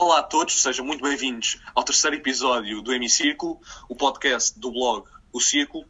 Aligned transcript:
Olá 0.00 0.20
a 0.20 0.22
todos, 0.22 0.62
sejam 0.62 0.86
muito 0.86 1.02
bem-vindos 1.02 1.60
ao 1.74 1.82
terceiro 1.82 2.14
episódio 2.14 2.80
do 2.80 2.94
Hemicírculo, 2.94 3.60
o 3.88 3.96
podcast 3.96 4.56
do 4.56 4.70
blog 4.70 5.08
O 5.32 5.40
Círculo. 5.40 5.84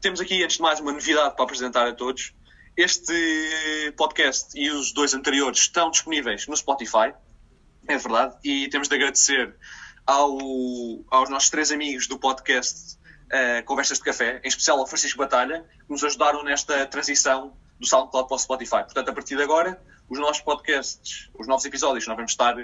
Temos 0.00 0.20
aqui, 0.20 0.42
antes 0.42 0.56
de 0.56 0.62
mais, 0.62 0.80
uma 0.80 0.90
novidade 0.90 1.36
para 1.36 1.44
apresentar 1.44 1.86
a 1.86 1.94
todos. 1.94 2.34
Este 2.76 3.94
podcast 3.96 4.58
e 4.58 4.68
os 4.68 4.92
dois 4.92 5.14
anteriores 5.14 5.60
estão 5.60 5.92
disponíveis 5.92 6.48
no 6.48 6.56
Spotify, 6.56 7.14
é 7.86 7.96
verdade, 7.96 8.36
e 8.42 8.68
temos 8.68 8.88
de 8.88 8.96
agradecer 8.96 9.54
ao, 10.04 10.36
aos 11.08 11.30
nossos 11.30 11.50
três 11.50 11.70
amigos 11.70 12.08
do 12.08 12.18
podcast 12.18 12.96
uh, 13.26 13.64
Conversas 13.64 13.98
de 13.98 14.04
Café, 14.04 14.40
em 14.42 14.48
especial 14.48 14.80
ao 14.80 14.88
Francisco 14.88 15.20
Batalha, 15.20 15.64
que 15.86 15.88
nos 15.88 16.02
ajudaram 16.02 16.42
nesta 16.42 16.84
transição 16.86 17.56
do 17.78 17.86
SoundCloud 17.86 18.26
para 18.26 18.34
o 18.34 18.38
Spotify. 18.40 18.82
Portanto, 18.82 19.08
a 19.08 19.12
partir 19.12 19.36
de 19.36 19.42
agora, 19.44 19.80
os 20.08 20.18
nossos 20.18 20.42
podcasts, 20.42 21.30
os 21.34 21.46
novos 21.46 21.64
episódios 21.64 22.06
nós 22.06 22.16
vamos 22.16 22.32
estar, 22.32 22.56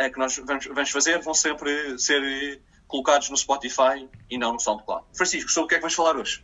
uh, 0.00 0.12
que 0.12 0.18
nós 0.18 0.36
vamos, 0.44 0.66
vamos 0.66 0.90
fazer, 0.90 1.20
vão 1.22 1.34
sempre 1.34 1.98
ser 1.98 2.60
colocados 2.86 3.28
no 3.30 3.36
Spotify 3.36 4.08
e 4.30 4.38
não 4.38 4.52
no 4.52 4.60
SoundCloud. 4.60 5.04
Francisco, 5.14 5.50
sobre 5.50 5.64
o 5.64 5.68
que 5.68 5.74
é 5.74 5.78
que 5.78 5.82
vamos 5.82 5.94
falar 5.94 6.16
hoje? 6.16 6.42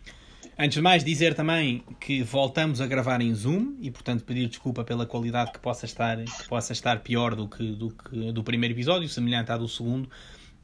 Antes 0.58 0.74
de 0.74 0.82
mais, 0.82 1.02
dizer 1.02 1.34
também 1.34 1.82
que 1.98 2.22
voltamos 2.22 2.80
a 2.80 2.86
gravar 2.86 3.20
em 3.20 3.34
Zoom 3.34 3.76
e, 3.80 3.90
portanto, 3.90 4.24
pedir 4.24 4.46
desculpa 4.46 4.84
pela 4.84 5.06
qualidade 5.06 5.52
que 5.52 5.58
possa 5.58 5.86
estar, 5.86 6.18
que 6.22 6.48
possa 6.48 6.72
estar 6.72 7.00
pior 7.00 7.34
do 7.34 7.48
que, 7.48 7.72
do 7.72 7.90
que 7.90 8.32
do 8.32 8.42
primeiro 8.42 8.74
episódio, 8.74 9.08
semelhante 9.08 9.50
à 9.50 9.56
do 9.56 9.68
segundo. 9.68 10.10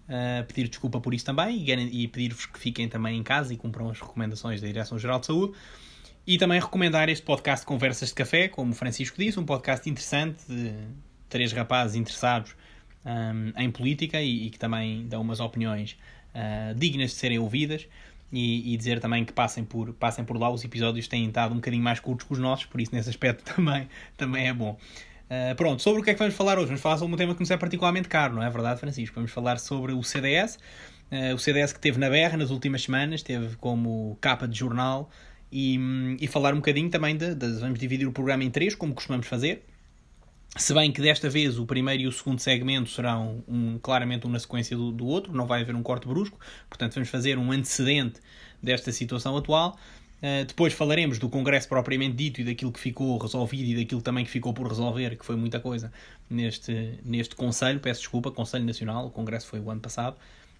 Uh, 0.06 0.45
pedir 0.47 0.69
desculpa 0.69 1.00
por 1.00 1.14
isso 1.14 1.25
também 1.25 1.64
e, 1.64 2.05
e 2.05 2.09
pedir-vos 2.09 2.47
que 2.47 2.59
fiquem 2.61 2.89
também 2.89 3.19
em 3.19 3.23
casa 3.23 3.53
e 3.53 3.56
cumpram 3.56 3.91
as 3.91 3.98
recomendações 3.98 4.61
da 4.61 4.66
Direção-Geral 4.66 5.19
de 5.19 5.27
Saúde. 5.27 5.56
E 6.27 6.37
também 6.37 6.61
recomendar 6.61 7.09
este 7.09 7.25
podcast 7.25 7.64
Conversas 7.64 8.11
de 8.11 8.14
Café, 8.14 8.48
como 8.48 8.73
o 8.73 8.75
Francisco 8.75 9.16
disse, 9.19 9.41
um 9.41 9.47
podcast 9.47 9.89
interessante 9.89 10.41
de 10.48 10.75
três 11.28 11.53
rapazes 11.53 11.97
interessados 11.97 12.55
um, 13.06 13.52
em 13.62 13.70
política 13.70 14.20
e, 14.20 14.46
e, 14.46 14.51
que 14.51 14.59
também 14.59 15.06
dão 15.06 15.22
umas 15.22 15.39
opiniões 15.39 15.97
uh, 16.34 16.75
dignas 16.75 17.11
de 17.11 17.17
serem 17.17 17.39
ouvidas. 17.39 17.86
E, 18.33 18.75
e, 18.75 18.77
dizer 18.77 18.98
também 18.98 19.25
que 19.25 19.33
passem 19.33 19.64
por, 19.64 19.92
passem 19.92 20.25
por 20.25 20.36
lá, 20.36 20.50
os 20.50 20.64
episódios 20.64 21.06
têm 21.06 21.28
estado 21.28 21.53
um 21.53 21.56
bocadinho 21.56 21.83
mais 21.83 22.00
curtos 22.00 22.27
que 22.27 22.33
os 22.33 22.41
nossos, 22.41 22.66
por 22.66 22.81
isso 22.81 22.92
nesse 22.92 23.08
aspecto 23.08 23.44
também, 23.55 23.89
também 24.16 24.48
é 24.48 24.53
bom. 24.53 24.77
Uh, 25.27 25.55
pronto, 25.55 25.81
sobre 25.81 26.00
o 26.00 26.05
que 26.05 26.11
é 26.11 26.12
que 26.12 26.19
vamos 26.19 26.34
falar 26.34 26.58
hoje? 26.58 26.66
Vamos 26.66 26.81
falar 26.81 26.98
sobre 26.98 27.14
um 27.14 27.16
tema 27.16 27.34
que 27.34 27.41
nos 27.41 27.50
é 27.50 27.56
particularmente 27.56 28.08
caro, 28.08 28.34
não 28.34 28.42
é 28.42 28.50
verdade, 28.50 28.81
Francisco? 28.81 29.14
Vamos 29.14 29.31
falar 29.31 29.59
sobre 29.59 29.92
o 29.92 30.03
CDS, 30.03 30.59
uh, 31.12 31.34
o 31.34 31.38
CDS 31.38 31.72
que 31.72 31.81
teve 31.81 31.98
na 31.98 32.11
berra 32.11 32.36
nas 32.36 32.50
últimas 32.50 32.83
semanas, 32.83 33.22
teve 33.22 33.56
como 33.56 34.19
capa 34.20 34.48
de 34.48 34.59
jornal, 34.59 35.09
e, 35.50 35.78
e 36.20 36.27
falar 36.27 36.53
um 36.53 36.56
bocadinho 36.56 36.91
também 36.91 37.16
de, 37.16 37.34
de, 37.34 37.61
Vamos 37.61 37.78
dividir 37.78 38.06
o 38.09 38.12
programa 38.12 38.42
em 38.42 38.50
três, 38.50 38.75
como 38.75 38.92
costumamos 38.92 39.27
fazer. 39.27 39.64
Se 40.59 40.73
bem 40.73 40.91
que 40.91 41.03
desta 41.03 41.29
vez 41.29 41.59
o 41.59 41.67
primeiro 41.67 42.05
e 42.05 42.07
o 42.07 42.12
segundo 42.12 42.39
segmento 42.39 42.89
serão 42.89 43.45
um, 43.47 43.79
claramente 43.79 44.27
um 44.27 44.31
na 44.31 44.39
sequência 44.39 44.75
do, 44.75 44.91
do, 44.91 45.07
outro, 45.07 45.31
não 45.35 45.47
vai 45.47 45.61
haver 45.61 45.75
um 45.75 45.83
corte 45.83 46.09
brusco, 46.09 46.39
portanto 46.67 46.95
vamos 46.95 47.11
fazer 47.11 47.37
um 47.37 47.53
antecedente 47.53 48.21
desta 48.62 48.91
situação 48.91 49.37
atual. 49.37 49.79
Uh, 50.17 50.47
depois 50.47 50.73
falaremos 50.73 51.19
do 51.19 51.29
Congresso 51.29 51.69
propriamente 51.69 52.17
dito 52.17 52.41
e 52.41 52.45
daquilo 52.45 52.73
que 52.73 52.81
ficou 52.81 53.19
resolvido 53.19 53.65
e 53.65 53.77
daquilo 53.77 54.01
também 54.01 54.25
que 54.25 54.31
ficou 54.31 54.55
por 54.55 54.67
resolver, 54.67 55.15
que 55.17 55.27
foi 55.27 55.37
muita 55.37 55.61
coisa 55.61 55.93
neste, 56.31 56.99
neste 57.05 57.37
Conselho. 57.37 57.79
Peço 57.79 58.01
desculpa, 58.01 58.31
Conselho 58.31 58.65
Nacional, 58.65 59.07
o 59.07 59.11
Congresso 59.11 59.47
foi 59.49 59.61
o 59.61 59.71
ano 59.71 59.83
passado 59.83 60.17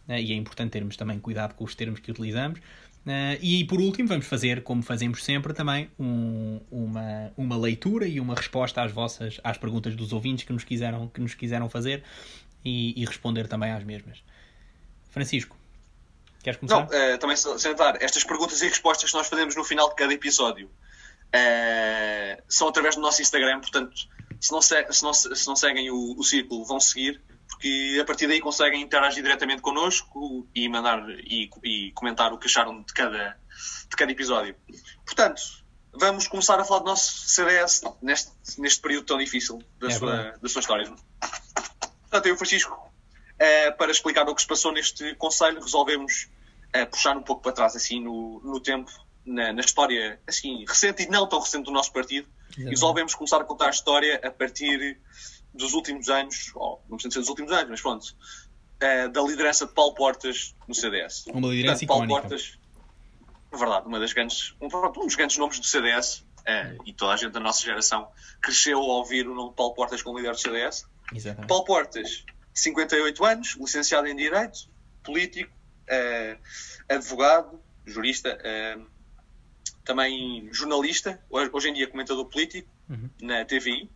uh, 0.09 0.13
e 0.13 0.31
é 0.31 0.35
importante 0.35 0.73
termos 0.73 0.95
também 0.99 1.19
cuidado 1.19 1.55
com 1.55 1.65
os 1.65 1.75
termos 1.75 2.01
que 2.01 2.11
utilizamos. 2.11 2.61
Uh, 3.07 3.39
e 3.41 3.65
por 3.65 3.81
último, 3.81 4.09
vamos 4.09 4.27
fazer, 4.27 4.65
como 4.65 4.83
fazemos 4.83 5.23
sempre, 5.23 5.55
também 5.55 5.89
um, 5.97 6.61
uma, 6.69 7.33
uma 7.37 7.57
leitura 7.57 8.05
e 8.05 8.19
uma 8.19 8.35
resposta 8.35 8.83
às 8.83 8.91
vossas 8.91 9.41
às 9.45 9.57
perguntas 9.57 9.95
dos 9.95 10.13
ouvintes 10.13 10.45
que 10.45 10.53
nos 10.53 10.65
quiseram, 10.65 11.07
que 11.07 11.21
nos 11.21 11.33
quiseram 11.33 11.69
fazer 11.69 12.03
e, 12.65 13.01
e 13.01 13.05
responder 13.05 13.47
também 13.47 13.71
às 13.71 13.85
mesmas. 13.85 14.19
Francisco, 15.11 15.57
queres 16.43 16.59
começar? 16.59 16.81
Não, 16.81 17.15
uh, 17.15 17.19
também 17.19 17.37
sentar. 17.37 18.03
Estas 18.03 18.25
perguntas 18.25 18.61
e 18.61 18.67
respostas 18.67 19.09
que 19.09 19.17
nós 19.17 19.29
fazemos 19.29 19.55
no 19.55 19.63
final 19.63 19.89
de 19.89 19.95
cada 19.95 20.13
episódio 20.13 20.67
uh, 20.67 22.43
são 22.49 22.67
através 22.67 22.97
do 22.97 23.01
nosso 23.01 23.23
Instagram, 23.23 23.61
portanto, 23.61 23.95
se 24.41 24.51
não, 24.51 24.61
se, 24.61 24.85
se 24.93 25.03
não, 25.05 25.15
se 25.15 25.47
não 25.47 25.55
seguem 25.55 25.93
o, 25.93 26.19
o 26.19 26.25
círculo, 26.25 26.65
vão 26.65 26.81
seguir 26.81 27.21
porque 27.57 27.99
a 28.01 28.05
partir 28.05 28.27
daí 28.27 28.41
conseguem 28.41 28.83
interagir 28.83 29.23
diretamente 29.23 29.63
connosco 29.63 30.47
e 30.55 30.69
mandar 30.69 31.09
e, 31.09 31.49
e, 31.65 31.93
comentar 31.93 32.33
o 32.33 32.39
que 32.39 32.47
acharam 32.47 32.83
de 32.83 32.93
cada, 32.93 33.39
de 33.89 33.97
cada 33.97 34.13
episódio. 34.13 34.55
Portanto, 35.05 35.41
vamos 35.93 36.29
começar 36.29 36.61
a 36.61 36.65
falar 36.65 36.81
do 36.81 36.87
nosso 36.87 37.27
CDS 37.29 37.81
neste, 38.03 38.31
neste 38.59 38.81
período 38.83 39.07
tão 39.07 39.19
difícil 39.19 39.63
da, 39.79 39.89
é 39.89 39.91
sua, 39.91 40.39
da 40.41 40.49
sua 40.49 40.61
história. 40.61 40.93
Portanto, 42.03 42.27
eu, 42.27 42.35
e 42.35 42.37
Francisco, 42.37 42.93
eh, 43.39 43.71
para 43.71 43.91
explicar 43.91 44.29
o 44.29 44.35
que 44.35 44.43
se 44.43 44.47
passou 44.47 44.71
neste 44.71 45.15
Conselho, 45.15 45.61
resolvemos 45.61 46.29
eh, 46.75 46.85
puxar 46.85 47.17
um 47.17 47.23
pouco 47.23 47.43
para 47.43 47.53
trás, 47.53 47.75
assim, 47.75 48.01
no, 48.01 48.41
no 48.45 48.61
tempo, 48.61 48.91
na, 49.25 49.55
na, 49.55 49.61
história, 49.63 50.21
assim, 50.27 50.63
recente 50.69 51.05
e 51.05 51.09
não 51.09 51.27
tão 51.27 51.41
recente 51.41 51.65
do 51.65 51.71
nosso 51.71 51.91
partido. 51.91 52.29
E 52.59 52.65
resolvemos 52.65 53.15
começar 53.15 53.41
a 53.41 53.45
contar 53.45 53.67
a 53.67 53.71
história 53.71 54.21
a 54.23 54.31
partir 54.31 54.99
dos 55.57 55.75
últimos 55.75 56.09
anos, 56.09 56.51
ou 56.55 56.83
não 56.89 56.97
precisa 56.97 57.15
ser 57.15 57.21
dos 57.21 57.29
últimos 57.29 57.53
anos, 57.53 57.71
mas 57.71 57.81
pronto, 57.81 58.05
uh, 58.05 59.09
da 59.11 59.23
liderança 59.23 59.67
de 59.67 59.73
Paulo 59.73 59.95
Portas 59.95 60.55
no 60.67 60.75
CDS. 60.75 61.27
Uma 61.29 61.49
liderança 61.49 61.87
Portanto, 61.87 62.09
Paulo 62.09 62.09
Portas, 62.09 62.59
é 63.53 63.57
verdade, 63.57 63.87
uma 63.87 63.99
das 63.99 64.13
grandes, 64.13 64.55
um, 64.61 64.67
um 64.67 65.07
dos 65.07 65.15
grandes 65.15 65.37
nomes 65.37 65.59
do 65.59 65.67
CDS, 65.67 66.21
uh, 66.21 66.25
eh, 66.47 66.77
e 66.87 66.93
toda 66.93 67.15
a 67.15 67.17
gente 67.17 67.33
da 67.33 67.41
nossa 67.41 67.61
geração 67.63 68.09
cresceu 68.41 68.79
ao 68.79 68.99
ouvir 68.99 69.27
o 69.29 69.35
nome 69.35 69.51
de 69.51 69.57
Paulo 69.57 69.75
Portas 69.75 70.03
como 70.03 70.19
líder 70.19 70.33
do 70.33 70.39
CDS. 70.39 70.87
Exatamente. 71.15 71.49
Paulo 71.49 71.65
Portas, 71.65 72.25
58 72.55 73.25
anos, 73.25 73.57
licenciado 73.59 74.07
em 74.07 74.17
Direito, 74.17 74.69
político, 75.03 75.53
uh, 75.53 76.39
advogado, 76.89 77.61
jurista, 77.85 78.37
também 79.85 80.49
jornalista, 80.53 81.23
hoje 81.31 81.69
em 81.69 81.73
dia 81.73 81.87
comentador 81.87 82.27
político 82.27 82.69
uhum. 82.91 83.09
na 83.23 83.45
TVI. 83.45 83.89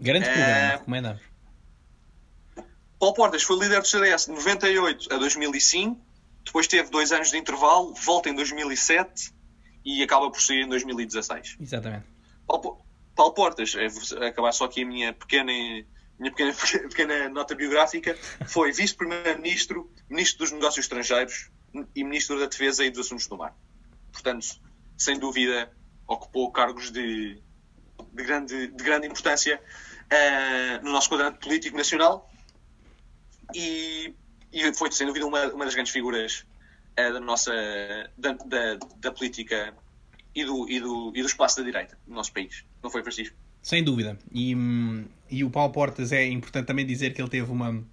Grande 0.00 0.24
programa, 0.24 0.50
é... 0.50 0.70
recomendamos. 0.72 1.22
Paulo 2.98 3.14
Portas 3.14 3.42
foi 3.42 3.58
líder 3.58 3.80
do 3.80 3.86
CDS 3.86 4.26
de 4.26 4.32
98 4.32 5.12
a 5.12 5.18
2005, 5.18 6.00
depois 6.44 6.66
teve 6.66 6.90
dois 6.90 7.12
anos 7.12 7.30
de 7.30 7.36
intervalo, 7.38 7.94
volta 7.94 8.28
em 8.28 8.34
2007 8.34 9.32
e 9.84 10.02
acaba 10.02 10.30
por 10.30 10.40
sair 10.40 10.62
em 10.62 10.68
2016. 10.68 11.56
Exatamente. 11.60 12.04
Paulo, 12.46 12.78
Paulo 13.14 13.32
Portas, 13.34 13.74
é, 13.74 14.26
acabar 14.26 14.52
só 14.52 14.64
aqui 14.64 14.82
a 14.82 14.86
minha 14.86 15.12
pequena, 15.12 15.52
minha 16.18 16.30
pequena, 16.30 16.52
pequena 16.88 17.28
nota 17.28 17.54
biográfica, 17.54 18.16
foi 18.46 18.72
vice-primeiro-ministro, 18.72 19.90
ministro 20.08 20.38
dos 20.38 20.52
negócios 20.52 20.84
estrangeiros 20.84 21.50
e 21.94 22.04
ministro 22.04 22.38
da 22.38 22.46
defesa 22.46 22.84
e 22.84 22.90
dos 22.90 23.06
assuntos 23.06 23.26
do 23.26 23.36
mar. 23.36 23.54
Portanto, 24.12 24.46
sem 24.96 25.18
dúvida, 25.18 25.70
ocupou 26.06 26.50
cargos 26.50 26.90
de, 26.90 27.40
de, 28.12 28.24
grande, 28.24 28.66
de 28.66 28.84
grande 28.84 29.06
importância 29.06 29.60
uh, 30.12 30.84
no 30.84 30.92
nosso 30.92 31.08
quadrante 31.08 31.38
político 31.38 31.76
nacional 31.76 32.30
e, 33.54 34.14
e, 34.52 34.74
foi, 34.74 34.90
sem 34.92 35.06
dúvida, 35.06 35.26
uma, 35.26 35.46
uma 35.48 35.64
das 35.64 35.74
grandes 35.74 35.92
figuras 35.92 36.44
uh, 36.98 37.12
da 37.12 37.20
nossa 37.20 37.52
da, 38.16 38.32
da, 38.32 38.78
da, 38.96 39.12
política 39.12 39.74
e 40.34 40.44
do, 40.44 40.68
e, 40.68 40.80
do, 40.80 41.12
e 41.14 41.20
do 41.20 41.26
espaço 41.26 41.58
da 41.58 41.62
direita 41.62 41.98
no 42.06 42.14
nosso 42.14 42.32
país. 42.32 42.64
Não 42.82 42.90
foi, 42.90 43.02
Francisco? 43.02 43.36
Sem 43.62 43.84
dúvida. 43.84 44.18
E, 44.32 44.56
e 45.30 45.44
o 45.44 45.50
Paulo 45.50 45.72
Portas 45.72 46.12
é 46.12 46.26
importante 46.26 46.66
também 46.66 46.86
dizer 46.86 47.12
que 47.12 47.20
ele 47.20 47.28
teve 47.28 47.50
uma, 47.50 47.84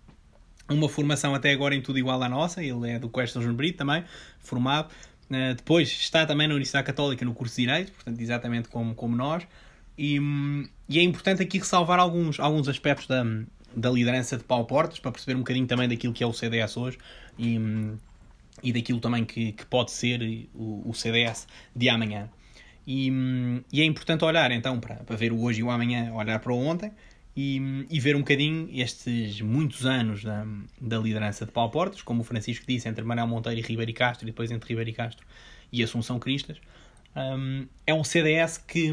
uma 0.69 0.87
formação 0.87 1.35
até 1.35 1.51
agora 1.51 1.75
em 1.75 1.81
tudo 1.81 1.99
igual 1.99 2.21
à 2.21 2.29
nossa. 2.29 2.63
Ele 2.63 2.89
é 2.89 2.99
do 2.99 3.11
São 3.27 3.53
Brito 3.53 3.79
também, 3.79 4.03
formado. 4.39 4.91
Uh, 5.29 5.53
depois 5.55 5.89
está 5.89 6.25
também 6.25 6.47
na 6.47 6.53
Universidade 6.53 6.85
Católica 6.85 7.25
no 7.25 7.33
curso 7.33 7.55
de 7.55 7.63
Direito, 7.63 7.91
portanto, 7.91 8.19
exatamente 8.21 8.69
como, 8.69 8.95
como 8.95 9.15
nós. 9.15 9.45
E, 9.97 10.19
e, 10.87 10.99
é 10.99 11.01
importante 11.01 11.41
aqui 11.41 11.57
ressalvar 11.57 11.99
alguns, 11.99 12.39
alguns 12.39 12.67
aspectos 12.67 13.07
da, 13.07 13.25
da 13.75 13.89
liderança 13.89 14.37
de 14.37 14.43
Paulo 14.43 14.65
Portas 14.65 14.99
para 14.99 15.11
perceber 15.11 15.35
um 15.35 15.39
bocadinho 15.39 15.65
também 15.65 15.89
daquilo 15.89 16.13
que 16.13 16.23
é 16.23 16.27
o 16.27 16.33
CDS 16.33 16.77
hoje 16.77 16.97
e, 17.37 17.59
e 18.61 18.71
daquilo 18.71 18.99
também 18.99 19.25
que, 19.25 19.53
que 19.53 19.65
pode 19.65 19.91
ser 19.91 20.21
o, 20.53 20.89
o 20.89 20.93
CDS 20.93 21.47
de 21.75 21.89
amanhã. 21.89 22.29
E, 22.85 23.11
e, 23.73 23.81
é 23.81 23.85
importante 23.85 24.23
olhar 24.23 24.51
então 24.51 24.79
para, 24.79 24.95
para 24.97 25.15
ver 25.15 25.31
o 25.33 25.41
hoje 25.41 25.61
e 25.61 25.63
o 25.63 25.69
amanhã, 25.71 26.13
olhar 26.13 26.39
para 26.39 26.53
o 26.53 26.57
ontem 26.57 26.91
e, 27.35 27.85
e 27.89 27.99
ver 27.99 28.15
um 28.15 28.19
bocadinho 28.19 28.69
estes 28.71 29.41
muitos 29.41 29.85
anos 29.85 30.23
da, 30.23 30.45
da 30.79 30.97
liderança 30.97 31.45
de 31.45 31.51
Paulo 31.51 31.69
Portas, 31.69 32.01
como 32.01 32.21
o 32.21 32.23
Francisco 32.23 32.65
disse, 32.67 32.87
entre 32.87 33.03
Manuel 33.03 33.27
Monteiro 33.27 33.59
e 33.59 33.61
Ribeiro 33.61 33.93
Castro, 33.93 34.25
e 34.25 34.31
depois 34.31 34.49
entre 34.49 34.69
Ribeiro 34.69 34.91
Castro 34.95 35.25
e 35.71 35.83
Assunção 35.83 36.17
Cristas. 36.17 36.57
Um, 37.15 37.67
é 37.85 37.93
um 37.93 38.03
CDS 38.03 38.57
que 38.57 38.91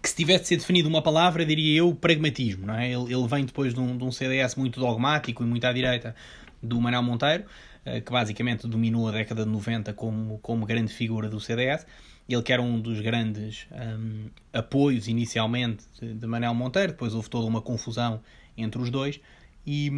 que 0.00 0.08
se 0.08 0.16
tivesse 0.16 0.42
de 0.42 0.48
ser 0.48 0.56
definido 0.56 0.88
uma 0.88 1.02
palavra, 1.02 1.44
diria 1.44 1.78
eu, 1.78 1.94
pragmatismo. 1.94 2.66
Não 2.66 2.74
é? 2.74 2.90
ele, 2.90 3.12
ele 3.12 3.28
vem 3.28 3.44
depois 3.44 3.74
de 3.74 3.80
um, 3.80 3.96
de 3.96 4.04
um 4.04 4.10
CDS 4.10 4.54
muito 4.54 4.80
dogmático 4.80 5.42
e 5.42 5.46
muito 5.46 5.64
à 5.66 5.72
direita 5.72 6.14
do 6.62 6.80
Manuel 6.80 7.02
Monteiro, 7.02 7.44
eh, 7.84 8.00
que 8.00 8.12
basicamente 8.12 8.66
dominou 8.66 9.08
a 9.08 9.12
década 9.12 9.44
de 9.44 9.50
90 9.50 9.92
como, 9.92 10.38
como 10.38 10.64
grande 10.64 10.92
figura 10.92 11.28
do 11.28 11.40
CDS. 11.40 11.86
ele 12.28 12.42
que 12.42 12.52
era 12.52 12.62
um 12.62 12.80
dos 12.80 13.00
grandes 13.00 13.66
um, 13.72 14.28
apoios 14.52 15.08
inicialmente 15.08 15.84
de, 16.00 16.14
de 16.14 16.26
Manel 16.26 16.54
Monteiro, 16.54 16.92
depois 16.92 17.14
houve 17.14 17.28
toda 17.28 17.46
uma 17.46 17.60
confusão 17.60 18.20
entre 18.56 18.80
os 18.80 18.88
dois, 18.90 19.20
e, 19.66 19.90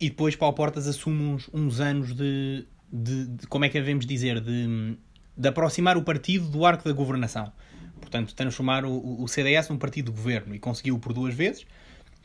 e 0.00 0.08
depois 0.10 0.36
Paulo 0.36 0.54
Portas 0.54 0.86
assume 0.86 1.22
uns, 1.22 1.50
uns 1.52 1.80
anos 1.80 2.14
de, 2.14 2.66
de, 2.92 3.26
de, 3.26 3.46
como 3.48 3.64
é 3.64 3.68
que 3.68 3.78
devemos 3.78 4.06
dizer, 4.06 4.40
de, 4.40 4.96
de 5.36 5.48
aproximar 5.48 5.96
o 5.96 6.02
partido 6.02 6.48
do 6.48 6.64
arco 6.64 6.84
da 6.84 6.92
governação. 6.92 7.52
Portanto, 8.00 8.34
transformar 8.34 8.84
o, 8.84 9.22
o 9.22 9.28
CDS 9.28 9.68
num 9.68 9.78
partido 9.78 10.10
de 10.10 10.16
governo, 10.16 10.54
e 10.54 10.58
conseguiu 10.58 10.98
por 10.98 11.12
duas 11.12 11.34
vezes. 11.34 11.66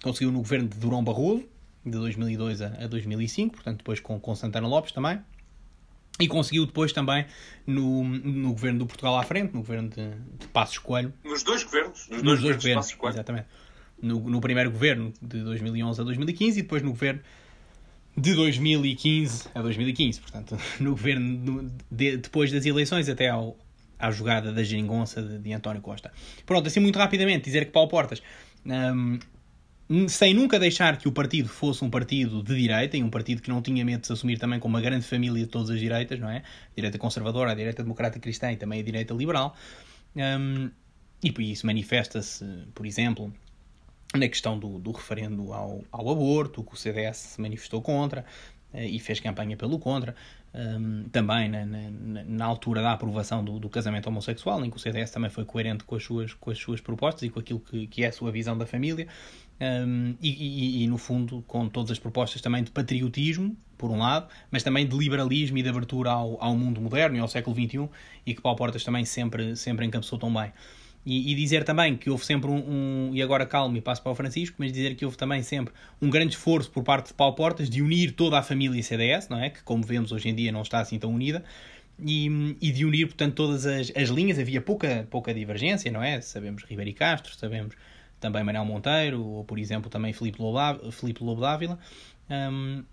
Conseguiu 0.01 0.31
no 0.31 0.39
governo 0.39 0.67
de 0.67 0.77
Durão 0.77 1.03
Barroso, 1.03 1.45
de 1.85 1.91
2002 1.91 2.61
a, 2.61 2.67
a 2.83 2.87
2005, 2.87 3.55
portanto 3.55 3.77
depois 3.77 3.99
com, 3.99 4.19
com 4.19 4.35
Santana 4.35 4.67
Lopes 4.67 4.91
também. 4.91 5.19
E 6.19 6.27
conseguiu 6.27 6.65
depois 6.65 6.91
também 6.91 7.25
no, 7.65 8.03
no 8.03 8.51
governo 8.51 8.79
do 8.79 8.85
Portugal 8.85 9.17
à 9.17 9.23
frente, 9.23 9.53
no 9.53 9.61
governo 9.61 9.89
de, 9.89 10.09
de 10.37 10.47
Passos 10.47 10.77
Coelho. 10.77 11.13
Nos 11.23 11.43
dois 11.43 11.63
governos? 11.63 12.07
Nos, 12.09 12.23
nos 12.23 12.41
dois, 12.41 12.55
governos, 12.57 12.91
governos 12.91 13.15
exatamente. 13.15 13.47
No, 14.01 14.19
no 14.19 14.41
primeiro 14.41 14.69
governo 14.69 15.13
de 15.21 15.41
2011 15.41 16.01
a 16.01 16.03
2015 16.03 16.59
e 16.59 16.61
depois 16.61 16.83
no 16.83 16.89
governo 16.89 17.21
de 18.17 18.33
2015 18.33 19.49
a 19.55 19.61
2015. 19.61 20.19
Portanto, 20.19 20.57
no 20.81 20.91
governo 20.91 21.71
de, 21.89 22.17
depois 22.17 22.51
das 22.51 22.65
eleições 22.65 23.07
até 23.07 23.29
ao, 23.29 23.57
à 23.99 24.09
jogada 24.09 24.51
da 24.53 24.63
geringonça 24.63 25.21
de, 25.21 25.37
de 25.37 25.53
António 25.53 25.81
Costa. 25.81 26.11
Pronto, 26.45 26.67
assim 26.67 26.79
muito 26.79 26.97
rapidamente, 26.97 27.45
dizer 27.45 27.65
que 27.65 27.71
Paulo 27.71 27.89
Portas... 27.89 28.23
Um, 28.65 29.19
sem 30.07 30.35
nunca 30.35 30.59
deixar 30.59 30.97
que 30.97 31.07
o 31.07 31.11
partido 31.11 31.49
fosse 31.49 31.83
um 31.83 31.89
partido 31.89 32.43
de 32.43 32.55
direita 32.55 32.95
e 32.95 33.01
um 33.01 33.09
partido 33.09 33.41
que 33.41 33.49
não 33.49 33.59
tinha 33.59 33.83
medo 33.83 34.01
de 34.01 34.07
se 34.07 34.13
assumir 34.13 34.37
também 34.37 34.59
como 34.59 34.75
uma 34.75 34.81
grande 34.81 35.03
família 35.03 35.43
de 35.43 35.49
todas 35.49 35.71
as 35.71 35.79
direitas, 35.79 36.19
não 36.19 36.29
é? 36.29 36.37
A 36.37 36.75
direita 36.75 36.99
conservadora, 36.99 37.51
a 37.51 37.55
direita 37.55 37.81
democrata 37.81 38.19
cristã 38.19 38.51
e 38.51 38.55
também 38.55 38.81
a 38.81 38.83
direita 38.83 39.15
liberal. 39.15 39.55
Um, 40.15 40.69
e 41.23 41.51
isso 41.51 41.65
manifesta-se, 41.65 42.45
por 42.75 42.85
exemplo, 42.85 43.33
na 44.15 44.27
questão 44.27 44.59
do, 44.59 44.77
do 44.77 44.91
referendo 44.91 45.51
ao, 45.51 45.83
ao 45.91 46.09
aborto, 46.09 46.63
que 46.63 46.73
o 46.73 46.77
CDS 46.77 47.17
se 47.17 47.41
manifestou 47.41 47.81
contra 47.81 48.23
uh, 48.73 48.77
e 48.77 48.99
fez 48.99 49.19
campanha 49.19 49.57
pelo 49.57 49.79
contra. 49.79 50.15
Um, 50.51 51.03
também 51.11 51.47
na, 51.47 51.63
na, 51.63 52.23
na, 52.25 52.45
altura 52.45 52.81
da 52.81 52.93
aprovação 52.93 53.45
do, 53.45 53.59
do, 53.59 53.69
casamento 53.69 54.07
homossexual, 54.07 54.65
em 54.65 54.71
que 54.71 54.77
o 54.77 54.79
CDS 54.79 55.11
também 55.11 55.29
foi 55.29 55.45
coerente 55.45 55.83
com 55.83 55.95
as 55.95 56.03
suas, 56.03 56.33
com 56.33 56.49
as 56.49 56.57
suas 56.57 56.81
propostas 56.81 57.21
e 57.21 57.29
com 57.29 57.39
aquilo 57.39 57.59
que, 57.59 57.85
que 57.85 58.03
é 58.03 58.07
a 58.07 58.11
sua 58.11 58.31
visão 58.31 58.57
da 58.57 58.65
família 58.65 59.07
um, 59.61 60.15
e, 60.21 60.29
e, 60.29 60.83
e, 60.83 60.87
no 60.87 60.97
fundo, 60.97 61.43
com 61.45 61.67
todas 61.67 61.91
as 61.91 61.99
propostas 61.99 62.41
também 62.41 62.63
de 62.63 62.71
patriotismo, 62.71 63.57
por 63.77 63.91
um 63.91 63.99
lado, 63.99 64.27
mas 64.49 64.63
também 64.63 64.87
de 64.87 64.97
liberalismo 64.97 65.57
e 65.57 65.63
de 65.63 65.69
abertura 65.69 66.11
ao, 66.11 66.41
ao 66.41 66.55
mundo 66.55 66.79
moderno 66.79 67.17
e 67.17 67.19
ao 67.19 67.27
século 67.27 67.55
XXI, 67.55 67.89
e 68.25 68.33
que 68.33 68.41
Paulo 68.41 68.57
Portas 68.57 68.83
também 68.83 69.03
sempre, 69.03 69.55
sempre 69.55 69.85
encabeçou 69.85 70.17
tão 70.17 70.33
bem. 70.33 70.51
E, 71.05 71.31
e, 71.31 71.35
dizer 71.35 71.63
também 71.63 71.95
que 71.95 72.09
houve 72.09 72.25
sempre 72.25 72.51
um, 72.51 72.57
um, 72.57 73.11
E 73.13 73.21
agora 73.21 73.45
calmo 73.45 73.75
e 73.77 73.81
passo 73.81 74.01
para 74.03 74.11
o 74.11 74.15
Francisco, 74.15 74.57
mas 74.59 74.71
dizer 74.71 74.95
que 74.95 75.05
houve 75.05 75.17
também 75.17 75.41
sempre 75.41 75.73
um 76.01 76.09
grande 76.09 76.35
esforço 76.35 76.69
por 76.69 76.83
parte 76.83 77.07
de 77.07 77.13
Paulo 77.13 77.35
Portas 77.35 77.69
de 77.69 77.81
unir 77.81 78.11
toda 78.11 78.37
a 78.37 78.43
família 78.43 78.83
CDS, 78.83 79.29
não 79.29 79.39
é? 79.39 79.49
Que, 79.49 79.63
como 79.63 79.83
vemos 79.83 80.11
hoje 80.11 80.29
em 80.29 80.35
dia, 80.35 80.51
não 80.51 80.61
está 80.61 80.79
assim 80.79 80.99
tão 80.99 81.13
unida. 81.13 81.43
E, 82.01 82.57
e 82.61 82.71
de 82.71 82.85
unir, 82.85 83.07
portanto, 83.07 83.33
todas 83.33 83.65
as, 83.65 83.91
as 83.95 84.09
linhas. 84.09 84.37
Havia 84.37 84.61
pouca, 84.61 85.07
pouca 85.09 85.33
divergência, 85.33 85.91
não 85.91 86.03
é? 86.03 86.21
Sabemos 86.21 86.63
Ribeiro 86.63 86.91
e 86.91 86.93
Castro, 86.93 87.33
sabemos 87.35 87.75
também 88.19 88.43
Manuel 88.43 88.65
Monteiro, 88.65 89.23
ou 89.23 89.43
por 89.43 89.57
exemplo 89.57 89.89
também 89.89 90.13
Filipe 90.13 90.41
Lobo, 90.41 90.81
Lobo 91.21 91.41
Dávila. 91.41 91.79
Um, 92.29 92.83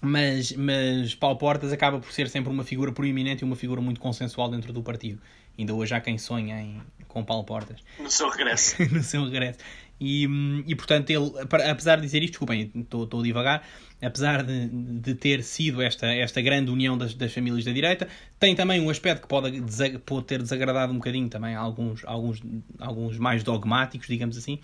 mas, 0.00 0.52
mas 0.52 1.14
Paulo 1.14 1.38
Portas 1.38 1.72
acaba 1.72 1.98
por 1.98 2.12
ser 2.12 2.28
sempre 2.28 2.52
uma 2.52 2.64
figura 2.64 2.92
proeminente 2.92 3.42
e 3.42 3.44
uma 3.44 3.56
figura 3.56 3.80
muito 3.80 4.00
consensual 4.00 4.50
dentro 4.50 4.72
do 4.72 4.82
partido. 4.82 5.20
Ainda 5.58 5.74
hoje 5.74 5.94
há 5.94 6.00
quem 6.00 6.18
sonha 6.18 6.60
em, 6.60 6.80
com 7.08 7.24
Paulo 7.24 7.44
Portas. 7.44 7.80
No 7.98 8.10
seu 8.10 8.28
regresso. 8.28 8.76
no 8.92 9.02
seu 9.02 9.24
regresso. 9.24 9.58
E, 10.00 10.26
e 10.66 10.74
portanto, 10.74 11.10
ele, 11.10 11.30
apesar 11.70 11.96
de 11.96 12.02
dizer 12.02 12.18
isto, 12.22 12.32
desculpem, 12.32 12.70
estou, 12.74 13.08
a 13.20 13.22
divagar, 13.22 13.66
apesar 14.02 14.42
de, 14.42 14.68
de 14.68 15.14
ter 15.14 15.42
sido 15.42 15.80
esta, 15.80 16.06
esta 16.06 16.42
grande 16.42 16.70
união 16.70 16.98
das, 16.98 17.14
das 17.14 17.32
famílias 17.32 17.64
da 17.64 17.72
direita, 17.72 18.08
tem 18.38 18.56
também 18.56 18.80
um 18.80 18.90
aspecto 18.90 19.22
que 19.22 19.28
pode, 19.28 19.62
pode 20.04 20.26
ter 20.26 20.42
desagradado 20.42 20.92
um 20.92 20.96
bocadinho 20.96 21.28
também 21.28 21.54
alguns, 21.54 22.04
alguns, 22.04 22.42
alguns 22.78 23.18
mais 23.18 23.44
dogmáticos, 23.44 24.08
digamos 24.08 24.36
assim, 24.36 24.58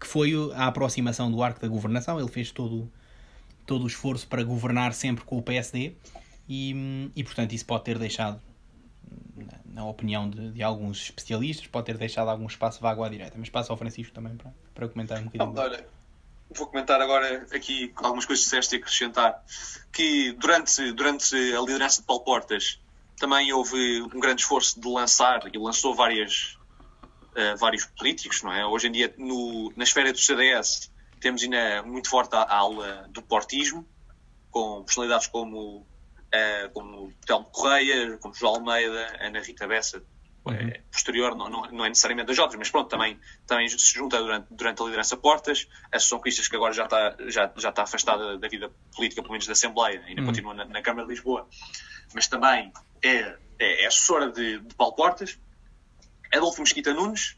que 0.00 0.06
foi 0.06 0.32
a 0.54 0.68
aproximação 0.68 1.30
do 1.30 1.42
arco 1.42 1.60
da 1.60 1.68
governação. 1.68 2.20
Ele 2.20 2.28
fez 2.28 2.52
todo, 2.52 2.90
todo 3.66 3.82
o 3.82 3.86
esforço 3.88 4.26
para 4.28 4.44
governar 4.44 4.94
sempre 4.94 5.24
com 5.24 5.36
o 5.36 5.42
PSD 5.42 5.94
e, 6.48 7.10
e 7.16 7.24
portanto, 7.24 7.52
isso 7.52 7.66
pode 7.66 7.84
ter 7.84 7.98
deixado 7.98 8.40
na 9.76 9.84
opinião 9.84 10.28
de, 10.28 10.52
de, 10.52 10.62
alguns 10.62 11.02
especialistas, 11.02 11.66
pode 11.66 11.84
ter 11.84 11.98
deixado 11.98 12.30
algum 12.30 12.46
espaço 12.46 12.80
vago 12.80 13.04
à 13.04 13.10
direita. 13.10 13.36
Mas 13.36 13.50
passo 13.50 13.70
ao 13.70 13.76
Francisco 13.76 14.10
também 14.14 14.34
para, 14.34 14.50
para 14.74 14.88
comentar 14.88 15.18
um 15.18 15.24
bocadinho. 15.24 15.52
Não, 15.52 15.62
olha, 15.62 15.86
vou 16.50 16.66
comentar 16.66 16.98
agora 16.98 17.46
aqui 17.52 17.92
algumas 17.96 18.24
coisas 18.24 18.42
que 18.42 18.50
disseste 18.50 18.76
e 18.76 18.78
acrescentar. 18.78 19.44
Que 19.92 20.32
durante, 20.32 20.92
durante 20.92 21.36
a 21.54 21.60
liderança 21.60 22.00
de 22.00 22.06
Paulo 22.06 22.24
Portas 22.24 22.80
também 23.18 23.52
houve 23.52 24.00
um 24.00 24.18
grande 24.18 24.40
esforço 24.40 24.80
de 24.80 24.88
lançar 24.88 25.42
e 25.52 25.58
lançou 25.58 25.94
várias, 25.94 26.56
uh, 27.32 27.58
vários 27.58 27.84
políticos, 27.84 28.42
não 28.42 28.52
é? 28.52 28.64
Hoje 28.64 28.88
em 28.88 28.92
dia, 28.92 29.14
no, 29.18 29.74
na 29.76 29.84
esfera 29.84 30.10
do 30.10 30.18
CDS, 30.18 30.90
temos 31.20 31.42
ainda 31.42 31.82
muito 31.82 32.08
forte 32.08 32.34
a, 32.34 32.40
a 32.40 32.56
aula 32.56 33.06
do 33.10 33.20
portismo, 33.20 33.86
com 34.50 34.82
personalidades 34.84 35.26
como 35.26 35.86
uh, 36.36 36.70
como 36.72 37.12
Telmo 37.24 37.46
Correia, 37.46 38.16
como 38.18 38.34
João 38.34 38.56
Almeida, 38.56 39.16
Ana 39.20 39.40
Rita 39.40 39.66
Bessa, 39.66 40.02
uhum. 40.44 40.54
é, 40.54 40.80
posterior, 40.90 41.34
não, 41.34 41.48
não, 41.48 41.62
não, 41.70 41.84
é 41.84 41.88
necessariamente 41.88 42.28
das 42.28 42.38
outras, 42.38 42.58
mas 42.58 42.70
pronto, 42.70 42.88
também, 42.88 43.18
também 43.46 43.68
se 43.68 43.94
junta 43.94 44.18
durante, 44.18 44.46
durante 44.50 44.82
a 44.82 44.84
liderança 44.84 45.16
Portas, 45.16 45.68
a 45.84 45.96
Associação 45.96 46.20
Cristas, 46.20 46.48
que 46.48 46.56
agora 46.56 46.72
já 46.72 46.84
está, 46.84 47.16
já, 47.26 47.52
já 47.56 47.68
está 47.70 47.82
afastada 47.82 48.38
da 48.38 48.48
vida 48.48 48.70
política, 48.94 49.22
pelo 49.22 49.32
menos 49.32 49.46
da 49.46 49.52
Assembleia, 49.52 50.02
ainda 50.06 50.20
uhum. 50.20 50.26
continua 50.26 50.54
na, 50.54 50.64
na, 50.64 50.82
Câmara 50.82 51.06
de 51.06 51.14
Lisboa, 51.14 51.48
mas 52.14 52.28
também 52.28 52.72
é, 53.02 53.36
é, 53.58 53.84
é 53.84 53.86
assessora 53.86 54.30
de, 54.30 54.60
de 54.60 54.74
Paulo 54.74 54.94
Portas, 54.94 55.38
Adolfo 56.32 56.60
Mesquita 56.60 56.92
Nunes, 56.92 57.36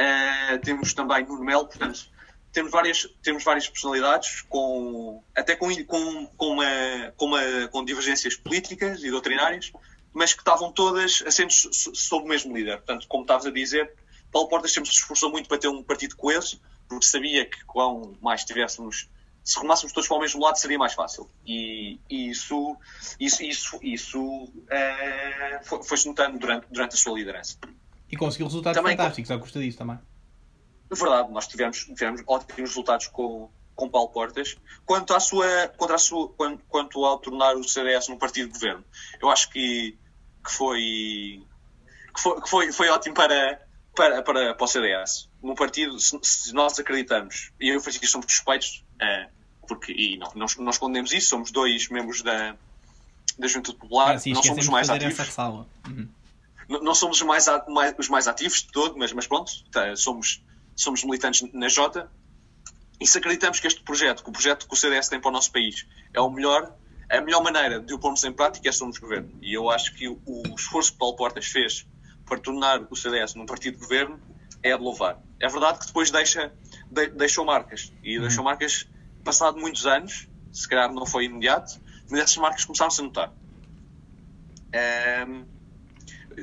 uh, 0.00 0.58
temos 0.62 0.94
também 0.94 1.24
Nuno 1.24 1.44
Melo, 1.44 1.66
portanto, 1.66 2.10
temos 2.52 2.70
várias, 2.70 3.08
temos 3.22 3.42
várias 3.42 3.68
personalidades, 3.68 4.42
com, 4.42 5.22
até 5.34 5.56
com, 5.56 5.68
com, 5.84 6.26
com, 6.26 6.46
uma, 6.48 7.12
com, 7.16 7.26
uma, 7.26 7.68
com 7.68 7.84
divergências 7.84 8.36
políticas 8.36 9.02
e 9.02 9.10
doutrinárias, 9.10 9.72
mas 10.12 10.34
que 10.34 10.40
estavam 10.40 10.70
todas 10.70 11.22
assentos 11.26 11.68
sob 11.94 12.26
o 12.26 12.28
mesmo 12.28 12.54
líder. 12.54 12.76
Portanto, 12.76 13.06
como 13.08 13.22
estavas 13.22 13.46
a 13.46 13.50
dizer, 13.50 13.92
Paulo 14.30 14.48
Portas 14.48 14.72
sempre 14.72 14.90
se 14.90 14.96
esforçou 14.96 15.30
muito 15.30 15.48
para 15.48 15.58
ter 15.58 15.68
um 15.68 15.82
partido 15.82 16.14
coeso, 16.14 16.60
porque 16.88 17.06
sabia 17.06 17.46
que 17.46 17.64
quão 17.64 18.16
mais 18.20 18.44
tivéssemos, 18.44 19.08
se 19.42 19.58
rumássemos 19.58 19.92
todos 19.92 20.06
para 20.06 20.18
o 20.18 20.20
mesmo 20.20 20.42
lado, 20.42 20.58
seria 20.58 20.78
mais 20.78 20.92
fácil. 20.92 21.30
E, 21.46 21.98
e 22.10 22.28
isso, 22.28 22.76
isso, 23.18 23.42
isso, 23.42 23.80
isso 23.82 24.52
é, 24.70 25.60
foi-se 25.64 26.06
notando 26.06 26.38
durante, 26.38 26.66
durante 26.70 26.94
a 26.94 26.98
sua 26.98 27.18
liderança. 27.18 27.56
E 28.10 28.16
conseguiu 28.16 28.46
resultados 28.46 28.76
também, 28.76 28.94
fantásticos 28.94 29.30
à 29.30 29.38
custa 29.38 29.58
disso 29.58 29.78
também. 29.78 29.98
É 30.92 30.94
verdade, 30.94 31.32
nós 31.32 31.46
tivemos, 31.46 31.84
tivemos 31.84 32.22
ótimos 32.26 32.70
resultados 32.70 33.06
com, 33.06 33.50
com 33.74 33.88
Paulo 33.88 34.10
Portas. 34.10 34.58
Quanto, 34.84 35.14
à 35.14 35.20
sua, 35.20 35.68
quanto, 35.68 35.94
à 35.94 35.98
sua, 35.98 36.28
quanto, 36.28 36.62
quanto 36.68 37.04
ao 37.06 37.18
tornar 37.18 37.56
o 37.56 37.64
CDS 37.64 38.10
um 38.10 38.18
partido 38.18 38.48
de 38.48 38.52
governo, 38.52 38.84
eu 39.20 39.30
acho 39.30 39.48
que, 39.48 39.96
que, 40.44 40.52
foi, 40.52 41.42
que, 42.14 42.20
foi, 42.20 42.40
que 42.42 42.48
foi, 42.50 42.72
foi 42.72 42.88
ótimo 42.90 43.14
para, 43.14 43.66
para, 43.96 44.22
para, 44.22 44.54
para 44.54 44.64
o 44.64 44.68
CDS. 44.68 45.30
No 45.42 45.54
partido, 45.54 45.98
se, 45.98 46.18
se 46.22 46.52
nós 46.52 46.78
acreditamos, 46.78 47.52
e 47.58 47.70
eu 47.70 47.74
e 47.74 47.76
o 47.78 47.80
Francisco 47.80 48.06
somos 48.06 48.26
suspeitos, 48.30 48.84
é, 49.00 49.30
porque, 49.66 49.92
e 49.92 50.18
não, 50.18 50.30
não, 50.34 50.46
não 50.58 50.70
escondemos 50.70 51.10
isso, 51.12 51.28
somos 51.28 51.50
dois 51.50 51.88
membros 51.88 52.20
da, 52.20 52.54
da 53.38 53.48
Juventude 53.48 53.78
Popular, 53.78 54.16
ah, 54.16 54.18
sim, 54.18 54.34
não 54.34 54.42
somos 54.42 54.64
os 54.64 54.70
mais 54.70 54.90
ativos. 54.90 55.16
Uhum. 55.88 56.08
Não, 56.68 56.82
não, 56.82 56.94
somos 56.94 57.16
os 57.16 57.26
mais, 57.26 57.46
mais, 57.66 57.94
os 57.98 58.08
mais 58.10 58.28
ativos 58.28 58.58
de 58.58 58.68
todo, 58.70 58.98
mas, 58.98 59.10
mas 59.14 59.26
pronto, 59.26 59.50
tá, 59.70 59.96
somos 59.96 60.42
somos 60.82 61.04
militantes 61.04 61.42
na 61.52 61.68
Jota, 61.68 62.10
e 63.00 63.06
se 63.06 63.18
acreditamos 63.18 63.58
que 63.58 63.66
este 63.66 63.82
projeto, 63.82 64.22
que 64.22 64.30
o 64.30 64.32
projeto 64.32 64.66
que 64.66 64.74
o 64.74 64.76
CDS 64.76 65.08
tem 65.08 65.20
para 65.20 65.28
o 65.28 65.32
nosso 65.32 65.50
país, 65.50 65.86
é 66.14 66.20
o 66.20 66.30
melhor, 66.30 66.72
a 67.10 67.20
melhor 67.20 67.42
maneira 67.42 67.80
de 67.80 67.92
o 67.92 67.98
pormos 67.98 68.22
em 68.22 68.32
prática 68.32 68.68
é 68.68 68.72
sermos 68.72 68.98
governo. 68.98 69.32
E 69.42 69.52
eu 69.52 69.68
acho 69.68 69.94
que 69.94 70.08
o 70.08 70.42
esforço 70.56 70.92
que 70.92 70.98
Paulo 70.98 71.16
Portas 71.16 71.46
fez 71.46 71.86
para 72.24 72.38
tornar 72.38 72.86
o 72.88 72.94
CDS 72.94 73.34
num 73.34 73.44
partido 73.44 73.74
de 73.74 73.80
governo 73.80 74.20
é 74.62 74.76
de 74.76 74.82
louvar. 74.82 75.20
É 75.40 75.48
verdade 75.48 75.80
que 75.80 75.86
depois 75.86 76.10
deixa, 76.10 76.52
de, 76.88 77.08
deixou 77.08 77.44
marcas. 77.44 77.92
E 78.04 78.16
uhum. 78.16 78.22
deixou 78.22 78.44
marcas 78.44 78.86
passado 79.24 79.58
muitos 79.58 79.84
anos, 79.86 80.28
se 80.52 80.68
calhar 80.68 80.92
não 80.92 81.04
foi 81.04 81.24
imediato, 81.24 81.80
mas 82.08 82.20
essas 82.20 82.36
marcas 82.36 82.64
começaram-se 82.64 83.00
a 83.00 83.04
notar. 83.04 83.32
Um, 85.26 85.44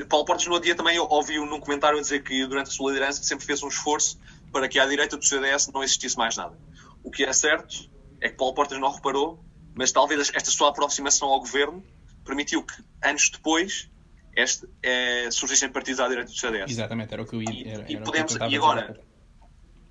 Paulo 0.08 0.26
Portas 0.26 0.46
no 0.46 0.60
dia 0.60 0.76
também 0.76 1.00
ouviu 1.00 1.46
num 1.46 1.60
comentário 1.60 2.00
dizer 2.00 2.22
que 2.22 2.46
durante 2.46 2.68
a 2.68 2.72
sua 2.72 2.92
liderança 2.92 3.24
sempre 3.24 3.46
fez 3.46 3.64
um 3.64 3.70
esforço 3.70 4.20
para 4.52 4.68
que 4.68 4.80
à 4.80 4.86
direita 4.86 5.18
do 5.18 5.26
CDS 5.26 5.72
não 5.74 5.84
existisse 5.84 6.18
mais 6.18 6.36
nada. 6.36 6.58
O 7.04 7.12
que 7.12 7.24
é 7.24 7.34
certo 7.34 7.90
é 8.22 8.30
que 8.30 8.36
Paulo 8.36 8.54
Portas 8.54 8.80
não 8.80 8.92
reparou, 8.92 9.44
mas 9.76 9.92
talvez 9.92 10.32
esta 10.34 10.52
sua 10.52 10.70
aproximação 10.70 11.30
ao 11.30 11.40
governo 11.40 11.84
permitiu 12.26 12.64
que, 12.64 12.84
anos 13.04 13.30
depois, 13.30 13.90
este, 14.36 14.68
é, 14.84 15.30
surgissem 15.32 15.70
partidos 15.70 16.00
à 16.00 16.08
direita 16.08 16.32
do 16.32 16.38
CDS. 16.38 16.72
Exatamente, 16.72 17.14
era 17.14 17.22
o 17.22 17.26
que 17.26 17.36
eu 17.36 17.42
ia 17.42 17.74
era, 17.74 17.92
e, 17.92 17.96
era 17.96 18.04
podemos, 18.04 18.36
e 18.36 18.56
agora, 18.56 19.00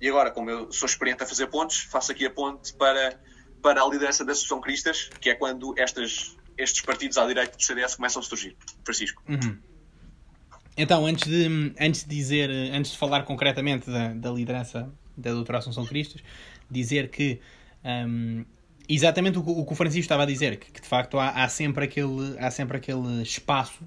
e 0.01 0.07
agora, 0.07 0.31
como 0.31 0.49
eu 0.49 0.71
sou 0.71 0.87
experiente 0.87 1.23
a 1.23 1.25
fazer 1.25 1.47
pontes, 1.47 1.81
faço 1.81 2.11
aqui 2.11 2.25
a 2.25 2.31
ponte 2.31 2.73
para, 2.73 3.19
para 3.61 3.81
a 3.81 3.87
liderança 3.87 4.23
da 4.23 4.31
Associação 4.31 4.61
Cristas, 4.61 5.09
que 5.19 5.29
é 5.29 5.35
quando 5.35 5.73
estas, 5.77 6.37
estes 6.57 6.81
partidos 6.81 7.17
à 7.17 7.25
direita 7.25 7.57
do 7.57 7.63
CDS 7.63 7.95
começam 7.95 8.21
a 8.21 8.23
surgir. 8.23 8.55
Francisco. 8.85 9.21
Uhum. 9.27 9.57
Então, 10.81 11.05
antes 11.05 11.27
de, 11.27 11.73
antes 11.77 12.05
de 12.05 12.09
dizer, 12.15 12.49
antes 12.49 12.93
de 12.93 12.97
falar 12.97 13.23
concretamente 13.23 13.91
da, 13.91 14.13
da 14.13 14.31
liderança 14.31 14.89
da 15.17 15.33
doutora 15.33 15.57
Assunção 15.57 15.85
Cristas, 15.85 16.23
dizer 16.71 17.09
que 17.09 17.41
um, 17.83 18.45
exatamente 18.87 19.37
o, 19.37 19.41
o, 19.41 19.65
que 19.65 19.73
o 19.73 19.75
Francisco 19.75 19.99
estava 19.99 20.23
a 20.23 20.25
dizer, 20.25 20.57
que, 20.57 20.71
que 20.71 20.79
de 20.79 20.87
facto 20.87 21.19
há, 21.19 21.31
há, 21.31 21.49
sempre 21.49 21.83
aquele, 21.83 22.39
há 22.39 22.49
sempre 22.49 22.77
aquele 22.77 23.21
espaço 23.21 23.83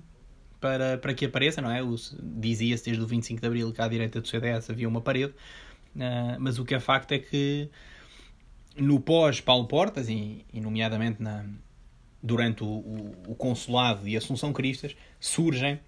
para, 0.61 0.99
para 0.99 1.15
que 1.15 1.25
apareça, 1.25 1.63
não 1.63 1.71
é? 1.71 1.81
Dizia-se 2.23 2.85
desde 2.85 3.03
o 3.03 3.07
25 3.07 3.41
de 3.41 3.47
Abril 3.47 3.73
que 3.73 3.81
à 3.81 3.89
direita 3.89 4.21
do 4.21 4.29
CDS 4.29 4.69
havia 4.69 4.87
uma 4.87 5.01
parede, 5.01 5.33
uh, 5.97 6.37
mas 6.39 6.59
o 6.59 6.65
que 6.67 6.75
é 6.75 6.79
facto 6.79 7.13
é 7.13 7.19
que 7.19 7.71
no 8.77 9.01
pós-Paulo 9.01 9.67
Portas, 9.67 10.11
e, 10.11 10.45
e 10.53 10.61
nomeadamente 10.61 11.23
na, 11.23 11.47
durante 12.23 12.63
o, 12.63 12.67
o, 12.67 13.15
o, 13.29 13.35
consulado 13.35 14.07
e 14.07 14.15
Assunção 14.15 14.53
Cristas, 14.53 14.95
surgem 15.19 15.81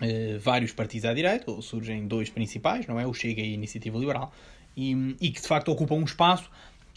uh, 0.00 0.38
vários 0.40 0.72
partidos 0.72 1.04
à 1.04 1.14
direita, 1.14 1.50
ou 1.50 1.60
surgem 1.60 2.06
dois 2.06 2.30
principais, 2.30 2.86
não 2.86 2.98
é? 2.98 3.06
O 3.06 3.12
Chega 3.12 3.40
e 3.40 3.44
a 3.44 3.54
Iniciativa 3.54 3.98
Liberal, 3.98 4.32
e, 4.76 5.16
e 5.20 5.30
que 5.30 5.40
de 5.40 5.46
facto 5.46 5.70
ocupam 5.70 5.96
um 5.96 6.04
espaço 6.04 6.50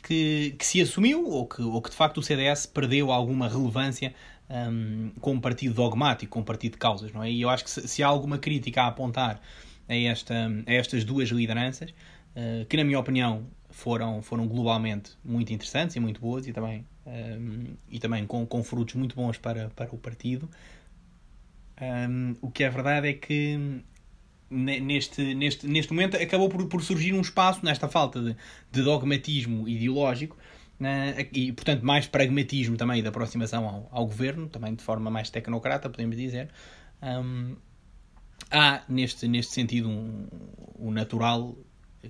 que, 0.04 0.56
que 0.58 0.66
se 0.66 0.82
assumiu, 0.82 1.28
ou 1.28 1.48
que, 1.48 1.62
ou 1.62 1.82
que 1.82 1.90
de 1.90 1.96
facto 1.96 2.20
o 2.20 2.24
CDS 2.24 2.66
perdeu 2.66 3.12
alguma 3.12 3.50
relevância 3.50 4.14
um, 4.50 5.12
como 5.20 5.42
partido 5.42 5.74
dogmático, 5.74 6.32
como 6.32 6.46
partido 6.46 6.74
de 6.74 6.78
causas, 6.78 7.12
não 7.12 7.24
é? 7.24 7.32
E 7.32 7.42
eu 7.42 7.50
acho 7.50 7.64
que 7.64 7.70
se, 7.70 7.88
se 7.88 8.04
há 8.04 8.08
alguma 8.08 8.38
crítica 8.38 8.84
a 8.84 8.88
apontar 8.88 9.42
a, 9.90 9.96
esta, 9.96 10.34
a 10.66 10.74
estas 10.74 11.04
duas 11.04 11.30
lideranças, 11.30 11.90
uh, 11.90 12.66
que 12.68 12.78
na 12.78 12.84
minha 12.84 13.00
opinião 13.00 13.46
foram, 13.70 14.22
foram 14.22 14.48
globalmente 14.48 15.12
muito 15.24 15.52
interessantes 15.52 15.96
e 15.96 16.00
muito 16.00 16.22
boas 16.22 16.48
e 16.48 16.54
também, 16.54 16.86
um, 17.06 17.76
e 17.90 18.00
também 18.00 18.26
com, 18.26 18.46
com 18.46 18.64
frutos 18.64 18.96
muito 18.96 19.16
bons 19.16 19.38
para, 19.38 19.70
para 19.70 19.94
o 19.94 19.98
partido, 19.98 20.50
um, 21.82 22.36
o 22.42 22.50
que 22.50 22.64
é 22.64 22.70
verdade 22.70 23.10
é 23.10 23.14
que 23.14 23.84
neste, 24.50 25.34
neste, 25.34 25.68
neste 25.68 25.92
momento 25.92 26.16
acabou 26.16 26.48
por, 26.50 26.68
por 26.68 26.82
surgir 26.82 27.14
um 27.14 27.22
espaço 27.22 27.66
nesta 27.66 27.88
falta 27.88 28.22
de, 28.22 28.36
de 28.72 28.82
dogmatismo 28.82 29.68
ideológico 29.68 30.38
uh, 30.80 31.28
e, 31.34 31.52
portanto, 31.52 31.84
mais 31.84 32.08
pragmatismo 32.08 32.78
também 32.78 33.04
da 33.04 33.10
aproximação 33.10 33.68
ao, 33.68 33.90
ao 33.92 34.06
governo, 34.06 34.48
também 34.48 34.74
de 34.74 34.84
forma 34.84 35.10
mais 35.10 35.30
tecnocrata, 35.30 35.90
podemos 35.90 36.16
dizer. 36.16 36.50
Um, 37.02 37.56
há, 38.50 38.84
neste, 38.88 39.28
neste 39.28 39.54
sentido, 39.54 39.90
um, 39.90 40.28
um 40.80 40.92
natural 40.92 41.58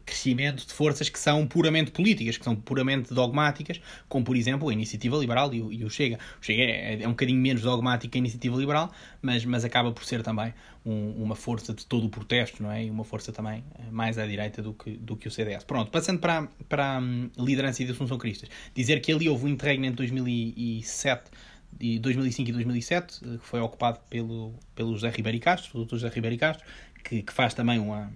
crescimento 0.06 0.66
de 0.66 0.74
forças 0.74 1.10
que 1.10 1.20
são 1.20 1.46
puramente 1.48 1.92
políticas, 1.92 2.38
que 2.38 2.44
são 2.44 2.56
puramente 2.56 3.14
dogmáticas, 3.14 3.80
como 4.08 4.26
por 4.26 4.36
exemplo 4.36 4.70
a 4.70 4.74
Iniciativa 4.74 5.18
Liberal 5.18 5.54
e 5.54 5.62
o, 5.62 5.72
e 5.72 5.84
o 5.86 5.90
Chega. 5.90 6.20
O 6.42 6.46
Chega 6.46 6.64
é, 6.64 7.02
é, 7.02 7.08
um 7.08 7.12
bocadinho 7.12 7.40
menos 7.40 7.62
dogmático 7.62 8.12
que 8.12 8.18
a 8.18 8.20
Iniciativa 8.20 8.56
Liberal, 8.58 8.92
mas, 9.22 9.46
mas 9.46 9.64
acaba 9.64 9.92
por 9.92 10.04
ser 10.04 10.22
também 10.24 10.54
um, 10.86 11.24
uma 11.24 11.36
força 11.36 11.74
de 11.74 11.86
todo 11.86 12.06
o 12.06 12.10
protesto, 12.10 12.62
não 12.62 12.72
é? 12.72 12.86
E 12.86 12.90
uma 12.90 13.04
força 13.04 13.32
também 13.32 13.64
eh, 13.80 13.84
mais 13.92 14.18
à 14.18 14.26
direita 14.28 14.62
do 14.62 14.74
que, 14.74 14.92
do 14.92 15.16
que 15.16 15.28
o 15.28 15.32
CDS. 15.32 15.64
Pronto, 15.64 15.90
passando 15.90 16.20
para, 16.20 16.48
para 16.70 16.98
a 16.98 17.00
hum, 17.00 17.30
liderança 17.38 17.82
e 17.82 17.86
de 17.86 17.92
Assunção 17.92 18.18
Cristas. 18.18 18.50
Dizer 18.74 19.02
que 19.02 19.12
ali 19.12 19.28
houve 19.28 19.46
um 19.46 19.50
interregno 19.50 19.86
entre 19.86 19.98
2007 19.98 21.32
e 21.80 22.00
2005 22.00 22.50
e 22.50 22.54
2007, 22.54 23.22
eh, 23.24 23.38
que 23.38 23.46
foi 23.46 23.60
ocupado 23.60 24.00
pelo, 24.10 24.54
pelo 24.76 24.94
José 24.94 25.10
Ribeiro 25.10 25.40
Castro, 25.40 25.82
o 25.82 25.86
Dr. 25.86 25.96
José 25.96 26.10
Ribeiro 26.10 26.38
Castro, 26.38 26.66
que, 27.04 27.22
que 27.22 27.34
faz 27.34 27.54
também 27.54 27.80
uma, 27.80 28.12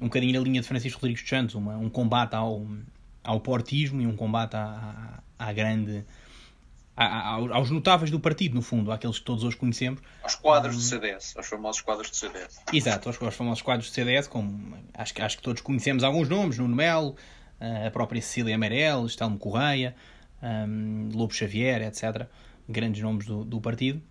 um 0.00 0.06
bocadinho 0.06 0.32
na 0.38 0.40
linha 0.40 0.60
de 0.60 0.66
Francisco 0.66 1.00
Rodrigues 1.00 1.22
dos 1.22 1.30
Santos, 1.30 1.54
uma, 1.54 1.76
um 1.76 1.88
combate 1.88 2.34
ao, 2.34 2.66
ao 3.24 3.40
portismo 3.40 4.00
e 4.00 4.06
um 4.06 4.16
combate 4.16 4.54
à, 4.54 5.22
à, 5.38 5.52
grande. 5.52 6.04
À, 6.96 7.32
aos 7.32 7.70
notáveis 7.70 8.10
do 8.10 8.18
partido, 8.18 8.54
no 8.54 8.62
fundo, 8.62 8.90
àqueles 8.90 9.18
que 9.18 9.24
todos 9.24 9.44
hoje 9.44 9.56
conhecemos. 9.56 10.00
Aos 10.22 10.34
quadros 10.34 10.76
do 10.76 10.82
CDS, 10.82 11.36
aos 11.36 11.46
famosos 11.46 11.82
quadros 11.82 12.10
do 12.10 12.16
CDS. 12.16 12.60
Exato, 12.72 13.08
aos, 13.08 13.20
aos 13.20 13.34
famosos 13.34 13.62
quadros 13.62 13.90
do 13.90 13.92
CDS, 13.92 14.28
como 14.28 14.76
acho, 14.94 15.12
acho 15.22 15.36
que 15.36 15.42
todos 15.42 15.60
conhecemos 15.60 16.04
alguns 16.04 16.28
nomes, 16.28 16.58
Nuno 16.58 16.74
Melo, 16.74 17.16
a 17.60 17.90
própria 17.90 18.20
Cecília 18.20 18.54
Amarelo, 18.54 19.06
Estelmo 19.06 19.38
Correia, 19.38 19.94
um, 20.42 21.10
Lobo 21.12 21.34
Xavier, 21.34 21.82
etc. 21.82 22.26
Grandes 22.68 23.02
nomes 23.02 23.26
do, 23.26 23.44
do 23.44 23.60
partido. 23.60 24.02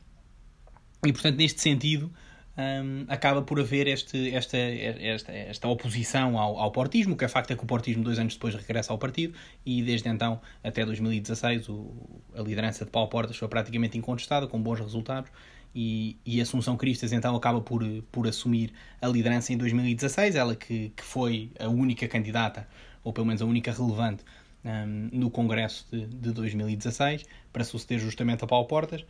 E, 1.05 1.11
portanto, 1.13 1.37
neste 1.37 1.61
sentido, 1.61 2.11
um, 2.57 3.05
acaba 3.07 3.41
por 3.41 3.59
haver 3.59 3.87
este, 3.87 4.33
esta, 4.33 4.57
esta, 4.57 5.31
esta 5.31 5.67
oposição 5.67 6.39
ao, 6.39 6.57
ao 6.57 6.71
portismo, 6.71 7.15
que 7.15 7.25
é 7.25 7.27
facto 7.27 7.51
é 7.51 7.55
que 7.55 7.63
o 7.63 7.67
portismo 7.67 8.03
dois 8.03 8.17
anos 8.17 8.33
depois 8.33 8.55
regressa 8.55 8.93
ao 8.93 8.97
partido 8.97 9.33
e 9.65 9.81
desde 9.81 10.07
então 10.09 10.39
até 10.63 10.85
2016 10.85 11.69
o, 11.69 11.93
a 12.35 12.41
liderança 12.41 12.85
de 12.85 12.91
Paulo 12.91 13.09
Portas 13.09 13.37
foi 13.37 13.47
praticamente 13.47 13.97
incontestada, 13.97 14.47
com 14.47 14.61
bons 14.61 14.79
resultados 14.79 15.29
e, 15.75 16.17
e 16.25 16.39
Assunção 16.39 16.77
Cristas 16.77 17.11
então 17.11 17.35
acaba 17.35 17.59
por, 17.59 17.83
por 18.11 18.27
assumir 18.27 18.71
a 19.01 19.07
liderança 19.07 19.51
em 19.51 19.57
2016, 19.57 20.35
ela 20.35 20.55
que, 20.55 20.89
que 20.95 21.03
foi 21.03 21.51
a 21.59 21.67
única 21.67 22.07
candidata, 22.07 22.67
ou 23.03 23.11
pelo 23.11 23.27
menos 23.27 23.41
a 23.41 23.45
única 23.45 23.71
relevante 23.71 24.23
um, 24.63 25.09
no 25.11 25.29
Congresso 25.29 25.85
de, 25.91 26.07
de 26.07 26.31
2016, 26.31 27.25
para 27.51 27.63
suceder 27.63 27.99
justamente 27.99 28.43
a 28.43 28.47
Paulo 28.47 28.65
Portas. 28.67 29.05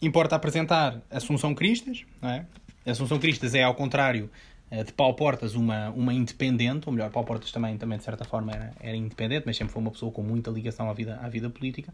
Importa 0.00 0.36
apresentar 0.36 1.00
Assunção 1.10 1.54
Cristas, 1.54 2.04
não 2.20 2.30
é? 2.30 2.46
Assunção 2.84 3.18
Cristas 3.18 3.54
é, 3.54 3.62
ao 3.62 3.74
contrário 3.74 4.30
eh, 4.70 4.82
de 4.82 4.92
Paulo 4.92 5.14
Portas, 5.14 5.54
uma, 5.54 5.90
uma 5.90 6.12
independente, 6.12 6.88
ou 6.88 6.92
melhor, 6.92 7.10
Paulo 7.10 7.26
Portas 7.26 7.52
também, 7.52 7.78
também 7.78 7.98
de 7.98 8.04
certa 8.04 8.24
forma 8.24 8.52
era, 8.52 8.72
era 8.80 8.96
independente, 8.96 9.44
mas 9.46 9.56
sempre 9.56 9.72
foi 9.72 9.80
uma 9.80 9.90
pessoa 9.90 10.10
com 10.10 10.22
muita 10.22 10.50
ligação 10.50 10.90
à 10.90 10.92
vida, 10.92 11.18
à 11.22 11.28
vida 11.28 11.48
política, 11.48 11.92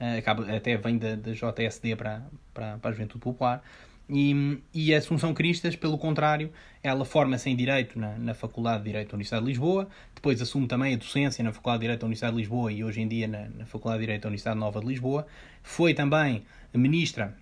uh, 0.00 0.18
acaba, 0.18 0.50
até 0.54 0.76
vem 0.76 0.96
da, 0.96 1.16
da 1.16 1.32
JSD 1.32 1.96
para, 1.96 2.22
para, 2.52 2.78
para 2.78 2.90
a 2.90 2.92
Juventude 2.92 3.20
Popular. 3.20 3.62
E, 4.08 4.60
e 4.74 4.94
a 4.94 4.98
Assunção 4.98 5.32
Cristas, 5.32 5.76
pelo 5.76 5.96
contrário, 5.96 6.52
ela 6.82 7.06
forma-se 7.06 7.48
em 7.48 7.56
Direito 7.56 7.98
na, 7.98 8.18
na 8.18 8.34
Faculdade 8.34 8.78
de 8.78 8.84
Direito 8.84 9.08
da 9.08 9.14
Universidade 9.14 9.44
de 9.44 9.50
Lisboa, 9.50 9.88
depois 10.14 10.40
assume 10.42 10.66
também 10.66 10.94
a 10.94 10.96
docência 10.98 11.42
na 11.42 11.52
Faculdade 11.52 11.80
de 11.80 11.84
Direito 11.84 12.00
da 12.00 12.06
Universidade 12.06 12.34
de 12.34 12.40
Lisboa 12.40 12.72
e 12.72 12.84
hoje 12.84 13.00
em 13.00 13.08
dia 13.08 13.26
na, 13.26 13.48
na 13.48 13.66
Faculdade 13.66 14.00
de 14.00 14.06
Direito 14.06 14.22
da 14.22 14.28
Universidade 14.28 14.58
Nova 14.58 14.80
de 14.80 14.86
Lisboa. 14.86 15.26
Foi 15.62 15.94
também 15.94 16.42
ministra 16.74 17.34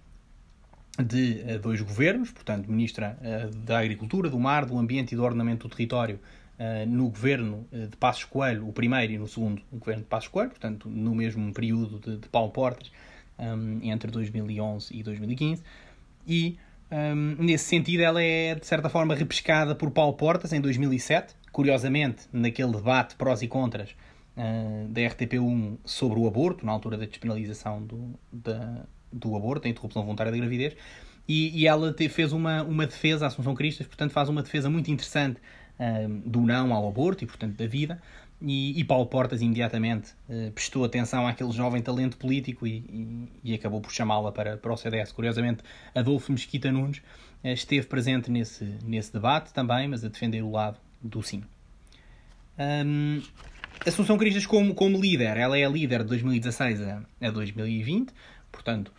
de 0.99 1.43
uh, 1.47 1.59
dois 1.59 1.81
governos, 1.81 2.31
portanto, 2.31 2.71
Ministra 2.71 3.19
uh, 3.21 3.51
da 3.59 3.79
Agricultura, 3.79 4.29
do 4.29 4.39
Mar, 4.39 4.67
do 4.67 4.79
Ambiente 4.79 5.13
e 5.13 5.17
do 5.17 5.25
Ordenamento 5.25 5.67
do 5.67 5.75
Território 5.75 6.21
uh, 6.59 6.87
no 6.89 7.09
governo 7.09 7.67
de 7.73 7.97
Passos 7.97 8.25
Coelho, 8.25 8.69
o 8.69 8.73
primeiro 8.73 9.13
e 9.13 9.19
no 9.19 9.27
segundo, 9.27 9.63
o 9.71 9.79
governo 9.79 10.03
de 10.03 10.09
Passos 10.09 10.29
Coelho, 10.29 10.51
portanto, 10.51 10.89
no 10.89 11.15
mesmo 11.15 11.53
período 11.53 11.99
de, 11.99 12.19
de 12.19 12.29
Paulo 12.29 12.51
Portas, 12.51 12.91
um, 13.39 13.81
entre 13.83 14.11
2011 14.11 14.95
e 14.95 15.03
2015. 15.03 15.63
E, 16.27 16.59
um, 16.91 17.43
nesse 17.43 17.65
sentido, 17.65 18.03
ela 18.03 18.23
é, 18.23 18.55
de 18.55 18.67
certa 18.67 18.91
forma, 18.91 19.15
repescada 19.15 19.75
por 19.75 19.91
Paulo 19.91 20.13
Portas 20.13 20.53
em 20.53 20.61
2007, 20.61 21.35
curiosamente, 21.51 22.25
naquele 22.33 22.73
debate 22.73 23.17
prós 23.17 23.43
e 23.43 23.49
contras 23.49 23.91
da 24.89 25.03
RTP1 25.03 25.77
sobre 25.85 26.19
o 26.19 26.27
aborto, 26.27 26.65
na 26.65 26.73
altura 26.73 26.97
da 26.97 27.05
despenalização 27.05 27.83
do, 27.83 28.19
da 28.33 28.83
do 29.13 29.37
aborto, 29.37 29.65
da 29.65 29.69
interrupção 29.69 30.03
voluntária 30.03 30.33
da 30.33 30.39
gravidez, 30.39 30.75
e, 31.29 31.61
e 31.61 31.67
ela 31.67 31.93
te, 31.93 32.09
fez 32.09 32.33
uma, 32.33 32.63
uma 32.63 32.87
defesa, 32.87 33.27
a 33.27 33.29
Assunção 33.29 33.55
Cristas, 33.55 33.87
portanto, 33.87 34.11
faz 34.13 34.29
uma 34.29 34.43
defesa 34.43 34.69
muito 34.69 34.91
interessante 34.91 35.41
uh, 35.79 36.09
do 36.29 36.41
não 36.41 36.73
ao 36.73 36.89
aborto 36.89 37.25
e, 37.25 37.27
portanto, 37.27 37.57
da 37.57 37.67
vida. 37.67 38.01
E, 38.45 38.79
e 38.81 38.83
Paulo 38.83 39.07
Portas 39.07 39.41
imediatamente 39.41 40.13
uh, 40.29 40.51
prestou 40.51 40.85
atenção 40.85 41.27
àquele 41.29 41.53
jovem 41.53 41.81
talento 41.81 42.17
político 42.17 42.67
e, 42.67 42.79
e, 42.89 43.29
e 43.53 43.55
acabou 43.55 43.81
por 43.81 43.93
chamá-la 43.93 44.33
para, 44.33 44.57
para 44.57 44.73
o 44.73 44.77
CDS. 44.77 45.13
Curiosamente, 45.13 45.63
Adolfo 45.95 46.33
Mesquita 46.33 46.73
Nunes 46.73 46.99
uh, 46.99 47.49
esteve 47.49 47.87
presente 47.87 48.31
nesse, 48.31 48.65
nesse 48.85 49.13
debate 49.13 49.53
também, 49.53 49.87
mas 49.87 50.05
a 50.05 50.09
defender 50.09 50.43
o 50.43 50.51
lado 50.51 50.79
do 51.01 51.23
sim. 51.23 51.45
Um, 52.59 53.23
Assunção 53.87 54.17
Cristas 54.17 54.47
como, 54.47 54.75
como 54.75 55.01
líder, 55.01 55.37
ela 55.37 55.59
é 55.59 55.65
a 55.65 55.69
líder 55.69 56.03
de 56.03 56.11
2016 56.11 56.83
a, 56.83 57.03
a 57.21 57.31
2020, 57.31 58.13
portanto, 58.51 58.93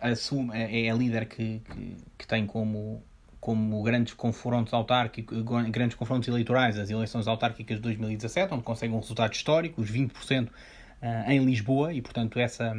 assume, 0.00 0.50
é, 0.54 0.86
é 0.86 0.90
a 0.90 0.94
líder 0.94 1.26
que, 1.26 1.60
que, 1.60 1.96
que, 2.18 2.26
tem 2.26 2.46
como, 2.46 3.02
como 3.40 3.82
grandes 3.82 4.14
confrontos 4.14 4.72
autárquicos, 4.72 5.42
grandes 5.70 5.96
confrontos 5.96 6.28
eleitorais 6.28 6.78
as 6.78 6.90
eleições 6.90 7.26
autárquicas 7.26 7.76
de 7.76 7.82
2017, 7.82 8.54
onde 8.54 8.62
consegue 8.62 8.92
um 8.92 8.98
resultado 8.98 9.32
histórico, 9.32 9.80
os 9.80 9.90
20% 9.90 10.48
uh, 10.48 11.30
em 11.30 11.44
Lisboa, 11.44 11.92
e 11.92 12.00
portanto 12.00 12.38
essa, 12.38 12.76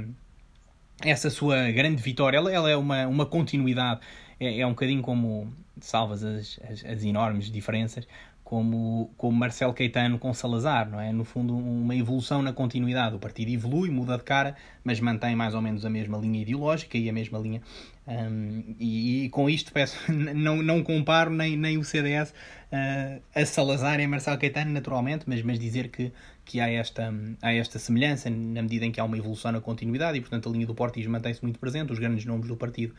essa 1.02 1.30
sua 1.30 1.72
grande 1.72 2.02
vitória, 2.02 2.38
ela, 2.38 2.52
ela 2.52 2.70
é 2.70 2.76
uma, 2.76 3.08
uma 3.08 3.26
continuidade, 3.26 4.02
é, 4.40 4.60
é 4.60 4.68
um 4.68 4.72
bocadinho 4.72 5.02
como, 5.02 5.54
salvas 5.80 6.24
as, 6.24 6.60
as, 6.70 6.86
as 6.86 7.04
enormes 7.04 7.52
diferenças, 7.52 8.08
como, 8.46 9.12
como 9.18 9.36
Marcelo 9.36 9.74
Caetano 9.74 10.20
com 10.20 10.32
Salazar, 10.32 10.88
não 10.88 11.02
é? 11.02 11.12
No 11.12 11.26
fundo, 11.26 11.58
uma 11.58 11.96
evolução 11.96 12.44
na 12.44 12.54
continuidade. 12.54 13.16
O 13.16 13.20
partido 13.20 13.50
evolui, 13.50 13.90
muda 13.90 14.18
de 14.18 14.24
cara, 14.24 14.56
mas 14.84 15.00
mantém 15.00 15.36
mais 15.36 15.56
ou 15.56 15.62
menos 15.64 15.84
a 15.84 15.90
mesma 15.90 16.20
linha 16.20 16.44
ideológica 16.44 16.96
e 16.96 17.10
a 17.10 17.14
mesma 17.14 17.40
linha. 17.40 17.60
Um, 18.08 18.76
e, 18.80 19.26
e, 19.26 19.30
com 19.30 19.50
isto 19.50 19.74
peço, 19.74 19.98
não, 20.14 20.62
não 20.62 20.84
comparo 20.84 21.32
nem, 21.32 21.58
nem 21.58 21.80
o 21.80 21.84
CDS 21.84 22.30
uh, 22.30 22.34
ah, 22.72 23.42
a 23.42 23.46
Salazar 23.48 24.00
e 24.00 24.04
a 24.04 24.08
Marcelo 24.08 24.38
Caetano, 24.38 24.72
naturalmente, 24.72 25.26
mas, 25.26 25.42
mas 25.42 25.58
dizer 25.58 25.88
que, 25.88 26.14
que 26.46 26.60
há, 26.60 26.70
esta, 26.70 27.12
há 27.42 27.52
esta 27.52 27.80
semelhança 27.80 28.30
na 28.30 28.62
medida 28.62 28.86
em 28.86 28.92
que 28.92 29.00
há 29.00 29.04
uma 29.04 29.18
evolução 29.18 29.52
na 29.52 29.60
continuidade 29.60 30.20
e, 30.20 30.22
portanto, 30.22 30.48
a 30.48 30.52
linha 30.52 30.68
do 30.68 30.76
Portismo 30.76 31.14
mantém-se 31.14 31.42
muito 31.42 31.58
presente, 31.58 31.92
os 31.92 31.98
grandes 31.98 32.24
nomes 32.26 32.48
do 32.48 32.56
partido 32.56 32.94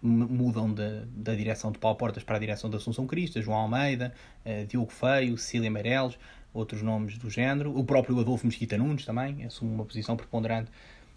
mudam 0.00 0.72
da, 0.72 1.02
da 1.06 1.34
direção 1.34 1.72
de 1.72 1.78
Paulo 1.78 1.96
Portas 1.96 2.22
para 2.22 2.36
a 2.36 2.38
direção 2.38 2.70
da 2.70 2.76
Assunção 2.76 3.06
Crista, 3.06 3.40
João 3.42 3.58
Almeida, 3.58 4.14
uh, 4.44 4.66
Diogo 4.66 4.92
Feio, 4.92 5.36
Cecília 5.36 5.70
Meirelles, 5.70 6.18
outros 6.52 6.82
nomes 6.82 7.18
do 7.18 7.28
género. 7.28 7.76
O 7.76 7.84
próprio 7.84 8.18
Adolfo 8.20 8.46
Mesquita 8.46 8.78
Nunes 8.78 9.04
também 9.04 9.44
assume 9.44 9.74
uma 9.74 9.84
posição 9.84 10.16
preponderante 10.16 10.70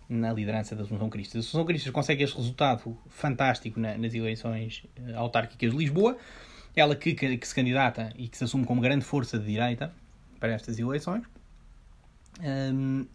na 0.10 0.34
liderança 0.34 0.76
da 0.76 0.84
Assunção 0.84 1.10
Cristas. 1.10 1.36
A 1.38 1.40
Assunção 1.40 1.66
Cristas 1.66 1.92
consegue 1.92 2.24
este 2.24 2.36
resultado 2.36 2.98
fantástico 3.08 3.80
na, 3.80 3.98
nas 3.98 4.14
eleições 4.14 4.84
uh, 5.00 5.18
autárquicas 5.18 5.72
de 5.72 5.78
Lisboa. 5.78 6.18
Ela 6.76 6.96
que, 6.96 7.14
que, 7.14 7.38
que, 7.38 7.48
se 7.48 7.54
candidata 7.54 8.12
e 8.16 8.28
que 8.28 8.38
se 8.38 8.44
assume 8.46 8.66
como 8.66 8.82
grande 8.82 9.06
força 9.06 9.38
de 9.38 9.46
direita 9.46 9.94
para 10.40 10.54
estas 10.54 10.80
eleições. 10.80 11.24
Um, 12.40 13.06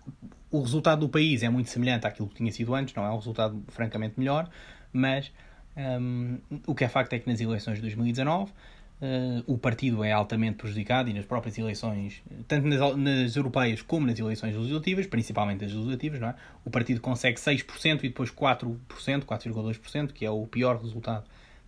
o 0.50 0.60
resultado 0.60 1.00
do 1.00 1.08
país 1.08 1.42
é 1.42 1.48
muito 1.48 1.70
semelhante 1.70 2.06
àquilo 2.06 2.28
que 2.28 2.36
tinha 2.36 2.52
sido 2.52 2.74
antes, 2.74 2.94
não 2.94 3.04
é 3.04 3.10
um 3.10 3.16
resultado 3.16 3.62
francamente 3.68 4.14
melhor, 4.18 4.48
mas 4.92 5.32
um, 5.76 6.38
o 6.66 6.74
que 6.74 6.84
é 6.84 6.88
facto 6.88 7.12
é 7.12 7.18
que 7.18 7.28
nas 7.28 7.40
eleições 7.40 7.74
de 7.76 7.82
2019 7.82 8.50
uh, 8.50 8.54
eh, 9.02 9.42
o 9.46 9.58
partido 9.58 10.02
é 10.02 10.10
altamente 10.10 10.56
prejudicado 10.56 11.10
e 11.10 11.12
nas 11.12 11.26
próprias 11.26 11.58
eleições, 11.58 12.22
tanto 12.48 12.66
nas, 12.66 12.96
nas, 12.96 13.36
europeias 13.36 13.82
como 13.82 14.06
nas 14.06 14.18
eleições 14.18 14.54
legislativas, 14.56 15.06
principalmente 15.06 15.64
as 15.66 15.72
legislativas, 15.72 16.20
não 16.20 16.28
é? 16.28 16.34
o 16.64 16.70
partido 16.70 17.00
consegue 17.00 17.38
6% 17.38 17.98
e 17.98 18.08
depois 18.08 18.30
4%, 18.30 18.76
4,2%, 18.88 20.12
que 20.12 20.24
é 20.24 20.30
o 20.30 20.46
pior 20.46 20.80
resultado 20.80 21.24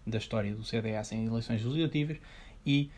da 0.07 0.17
história 0.17 0.55
do 0.55 0.65
CDS 0.65 1.13
em 1.13 1.27
eleições 1.27 1.63
legislativas, 1.63 2.17
e, 2.65 2.91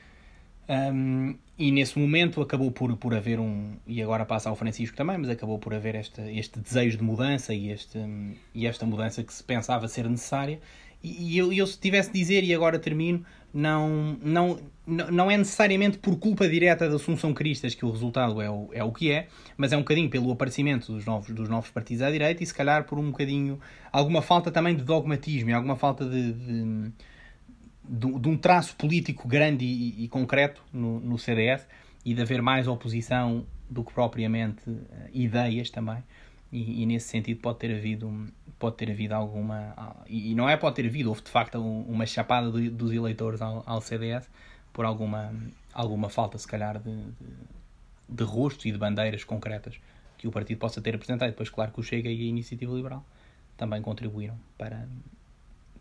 um, 0.69 1.37
e 1.59 1.73
nesse 1.73 1.99
momento 1.99 2.41
acabou 2.41 2.71
por, 2.71 2.97
por 2.97 3.15
haver 3.15 3.41
um, 3.41 3.75
e 3.85 4.01
agora 4.01 4.25
passa 4.25 4.49
ao 4.49 4.55
Francisco 4.55 4.97
também, 4.97 5.19
mas 5.19 5.29
acabou 5.29 5.59
por 5.59 5.75
haver 5.75 5.97
este, 5.97 6.21
este 6.39 6.61
desejo 6.61 6.99
de 6.99 7.03
mudança 7.03 7.53
e, 7.53 7.71
este, 7.71 7.99
e 8.55 8.65
esta 8.65 8.87
mudança 8.87 9.25
que 9.25 9.35
se 9.35 9.43
pensava 9.43 9.89
ser 9.89 10.09
necessária 10.09 10.61
e 11.03 11.39
eu, 11.39 11.53
eu 11.53 11.67
se 11.67 11.79
tivesse 11.79 12.13
de 12.13 12.19
dizer, 12.19 12.45
e 12.45 12.55
agora 12.55 12.79
termino, 12.79 13.25
não, 13.53 14.17
não, 14.23 14.61
não 14.87 15.31
é 15.31 15.37
necessariamente 15.37 15.99
por 15.99 16.17
culpa 16.19 16.49
direta 16.49 16.89
da 16.89 16.97
Assunção 16.97 17.35
Cristas 17.35 17.75
que 17.75 17.85
o 17.85 17.91
resultado 17.91 18.41
é 18.41 18.51
o, 18.51 18.69
é 18.73 18.85
o 18.85 18.93
que 18.93 19.11
é, 19.11 19.29
mas 19.57 19.73
é 19.73 19.77
um 19.77 19.81
bocadinho 19.81 20.09
pelo 20.09 20.31
aparecimento 20.31 20.93
dos 20.93 21.05
novos, 21.05 21.31
dos 21.31 21.49
novos 21.49 21.71
partidos 21.71 22.03
à 22.03 22.11
direita 22.11 22.43
e 22.43 22.47
se 22.47 22.55
calhar 22.55 22.85
por 22.85 22.99
um 22.99 23.11
bocadinho 23.11 23.59
alguma 23.93 24.23
falta 24.23 24.51
também 24.51 24.75
de 24.77 24.85
dogmatismo 24.85 25.51
e 25.51 25.53
alguma 25.53 25.77
falta 25.77 26.05
de, 26.05 26.33
de, 26.33 26.93
de, 27.89 28.19
de 28.21 28.29
um 28.29 28.37
traço 28.37 28.77
político 28.77 29.27
grande 29.27 29.65
e, 29.65 30.05
e 30.05 30.09
concreto 30.09 30.63
no, 30.73 31.01
no, 31.01 31.19
CDS 31.19 31.67
e 32.05 32.15
de 32.15 32.23
haver 32.23 32.41
mais 32.41 32.69
oposição 32.69 33.47
do 33.69 33.85
que 33.85 33.93
propriamente 33.93 34.69
uh, 34.69 34.87
ideias 35.13 35.71
também. 35.71 36.03
E, 36.53 36.83
e, 36.83 36.87
nesse 36.87 37.09
sentido 37.09 37.41
pode 37.41 37.61
ter 37.61 37.73
havido 37.73 38.27
pode 38.61 38.77
ter 38.77 38.91
havido 38.91 39.15
alguma. 39.15 39.75
E 40.07 40.35
não 40.35 40.49
é 40.49 40.57
pode 40.57 40.77
ter 40.77 40.87
havido, 40.87 41.09
houve 41.09 41.23
de 41.23 41.31
facto 41.31 41.59
uma 41.59 42.07
chapada 42.07 42.49
dos 42.51 42.93
eleitores 42.93 43.41
ao, 43.43 43.65
ao 43.67 43.81
CDS 43.81 44.29
por 44.73 44.85
alguma, 44.85 45.35
alguma 45.73 46.09
falta, 46.09 46.39
se 46.39 46.47
calhar, 46.47 46.79
de, 46.79 46.95
de, 46.95 47.27
de 48.09 48.23
rostos 48.23 48.67
e 48.67 48.71
de 48.71 48.79
bandeiras 48.79 49.25
concretas 49.25 49.81
que 50.19 50.29
o 50.29 50.31
partido 50.31 50.59
possa 50.59 50.81
ter 50.81 50.95
apresentado. 50.95 51.31
Depois, 51.31 51.49
claro, 51.49 51.73
que 51.73 51.81
o 51.81 51.83
Chega 51.83 52.11
e 52.11 52.21
a 52.21 52.25
Iniciativa 52.25 52.73
Liberal 52.73 53.05
também 53.57 53.81
contribuíram 53.81 54.39
para, 54.59 54.87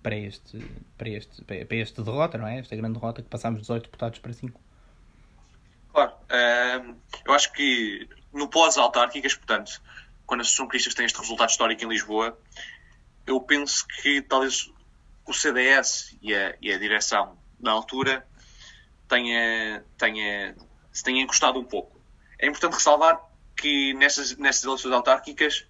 para, 0.02 0.16
este, 0.16 0.60
para, 0.98 1.10
este, 1.10 1.44
para 1.44 1.76
este 1.76 2.02
derrota, 2.02 2.38
não 2.38 2.48
é? 2.48 2.60
Esta 2.60 2.76
grande 2.76 2.94
derrota 2.94 3.22
que 3.22 3.28
passámos 3.28 3.60
18 3.60 3.84
deputados 3.84 4.20
para 4.20 4.32
5. 4.32 4.60
Claro, 5.92 6.14
ehm, 6.30 6.96
eu 7.26 7.34
acho 7.34 7.52
que 7.52 8.08
no 8.34 8.48
pós-autárquicas, 8.48 9.36
portanto, 9.36 9.82
quando 10.30 10.42
a 10.42 10.44
Associação 10.44 10.68
Cristas 10.68 10.94
tem 10.94 11.08
este 11.08 11.18
resultado 11.18 11.50
histórico 11.50 11.84
em 11.84 11.90
Lisboa, 11.90 12.38
eu 13.26 13.42
penso 13.42 13.86
que 13.88 14.22
talvez 14.22 14.72
o 15.26 15.34
CDS 15.34 16.16
e 16.22 16.36
a, 16.36 16.56
e 16.62 16.72
a 16.72 16.78
direção 16.78 17.36
na 17.60 17.72
altura 17.72 18.28
tenha, 19.08 19.84
tenha, 19.98 20.56
se 20.94 21.04
tenha 21.04 21.24
encostado 21.24 21.60
um 21.60 21.64
pouco. 21.64 22.00
É 22.38 22.46
importante 22.46 22.74
ressalvar 22.74 23.20
que 23.58 23.96
nestas, 23.96 24.38
nestas 24.38 24.66
eleições 24.66 24.94
autárquicas, 24.94 25.66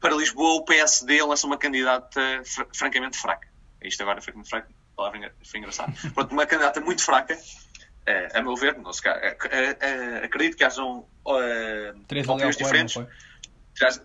para 0.00 0.16
Lisboa, 0.16 0.54
o 0.54 0.64
PSD 0.64 1.22
lança 1.22 1.46
uma 1.46 1.56
candidata 1.56 2.20
fr 2.44 2.64
francamente 2.74 3.16
fraca. 3.16 3.46
Isto 3.80 4.02
agora, 4.02 4.20
francamente 4.20 4.50
fraca, 4.50 4.68
a 4.68 4.96
palavra 4.96 5.32
foi 5.44 5.60
engraçada. 5.60 5.92
Pronto, 6.12 6.32
uma 6.32 6.44
candidata 6.44 6.80
muito 6.80 7.04
fraca, 7.04 7.34
uh, 7.34 8.36
a 8.36 8.42
meu 8.42 8.56
ver, 8.56 8.76
não 8.78 8.92
se, 8.92 9.08
uh, 9.08 9.12
uh, 9.12 10.24
acredito 10.24 10.56
que 10.56 10.64
hajam 10.64 11.06
uh, 11.24 12.00
opiniões 12.00 12.56
diferentes. 12.56 12.96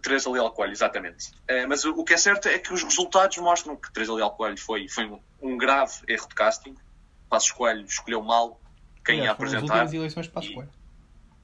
Teresa 0.01 0.29
Leal 0.29 0.51
Coelho, 0.51 0.71
exatamente. 0.71 1.29
Uh, 1.49 1.67
mas 1.67 1.83
o, 1.85 1.91
o, 1.91 2.03
que 2.03 2.13
é 2.13 2.17
certo 2.17 2.47
é 2.47 2.57
que 2.57 2.73
os 2.73 2.83
resultados 2.83 3.37
mostram 3.37 3.75
que 3.75 3.91
Teresa 3.91 4.13
Leal 4.13 4.31
Coelho 4.31 4.57
foi, 4.57 4.87
foi 4.87 5.05
um, 5.05 5.19
um, 5.41 5.57
grave 5.57 5.93
erro 6.07 6.27
de 6.27 6.35
casting. 6.35 6.75
Passos 7.29 7.51
Coelho 7.51 7.85
escolheu 7.85 8.21
mal 8.21 8.59
quem 9.05 9.23
ia 9.23 9.31
apresentar. 9.31 9.67
Foram 9.67 9.75
as 9.75 9.81
últimas 9.81 9.93
eleições 9.93 10.25
de 10.25 10.31
Passos 10.31 10.53
Coelho. 10.53 10.69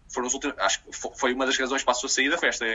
Foram 0.10 0.28
as 0.28 0.34
últimas, 0.34 0.60
acho 0.60 0.84
que 0.84 0.92
foi 0.94 1.34
uma 1.34 1.46
das 1.46 1.58
razões 1.58 1.84
para 1.84 1.92
a 1.92 1.96
sua 1.96 2.10
saída. 2.10 2.38
Foi 2.38 2.50
esta, 2.50 2.66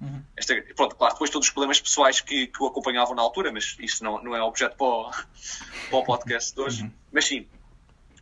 uhum. 0.00 0.22
esta, 0.36 0.54
pronto, 0.74 0.96
claro, 0.96 1.14
depois 1.14 1.30
todos 1.30 1.46
os 1.48 1.52
problemas 1.52 1.80
pessoais 1.80 2.20
que, 2.20 2.46
que 2.46 2.62
o 2.62 2.66
acompanhavam 2.66 3.14
na 3.14 3.22
altura, 3.22 3.52
mas 3.52 3.76
isso 3.78 4.02
não, 4.04 4.22
não 4.22 4.34
é 4.34 4.42
objeto 4.42 4.76
para 4.76 4.86
o, 4.86 5.10
para 5.90 5.98
o 5.98 6.04
podcast 6.04 6.54
de 6.54 6.60
hoje. 6.60 6.82
Uhum. 6.82 6.92
Mas 7.12 7.26
sim, 7.26 7.46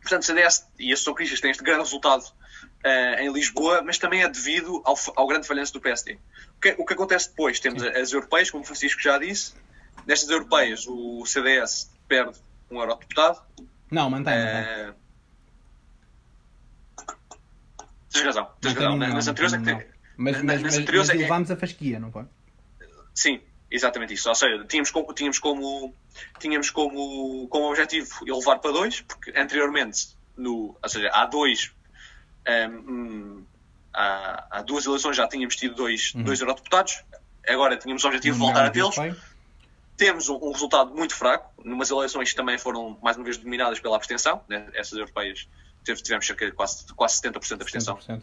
portanto, 0.01 0.23
CDS 0.23 0.67
e 0.77 0.91
a 0.91 0.93
Associação 0.93 1.13
Cristas 1.13 1.41
têm 1.41 1.51
este 1.51 1.63
grande 1.63 1.83
resultado 1.83 2.23
uh, 2.85 3.21
em 3.21 3.31
Lisboa, 3.31 3.81
mas 3.81 3.97
também 3.97 4.23
é 4.23 4.29
devido 4.29 4.81
ao, 4.85 4.97
ao 5.15 5.27
grande 5.27 5.47
falhanço 5.47 5.73
do 5.73 5.81
PSD. 5.81 6.17
O 6.57 6.61
que, 6.61 6.75
o 6.77 6.85
que 6.85 6.93
acontece 6.93 7.29
depois? 7.29 7.59
Temos 7.59 7.81
Sim. 7.81 7.89
as 7.89 8.11
europeias, 8.11 8.49
como 8.49 8.63
o 8.63 8.65
Francisco 8.65 9.01
já 9.01 9.17
disse. 9.17 9.53
Nestas 10.05 10.29
europeias, 10.29 10.85
o 10.87 11.25
CDS 11.25 11.91
perde 12.07 12.37
um 12.71 12.79
eurodeputado. 12.79 13.41
Não, 13.91 14.09
mantém. 14.09 14.33
Uh, 14.33 14.93
Tens 18.11 18.25
razão, 18.25 18.49
tens 18.59 18.73
razão. 18.73 18.97
Não, 18.97 19.07
nas 19.07 19.27
anteriores 19.27 19.53
é 19.53 19.57
que. 19.57 19.87
Mas, 20.17 20.41
mas, 20.41 20.61
nas 20.61 20.77
anteriores 20.77 21.07
mas 21.07 21.17
é 21.17 21.21
levámos 21.21 21.51
a 21.51 21.55
fasquia, 21.55 21.99
não 21.99 22.11
foi? 22.11 22.25
Sim, 23.13 23.39
exatamente 23.71 24.13
isso. 24.13 24.27
Ou 24.27 24.35
seja, 24.35 24.65
tínhamos 24.65 24.91
como, 24.91 25.13
tínhamos 25.13 25.39
como, 25.39 25.95
tínhamos 26.39 26.69
como, 26.71 27.47
como 27.47 27.69
objetivo 27.69 28.09
elevar 28.25 28.59
para 28.59 28.71
dois, 28.71 29.01
porque 29.01 29.31
anteriormente, 29.37 30.17
no, 30.35 30.75
ou 30.81 30.89
seja, 30.89 31.09
há 31.13 31.25
dois 31.25 31.71
um, 32.47 33.43
há, 33.93 34.47
há, 34.49 34.61
duas 34.61 34.85
eleições 34.85 35.15
já 35.15 35.27
tínhamos 35.27 35.55
tido 35.55 35.75
dois, 35.75 36.13
uhum. 36.13 36.23
dois 36.23 36.39
eurodeputados, 36.39 37.03
agora 37.47 37.77
tínhamos 37.77 38.03
o 38.03 38.07
objetivo 38.07 38.37
de 38.37 38.39
voltar 38.39 38.65
a 38.65 38.69
tê-los. 38.69 38.95
Temos 39.97 40.29
um, 40.29 40.35
um, 40.35 40.51
resultado 40.51 40.95
muito 40.95 41.13
fraco, 41.13 41.51
numas 41.63 41.89
eleições 41.89 42.29
que 42.29 42.35
também 42.35 42.57
foram, 42.57 42.97
mais 43.01 43.17
uma 43.17 43.25
vez, 43.25 43.37
dominadas 43.37 43.79
pela 43.81 43.97
abstenção, 43.97 44.41
né? 44.47 44.67
essas 44.73 44.93
europeias 44.93 45.47
tivemos 45.83 46.25
cerca 46.25 46.45
de 46.45 46.51
quase, 46.51 46.85
quase 46.93 47.21
70% 47.21 47.47
de 47.47 47.53
abstenção. 47.63 47.97
70% 47.97 48.21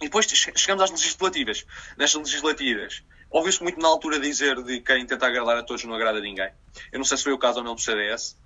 e 0.00 0.06
depois 0.06 0.26
chegamos 0.26 0.82
às 0.82 0.90
legislativas. 0.90 1.64
Nestas 1.96 2.22
legislativas, 2.22 3.02
ouviu-se 3.30 3.62
muito 3.62 3.80
na 3.80 3.88
altura 3.88 4.20
dizer 4.20 4.62
de 4.62 4.80
quem 4.80 5.06
tenta 5.06 5.26
agradar 5.26 5.56
a 5.56 5.62
todos 5.62 5.84
não 5.84 5.94
agrada 5.94 6.18
a 6.18 6.20
ninguém. 6.20 6.50
Eu 6.92 6.98
não 6.98 7.04
sei 7.04 7.16
se 7.16 7.24
foi 7.24 7.32
o 7.32 7.38
caso 7.38 7.58
ou 7.58 7.64
não 7.64 7.74
do 7.74 7.80
CDS. 7.80 8.36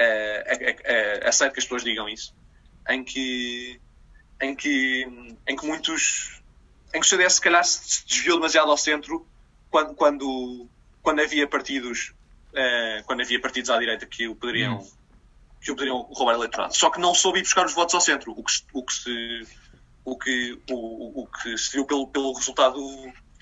É, 0.00 0.44
é, 0.46 0.76
é, 0.84 1.28
aceito 1.28 1.52
que 1.52 1.58
as 1.58 1.64
pessoas 1.64 1.82
digam 1.82 2.08
isso 2.08 2.32
em 2.88 3.04
que, 3.04 3.80
em 4.40 4.54
que, 4.54 5.36
em 5.46 5.56
que 5.56 5.66
muitos. 5.66 6.40
em 6.94 7.00
que 7.00 7.06
o 7.06 7.08
CDS 7.08 7.34
se 7.34 7.40
calhar 7.40 7.64
se 7.64 8.06
desviou 8.06 8.36
demasiado 8.38 8.70
ao 8.70 8.76
centro 8.76 9.26
quando, 9.70 9.94
quando, 9.94 10.66
quando 11.02 11.20
havia 11.20 11.46
partidos. 11.46 12.14
Uh, 12.48 13.04
quando 13.04 13.20
havia 13.20 13.38
partidos 13.40 13.68
à 13.70 13.78
direita 13.78 14.06
que 14.06 14.26
o 14.26 14.34
poderiam. 14.34 14.78
Hum. 14.78 14.90
Que 15.60 15.72
o 15.72 15.74
poderiam 15.74 16.00
roubar 16.12 16.34
eleitorado. 16.34 16.76
Só 16.76 16.88
que 16.88 17.00
não 17.00 17.14
soube 17.14 17.40
ir 17.40 17.42
buscar 17.42 17.66
os 17.66 17.74
votos 17.74 17.94
ao 17.94 18.00
centro, 18.00 18.32
o 18.32 18.42
que, 18.42 18.52
o 18.72 18.82
que 18.82 18.92
se. 18.92 19.46
O 20.04 20.16
que, 20.16 20.58
o, 20.70 21.22
o 21.22 21.26
que 21.26 21.58
se 21.58 21.72
viu 21.72 21.84
pelo, 21.84 22.08
pelo 22.08 22.32
resultado 22.32 22.80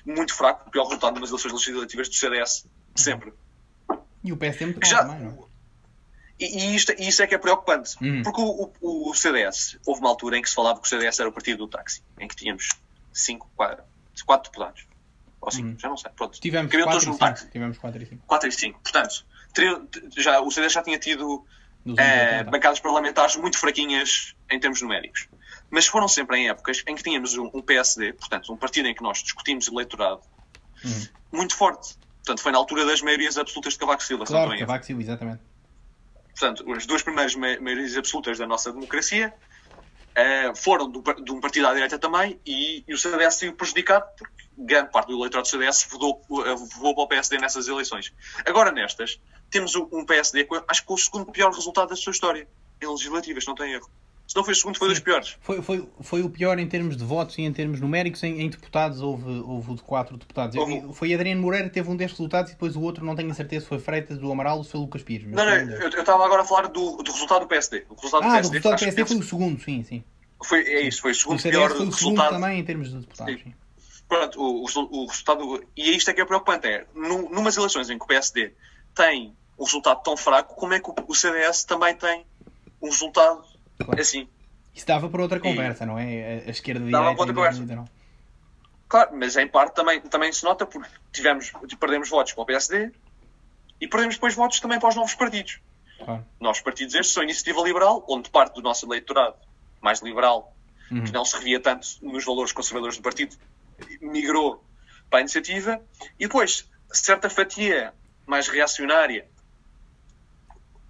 muito 0.04 0.34
fraco, 0.34 0.68
o 0.68 0.70
pior 0.70 0.84
resultado 0.84 1.20
nas 1.20 1.28
eleições 1.28 1.52
legislativas 1.52 2.08
do 2.08 2.14
CDS 2.14 2.66
sempre. 2.94 3.32
E 4.24 4.32
o 4.32 4.36
PS 4.36 4.60
muito 4.60 4.86
já, 4.86 5.04
também, 5.04 5.20
não 5.20 5.30
é? 5.30 5.45
E, 6.38 6.44
e, 6.44 6.76
isto, 6.76 6.92
isso 6.98 7.22
é 7.22 7.26
que 7.26 7.34
é 7.34 7.38
preocupante. 7.38 7.96
Uhum. 8.02 8.22
Porque 8.22 8.40
o, 8.40 8.72
o, 8.80 9.10
o, 9.10 9.14
CDS, 9.14 9.78
houve 9.86 10.00
uma 10.00 10.10
altura 10.10 10.38
em 10.38 10.42
que 10.42 10.48
se 10.48 10.54
falava 10.54 10.80
que 10.80 10.86
o 10.86 10.88
CDS 10.88 11.18
era 11.18 11.28
o 11.28 11.32
partido 11.32 11.58
do 11.58 11.68
táxi, 11.68 12.02
em 12.18 12.28
que 12.28 12.36
tínhamos 12.36 12.68
5, 13.12 13.50
4, 13.56 13.84
4 14.24 14.50
deputados. 14.50 14.86
Ou 15.40 15.50
5, 15.50 15.68
uhum. 15.68 15.78
já 15.78 15.88
não 15.88 15.96
sei. 15.96 16.10
Pronto. 16.14 16.40
Tivemos 16.40 16.72
4 16.72 16.98
e 16.98 17.00
5. 17.00 17.50
Tivemos 17.50 17.78
4 17.78 18.02
e 18.02 18.06
5. 18.06 18.22
4 18.26 18.48
e 18.48 18.52
5. 18.52 18.80
Portanto, 18.82 19.24
já, 20.16 20.40
o 20.40 20.50
CDS 20.50 20.72
já 20.72 20.82
tinha 20.82 20.98
tido 20.98 21.44
uh, 21.86 22.50
bancadas 22.50 22.80
parlamentares 22.80 23.36
muito 23.36 23.58
fraquinhas 23.58 24.34
em 24.50 24.58
termos 24.58 24.82
numéricos. 24.82 25.28
Mas 25.70 25.86
foram 25.86 26.08
sempre 26.08 26.38
em 26.38 26.48
épocas 26.48 26.82
em 26.86 26.94
que 26.94 27.02
tínhamos 27.02 27.36
um, 27.36 27.50
um 27.52 27.62
PSD, 27.62 28.12
portanto, 28.12 28.52
um 28.52 28.56
partido 28.56 28.88
em 28.88 28.94
que 28.94 29.02
nós 29.02 29.22
discutimos 29.22 29.68
eleitorado, 29.68 30.20
uhum. 30.84 31.06
muito 31.32 31.56
forte. 31.56 31.96
Portanto, 32.16 32.42
foi 32.42 32.52
na 32.52 32.58
altura 32.58 32.84
das 32.84 33.00
maiorias 33.02 33.38
absolutas 33.38 33.74
de 33.74 33.78
Cavaco 33.78 34.02
Silva. 34.02 34.24
Claro, 34.24 34.58
Cavaco 34.58 34.84
Silva, 34.84 35.02
exatamente. 35.02 35.40
Portanto, 36.38 36.70
as 36.72 36.84
duas 36.84 37.02
primeiras 37.02 37.34
maiorias 37.34 37.96
absolutas 37.96 38.38
da 38.38 38.46
nossa 38.46 38.70
democracia 38.70 39.32
uh, 40.16 40.54
foram 40.54 40.90
do, 40.90 41.02
de 41.02 41.32
um 41.32 41.40
partido 41.40 41.66
à 41.66 41.72
direita 41.72 41.98
também 41.98 42.38
e, 42.44 42.84
e 42.86 42.94
o 42.94 42.98
CDS 42.98 43.36
saiu 43.36 43.54
prejudicado 43.54 44.06
porque 44.18 44.44
grande 44.58 44.90
parte 44.90 45.08
do 45.08 45.18
eleitorado 45.18 45.46
do 45.46 45.50
CDS 45.50 45.86
votou, 45.90 46.22
votou 46.28 46.94
para 46.94 47.04
o 47.04 47.08
PSD 47.08 47.38
nessas 47.38 47.68
eleições. 47.68 48.12
Agora, 48.44 48.70
nestas, 48.70 49.20
temos 49.50 49.74
um 49.74 50.04
PSD, 50.04 50.46
acho 50.68 50.80
que 50.82 50.86
com 50.86 50.94
o 50.94 50.98
segundo 50.98 51.32
pior 51.32 51.52
resultado 51.52 51.88
da 51.88 51.96
sua 51.96 52.10
história, 52.10 52.48
em 52.80 52.86
legislativas, 52.86 53.44
não 53.46 53.54
tem 53.54 53.72
erro. 53.72 53.90
Se 54.26 54.34
não 54.34 54.42
foi 54.42 54.54
o 54.54 54.56
segundo, 54.56 54.78
foi 54.78 54.88
Sim. 54.88 54.94
dos 54.94 55.02
piores. 55.02 55.36
Foi, 55.40 55.62
foi, 55.62 55.88
foi 56.00 56.22
o 56.22 56.28
pior 56.28 56.58
em 56.58 56.66
termos 56.66 56.96
de 56.96 57.04
votos 57.04 57.38
e 57.38 57.42
em 57.42 57.52
termos 57.52 57.80
numéricos. 57.80 58.22
Em, 58.24 58.40
em 58.40 58.50
deputados, 58.50 59.00
houve, 59.00 59.30
houve 59.40 59.74
de 59.74 59.82
quatro 59.82 60.16
deputados. 60.16 60.56
Houve... 60.56 60.92
Foi 60.94 61.14
Adriano 61.14 61.40
Moreira 61.40 61.68
que 61.68 61.74
teve 61.74 61.88
um 61.88 61.96
destes 61.96 62.18
resultados 62.18 62.50
e 62.50 62.54
depois 62.54 62.74
o 62.74 62.80
outro, 62.80 63.04
não 63.04 63.14
tenho 63.14 63.30
a 63.30 63.34
certeza 63.34 63.62
se 63.62 63.68
foi 63.68 63.78
Freitas, 63.78 64.18
do 64.18 64.30
Amaral 64.30 64.58
ou 64.58 64.64
se 64.64 64.72
foi 64.72 64.80
Lucas 64.80 65.02
Pires. 65.02 65.30
Não, 65.30 65.44
não, 65.44 65.52
eu 65.52 65.88
estava 65.88 66.24
agora 66.24 66.42
a 66.42 66.44
falar 66.44 66.68
do, 66.68 66.96
do 66.96 67.12
resultado 67.12 67.42
do 67.42 67.46
PSD. 67.46 67.86
O 67.88 67.94
resultado 67.94 68.24
ah, 68.24 68.26
do 68.26 68.32
PSD, 68.32 68.48
do 68.48 68.52
resultado 68.52 68.78
do 68.78 68.82
PSD 68.82 69.04
foi 69.06 69.16
o 69.16 69.22
segundo, 69.22 69.62
sim, 69.62 69.84
sim. 69.84 70.04
Foi, 70.44 70.60
é 70.60 70.82
isso, 70.82 71.00
foi 71.00 71.12
o 71.12 71.14
segundo 71.14 71.38
o 71.38 71.42
pior 71.42 71.70
foi 71.70 71.86
o 71.86 71.90
resultado. 71.90 72.30
também 72.30 72.58
em 72.58 72.64
termos 72.64 72.90
de 72.90 72.98
deputados, 72.98 73.40
sim. 73.40 73.54
Pronto, 74.08 74.40
o, 74.40 74.64
o, 74.64 75.02
o, 75.02 75.06
resultado. 75.06 75.64
E 75.76 75.90
é 75.90 75.96
isto 75.96 76.10
é 76.10 76.14
que 76.14 76.20
é 76.20 76.24
preocupante: 76.24 76.66
é 76.66 76.84
num, 76.94 77.28
numas 77.30 77.56
eleições 77.56 77.90
em 77.90 77.98
que 77.98 78.04
o 78.04 78.06
PSD 78.06 78.52
tem 78.94 79.36
um 79.58 79.64
resultado 79.64 80.02
tão 80.02 80.16
fraco, 80.16 80.54
como 80.54 80.74
é 80.74 80.80
que 80.80 80.90
o, 80.90 80.94
o 81.08 81.14
CDS 81.14 81.64
também 81.64 81.94
tem 81.94 82.24
um 82.82 82.88
resultado 82.88 83.42
claro. 83.84 84.00
assim? 84.00 84.28
Isso 84.74 84.86
dava 84.86 85.08
para 85.08 85.22
outra 85.22 85.40
conversa, 85.40 85.84
e... 85.84 85.86
não 85.86 85.98
é? 85.98 86.44
A 86.46 86.50
esquerda 86.50 86.80
e 86.80 86.82
a 86.82 86.86
direita. 86.86 86.98
Dava 86.98 87.12
para 87.12 87.20
outra 87.20 87.34
conversa. 87.34 87.90
Claro, 88.88 89.16
mas 89.16 89.36
em 89.36 89.48
parte 89.48 89.74
também, 89.74 90.00
também 90.00 90.32
se 90.32 90.44
nota 90.44 90.64
porque 90.64 90.88
tivemos, 91.12 91.52
perdemos 91.80 92.08
votos 92.08 92.32
para 92.32 92.42
o 92.42 92.46
PSD 92.46 92.92
e 93.80 93.88
perdemos 93.88 94.14
depois 94.14 94.34
votos 94.34 94.60
também 94.60 94.78
para 94.78 94.88
os 94.88 94.94
novos 94.94 95.14
partidos. 95.14 95.60
Claro. 95.98 96.24
Novos 96.38 96.60
partidos 96.60 96.94
estes 96.94 97.12
são 97.12 97.22
a 97.22 97.24
Iniciativa 97.24 97.60
Liberal, 97.62 98.04
onde 98.08 98.30
parte 98.30 98.54
do 98.54 98.62
nosso 98.62 98.86
eleitorado 98.86 99.36
mais 99.80 100.00
liberal, 100.02 100.54
uhum. 100.90 101.04
que 101.04 101.12
não 101.12 101.24
se 101.24 101.36
revia 101.36 101.60
tanto 101.60 101.86
nos 102.02 102.24
valores 102.24 102.52
conservadores 102.52 102.96
do 102.96 103.02
partido, 103.02 103.36
migrou 104.00 104.62
para 105.10 105.20
a 105.20 105.22
iniciativa, 105.22 105.80
e 106.18 106.26
depois 106.26 106.68
certa 106.90 107.28
fatia 107.28 107.92
mais 108.26 108.48
reacionária, 108.48 109.28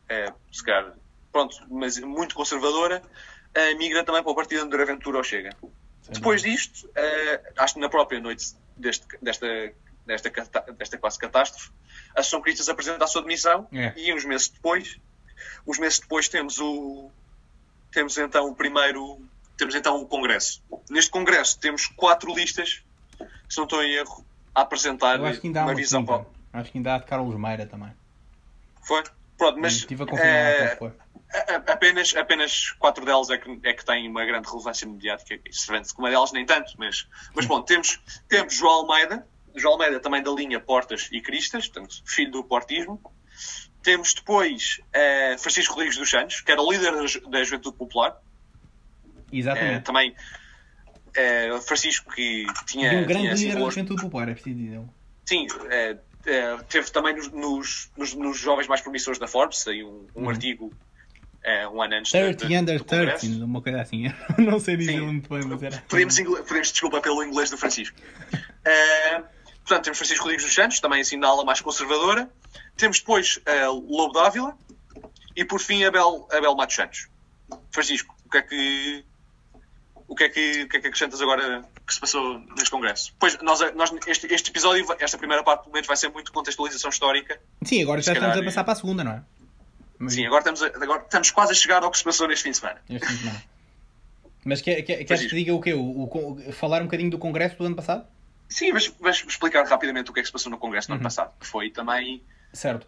é, 0.08 0.32
se 0.52 0.64
calhar, 0.64 0.94
pronto, 1.36 1.62
mas 1.68 1.98
muito 1.98 2.34
conservadora, 2.34 3.02
é, 3.52 3.74
migra 3.74 4.02
também 4.02 4.22
para 4.22 4.32
o 4.32 4.34
partido 4.34 4.62
André 4.62 4.86
Ventura 4.86 5.18
ou 5.18 5.24
Chega. 5.24 5.54
Sim. 5.60 6.12
Depois 6.12 6.40
disto, 6.40 6.88
é, 6.94 7.52
acho 7.58 7.74
que 7.74 7.80
na 7.80 7.90
própria 7.90 8.18
noite 8.18 8.54
deste, 8.74 9.06
desta, 9.20 9.46
desta, 10.06 10.30
desta 10.78 10.96
quase 10.96 11.18
catástrofe, 11.18 11.70
a 12.14 12.20
Associação 12.20 12.40
Cristas 12.40 12.70
apresenta 12.70 13.04
a 13.04 13.06
sua 13.06 13.20
demissão 13.20 13.68
é. 13.70 13.92
e 13.96 14.14
uns 14.14 14.24
meses 14.24 14.48
depois, 14.48 14.98
uns 15.66 15.78
meses 15.78 15.98
depois 15.98 16.26
temos 16.26 16.58
o 16.58 17.10
temos 17.92 18.16
então 18.16 18.48
o 18.48 18.54
primeiro 18.54 19.20
temos 19.58 19.74
então 19.74 20.00
o 20.00 20.06
Congresso. 20.06 20.62
Neste 20.88 21.10
Congresso 21.10 21.58
temos 21.58 21.86
quatro 21.86 22.34
listas, 22.34 22.82
se 23.46 23.58
não 23.58 23.64
estou 23.64 23.82
em 23.82 23.92
erro, 23.92 24.24
a 24.54 24.62
apresentar 24.62 25.20
uma, 25.20 25.30
uma 25.30 25.74
visão. 25.74 26.26
Acho 26.50 26.72
que 26.72 26.78
ainda 26.78 26.94
há 26.94 26.98
de 26.98 27.04
Carlos 27.04 27.38
Meira 27.38 27.66
também. 27.66 27.92
Foi? 28.82 29.02
Pronto, 29.36 29.58
mas. 29.60 29.74
Estive 29.74 30.02
a 30.02 30.06
confirmar 30.06 30.34
é, 30.34 30.76
foi. 30.76 30.92
Apenas, 31.66 32.14
apenas 32.14 32.70
quatro 32.78 33.04
delas 33.04 33.30
é 33.30 33.38
que, 33.38 33.60
é 33.64 33.72
que 33.72 33.84
têm 33.84 34.08
uma 34.08 34.24
grande 34.24 34.48
relevância 34.48 34.86
mediática. 34.86 35.38
Uma 35.98 36.10
delas 36.10 36.32
nem 36.32 36.46
tanto, 36.46 36.72
mas, 36.78 37.06
mas 37.34 37.46
bom, 37.46 37.60
temos, 37.62 38.00
temos 38.28 38.54
João 38.54 38.72
Almeida, 38.72 39.26
João 39.54 39.74
Almeida 39.74 40.00
também 40.00 40.22
da 40.22 40.30
linha 40.30 40.60
Portas 40.60 41.08
e 41.10 41.20
Cristas, 41.20 41.68
portanto, 41.68 42.02
filho 42.06 42.30
do 42.30 42.44
portismo. 42.44 43.00
Temos 43.82 44.14
depois 44.14 44.80
uh, 44.88 45.38
Francisco 45.38 45.74
Rodrigues 45.74 45.98
dos 45.98 46.08
Santos, 46.08 46.40
que 46.40 46.50
era 46.50 46.60
o 46.60 46.70
líder 46.70 46.92
da, 46.92 47.30
da 47.30 47.44
Juventude 47.44 47.76
Popular, 47.76 48.20
Exatamente. 49.32 49.76
É, 49.76 49.80
também 49.80 50.14
é, 51.14 51.60
Francisco, 51.60 52.12
que 52.12 52.46
tinha. 52.66 52.92
E 52.92 52.96
um 52.96 53.06
grande 53.06 53.34
tinha, 53.34 53.34
líder 53.34 53.54
da 53.54 53.70
juventude 53.70 54.02
popular, 54.02 54.28
é 54.28 54.34
preciso 54.34 54.56
dizer. 54.56 54.82
Sim, 55.24 55.46
é, 55.70 55.96
é, 56.26 56.56
teve 56.68 56.90
também 56.90 57.14
nos, 57.14 57.28
nos, 57.32 57.90
nos, 57.96 58.14
nos, 58.14 58.38
jovens 58.38 58.68
mais 58.68 58.80
promissores 58.80 59.18
da 59.18 59.26
Forbes, 59.26 59.58
saiu 59.58 59.88
um, 59.88 60.06
um 60.14 60.22
uhum. 60.24 60.30
artigo 60.30 60.72
é, 61.46 61.68
um 61.68 61.80
ano 61.80 61.94
antes 61.94 62.10
30 62.10 62.44
de, 62.44 62.56
under 62.56 62.82
13, 62.82 63.40
uma 63.40 63.62
coisa 63.62 63.80
assim. 63.80 64.12
não 64.36 64.58
sei 64.58 64.76
dizer 64.76 65.00
muito 65.00 65.28
bem, 65.32 65.46
mas 65.46 65.62
era. 65.62 65.78
Podemos, 65.88 66.18
podemos 66.18 66.72
desculpa 66.72 67.00
pelo 67.00 67.22
inglês 67.22 67.50
do 67.50 67.56
Francisco. 67.56 67.96
Uh, 68.34 69.22
portanto, 69.62 69.84
temos 69.84 69.96
Francisco 69.96 70.24
Rodrigues 70.24 70.44
dos 70.44 70.52
Santos, 70.52 70.80
também 70.80 71.00
assim 71.00 71.16
na 71.16 71.28
ala 71.28 71.44
mais 71.44 71.60
conservadora. 71.60 72.28
Temos 72.76 72.98
depois 72.98 73.36
uh, 73.36 73.70
Lobo 73.72 74.12
Dávila 74.12 74.58
e 75.36 75.44
por 75.44 75.60
fim 75.60 75.84
Abel, 75.84 76.26
Abel 76.32 76.56
Matos 76.56 76.74
Santos. 76.74 77.06
Francisco, 77.70 78.12
o 78.24 78.28
que 78.28 78.38
é 78.38 78.42
que 78.42 79.04
o 80.08 80.14
que 80.16 80.24
é 80.24 80.28
que, 80.28 80.62
o 80.64 80.68
que, 80.68 80.76
é 80.76 80.80
que 80.80 80.86
acrescentas 80.88 81.20
agora 81.20 81.64
que 81.86 81.94
se 81.94 82.00
passou 82.00 82.40
neste 82.56 82.70
Congresso? 82.70 83.14
Pois, 83.20 83.38
nós, 83.40 83.60
nós 83.74 83.92
este, 84.08 84.32
este, 84.32 84.50
episódio, 84.50 84.84
esta 84.98 85.16
primeira 85.16 85.44
parte, 85.44 85.62
pelo 85.62 85.72
menos, 85.72 85.86
vai 85.86 85.96
ser 85.96 86.08
muito 86.10 86.32
contextualização 86.32 86.90
histórica. 86.90 87.40
Sim, 87.64 87.82
agora 87.82 88.00
já 88.02 88.12
estamos 88.12 88.36
a 88.36 88.42
passar 88.42 88.64
para 88.64 88.72
a 88.72 88.76
segunda, 88.76 89.04
não 89.04 89.12
é? 89.12 89.22
Mas... 89.98 90.14
Sim, 90.14 90.26
agora 90.26 90.40
estamos, 90.40 90.62
a, 90.62 90.66
agora 90.66 91.02
estamos 91.02 91.30
quase 91.30 91.52
a 91.52 91.54
chegar 91.54 91.82
ao 91.82 91.90
que 91.90 91.98
se 91.98 92.04
passou 92.04 92.28
neste 92.28 92.44
fim 92.44 92.50
de 92.50 92.56
semana. 92.56 92.80
Este 92.88 93.06
fim 93.06 93.14
de 93.14 93.20
semana. 93.20 93.42
Mas 94.44 94.60
quer, 94.60 94.80
quer, 94.82 95.02
queres 95.02 95.22
que 95.22 95.28
te 95.28 95.34
diga 95.34 95.52
o 95.52 95.60
quê? 95.60 95.74
O, 95.74 96.04
o, 96.04 96.52
falar 96.52 96.80
um 96.80 96.84
bocadinho 96.84 97.10
do 97.10 97.18
Congresso 97.18 97.56
do 97.56 97.64
ano 97.64 97.74
passado? 97.74 98.06
Sim, 98.48 98.70
mas, 98.72 98.94
mas 99.00 99.16
explicar 99.26 99.66
rapidamente 99.66 100.08
o 100.08 100.14
que 100.14 100.20
é 100.20 100.22
que 100.22 100.28
se 100.28 100.32
passou 100.32 100.52
no 100.52 100.56
Congresso 100.56 100.86
do 100.86 100.92
uhum. 100.92 100.98
ano 100.98 101.02
passado, 101.02 101.32
que 101.40 101.44
foi 101.44 101.68
também. 101.68 102.22
Certo 102.52 102.86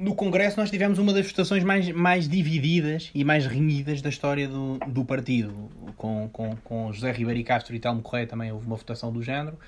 no 0.00 0.14
Congresso 0.14 0.58
nós 0.58 0.70
tivemos 0.70 0.98
uma 0.98 1.12
das 1.12 1.26
votações 1.26 1.62
mais, 1.62 1.86
mais 1.90 2.26
divididas 2.26 3.10
e 3.14 3.22
mais 3.22 3.44
renhidas 3.44 4.00
da 4.00 4.08
história 4.08 4.48
do, 4.48 4.78
do 4.88 5.04
partido. 5.04 5.70
Com, 5.94 6.26
com, 6.32 6.56
com 6.64 6.90
José 6.90 7.12
Ribeiro 7.12 7.44
Castro 7.44 7.76
e 7.76 7.78
Telmo 7.78 8.00
Correia 8.00 8.26
também 8.26 8.50
houve 8.50 8.66
uma 8.66 8.76
votação 8.76 9.12
do 9.12 9.22
género. 9.22 9.58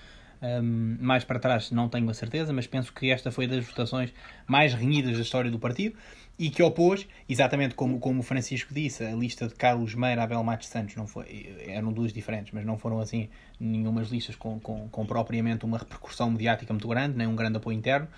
Um, 0.40 0.96
mais 0.98 1.22
para 1.22 1.38
trás 1.38 1.70
não 1.70 1.86
tenho 1.86 2.08
a 2.08 2.14
certeza, 2.14 2.50
mas 2.50 2.66
penso 2.66 2.90
que 2.94 3.10
esta 3.10 3.30
foi 3.30 3.46
das 3.46 3.62
votações 3.64 4.10
mais 4.46 4.72
renhidas 4.72 5.16
da 5.16 5.22
história 5.22 5.50
do 5.50 5.58
partido 5.58 5.96
e 6.42 6.50
que 6.50 6.60
opôs, 6.60 7.06
exatamente 7.28 7.76
como, 7.76 8.00
como 8.00 8.18
o 8.18 8.22
Francisco 8.24 8.74
disse, 8.74 9.04
a 9.04 9.14
lista 9.14 9.46
de 9.46 9.54
Carlos 9.54 9.94
Meira, 9.94 10.24
Abel 10.24 10.42
Matos 10.42 10.66
Santos 10.66 10.96
não 10.96 11.06
foi, 11.06 11.54
eram 11.68 11.92
duas 11.92 12.12
diferentes, 12.12 12.52
mas 12.52 12.66
não 12.66 12.76
foram 12.76 12.98
assim 12.98 13.28
nenhumas 13.60 14.10
listas 14.10 14.34
com, 14.34 14.58
com, 14.58 14.88
com 14.88 15.06
propriamente 15.06 15.64
uma 15.64 15.78
repercussão 15.78 16.32
mediática 16.32 16.72
muito 16.72 16.88
grande, 16.88 17.16
nem 17.16 17.28
um 17.28 17.36
grande 17.36 17.58
apoio 17.58 17.78
interno. 17.78 18.08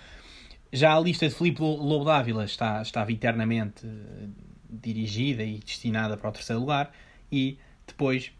Já 0.73 0.95
a 0.95 0.99
lista 0.99 1.29
de 1.29 1.35
Filipe 1.35 1.61
Lobo 1.61 2.03
Dávila 2.03 2.45
está, 2.45 2.81
estava 2.81 3.11
eternamente 3.11 3.85
eh, 3.85 4.27
dirigida 4.67 5.43
e 5.43 5.59
destinada 5.59 6.17
para 6.17 6.27
o 6.27 6.31
terceiro 6.31 6.61
lugar. 6.61 6.91
E 7.31 7.59
depois 7.85 8.31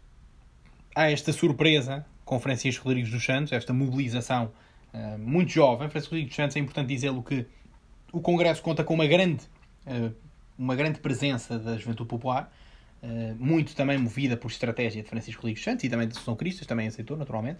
há 0.96 1.08
esta 1.12 1.32
surpresa 1.32 2.04
com 2.24 2.40
Francisco 2.40 2.86
Rodrigues 2.86 3.12
dos 3.12 3.24
Santos, 3.24 3.52
esta 3.52 3.72
mobilização 3.72 4.50
uh, 4.92 5.16
muito 5.16 5.52
jovem. 5.52 5.88
Francisco 5.88 6.16
Rodrigues 6.16 6.30
dos 6.30 6.36
Santos 6.36 6.56
é 6.56 6.58
importante 6.58 6.88
dizê-lo 6.88 7.22
que 7.22 7.46
o 8.12 8.20
Congresso 8.20 8.60
conta 8.62 8.82
com 8.82 8.94
uma 8.94 9.06
grande, 9.06 9.44
uma 10.58 10.74
grande 10.74 10.98
presença 11.00 11.58
da 11.58 11.76
Juventude 11.76 12.08
Popular, 12.08 12.52
uh, 13.02 13.36
muito 13.38 13.74
também 13.74 13.98
movida 13.98 14.36
por 14.36 14.50
estratégia 14.50 15.02
de 15.02 15.08
Francisco 15.08 15.42
Rodrigues 15.42 15.62
Santos 15.62 15.84
e 15.84 15.88
também 15.88 16.08
de 16.08 16.16
São 16.18 16.34
Cristas, 16.34 16.66
também 16.66 16.86
aceitou, 16.88 17.16
naturalmente. 17.16 17.58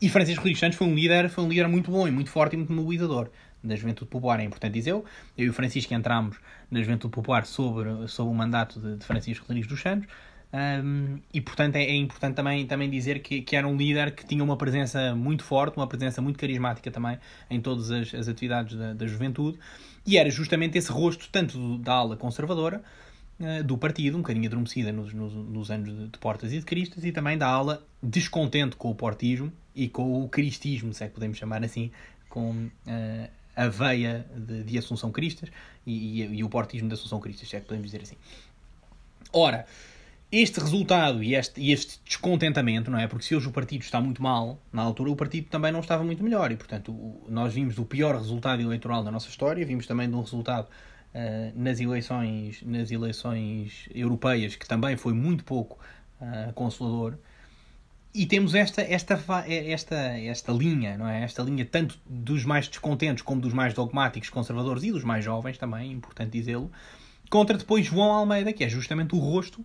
E 0.00 0.08
Francisco 0.08 0.40
Rodrigues 0.42 0.60
Santos 0.60 0.78
foi 0.78 0.86
um 0.86 0.94
líder, 0.94 1.28
foi 1.28 1.42
um 1.42 1.48
líder 1.48 1.66
muito 1.66 1.90
bom 1.90 2.06
e 2.06 2.10
muito 2.10 2.30
forte 2.30 2.54
e 2.54 2.56
muito 2.56 2.72
mobilizador 2.72 3.30
da 3.62 3.74
Juventude 3.74 4.08
Popular, 4.08 4.38
é 4.38 4.44
importante 4.44 4.74
dizer. 4.74 4.92
Eu 4.92 5.04
e 5.36 5.48
o 5.48 5.52
Francisco 5.52 5.92
entramos 5.92 6.36
na 6.70 6.80
Juventude 6.80 7.12
Popular 7.12 7.44
sobre, 7.44 8.06
sobre 8.06 8.32
o 8.32 8.34
mandato 8.34 8.78
de, 8.78 8.96
de 8.96 9.04
Francisco 9.04 9.44
Rodrigues 9.46 9.68
dos 9.68 9.80
Santos. 9.80 10.08
Um, 10.50 11.18
e 11.34 11.42
portanto 11.42 11.76
é, 11.76 11.82
é, 11.82 11.94
importante 11.94 12.34
também, 12.34 12.66
também 12.66 12.88
dizer 12.88 13.18
que, 13.18 13.42
que 13.42 13.54
era 13.54 13.68
um 13.68 13.76
líder 13.76 14.12
que 14.12 14.24
tinha 14.24 14.42
uma 14.42 14.56
presença 14.56 15.14
muito 15.14 15.44
forte, 15.44 15.76
uma 15.76 15.86
presença 15.86 16.22
muito 16.22 16.38
carismática 16.38 16.90
também 16.90 17.18
em 17.50 17.60
todas 17.60 17.90
as, 17.90 18.14
as 18.14 18.28
atividades 18.28 18.74
da, 18.74 18.94
da 18.94 19.06
juventude, 19.06 19.58
e 20.08 20.16
era 20.16 20.30
justamente 20.30 20.78
esse 20.78 20.90
rosto, 20.90 21.28
tanto 21.30 21.76
da 21.76 21.92
ala 21.92 22.16
conservadora, 22.16 22.82
uh, 23.38 23.62
do 23.62 23.76
partido, 23.76 24.16
um 24.16 24.22
bocadinho 24.22 24.46
adormecida 24.46 24.90
nos, 24.90 25.12
nos, 25.12 25.34
nos 25.34 25.70
anos 25.70 25.94
de, 25.94 26.08
de, 26.08 26.18
Portas 26.18 26.50
e 26.50 26.58
de 26.58 26.64
Cristas, 26.64 27.04
e 27.04 27.12
também 27.12 27.36
da 27.36 27.46
ala 27.46 27.86
descontente 28.02 28.74
com 28.74 28.90
o 28.90 28.94
portismo 28.94 29.52
e 29.74 29.86
com 29.86 30.24
o 30.24 30.26
cristismo, 30.26 30.94
se 30.94 31.04
é 31.04 31.08
que 31.08 31.12
podemos 31.12 31.36
chamar 31.36 31.62
assim, 31.62 31.90
com 32.26 32.52
uh, 32.52 33.30
a 33.54 33.68
veia 33.68 34.24
de, 34.34 34.64
de 34.64 34.78
Assunção 34.78 35.12
Cristas 35.12 35.50
e, 35.86 36.22
e, 36.22 36.36
e, 36.36 36.42
o 36.42 36.48
portismo 36.48 36.88
de 36.88 36.94
Assunção 36.94 37.20
Cristas, 37.20 37.46
se 37.46 37.56
é 37.56 37.60
que 37.60 37.66
podemos 37.66 37.90
dizer 37.90 38.02
assim. 38.02 38.16
Ora, 39.30 39.66
este 40.30 40.60
resultado 40.60 41.22
e 41.22 41.34
este, 41.34 41.70
este 41.70 42.00
descontentamento, 42.04 42.90
não 42.90 42.98
é? 42.98 43.06
Porque 43.06 43.24
se 43.24 43.34
hoje 43.34 43.48
o 43.48 43.50
partido 43.50 43.82
está 43.82 44.00
muito 44.00 44.22
mal, 44.22 44.60
na 44.70 44.82
altura 44.82 45.10
o 45.10 45.16
partido 45.16 45.48
também 45.48 45.72
não 45.72 45.80
estava 45.80 46.04
muito 46.04 46.22
melhor 46.22 46.52
e, 46.52 46.56
portanto, 46.56 46.94
nós 47.28 47.54
vimos 47.54 47.74
do 47.74 47.84
pior 47.84 48.14
resultado 48.14 48.60
eleitoral 48.60 49.02
da 49.02 49.10
nossa 49.10 49.28
história, 49.28 49.64
vimos 49.64 49.86
também 49.86 50.08
de 50.08 50.14
um 50.14 50.20
resultado 50.20 50.68
uh, 51.14 51.52
nas, 51.54 51.80
eleições, 51.80 52.62
nas 52.62 52.90
eleições 52.90 53.88
europeias, 53.94 54.54
que 54.54 54.68
também 54.68 54.98
foi 54.98 55.14
muito 55.14 55.44
pouco 55.44 55.78
uh, 56.20 56.52
consolador. 56.52 57.14
E 58.14 58.26
temos 58.26 58.54
esta, 58.54 58.82
esta, 58.82 59.22
esta, 59.46 59.96
esta 59.96 60.52
linha, 60.52 60.98
não 60.98 61.08
é? 61.08 61.22
Esta 61.22 61.42
linha 61.42 61.64
tanto 61.64 61.98
dos 62.04 62.44
mais 62.44 62.68
descontentes 62.68 63.22
como 63.22 63.40
dos 63.40 63.54
mais 63.54 63.72
dogmáticos, 63.72 64.28
conservadores 64.28 64.82
e 64.82 64.92
dos 64.92 65.04
mais 65.04 65.24
jovens 65.24 65.56
também, 65.56 65.92
importante 65.92 66.32
dizê-lo, 66.32 66.70
contra 67.30 67.56
depois 67.56 67.86
João 67.86 68.10
Almeida, 68.10 68.52
que 68.52 68.64
é 68.64 68.68
justamente 68.68 69.14
o 69.14 69.18
rosto 69.18 69.64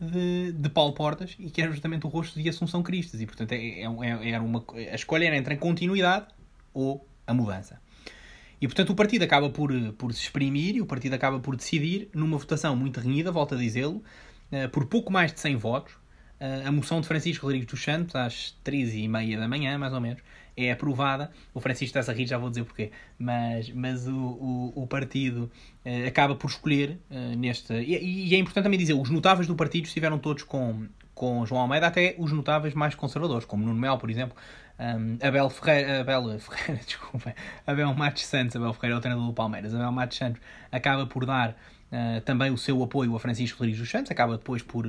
de, 0.00 0.52
de 0.52 0.68
Paulo 0.68 0.92
Portas 0.92 1.36
e 1.38 1.50
que 1.50 1.62
é 1.62 1.68
justamente 1.68 2.06
o 2.06 2.08
rosto 2.08 2.40
de 2.40 2.48
Assunção 2.48 2.82
Cristas. 2.82 3.20
E, 3.20 3.26
portanto, 3.26 3.52
é, 3.52 3.56
é, 3.56 3.84
é, 3.84 4.30
era 4.30 4.42
uma, 4.42 4.64
a 4.74 4.94
escolha 4.94 5.26
era 5.26 5.36
entre 5.36 5.54
a 5.54 5.56
continuidade 5.56 6.26
ou 6.72 7.06
a 7.26 7.32
mudança. 7.32 7.80
E, 8.60 8.66
portanto, 8.66 8.90
o 8.90 8.94
partido 8.94 9.22
acaba 9.22 9.50
por, 9.50 9.70
por 9.94 10.12
se 10.12 10.20
exprimir 10.22 10.76
e 10.76 10.80
o 10.80 10.86
partido 10.86 11.14
acaba 11.14 11.38
por 11.38 11.56
decidir, 11.56 12.08
numa 12.14 12.38
votação 12.38 12.74
muito 12.74 13.00
renhida, 13.00 13.30
volto 13.30 13.54
a 13.54 13.58
dizê-lo, 13.58 14.02
uh, 14.52 14.68
por 14.70 14.86
pouco 14.86 15.12
mais 15.12 15.32
de 15.32 15.40
100 15.40 15.56
votos, 15.56 15.94
uh, 16.40 16.66
a 16.66 16.72
moção 16.72 17.00
de 17.00 17.06
Francisco 17.06 17.44
Rodrigues 17.44 17.68
dos 17.68 17.82
Santos, 17.82 18.14
às 18.14 18.56
13h30 18.64 19.38
da 19.38 19.48
manhã, 19.48 19.76
mais 19.76 19.92
ou 19.92 20.00
menos, 20.00 20.22
é 20.56 20.70
aprovada. 20.70 21.30
O 21.52 21.60
Francisco 21.60 21.98
está 21.98 22.12
a 22.12 22.14
rir, 22.14 22.26
já 22.26 22.38
vou 22.38 22.48
dizer 22.48 22.64
porquê. 22.64 22.90
Mas, 23.18 23.70
mas 23.70 24.06
o, 24.06 24.14
o, 24.14 24.72
o 24.82 24.86
partido 24.86 25.50
uh, 25.84 26.06
acaba 26.06 26.34
por 26.34 26.48
escolher 26.48 26.98
uh, 27.10 27.36
neste. 27.36 27.72
E, 27.72 28.28
e, 28.28 28.34
é 28.34 28.38
importante 28.38 28.64
também 28.64 28.78
dizer: 28.78 28.94
os 28.94 29.10
notáveis 29.10 29.46
do 29.46 29.54
partido 29.54 29.86
estiveram 29.86 30.18
todos 30.18 30.42
com, 30.42 30.86
com 31.14 31.44
João 31.46 31.62
Almeida, 31.62 31.86
até 31.86 32.14
os 32.18 32.32
notáveis 32.32 32.74
mais 32.74 32.94
conservadores, 32.94 33.44
como 33.44 33.64
Nuno 33.64 33.78
Mel, 33.78 33.98
por 33.98 34.10
exemplo. 34.10 34.36
Um, 34.76 35.18
Abel 35.24 35.48
Ferreira, 35.50 36.00
Abel 36.00 36.38
Ferreira, 36.40 36.82
desculpa, 36.84 37.32
Abel 37.64 37.94
Matos 37.94 38.26
Santos, 38.26 38.56
Abel 38.56 38.72
Ferreira 38.72 38.96
é 38.96 38.98
o 38.98 39.00
treinador 39.00 39.28
do 39.28 39.32
Palmeiras, 39.32 39.72
Abel 39.72 39.92
Matos 39.92 40.18
Santos 40.18 40.40
acaba 40.70 41.06
por 41.06 41.24
dar 41.26 41.56
Uh, 41.92 42.20
também 42.22 42.50
o 42.50 42.58
seu 42.58 42.82
apoio 42.82 43.14
a 43.14 43.20
Francisco 43.20 43.60
Rodrigues 43.60 43.78
dos 43.78 43.88
Santos, 43.88 44.10
acaba 44.10 44.36
depois 44.36 44.62
por, 44.62 44.84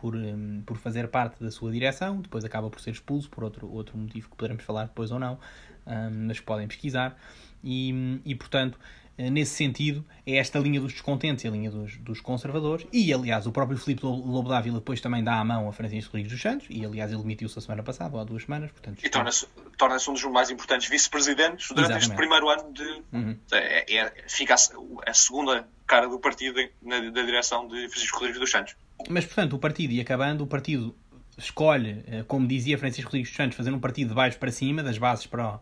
por, 0.00 0.16
um, 0.16 0.62
por 0.64 0.76
fazer 0.78 1.08
parte 1.08 1.42
da 1.42 1.50
sua 1.50 1.70
direção, 1.70 2.20
depois 2.20 2.44
acaba 2.44 2.70
por 2.70 2.80
ser 2.80 2.90
expulso 2.90 3.28
por 3.28 3.44
outro, 3.44 3.70
outro 3.70 3.96
motivo 3.96 4.30
que 4.30 4.36
poderemos 4.36 4.64
falar 4.64 4.84
depois 4.84 5.10
ou 5.10 5.18
não, 5.18 5.38
um, 5.86 6.26
mas 6.26 6.40
podem 6.40 6.66
pesquisar. 6.66 7.16
E, 7.62 8.20
e 8.24 8.34
portanto, 8.34 8.78
uh, 9.18 9.30
nesse 9.30 9.52
sentido, 9.52 10.04
é 10.26 10.36
esta 10.36 10.58
linha 10.58 10.80
dos 10.80 10.92
descontentes 10.92 11.44
e 11.44 11.48
a 11.48 11.50
linha 11.50 11.70
dos, 11.70 11.98
dos 11.98 12.20
conservadores. 12.20 12.86
E 12.90 13.12
aliás, 13.12 13.46
o 13.46 13.52
próprio 13.52 13.76
Filipe 13.76 14.04
Lobo 14.04 14.48
Dávila 14.48 14.78
depois 14.78 15.00
também 15.00 15.22
dá 15.22 15.34
a 15.38 15.44
mão 15.44 15.68
a 15.68 15.72
Francisco 15.72 16.12
Rodrigues 16.12 16.32
dos 16.32 16.40
Santos, 16.40 16.66
e 16.70 16.84
aliás, 16.84 17.12
ele 17.12 17.20
demitiu-se 17.20 17.58
a 17.58 17.62
semana 17.62 17.82
passada, 17.82 18.14
ou 18.14 18.20
há 18.22 18.24
duas 18.24 18.44
semanas. 18.44 18.70
Portanto, 18.72 19.04
e 19.04 19.10
torna-se 19.10 19.46
torna 19.76 19.96
um 20.08 20.12
dos 20.14 20.24
mais 20.24 20.50
importantes 20.50 20.88
vice-presidentes 20.88 21.68
durante 21.68 21.92
Exatamente. 21.92 22.04
este 22.04 22.16
primeiro 22.16 22.48
ano 22.48 22.72
de. 22.72 23.02
Uhum. 23.12 23.36
É, 23.52 23.96
é, 23.96 24.14
fica 24.26 24.54
a, 24.54 25.10
a 25.10 25.14
segunda 25.14 25.68
cara 25.86 26.08
do 26.08 26.18
partido 26.18 26.58
na, 26.82 27.00
da 27.10 27.22
direção 27.22 27.68
de 27.68 27.88
Francisco 27.88 28.16
Rodrigues 28.16 28.40
dos 28.40 28.50
Santos. 28.50 28.74
Mas, 29.08 29.24
portanto, 29.24 29.54
o 29.54 29.58
partido, 29.58 29.92
e 29.92 30.00
acabando, 30.00 30.44
o 30.44 30.46
partido 30.46 30.94
escolhe, 31.40 32.02
eh, 32.06 32.24
como 32.26 32.46
dizia 32.46 32.78
Francisco 32.78 33.08
Rodrigues 33.08 33.30
dos 33.30 33.36
Santos, 33.36 33.56
fazer 33.56 33.72
um 33.72 33.80
partido 33.80 34.08
de 34.08 34.14
baixo 34.14 34.38
para 34.38 34.50
cima, 34.50 34.82
das 34.82 34.98
bases 34.98 35.26
para, 35.26 35.58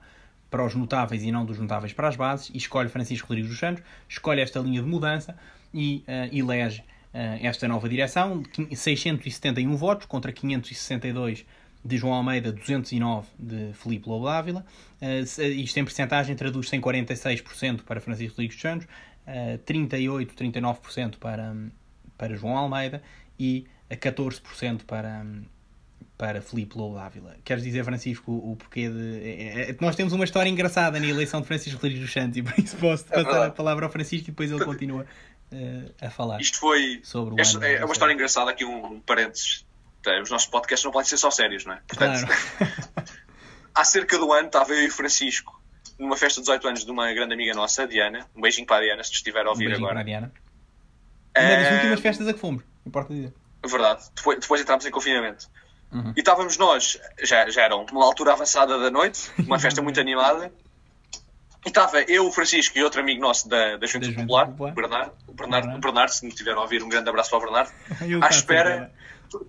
para 0.51 0.64
os 0.64 0.74
notáveis 0.74 1.22
e 1.22 1.31
não 1.31 1.44
dos 1.44 1.59
notáveis 1.59 1.92
para 1.92 2.09
as 2.09 2.16
bases, 2.16 2.51
e 2.53 2.59
escolhe 2.59 2.88
Francisco 2.88 3.29
Rodrigues 3.29 3.51
dos 3.51 3.59
Santos, 3.59 3.83
escolhe 4.09 4.40
esta 4.40 4.59
linha 4.61 4.83
de 4.83 4.88
mudança 4.88 5.37
e 5.72 6.05
uh, 6.07 6.37
elege 6.37 6.81
uh, 6.81 7.38
esta 7.40 7.68
nova 7.68 7.88
direção, 7.88 8.42
671 8.74 9.77
votos 9.77 10.07
contra 10.07 10.33
562 10.33 11.46
de 11.85 11.96
João 11.96 12.14
Almeida, 12.14 12.51
209 12.51 13.29
de 13.38 13.72
Filipe 13.74 14.09
Lobo 14.09 14.27
Dávila. 14.27 14.66
Uh, 15.01 15.42
isto 15.42 15.79
em 15.79 15.85
percentagem 15.85 16.35
traduz-se 16.35 16.74
em 16.74 16.81
46% 16.81 17.83
para 17.83 18.01
Francisco 18.01 18.33
Rodrigues 18.33 18.57
dos 18.57 18.62
Santos, 18.62 18.88
38, 19.66 20.35
39% 20.35 21.18
para, 21.18 21.55
para 22.16 22.35
João 22.35 22.57
Almeida 22.57 23.03
e 23.38 23.66
a 23.90 23.96
14% 23.96 24.85
para, 24.85 25.24
para 26.16 26.42
Filipe 26.42 26.77
Lobo 26.77 26.96
Dávila. 26.96 27.37
Queres 27.44 27.62
dizer, 27.62 27.85
Francisco, 27.85 28.31
o, 28.31 28.53
o 28.53 28.57
porquê 28.57 28.88
de. 28.88 29.20
É, 29.22 29.70
é, 29.70 29.77
nós 29.81 29.96
temos 29.96 30.12
uma 30.12 30.24
história 30.24 30.48
engraçada 30.48 30.98
na 30.98 31.07
eleição 31.07 31.40
de 31.40 31.46
Francisco 31.46 31.77
Rodrigues 31.81 32.01
dos 32.01 32.12
Santos 32.12 32.37
e 32.37 32.42
por 32.42 32.59
isso 32.59 32.77
posso 32.77 33.07
é 33.11 33.22
passar 33.22 33.46
a 33.46 33.51
palavra 33.51 33.87
ao 33.87 33.92
Francisco 33.92 34.29
e 34.29 34.33
depois 34.33 34.51
ele 34.51 34.64
continua 34.64 35.07
uh, 35.53 35.94
a 36.01 36.11
falar. 36.11 36.40
Isto 36.40 36.59
foi. 36.59 37.01
Sobre 37.03 37.35
o 37.35 37.40
esta, 37.40 37.66
é 37.66 37.85
uma 37.85 37.92
história 37.92 38.12
engraçada, 38.12 38.51
aqui 38.51 38.64
um, 38.64 38.94
um 38.94 39.01
parênteses. 39.01 39.66
Os 40.22 40.31
nossos 40.31 40.48
podcasts 40.48 40.85
não 40.85 40.92
podem 40.92 41.07
ser 41.07 41.18
só 41.18 41.31
sérios, 41.31 41.66
não 41.66 41.74
é? 41.74 41.83
Portanto, 41.87 42.27
claro. 42.27 43.05
há 43.74 43.85
cerca 43.85 44.16
do 44.16 44.33
ano 44.33 44.46
estava 44.46 44.72
eu 44.72 44.85
e 44.85 44.88
o 44.88 44.92
Francisco 44.92 45.59
numa 45.98 46.16
festa 46.16 46.40
de 46.40 46.46
18 46.46 46.68
anos 46.68 46.85
de 46.85 46.90
uma 46.90 47.12
grande 47.12 47.35
amiga 47.35 47.53
nossa, 47.55 47.83
a 47.83 47.87
Diana. 47.87 48.27
Um 48.35 48.40
beijinho 48.40 48.66
para 48.66 48.77
a 48.77 48.81
Diana, 48.81 49.03
se 49.03 49.12
estiver 49.12 49.44
a 49.44 49.51
ouvir 49.51 49.70
um 49.70 49.74
agora. 49.74 49.94
Para 49.94 50.01
a 50.01 50.05
Diana. 50.05 50.33
Uma 51.37 51.57
das 51.57 51.74
últimas 51.74 52.01
festas 52.01 52.29
a 52.29 52.33
que 52.33 52.38
fomos, 52.38 52.64
importa 52.88 53.14
dizer. 53.14 53.33
Verdade. 53.64 54.05
Depois, 54.14 54.38
depois 54.40 54.61
entramos 54.61 54.87
em 54.87 54.90
confinamento. 54.90 55.48
Uhum. 55.92 56.12
E 56.16 56.20
estávamos 56.20 56.57
nós, 56.59 56.98
já, 57.22 57.48
já 57.48 57.62
era 57.62 57.77
uma 57.77 58.05
altura 58.05 58.33
avançada 58.33 58.79
da 58.79 58.90
noite, 58.90 59.31
uma 59.38 59.59
festa 59.59 59.81
muito 59.81 59.98
animada. 60.01 60.53
E 61.64 61.68
estava 61.68 62.03
eu, 62.03 62.27
o 62.27 62.33
Francisco 62.33 62.79
e 62.79 62.85
outro 62.85 63.01
amigo 63.01 63.20
nosso 63.20 63.48
da, 63.48 63.77
da 63.77 63.87
Junta 63.87 64.12
Popular, 64.12 64.46
Popular, 64.46 64.72
Bernardo, 64.72 65.12
o 65.27 65.33
Bernardo, 65.33 65.77
o 65.77 65.79
Bernardo, 65.79 66.11
se 66.11 66.24
me 66.24 66.31
estiver 66.31 66.53
a 66.53 66.61
ouvir, 66.61 66.83
um 66.83 66.88
grande 66.88 67.09
abraço 67.09 67.31
para 67.31 67.38
o 67.38 67.42
Bernardo, 67.42 67.72
à 68.22 68.29
espera, 68.29 68.92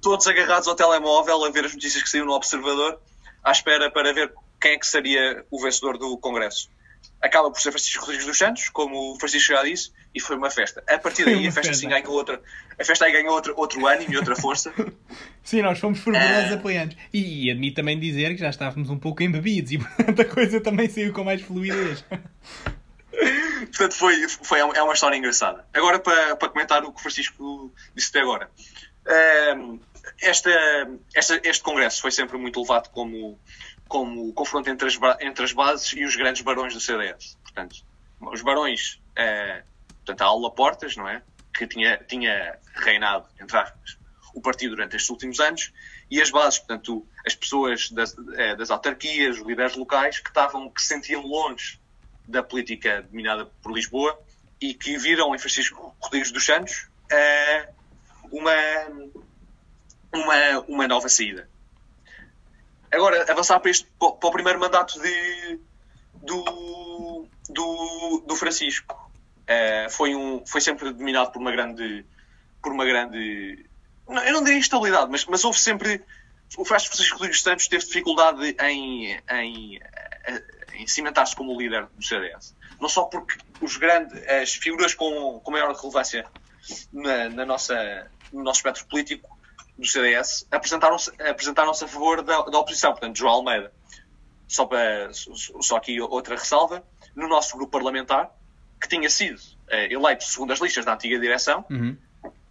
todos 0.02 0.25
agarrados 0.28 0.67
ao 0.67 0.75
telemóvel 0.75 1.45
a 1.45 1.52
ver 1.52 1.65
as 1.65 1.73
notícias 1.73 2.02
que 2.02 2.10
saíram 2.10 2.28
no 2.28 2.34
Observador, 2.34 2.99
à 3.43 3.52
espera 3.52 3.91
para 3.91 4.12
ver 4.13 4.34
quem 4.60 4.71
é 4.71 4.78
que 4.78 4.88
seria 4.88 5.45
o 5.52 5.62
vencedor 5.62 5.97
do 5.97 6.17
Congresso. 6.17 6.69
Acaba 7.22 7.52
por 7.52 7.60
ser 7.60 7.72
Francisco 7.72 8.02
Rodrigues 8.02 8.26
dos 8.26 8.38
Santos, 8.38 8.70
como 8.70 9.14
o 9.14 9.20
Francisco 9.20 9.54
já 9.54 9.64
disse, 9.64 9.92
e 10.16 10.20
foi 10.20 10.38
uma 10.38 10.50
festa. 10.50 10.84
A 10.88 10.98
partir 10.98 11.26
daí 11.26 11.48
a 11.48 11.52
festa 11.52 11.72
assim 11.72 11.90
ganhou 11.90 12.14
outra, 12.14 12.42
a 12.80 12.84
festa 12.84 13.06
aí 13.06 13.12
ganhou 13.12 13.34
outro, 13.34 13.54
outro 13.58 13.86
ânimo 13.86 14.14
e 14.14 14.18
outra 14.18 14.36
força. 14.36 14.74
Sim, 15.44 15.62
nós 15.62 15.80
fomos 15.80 16.00
fervorosos 16.00 16.52
uh... 16.52 16.54
apoiantes. 16.56 16.98
E, 17.14 17.48
e 17.48 17.52
admito 17.52 17.76
também 17.76 18.00
dizer 18.00 18.36
que 18.36 18.38
já 18.38 18.50
estávamos 18.50 18.90
um 18.90 18.98
pouco 18.98 19.22
embebidos 19.22 19.72
e 19.72 19.78
portanto 19.80 20.22
a 20.22 20.26
coisa 20.26 20.62
também 20.62 20.90
saiu 20.90 21.12
com 21.12 21.24
mais 21.24 21.42
fluidez. 21.42 22.04
portanto, 23.12 23.94
foi, 23.96 24.28
foi, 24.30 24.60
é 24.60 24.84
uma 24.84 24.94
história 24.94 25.18
engraçada. 25.18 25.66
Agora, 25.74 26.00
para, 26.00 26.36
para 26.36 26.50
comentar 26.50 26.84
o 26.84 26.92
que 26.92 27.00
o 27.00 27.02
Francisco 27.02 27.74
disse 27.96 28.10
até 28.10 28.22
agora. 28.22 28.50
Uh, 29.06 29.80
esta, 30.22 30.50
esta, 31.14 31.40
este 31.44 31.64
congresso 31.64 32.02
foi 32.02 32.12
sempre 32.12 32.38
muito 32.38 32.62
levado 32.62 32.90
como 32.90 33.40
como 33.89 34.30
o 34.30 34.34
confronto 34.34 34.69
entre 34.69 34.88
as, 34.88 34.97
entre 35.19 35.43
as 35.43 35.52
bases 35.52 35.91
e 35.93 36.06
os 36.06 36.15
grandes 36.15 36.43
barões 36.43 36.73
do 36.73 36.80
CDS. 36.80 37.38
Portanto, 37.43 37.84
os 38.21 38.41
barões, 38.41 39.02
é, 39.15 39.63
portanto, 40.06 40.21
a 40.21 40.25
Aula 40.25 40.52
Portas, 40.52 40.95
não 40.95 41.10
é? 41.10 41.23
Que 41.54 41.67
tinha, 41.67 41.97
tinha 41.97 42.58
reinado, 42.75 43.25
entre 43.41 43.58
aspas, 43.58 43.97
o 44.34 44.39
partido 44.39 44.75
durante 44.75 44.95
estes 44.95 45.10
últimos 45.10 45.39
anos, 45.39 45.73
e 46.10 46.21
as 46.21 46.30
bases, 46.30 46.60
portanto, 46.60 47.06
as 47.25 47.34
pessoas 47.34 47.89
das, 47.89 48.15
é, 48.36 48.56
das 48.56 48.69
autarquias, 48.69 49.39
os 49.39 49.45
líderes 49.45 49.75
locais, 49.75 50.19
que 50.19 50.30
estavam, 50.30 50.69
que 50.69 50.82
se 50.82 50.88
sentiam 50.88 51.23
longe 51.23 51.80
da 52.28 52.43
política 52.43 53.02
dominada 53.02 53.47
por 53.62 53.73
Lisboa 53.73 54.17
e 54.62 54.75
que 54.75 54.97
viram 54.99 55.34
em 55.34 55.39
Francisco 55.39 55.95
Rodrigues 55.99 56.32
dos 56.32 56.45
Santos 56.45 56.88
é, 57.12 57.69
uma, 58.32 58.54
uma, 60.13 60.60
uma 60.67 60.88
nova 60.88 61.10
saída. 61.10 61.49
Agora, 62.91 63.32
avançar 63.32 63.60
para, 63.60 63.71
este, 63.71 63.88
para 63.97 64.08
o 64.08 64.32
primeiro 64.32 64.60
mandato 64.60 64.99
de, 64.99 65.60
do, 66.23 67.28
do, 67.49 68.23
do 68.25 68.36
Francisco. 68.36 69.10
Uh, 69.43 69.89
foi, 69.89 70.15
um, 70.15 70.45
foi 70.45 70.62
sempre 70.62 70.91
dominado 70.91 71.32
por 71.32 71.39
uma 71.39 71.52
grande. 71.52 72.06
Por 72.62 72.71
uma 72.71 72.86
grande. 72.86 73.65
Não, 74.08 74.23
eu 74.23 74.34
não 74.34 74.43
diria 74.43 74.60
instabilidade, 74.60 75.10
mas, 75.12 75.25
mas 75.25 75.43
houve 75.43 75.60
sempre. 75.60 76.02
O 76.58 76.65
Francisco 76.65 77.17
Rodrigues 77.17 77.41
Santos 77.41 77.67
teve 77.67 77.86
dificuldade 77.86 78.56
em, 78.60 79.19
em, 79.32 79.80
em 80.73 80.88
cimentar-se 80.88 81.36
como 81.36 81.60
líder 81.60 81.86
do 81.86 82.04
CDS. 82.04 82.56
Não 82.80 82.89
só 82.89 83.04
porque 83.04 83.38
os 83.62 83.78
grandes, 83.78 84.28
as 84.28 84.56
figuras 84.56 84.95
com, 84.95 85.39
com 85.39 85.52
maior 85.52 85.75
relevância 85.75 86.25
na, 86.91 87.30
na 87.30 87.45
nossa, 87.45 88.10
no 88.34 88.43
nosso 88.43 88.60
espectro 88.60 88.86
político 88.88 89.38
do 89.80 89.88
CDS 89.88 90.46
apresentaram-se 90.52 91.10
apresentaram 91.22 91.72
a 91.72 91.74
favor 91.74 92.22
da, 92.22 92.42
da, 92.44 92.60
oposição, 92.60 92.92
portanto, 92.92 93.18
João 93.18 93.34
Almeida. 93.34 93.72
Só, 94.48 94.65
para, 94.65 95.12
só 95.13 95.78
aqui 95.78 96.02
outra 96.02 96.36
ressalva, 96.36 96.84
no 97.15 97.28
nosso 97.28 97.56
grupo 97.56 97.72
parlamentar, 97.72 98.32
que 98.82 98.89
tinha 98.89 99.10
sido 99.10 99.39
eh, 99.68 99.94
eleito 99.94 100.24
segundo 100.24 100.52
as 100.52 100.60
listas 100.60 100.86
da 100.86 100.94
antiga 100.96 101.20
direção, 101.20 101.63
uhum. 101.70 101.96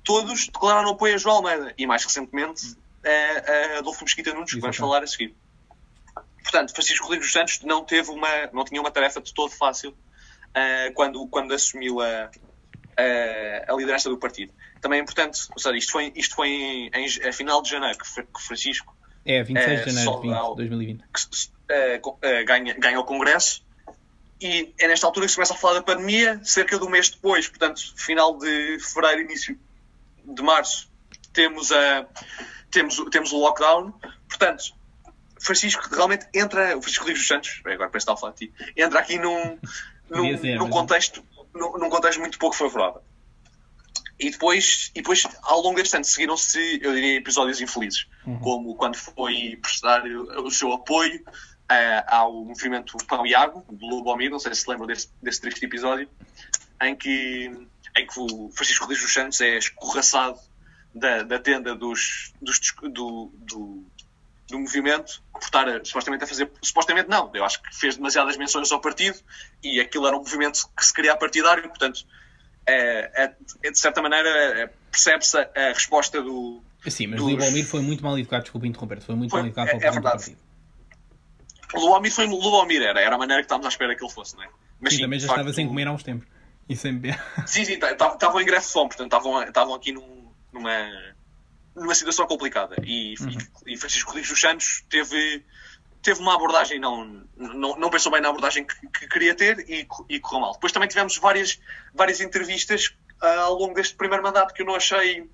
todos 0.05 0.47
declararam 0.47 0.91
apoio 0.91 1.17
a 1.17 1.19
João 1.19 1.37
Almeida. 1.37 1.75
E 1.77 1.87
mais 1.87 2.05
recentemente, 2.05 2.77
a, 3.05 3.77
a 3.77 3.79
Adolfo 3.79 4.05
Mesquita 4.05 4.33
Nunes, 4.33 4.55
que 4.55 4.61
vamos 4.61 4.77
falar 4.77 5.03
a 5.03 5.07
seguir. 5.07 5.35
Portanto, 6.43 6.73
Francisco 6.73 7.05
Rodrigues 7.05 7.27
dos 7.27 7.33
Santos 7.33 7.61
não, 7.63 7.85
teve 7.85 8.11
uma, 8.11 8.47
não 8.53 8.65
tinha 8.65 8.81
uma 8.81 8.91
tarefa 8.91 9.21
de 9.21 9.35
todo 9.35 9.51
fácil 9.51 9.91
uh, 9.91 10.95
quando, 10.95 11.27
quando 11.27 11.53
assumiu 11.53 12.01
a, 12.01 12.31
a, 12.97 13.73
a 13.73 13.77
liderança 13.77 14.09
do 14.09 14.17
partido 14.17 14.53
também 14.81 15.01
é 15.01 15.03
importante, 15.03 15.41
ou 15.53 15.59
seja, 15.59 15.77
isto 15.77 15.93
foi, 15.93 16.13
isto 16.15 16.35
foi 16.35 16.49
em, 16.49 16.91
em, 16.95 17.29
a 17.29 17.33
final 17.33 17.63
de 17.63 17.71
janeiro 17.71 17.99
que, 17.99 18.23
que 18.23 18.43
Francisco. 18.43 18.97
É, 19.25 19.43
26 19.43 19.67
de 19.67 19.91
eh, 19.91 19.93
janeiro 19.93 20.21
de 20.51 20.57
2020. 20.57 20.99
Que, 21.03 22.05
uh, 22.05 22.09
uh, 22.09 22.45
ganha, 22.47 22.75
ganha 22.75 23.01
o 23.01 23.05
Congresso 23.05 23.63
e 24.41 24.73
é 24.79 24.87
nesta 24.87 25.07
altura 25.07 25.27
que 25.27 25.31
se 25.31 25.37
começa 25.37 25.55
a 25.55 25.57
falar 25.57 25.75
da 25.75 25.83
pandemia, 25.83 26.41
cerca 26.45 26.79
de 26.79 26.85
um 26.85 26.89
mês 26.89 27.11
depois, 27.11 27.49
portanto, 27.49 27.81
final 27.97 28.39
de 28.39 28.79
fevereiro, 28.79 29.23
início 29.23 29.59
de 30.25 30.43
março, 30.43 30.89
temos, 31.33 31.73
a, 31.73 32.07
temos, 32.71 32.97
temos 33.11 33.33
o 33.33 33.39
lockdown. 33.39 33.93
Portanto, 34.29 34.65
Francisco 35.41 35.83
realmente 35.93 36.27
entra, 36.33 36.77
o 36.77 36.81
Francisco 36.83 37.01
Rodrigues 37.01 37.23
dos 37.23 37.29
Santos, 37.29 37.61
agora 37.65 37.91
parece 37.91 37.93
que 37.93 37.99
está 37.99 38.13
a 38.13 38.17
falar 38.17 38.33
de 38.33 38.47
ti, 38.47 38.53
entra 38.77 39.01
aqui 39.01 39.19
num, 39.19 39.59
num, 40.09 40.57
num 40.57 40.71
contexto, 40.71 41.25
num, 41.53 41.77
num, 41.77 41.91
contexto 41.91 42.21
muito 42.21 42.39
pouco 42.39 42.55
favorável. 42.55 43.03
E 44.19 44.31
depois, 44.31 44.91
e 44.95 45.01
depois 45.01 45.27
ao 45.43 45.61
longo 45.61 45.77
deste 45.77 45.95
ano, 45.95 46.05
seguiram-se, 46.05 46.81
eu 46.83 46.93
diria, 46.93 47.17
episódios 47.17 47.61
infelizes, 47.61 48.07
uhum. 48.27 48.39
como 48.41 48.75
quando 48.75 48.97
foi 48.97 49.57
prestar 49.63 50.05
o 50.05 50.51
seu 50.51 50.73
apoio 50.73 51.23
uh, 51.71 52.05
ao 52.07 52.45
movimento 52.45 52.97
Pão 53.07 53.25
Iago, 53.25 53.65
do 53.71 53.87
Lubomir, 53.87 54.31
não 54.31 54.39
sei 54.39 54.55
se 54.55 54.63
se 54.63 54.71
lembram 54.71 54.87
desse, 54.87 55.09
desse 55.23 55.41
triste 55.41 55.65
episódio, 55.65 56.09
em 56.83 56.97
que, 56.97 57.51
em 57.97 58.07
que 58.07 58.19
o 58.19 58.51
Francisco 58.51 58.85
Rodrigues 58.85 59.05
dos 59.05 59.13
Santos 59.13 59.41
é 59.41 59.59
escorraçado 59.59 60.39
da, 60.95 61.23
da 61.23 61.39
tenda 61.39 61.75
dos, 61.75 62.33
dos 62.41 62.61
do, 62.83 63.31
do, 63.35 63.85
do, 64.49 64.59
movimento 64.59 65.23
por 65.33 65.43
estar 65.43 65.69
a, 65.69 65.85
supostamente 65.85 66.25
a 66.25 66.27
fazer. 66.27 66.51
Supostamente 66.63 67.09
não, 67.09 67.31
eu 67.35 67.45
acho 67.45 67.63
que 67.63 67.77
fez 67.77 67.97
demasiadas 67.97 68.37
menções 68.37 68.73
ao 68.73 68.81
partido 68.81 69.19
e 69.63 69.81
aquilo 69.81 70.07
era 70.07 70.17
um 70.17 70.21
movimento 70.21 70.69
que 70.77 70.85
se 70.85 70.93
queria 70.93 71.17
partidário, 71.17 71.69
portanto, 71.69 72.05
é, 72.69 73.25
é, 73.25 73.35
é 73.63 73.71
de 73.71 73.79
certa 73.79 74.03
maneira, 74.03 74.29
é, 74.29 74.67
percebe-se 74.91 75.39
a, 75.39 75.51
a, 75.55 75.69
resposta 75.73 76.21
do. 76.23 76.63
Sim, 76.87 77.09
mas 77.09 77.21
dos... 77.21 77.31
Lubomir 77.31 77.67
foi 77.67 77.81
muito 77.81 78.03
mal 78.03 78.19
educado, 78.19 78.43
desculpa 78.43 78.67
interromper, 78.67 79.01
foi 79.01 79.15
muito 79.15 79.31
foi, 79.31 79.41
mal 79.41 79.47
educado 79.47 79.71
é, 79.71 79.87
é 79.87 79.91
verdade. 79.91 80.37
Lubomir 81.75 82.13
foi 82.13 82.27
Lubomir, 82.27 82.83
era, 82.83 83.01
era 83.01 83.15
a 83.15 83.19
maneira 83.19 83.43
que 83.43 83.47
estávamos 83.47 83.67
à 83.67 83.69
espera 83.71 83.97
que 83.97 84.05
ele 84.05 84.13
fosse, 84.13 84.37
não 84.37 84.45
é? 84.45 84.49
Mas, 84.81 84.93
sim, 84.93 84.99
sim, 84.99 85.03
também 85.03 85.19
já 85.19 85.27
estava 85.27 85.53
sem 85.53 85.67
comer 85.67 85.89
há 85.89 85.93
uns 85.93 86.03
tempos. 86.03 86.27
E 86.69 86.77
sem 86.77 87.01
Sim, 87.47 87.65
sim, 87.65 87.79
estavam 87.81 88.41
em 88.41 88.45
greve 88.45 88.65
de 88.65 88.73
fome, 88.73 88.89
portanto 88.89 89.07
estavam, 89.07 89.43
estavam 89.43 89.75
aqui 89.75 89.91
num, 89.91 90.31
numa, 90.53 91.15
numa 91.75 91.95
situação 91.95 92.27
complicada. 92.27 92.77
E, 92.85 93.15
uhum. 93.21 93.31
e, 93.67 93.75
e 93.75 93.77
Francisco 93.79 94.11
Rodrigues 94.11 94.31
dos 94.31 94.41
Santos 94.41 94.85
teve, 94.91 95.45
teve 96.09 96.21
uma 96.21 96.35
abordagem, 96.35 96.81
não, 96.81 97.05
não, 97.37 97.79
não 97.79 97.91
pensou 97.91 98.11
bem 98.11 98.23
na 98.23 98.31
abordagem 98.31 98.65
que, 98.65 98.89
que 98.89 99.07
queria 99.09 99.35
ter 99.35 99.59
e, 99.69 99.87
e 100.09 100.19
correu 100.19 100.41
mal. 100.41 100.53
Depois 100.55 100.73
também 100.73 100.89
tivemos 100.89 101.19
várias, 101.19 101.61
várias 101.93 102.23
entrevistas 102.23 102.97
uh, 103.23 103.41
ao 103.41 103.59
longo 103.59 103.75
deste 103.75 103.95
primeiro 103.95 104.23
mandato 104.23 104.55
que 104.55 104.63
eu 104.63 104.67
não 104.67 104.75
achei. 104.75 105.29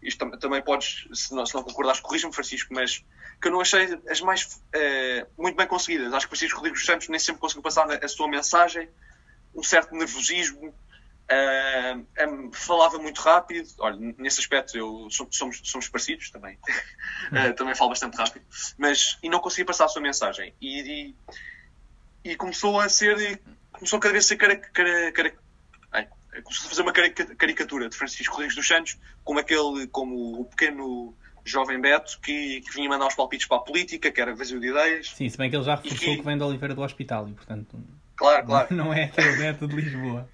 Isto 0.00 0.18
também, 0.20 0.38
também 0.38 0.62
podes, 0.62 1.08
se 1.12 1.34
não, 1.34 1.44
se 1.44 1.52
não 1.52 1.64
concordares, 1.64 2.00
corrija-me, 2.00 2.32
Francisco, 2.32 2.72
mas 2.72 3.04
que 3.42 3.48
eu 3.48 3.50
não 3.50 3.60
achei 3.60 3.98
as 4.08 4.20
mais 4.20 4.44
uh, 4.44 5.26
muito 5.36 5.56
bem 5.56 5.66
conseguidas. 5.66 6.12
Acho 6.12 6.26
que 6.26 6.36
Francisco 6.36 6.58
Rodrigues 6.58 6.86
Santos 6.86 7.08
nem 7.08 7.18
sempre 7.18 7.40
conseguiu 7.40 7.62
passar 7.62 7.90
a 7.90 8.08
sua 8.08 8.28
mensagem, 8.28 8.88
um 9.52 9.64
certo 9.64 9.96
nervosismo, 9.96 10.72
uh, 11.30 12.28
um, 12.28 12.52
falava 12.52 12.98
muito 12.98 13.20
rápido. 13.20 13.68
Olha, 13.78 13.96
nesse 14.18 14.40
aspecto 14.40 14.76
eu 14.76 15.08
somos, 15.10 15.60
somos 15.64 15.88
parecidos 15.88 16.30
também. 16.30 16.58
uh, 17.32 17.54
também 17.56 17.74
falo 17.74 17.90
bastante 17.90 18.16
rápido, 18.16 18.44
mas 18.78 19.18
e 19.22 19.28
não 19.28 19.40
conseguia 19.40 19.66
passar 19.66 19.86
a 19.86 19.88
sua 19.88 20.02
mensagem. 20.02 20.54
E, 20.60 21.14
e, 22.24 22.30
e 22.30 22.36
começou 22.36 22.80
a 22.80 22.88
ser, 22.88 23.40
começou 23.72 23.98
cada 23.98 24.12
vez 24.12 24.24
a 24.24 24.28
ser 24.28 24.36
cara, 24.36 24.56
cara, 24.56 25.12
cara, 25.12 25.34
começou 26.42 26.66
a 26.66 26.70
fazer 26.70 26.82
uma 26.82 26.92
caricatura 26.92 27.88
de 27.88 27.96
Francisco 27.96 28.32
Rodrigues 28.32 28.56
dos 28.56 28.66
Santos 28.66 28.98
como 29.22 29.38
aquele, 29.38 29.86
como 29.88 30.40
o 30.40 30.44
pequeno 30.44 31.14
jovem 31.44 31.80
Beto 31.80 32.18
que, 32.20 32.62
que, 32.62 32.72
vinha 32.72 32.88
mandar 32.88 33.06
os 33.06 33.14
palpites 33.14 33.46
para 33.46 33.58
a 33.58 33.60
política, 33.60 34.10
que 34.10 34.20
era 34.20 34.34
vazio 34.34 34.58
de 34.58 34.68
ideias. 34.68 35.10
Sim, 35.10 35.28
se 35.28 35.36
bem 35.36 35.50
que 35.50 35.56
ele 35.56 35.64
já 35.64 35.74
reforçou 35.74 35.98
que... 35.98 36.16
que... 36.16 36.22
vem 36.22 36.38
da 36.38 36.46
Oliveira 36.46 36.74
do 36.74 36.82
Hospital 36.82 37.28
e, 37.28 37.32
portanto, 37.34 37.78
claro, 38.16 38.46
claro. 38.46 38.68
não 38.74 38.92
é 38.92 39.04
aquele 39.04 39.36
Beto 39.36 39.68
de 39.68 39.76
Lisboa. 39.76 40.28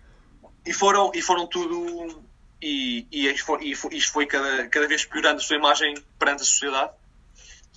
E 0.65 0.73
foram, 0.73 1.11
e 1.15 1.23
foram 1.23 1.47
tudo. 1.47 2.23
E, 2.63 3.07
e, 3.11 3.27
isto 3.29 4.13
foi 4.13 4.27
cada, 4.27 4.69
cada 4.69 4.87
vez 4.87 5.05
piorando 5.05 5.39
a 5.39 5.43
sua 5.43 5.57
imagem 5.57 5.95
perante 6.19 6.43
a 6.43 6.45
sociedade. 6.45 6.93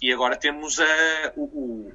E 0.02 0.12
agora 0.12 0.36
temos 0.36 0.80
a, 0.80 1.34
o, 1.38 1.94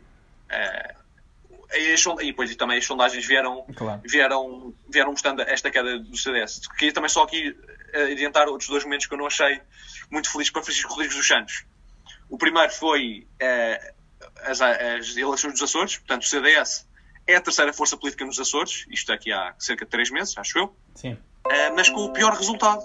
a, 0.48 0.56
a, 0.56 2.22
e 2.22 2.26
depois 2.26 2.56
também 2.56 2.78
as 2.78 2.86
sondagens 2.86 3.26
vieram, 3.26 3.66
claro. 3.76 4.00
vieram, 4.04 4.74
vieram 4.88 5.10
mostrando 5.10 5.42
esta 5.42 5.70
queda 5.70 5.98
do 5.98 6.16
CDS. 6.16 6.66
Queria 6.78 6.94
também 6.94 7.10
só 7.10 7.24
aqui 7.24 7.54
adiantar 7.92 8.48
outros 8.48 8.68
dois 8.68 8.84
momentos 8.84 9.06
que 9.06 9.14
eu 9.14 9.18
não 9.18 9.26
achei 9.26 9.60
muito 10.10 10.30
feliz 10.30 10.50
para 10.50 10.62
Francisco 10.62 10.90
Rodrigues 10.90 11.16
dos 11.16 11.26
Santos. 11.26 11.64
O 12.28 12.38
primeiro 12.38 12.72
foi 12.72 13.26
uh, 13.42 13.94
as, 14.42 14.60
as, 14.60 15.16
eleições 15.16 15.52
dos 15.52 15.62
Açores, 15.62 15.98
portanto, 15.98 16.22
o 16.22 16.26
CDS 16.26 16.86
é 17.28 17.36
a 17.36 17.40
terceira 17.40 17.72
força 17.74 17.96
política 17.96 18.24
nos 18.24 18.40
Açores, 18.40 18.86
isto 18.88 19.12
aqui 19.12 19.30
há 19.30 19.54
cerca 19.58 19.84
de 19.84 19.90
três 19.90 20.10
meses, 20.10 20.36
acho 20.38 20.58
eu, 20.58 20.76
Sim. 20.94 21.12
Uh, 21.12 21.74
mas 21.76 21.88
com 21.90 22.00
o 22.00 22.12
pior 22.12 22.32
resultado. 22.32 22.82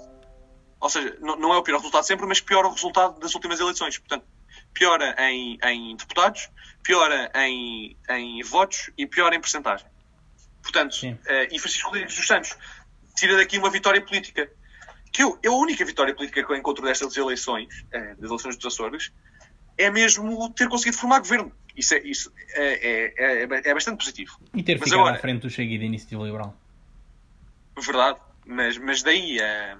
Ou 0.78 0.88
seja, 0.88 1.16
não, 1.20 1.36
não 1.36 1.54
é 1.54 1.56
o 1.56 1.62
pior 1.62 1.78
resultado 1.78 2.04
sempre, 2.04 2.26
mas 2.26 2.40
pior 2.40 2.66
o 2.66 2.70
resultado 2.70 3.18
das 3.18 3.34
últimas 3.34 3.58
eleições. 3.58 3.98
Portanto, 3.98 4.26
piora 4.74 5.16
em, 5.18 5.58
em 5.62 5.96
deputados, 5.96 6.50
piora 6.82 7.32
em, 7.34 7.96
em 8.10 8.42
votos 8.42 8.90
e 8.98 9.06
piora 9.06 9.34
em 9.34 9.40
percentagem. 9.40 9.86
Portanto, 10.62 10.94
uh, 10.94 11.48
e 11.50 11.58
Francisco 11.58 11.88
Rodrigues 11.88 12.14
dos 12.14 12.26
Santos 12.26 12.56
tira 13.16 13.36
daqui 13.36 13.58
uma 13.58 13.70
vitória 13.70 14.00
política 14.00 14.50
que 15.10 15.22
eu, 15.22 15.38
eu, 15.42 15.52
a 15.52 15.56
única 15.56 15.84
vitória 15.84 16.14
política 16.14 16.44
que 16.44 16.52
eu 16.52 16.56
encontro 16.56 16.84
destas 16.84 17.16
eleições, 17.16 17.86
é, 17.92 18.14
das 18.16 18.28
eleições 18.28 18.56
dos 18.56 18.66
Açores, 18.66 19.12
é 19.76 19.90
mesmo 19.90 20.50
ter 20.50 20.68
conseguido 20.68 20.96
formar 20.96 21.20
governo. 21.20 21.52
Isso 21.76 21.94
é, 21.94 21.98
isso 21.98 22.32
é, 22.54 23.12
é, 23.18 23.42
é, 23.42 23.42
é 23.42 23.74
bastante 23.74 23.98
positivo. 23.98 24.38
E 24.54 24.62
ter 24.62 24.78
mas 24.78 24.84
ficado 24.84 25.00
agora, 25.00 25.16
à 25.16 25.18
frente 25.18 25.42
do 25.42 25.50
Chega 25.50 25.74
e 25.74 25.78
da 25.78 25.84
Iniciativa 25.84 26.22
Liberal. 26.22 26.56
Verdade, 27.76 28.18
mas, 28.46 28.78
mas 28.78 29.02
daí 29.02 29.40
a, 29.40 29.78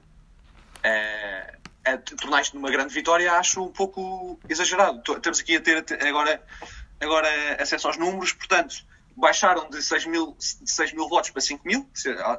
a, 0.83 1.93
a 1.93 1.99
tornar 1.99 2.43
isto 2.43 2.57
numa 2.57 2.71
grande 2.71 2.93
vitória 2.93 3.33
acho 3.35 3.63
um 3.63 3.73
pouco 3.73 4.39
exagerado. 4.49 5.01
Estamos 5.13 5.39
aqui 5.39 5.57
a 5.57 5.61
ter 5.61 5.85
agora, 6.05 6.43
agora 7.01 7.29
acesso 7.61 7.87
aos 7.87 7.97
números, 7.97 8.33
portanto, 8.33 8.85
baixaram 9.17 9.69
de 9.71 9.83
6 9.83 10.07
mil, 10.07 10.37
de 10.39 10.71
6 10.71 10.93
mil 10.93 11.09
votos 11.09 11.31
para 11.31 11.41
5 11.41 11.67
mil, 11.67 11.89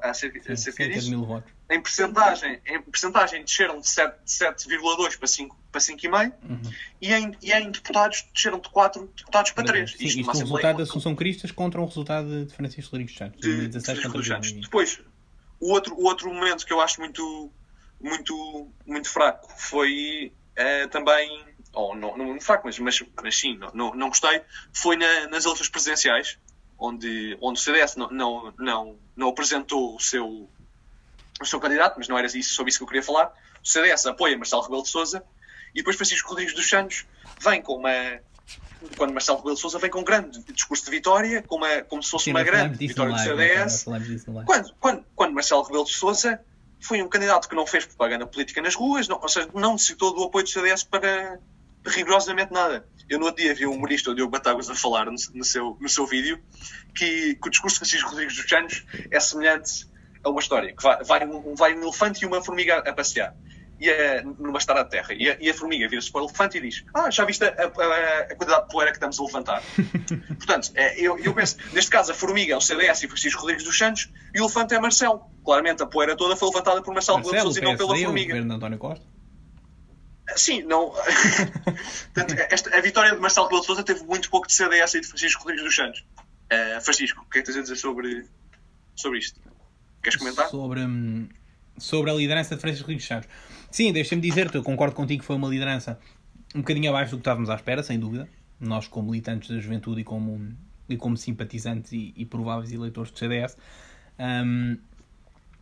há 0.01 0.13
cerca, 0.13 0.51
a 0.51 0.55
cerca 0.55 0.89
disso. 0.89 1.09
Mil 1.09 1.25
votos. 1.25 1.51
Em 1.69 1.81
percentagem, 1.81 2.61
em 2.65 2.81
percentagem 2.81 3.43
desceram 3.43 3.79
de 3.79 3.87
7,2 3.87 5.17
para 5.17 5.27
5 5.27 5.57
para 5.71 5.81
5,5 5.81 6.33
uhum. 6.43 6.61
e, 7.01 7.13
em, 7.13 7.37
e 7.41 7.51
em 7.51 7.71
deputados 7.71 8.25
desceram 8.33 8.59
de 8.59 8.69
4 8.69 9.11
deputados 9.15 9.51
para 9.51 9.65
3. 9.65 9.91
Sim, 9.91 10.05
isto, 10.05 10.19
isto 10.19 10.31
é 10.31 10.35
um 10.35 10.39
resultado 10.39 10.77
da 10.77 10.83
Assunção 10.83 11.15
Cristas 11.15 11.51
contra 11.51 11.81
um 11.81 11.85
resultado 11.85 12.45
de 12.45 12.53
Francisco 12.53 12.91
Rodrigues 12.91 13.15
Santos. 13.15 13.41
De, 13.41 13.47
2016 13.47 14.03
contra 14.03 14.23
Santos. 14.23 14.51
Depois, 14.53 15.01
o 15.59 15.71
outro, 15.71 15.95
o 15.95 16.05
outro 16.05 16.33
momento 16.33 16.65
que 16.65 16.71
eu 16.71 16.79
acho 16.81 16.99
muito, 16.99 17.51
muito, 17.99 18.69
muito 18.85 19.09
fraco 19.09 19.51
foi 19.57 20.31
uh, 20.57 20.87
também, 20.89 21.43
ou 21.73 21.95
não, 21.95 22.17
não 22.17 22.39
fraco, 22.39 22.67
mas, 22.67 22.77
mas, 22.79 23.03
mas 23.21 23.35
sim, 23.35 23.57
não, 23.57 23.71
não, 23.73 23.95
não 23.95 24.09
gostei, 24.09 24.41
foi 24.73 24.97
na, 24.97 25.27
nas 25.27 25.45
eleições 25.45 25.69
presidenciais 25.69 26.37
onde, 26.77 27.37
onde 27.41 27.59
o 27.59 27.63
CDS 27.63 27.95
não, 27.95 28.09
não, 28.09 28.53
não, 28.57 28.95
não 29.15 29.29
apresentou 29.29 29.95
o 29.95 29.99
seu, 29.99 30.49
o 31.41 31.45
seu 31.45 31.59
candidato, 31.59 31.95
mas 31.97 32.07
não 32.07 32.17
era 32.17 32.27
isso, 32.27 32.53
sobre 32.53 32.69
isso 32.69 32.79
que 32.79 32.83
eu 32.83 32.87
queria 32.87 33.03
falar. 33.03 33.33
O 33.63 33.67
CDS 33.67 34.05
apoia 34.05 34.37
Marcelo 34.37 34.61
Rebelo 34.61 34.83
de 34.83 34.89
Souza 34.89 35.23
e 35.73 35.79
depois 35.79 35.95
Francisco 35.95 36.29
Rodrigues 36.29 36.53
dos 36.53 36.67
Santos 36.67 37.05
vem 37.41 37.61
com 37.61 37.75
uma. 37.75 37.91
Quando 38.97 39.13
Marcelo 39.13 39.39
Rebelo 39.39 39.55
de 39.55 39.61
Souza 39.61 39.79
vem 39.79 39.89
com 39.89 39.99
um 39.99 40.03
grande 40.03 40.39
discurso 40.53 40.85
de 40.85 40.91
vitória, 40.91 41.41
com 41.41 41.55
uma, 41.55 41.81
como 41.83 42.03
se 42.03 42.11
fosse 42.11 42.25
Sim, 42.25 42.31
uma 42.31 42.43
grande 42.43 42.77
vitória 42.77 43.13
do 43.13 43.19
CDS. 43.19 43.85
Quando, 44.45 44.73
quando, 44.79 45.05
quando 45.15 45.33
Marcelo 45.33 45.63
Rebelo 45.63 45.85
de 45.85 45.93
Souza 45.93 46.39
foi 46.79 47.01
um 47.01 47.09
candidato 47.09 47.49
que 47.49 47.55
não 47.55 47.65
fez 47.65 47.85
propaganda 47.85 48.27
política 48.27 48.61
nas 48.61 48.75
ruas, 48.75 49.07
não, 49.07 49.19
ou 49.19 49.27
seja, 49.27 49.49
não 49.53 49.73
necessitou 49.73 50.13
do 50.13 50.23
apoio 50.23 50.43
do 50.43 50.49
CDS 50.49 50.83
para 50.83 51.39
rigorosamente 51.85 52.51
nada. 52.51 52.87
Eu 53.07 53.19
no 53.19 53.25
outro 53.25 53.43
dia 53.43 53.53
vi 53.53 53.67
um 53.67 53.73
humorista, 53.73 54.09
o 54.09 54.15
Diogo 54.15 54.31
Batagas, 54.31 54.69
a 54.69 54.75
falar 54.75 55.05
no, 55.05 55.15
no, 55.33 55.43
seu, 55.43 55.77
no 55.79 55.87
seu 55.87 56.05
vídeo 56.07 56.39
que, 56.95 57.35
que 57.35 57.47
o 57.47 57.51
discurso 57.51 57.75
de 57.75 57.79
Francisco 57.79 58.09
Rodrigues 58.09 58.35
dos 58.35 58.49
Santos 58.49 58.85
é 59.11 59.19
semelhante 59.19 59.87
a 60.23 60.29
uma 60.29 60.39
história, 60.39 60.75
que 60.75 60.81
vai, 60.81 61.03
vai, 61.03 61.27
um, 61.27 61.55
vai 61.55 61.75
um 61.75 61.83
elefante 61.83 62.23
e 62.23 62.27
uma 62.27 62.43
formiga 62.43 62.79
a 62.79 62.93
passear. 62.93 63.35
E 63.79 63.89
a, 63.89 64.23
numa 64.23 64.57
estrada 64.57 64.85
de 64.85 64.89
terra. 64.89 65.13
E 65.13 65.29
a, 65.29 65.37
e 65.39 65.49
a 65.49 65.53
formiga 65.53 65.87
vira-se 65.87 66.09
para 66.09 66.21
o 66.21 66.25
elefante 66.25 66.57
e 66.57 66.61
diz: 66.61 66.85
Ah, 66.93 67.11
já 67.11 67.25
viste 67.25 67.43
a, 67.43 67.49
a, 67.49 68.21
a, 68.21 68.35
quantidade 68.35 68.63
de 68.63 68.71
poeira 68.71 68.91
que 68.91 68.97
estamos 68.97 69.19
a 69.19 69.23
levantar? 69.23 69.61
Portanto, 70.37 70.71
é, 70.75 70.97
eu, 70.99 71.19
eu 71.19 71.33
penso, 71.33 71.57
neste 71.73 71.91
caso, 71.91 72.13
a 72.13 72.15
formiga 72.15 72.53
é 72.53 72.57
o 72.57 72.61
CDS 72.61 73.03
e 73.03 73.07
Francisco 73.07 73.41
Rodrigues 73.41 73.65
dos 73.65 73.77
Santos 73.77 74.09
e 74.33 74.39
o 74.39 74.45
elefante 74.45 74.73
é 74.73 74.79
Marcelo. 74.79 75.25
Claramente, 75.43 75.83
a 75.83 75.85
poeira 75.85 76.15
toda 76.15 76.37
foi 76.37 76.47
levantada 76.47 76.81
por 76.81 76.93
Marcelo, 76.93 77.17
Marcelo 77.17 77.55
e 77.55 77.61
não 77.61 77.75
pela 77.75 77.97
formiga. 77.97 78.33
O 78.33 78.53
António 78.53 78.77
Costa? 78.77 79.05
Sim, 80.35 80.63
não. 80.63 80.91
esta, 82.49 82.75
a 82.75 82.81
vitória 82.81 83.13
de 83.13 83.21
Marcelo 83.21 83.45
Rebelo 83.45 83.61
de 83.61 83.67
Sousa 83.67 83.83
teve 83.83 84.03
muito 84.03 84.29
pouco 84.29 84.47
de 84.47 84.53
CDS 84.53 84.95
e 84.95 85.01
de 85.01 85.07
Francisco 85.07 85.43
Rodrigues 85.43 85.63
dos 85.63 85.75
Santos. 85.75 86.03
Uh, 86.51 86.81
Francisco, 86.81 87.21
o 87.21 87.29
que 87.29 87.39
é 87.39 87.41
que 87.41 87.47
tens 87.47 87.57
a 87.57 87.61
dizer 87.61 87.75
sobre, 87.75 88.25
sobre 88.95 89.19
isto? 89.19 89.39
Queres 90.01 90.17
comentar? 90.17 90.47
Sobre, 90.49 90.81
hum, 90.81 91.27
sobre 91.77 92.11
a 92.11 92.13
liderança 92.13 92.55
de 92.55 92.61
Francisco 92.61 92.85
Rodrigues 92.85 93.07
Santos. 93.07 93.29
Sim, 93.71 93.91
deixa-me 93.91 94.21
dizer-te, 94.21 94.55
eu 94.55 94.63
concordo 94.63 94.95
contigo 94.95 95.21
que 95.21 95.25
foi 95.25 95.35
uma 95.35 95.47
liderança 95.47 95.99
um 96.55 96.59
bocadinho 96.59 96.89
abaixo 96.89 97.11
do 97.11 97.17
que 97.17 97.21
estávamos 97.21 97.49
à 97.49 97.55
espera, 97.55 97.83
sem 97.83 97.99
dúvida. 97.99 98.29
Nós, 98.59 98.87
como 98.87 99.11
militantes 99.11 99.49
da 99.49 99.59
juventude 99.59 100.01
e 100.01 100.03
como, 100.03 100.55
e 100.87 100.95
como 100.95 101.17
simpatizantes 101.17 101.91
e, 101.91 102.13
e 102.15 102.25
prováveis 102.25 102.71
eleitores 102.71 103.11
do 103.11 103.19
CDS. 103.19 103.57
Um, 104.17 104.77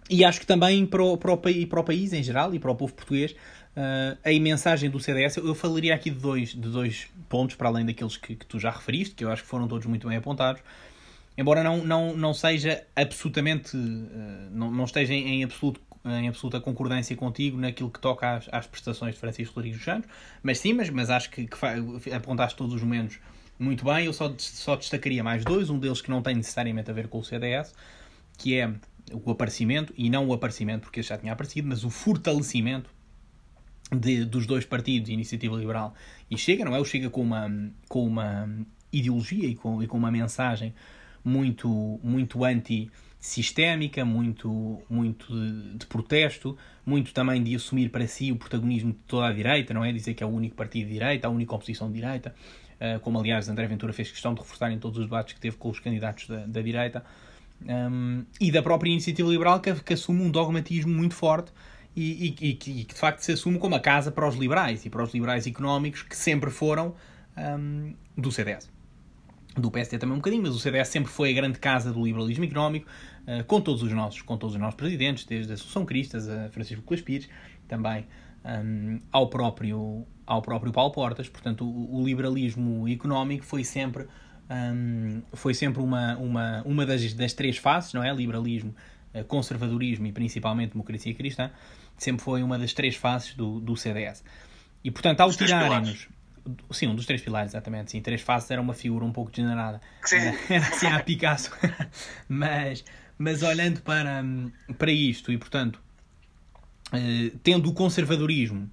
e 0.10 0.24
acho 0.24 0.40
que 0.40 0.46
também 0.46 0.86
para 0.86 1.04
o, 1.04 1.18
para, 1.18 1.32
o, 1.34 1.38
para 1.38 1.80
o 1.80 1.84
país 1.84 2.14
em 2.14 2.22
geral 2.22 2.54
e 2.54 2.60
para 2.60 2.70
o 2.70 2.76
povo 2.76 2.94
português, 2.94 3.36
uh, 3.78 4.18
a 4.24 4.40
mensagem 4.40 4.90
do 4.90 5.00
CDS, 5.00 5.38
eu 5.38 5.56
falaria 5.56 5.94
aqui 5.94 6.10
de 6.10 6.20
dois, 6.20 6.50
de 6.50 6.70
dois 6.70 7.08
pontos, 7.30 7.56
para 7.56 7.68
além 7.68 7.86
daqueles 7.86 8.18
que, 8.18 8.36
que 8.36 8.46
tu 8.46 8.60
já 8.60 8.72
referiste, 8.72 9.16
que 9.16 9.24
eu 9.24 9.32
acho 9.32 9.44
que 9.44 9.48
foram 9.48 9.68
todos 9.68 9.86
muito 9.86 10.08
bem 10.08 10.18
apontados. 10.18 10.62
Embora 11.38 11.64
não, 11.64 11.84
não, 11.84 12.16
não 12.16 12.34
seja 12.34 12.84
absolutamente, 12.96 13.76
uh, 13.76 14.50
não, 14.52 14.72
não 14.72 14.86
esteja 14.86 15.14
em, 15.14 15.36
em, 15.36 15.44
absoluto, 15.44 15.82
em 16.06 16.28
absoluta 16.28 16.60
concordância 16.60 17.16
contigo 17.16 17.58
naquilo 17.58 17.90
que 17.90 18.00
toca 18.00 18.38
às, 18.38 18.50
às 18.52 18.68
prestações 18.68 19.16
de 19.16 19.20
Francisco 19.20 19.56
Rodrigues 19.56 19.80
dos 19.80 19.86
Santos, 19.86 20.10
mas 20.42 20.60
sim, 20.60 20.74
mas, 20.74 20.90
mas 20.90 21.10
acho 21.10 21.30
que, 21.30 21.48
que 21.48 22.14
apontaste 22.14 22.58
todos 22.58 22.74
os 22.74 22.82
momentos 22.82 23.20
muito 23.58 23.86
bem, 23.86 24.06
eu 24.06 24.14
só, 24.14 24.34
só 24.38 24.76
destacaria 24.76 25.24
mais 25.24 25.44
dois, 25.44 25.70
um 25.70 25.80
deles 25.80 26.02
que 26.02 26.10
não 26.10 26.22
tem 26.22 26.36
necessariamente 26.36 26.90
a 26.90 26.94
ver 26.94 27.08
com 27.08 27.20
o 27.20 27.24
CDS, 27.24 27.74
que 28.38 28.58
é 28.58 28.74
o 29.12 29.32
aparecimento, 29.32 29.94
e 29.98 30.10
não 30.10 30.28
o 30.28 30.34
aparecimento 30.34 30.82
porque 30.82 31.02
já 31.02 31.18
tinha 31.18 31.34
aparecido, 31.34 31.68
mas 31.68 31.84
o 31.84 31.90
fortalecimento 31.90 32.90
de, 33.96 34.26
dos 34.26 34.46
dois 34.46 34.66
partidos, 34.66 35.10
Iniciativa 35.10 35.56
Liberal 35.56 35.94
e 36.30 36.38
Chega, 36.38 36.66
não 36.66 36.76
é? 36.76 36.80
O 36.80 36.86
Chega 36.86 37.10
com 37.10 37.22
uma, 37.22 37.50
com 37.88 38.06
uma 38.06 38.50
ideologia 38.92 39.48
e 39.48 39.56
com, 39.56 39.82
e 39.82 39.88
com 39.88 39.98
uma 39.98 40.12
mensagem 40.12 40.74
muito, 41.24 42.00
muito 42.04 42.44
anti-sistémica, 42.44 44.04
muito, 44.04 44.82
muito 44.90 45.34
de, 45.34 45.78
de, 45.78 45.86
protesto, 45.86 46.58
muito 46.86 47.14
também 47.14 47.42
de 47.42 47.56
assumir 47.56 47.90
para 47.90 48.06
si 48.08 48.32
o 48.32 48.36
protagonismo 48.36 48.92
de 48.92 49.00
toda 49.08 49.28
a 49.28 49.34
direita, 49.34 49.74
não 49.74 49.84
é? 49.84 49.92
Dizer 49.92 50.14
que 50.14 50.24
é 50.24 50.28
o 50.28 50.30
único 50.30 50.56
partido 50.56 50.88
de 50.88 50.94
direita, 50.94 51.28
a 51.28 51.32
única 51.32 51.56
oposição 51.56 51.88
de 51.88 51.96
direita, 51.96 52.36
uh, 52.80 53.00
como 53.00 53.20
aliás 53.20 53.48
André 53.48 53.68
Ventura 53.68 53.94
fez 53.94 54.12
questão 54.12 54.34
de 54.34 54.42
reforçar 54.42 54.72
em 54.72 54.80
todos 54.80 54.98
os 54.98 55.06
debates 55.06 55.34
que 55.34 55.40
teve 55.40 55.58
com 55.58 55.70
os 55.70 55.80
candidatos 55.80 56.28
da, 56.28 56.46
da 56.46 56.62
direita, 56.62 57.04
um, 57.66 58.26
e 58.42 58.52
da 58.52 58.62
própria 58.62 58.90
iniciativa 58.90 59.30
liberal 59.30 59.60
que, 59.62 59.74
que 59.76 59.94
assume 59.94 60.22
um 60.22 60.30
dogmatismo 60.30 60.94
muito 60.94 61.16
forte 61.16 61.52
e, 61.96 62.36
e, 62.42 62.54
que 62.56 62.86
de 62.86 63.00
facto 63.00 63.20
se 63.20 63.32
assume 63.32 63.60
como 63.60 63.76
a 63.76 63.80
casa 63.80 64.12
para 64.12 64.28
os 64.28 64.36
liberais 64.36 64.86
e 64.86 64.90
para 64.90 65.04
os 65.04 65.14
liberais 65.14 65.46
económicos 65.46 66.02
que 66.02 66.16
sempre 66.16 66.50
foram 66.50 66.96
um, 67.38 67.94
do 68.18 68.32
CDS 68.32 68.72
do 69.56 69.70
PSD 69.70 70.00
também 70.00 70.16
um 70.16 70.20
bocadinho, 70.20 70.42
mas 70.42 70.56
o 70.56 70.60
CDS 70.60 70.88
sempre 70.88 71.12
foi 71.12 71.30
a 71.30 71.34
grande 71.34 71.60
casa 71.60 71.92
do 71.92 72.04
liberalismo 72.04 72.44
económico, 72.44 72.90
uh, 73.28 73.44
com 73.44 73.62
todos 73.62 73.84
os 73.84 73.92
nossos, 73.92 74.22
com 74.22 74.38
todos 74.38 74.56
os 74.56 74.62
nossos 74.62 74.76
presidentes, 74.76 75.26
desde 75.26 75.52
a 75.52 75.56
Assunção 75.56 75.86
Cristas, 75.86 76.28
a 76.28 76.50
Francisco 76.50 76.84
Pires, 77.04 77.30
também 77.68 78.06
um, 78.44 79.00
ao 79.12 79.30
próprio 79.30 80.06
ao 80.26 80.42
próprio 80.42 80.72
Paulo 80.72 80.92
Portas. 80.92 81.30
Portanto, 81.30 81.66
o, 81.66 82.02
o 82.02 82.06
liberalismo 82.06 82.88
económico 82.88 83.46
foi 83.46 83.64
sempre 83.64 84.08
um, 84.50 85.22
foi 85.34 85.54
sempre 85.54 85.82
uma 85.82 86.18
uma 86.18 86.62
uma 86.64 86.86
das, 86.86 87.14
das 87.14 87.34
três 87.34 87.58
faces, 87.58 87.94
não 87.94 88.04
é? 88.04 88.14
Liberalismo, 88.14 88.76
eh, 89.14 89.24
conservadorismo 89.24 90.08
e 90.08 90.12
principalmente 90.12 90.72
democracia 90.72 91.14
cristã, 91.14 91.52
sempre 91.98 92.24
foi 92.24 92.44
uma 92.44 92.58
das 92.58 92.74
três 92.74 92.96
faces 92.96 93.34
do, 93.34 93.60
do 93.60 93.76
CDS. 93.76 94.24
E 94.84 94.92
portanto, 94.92 95.22
ao 95.22 95.32
tirarem-nos 95.32 96.08
Sim, 96.72 96.88
um 96.88 96.96
dos 96.96 97.06
três 97.06 97.22
pilares, 97.22 97.52
exatamente. 97.52 97.92
Sim, 97.92 98.02
três 98.02 98.22
faces 98.22 98.52
era 98.52 98.62
uma 98.62 98.74
figura 98.74 99.06
um 99.06 99.12
pouco 99.12 99.32
degenerada. 99.32 99.80
Sim. 100.04 100.18
Era 100.50 100.68
assim 100.68 100.88
a 100.88 101.00
Picasso. 101.00 101.52
mas, 102.28 102.84
mas 103.18 103.42
olhando 103.44 103.82
para, 103.82 104.24
para 104.78 104.92
isto 104.92 105.32
e, 105.32 105.38
portanto, 105.38 105.80
eh, 106.92 107.32
tendo 107.42 107.70
o 107.70 107.74
conservadorismo 107.74 108.70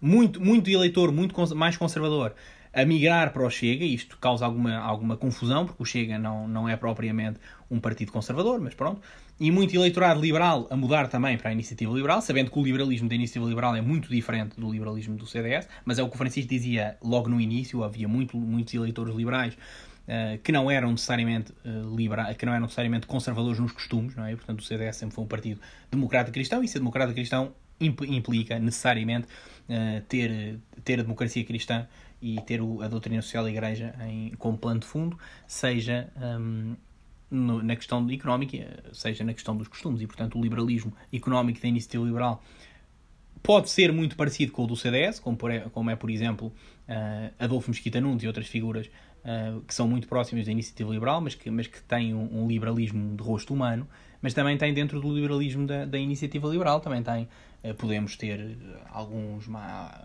muito, 0.00 0.40
muito 0.40 0.70
eleitor, 0.70 1.12
muito 1.12 1.34
mais 1.54 1.76
conservador, 1.76 2.34
a 2.72 2.84
migrar 2.84 3.32
para 3.32 3.46
o 3.46 3.50
Chega, 3.50 3.84
isto 3.84 4.16
causa 4.18 4.44
alguma, 4.44 4.76
alguma 4.76 5.16
confusão, 5.16 5.66
porque 5.66 5.82
o 5.82 5.86
Chega 5.86 6.18
não, 6.18 6.48
não 6.48 6.68
é 6.68 6.76
propriamente 6.76 7.38
um 7.70 7.78
partido 7.78 8.12
conservador, 8.12 8.60
mas 8.60 8.74
pronto, 8.74 9.00
e 9.38 9.50
muito 9.50 9.74
eleitorado 9.74 10.20
liberal 10.20 10.66
a 10.70 10.76
mudar 10.76 11.08
também 11.08 11.36
para 11.36 11.50
a 11.50 11.52
iniciativa 11.52 11.92
liberal, 11.92 12.20
sabendo 12.20 12.50
que 12.50 12.58
o 12.58 12.62
liberalismo 12.62 13.08
da 13.08 13.14
iniciativa 13.14 13.46
liberal 13.48 13.74
é 13.74 13.80
muito 13.80 14.08
diferente 14.08 14.58
do 14.58 14.70
liberalismo 14.70 15.16
do 15.16 15.26
CDS, 15.26 15.68
mas 15.84 15.98
é 15.98 16.02
o 16.02 16.08
que 16.08 16.14
o 16.14 16.18
Francisco 16.18 16.48
dizia 16.48 16.96
logo 17.02 17.28
no 17.28 17.40
início, 17.40 17.82
havia 17.82 18.06
muito, 18.06 18.36
muitos 18.36 18.72
eleitores 18.74 19.14
liberais 19.14 19.54
uh, 19.54 20.38
que 20.42 20.52
não 20.52 20.70
eram 20.70 20.92
necessariamente 20.92 21.52
uh, 21.64 22.34
que 22.36 22.46
não 22.46 22.52
eram 22.52 22.62
necessariamente 22.62 23.06
conservadores 23.06 23.58
nos 23.58 23.72
costumes, 23.72 24.14
não 24.14 24.24
é? 24.24 24.34
Portanto, 24.36 24.60
o 24.60 24.62
CDS 24.62 24.96
sempre 24.96 25.14
foi 25.14 25.24
um 25.24 25.28
partido 25.28 25.60
democrata 25.90 26.30
cristão 26.30 26.62
e 26.62 26.68
ser 26.68 26.78
democrata 26.78 27.12
cristão 27.12 27.52
implica 27.80 28.58
necessariamente 28.58 29.26
uh, 29.68 30.00
ter, 30.08 30.60
ter 30.84 31.00
a 31.00 31.02
democracia 31.02 31.44
cristã 31.44 31.86
e 32.22 32.40
ter 32.42 32.62
o, 32.62 32.80
a 32.80 32.88
doutrina 32.88 33.20
social 33.20 33.44
da 33.44 33.50
Igreja 33.50 33.94
em, 34.08 34.32
como 34.38 34.56
plano 34.56 34.80
de 34.80 34.86
fundo, 34.86 35.18
seja 35.46 36.08
um, 36.16 36.74
no, 37.34 37.62
na 37.62 37.76
questão 37.76 38.08
económica, 38.10 38.84
seja 38.92 39.24
na 39.24 39.34
questão 39.34 39.56
dos 39.56 39.68
costumes. 39.68 40.00
E, 40.00 40.06
portanto, 40.06 40.38
o 40.38 40.42
liberalismo 40.42 40.92
económico 41.12 41.60
da 41.60 41.68
iniciativa 41.68 42.04
liberal 42.04 42.42
pode 43.42 43.68
ser 43.68 43.92
muito 43.92 44.16
parecido 44.16 44.52
com 44.52 44.64
o 44.64 44.66
do 44.66 44.76
CDS, 44.76 45.20
como, 45.20 45.36
por, 45.36 45.50
como 45.70 45.90
é, 45.90 45.96
por 45.96 46.10
exemplo, 46.10 46.48
uh, 46.88 47.32
Adolfo 47.38 47.70
Mesquita 47.70 48.00
Nunes 48.00 48.22
e 48.22 48.26
outras 48.26 48.46
figuras 48.46 48.86
uh, 48.86 49.60
que 49.62 49.74
são 49.74 49.86
muito 49.86 50.08
próximas 50.08 50.46
da 50.46 50.52
iniciativa 50.52 50.90
liberal, 50.90 51.20
mas 51.20 51.34
que, 51.34 51.50
mas 51.50 51.66
que 51.66 51.82
têm 51.82 52.14
um, 52.14 52.42
um, 52.42 52.48
liberalismo 52.48 53.14
de 53.14 53.22
rosto 53.22 53.52
humano, 53.52 53.86
mas 54.22 54.32
também 54.32 54.56
tem 54.56 54.72
dentro 54.72 55.00
do 55.00 55.14
liberalismo 55.14 55.66
da, 55.66 55.84
da 55.84 55.98
iniciativa 55.98 56.48
liberal, 56.48 56.80
também 56.80 57.02
tem 57.02 57.28
eh, 57.62 57.72
podemos 57.72 58.14
ter 58.16 58.58
alguns 58.90 59.46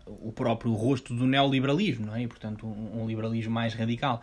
o 0.06 0.32
próprio 0.32 0.74
rosto 0.74 1.14
do 1.14 1.28
neoliberalismo, 1.28 2.06
não 2.06 2.16
é? 2.16 2.24
E, 2.24 2.28
portanto, 2.28 2.66
um, 2.66 3.02
um 3.02 3.08
liberalismo 3.08 3.54
mais 3.54 3.74
radical. 3.74 4.22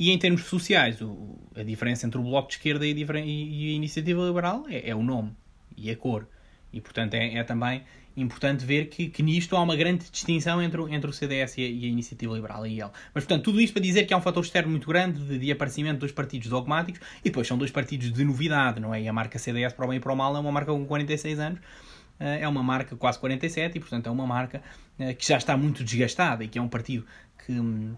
E 0.00 0.10
em 0.10 0.18
termos 0.18 0.44
sociais, 0.44 1.02
o, 1.02 1.38
a 1.54 1.62
diferença 1.62 2.06
entre 2.06 2.18
o 2.18 2.22
Bloco 2.22 2.48
de 2.48 2.54
Esquerda 2.54 2.86
e, 2.86 2.92
e 2.92 3.70
a 3.70 3.74
Iniciativa 3.74 4.22
Liberal 4.22 4.64
é, 4.66 4.88
é, 4.88 4.94
o 4.94 5.02
nome 5.02 5.36
e 5.76 5.90
a 5.90 5.96
cor. 5.96 6.26
E, 6.72 6.80
portanto, 6.80 7.12
é, 7.12 7.34
é 7.34 7.44
também 7.44 7.82
importante 8.16 8.64
ver 8.64 8.86
que, 8.86 9.10
que, 9.10 9.22
nisto 9.22 9.54
há 9.54 9.60
uma 9.60 9.76
grande 9.76 10.10
distinção 10.10 10.62
entre, 10.62 10.80
entre 10.94 11.10
o 11.10 11.12
CDS 11.12 11.58
e 11.58 11.64
a, 11.66 11.68
e 11.68 11.84
a 11.84 11.88
Iniciativa 11.88 12.32
Liberal, 12.32 12.62
a 12.62 12.68
IL. 12.68 12.90
Mas, 13.14 13.24
portanto, 13.24 13.44
tudo 13.44 13.60
isto 13.60 13.74
para 13.74 13.82
dizer 13.82 14.06
que 14.06 14.14
há 14.14 14.16
um 14.16 14.22
fator 14.22 14.42
externo 14.42 14.70
muito 14.70 14.88
grande 14.88 15.22
de, 15.22 15.38
de 15.38 15.52
aparecimento 15.52 16.00
dos 16.00 16.12
partidos 16.12 16.48
dogmáticos 16.48 16.98
e 17.20 17.24
depois 17.24 17.46
são 17.46 17.58
dois 17.58 17.70
partidos 17.70 18.10
de 18.10 18.24
novidade, 18.24 18.80
não 18.80 18.94
é? 18.94 19.02
E 19.02 19.06
a 19.06 19.12
marca 19.12 19.38
CDS, 19.38 19.74
para 19.74 19.84
o 19.84 19.88
bem 19.88 19.98
e 19.98 20.00
para 20.00 20.14
o 20.14 20.16
mal, 20.16 20.34
é 20.34 20.40
uma 20.40 20.50
marca 20.50 20.72
com 20.72 20.86
46 20.86 21.38
anos 21.38 21.60
eh, 22.18 22.40
é 22.40 22.48
uma 22.48 22.62
marca 22.62 22.96
quase 22.96 23.18
47 23.18 23.76
e, 23.76 23.80
portanto, 23.80 24.06
é 24.06 24.10
uma 24.10 24.26
marca 24.26 24.62
eh, 24.98 25.12
que 25.12 25.28
já 25.28 25.36
está 25.36 25.58
muito 25.58 25.84
desgastada 25.84 26.42
e 26.42 26.48
que 26.48 26.58
é 26.58 26.62
um 26.62 26.68
partido 26.68 27.04
que, 27.44 27.52
hum, 27.52 27.94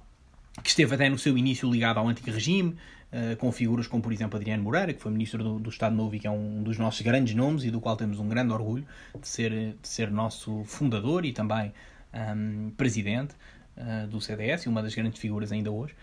que 0.61 0.69
esteve 0.69 0.95
até 0.95 1.09
no 1.09 1.19
seu 1.19 1.37
início 1.39 1.71
ligado 1.71 1.99
ao 1.99 2.09
antigo 2.09 2.31
regime, 2.31 2.77
eh, 3.15 3.37
com 3.37 3.53
figuras 3.53 3.87
como, 3.87 4.03
por 4.03 4.11
exemplo, 4.11 4.39
Adriano 4.39 4.63
Moreira, 4.63 4.93
que 4.95 5.01
foi 5.01 5.13
ministro 5.13 5.45
do, 5.45 5.59
do, 5.59 5.69
Estado 5.69 5.95
Novo 5.95 6.15
e 6.17 6.19
que 6.19 6.27
é 6.27 6.31
um 6.31 6.63
dos 6.63 6.79
nossos 6.79 7.03
grandes 7.03 7.35
nomes 7.35 7.63
e 7.63 7.71
do 7.71 7.79
qual 7.79 7.95
temos 7.95 8.19
um 8.19 8.27
grande 8.27 8.53
orgulho 8.55 8.87
de 9.21 9.29
ser, 9.29 9.51
de 9.51 9.87
ser 9.87 10.11
nosso 10.11 10.65
fundador 10.65 11.27
e 11.27 11.33
também 11.33 11.73
um, 12.15 12.71
presidente 12.71 13.35
uh, 13.77 14.07
do 14.09 14.19
CDS 14.19 14.65
e 14.65 14.69
uma 14.71 14.83
das 14.83 14.95
grandes 14.95 15.21
figuras 15.21 15.53
ainda 15.53 15.71
hoje. 15.71 15.95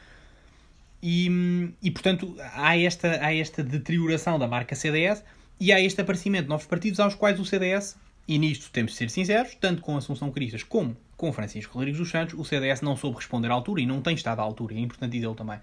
E, 1.02 1.74
e 1.82 1.90
portanto, 1.90 2.36
há 2.54 2.78
esta, 2.78 3.26
há 3.26 3.34
esta 3.34 3.64
deterioração 3.64 4.38
da 4.38 4.48
marca 4.48 4.76
CDS 4.76 5.24
e 5.60 5.72
há 5.72 5.80
este 5.80 6.02
aparecimento 6.02 6.44
de 6.44 6.50
novos 6.50 6.68
partidos 6.68 7.00
aos 7.00 7.16
quais 7.16 7.40
o 7.40 7.46
CDS 7.46 7.98
e 8.28 8.38
nisto 8.38 8.70
temos 8.72 8.92
de 8.92 8.98
ser 8.98 9.10
sinceros, 9.10 9.56
tanto 9.56 9.82
com 9.82 9.98
Assunção 9.98 10.30
Cristas 10.30 10.62
como 10.62 10.96
com 11.20 11.34
Francisco 11.34 11.74
Rodrigues 11.74 12.00
dos 12.00 12.10
Santos, 12.10 12.34
o 12.40 12.46
CDS 12.46 12.82
não 12.82 12.96
soube 12.96 13.18
responder 13.18 13.52
à 13.52 13.54
altura 13.54 13.82
e 13.82 13.86
não 13.86 14.02
tem 14.02 14.16
estado 14.16 14.40
à 14.40 14.42
altura, 14.42 14.74
é 14.74 14.80
importante 14.80 15.12
dizer 15.12 15.36
também. 15.36 15.60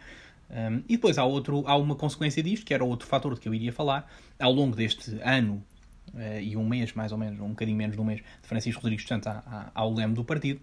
Um, 0.51 0.83
e 0.87 0.97
depois 0.97 1.17
há, 1.17 1.25
outro, 1.25 1.65
há 1.67 1.75
uma 1.79 1.97
consequência 1.97 2.43
disto, 2.43 2.67
que 2.67 2.75
era 2.75 2.85
outro 2.85 3.09
fator 3.09 3.35
de 3.35 3.41
que 3.41 3.49
eu 3.49 3.55
iria 3.55 3.73
falar, 3.73 4.07
ao 4.39 4.53
longo 4.53 4.77
deste 4.77 5.19
ano 5.23 5.65
uh, 6.13 6.41
e 6.43 6.59
um 6.59 6.69
mês, 6.69 6.93
mais 6.93 7.11
ou 7.11 7.17
menos, 7.17 7.41
um 7.41 7.49
bocadinho 7.49 7.79
menos 7.79 7.97
de 7.97 8.03
um 8.03 8.05
mês, 8.05 8.21
de 8.21 8.47
Francisco 8.47 8.83
Rodrigues 8.83 9.05
dos 9.05 9.09
Santos 9.09 9.33
ao 9.75 9.95
leme 9.95 10.13
do 10.13 10.23
partido, 10.23 10.61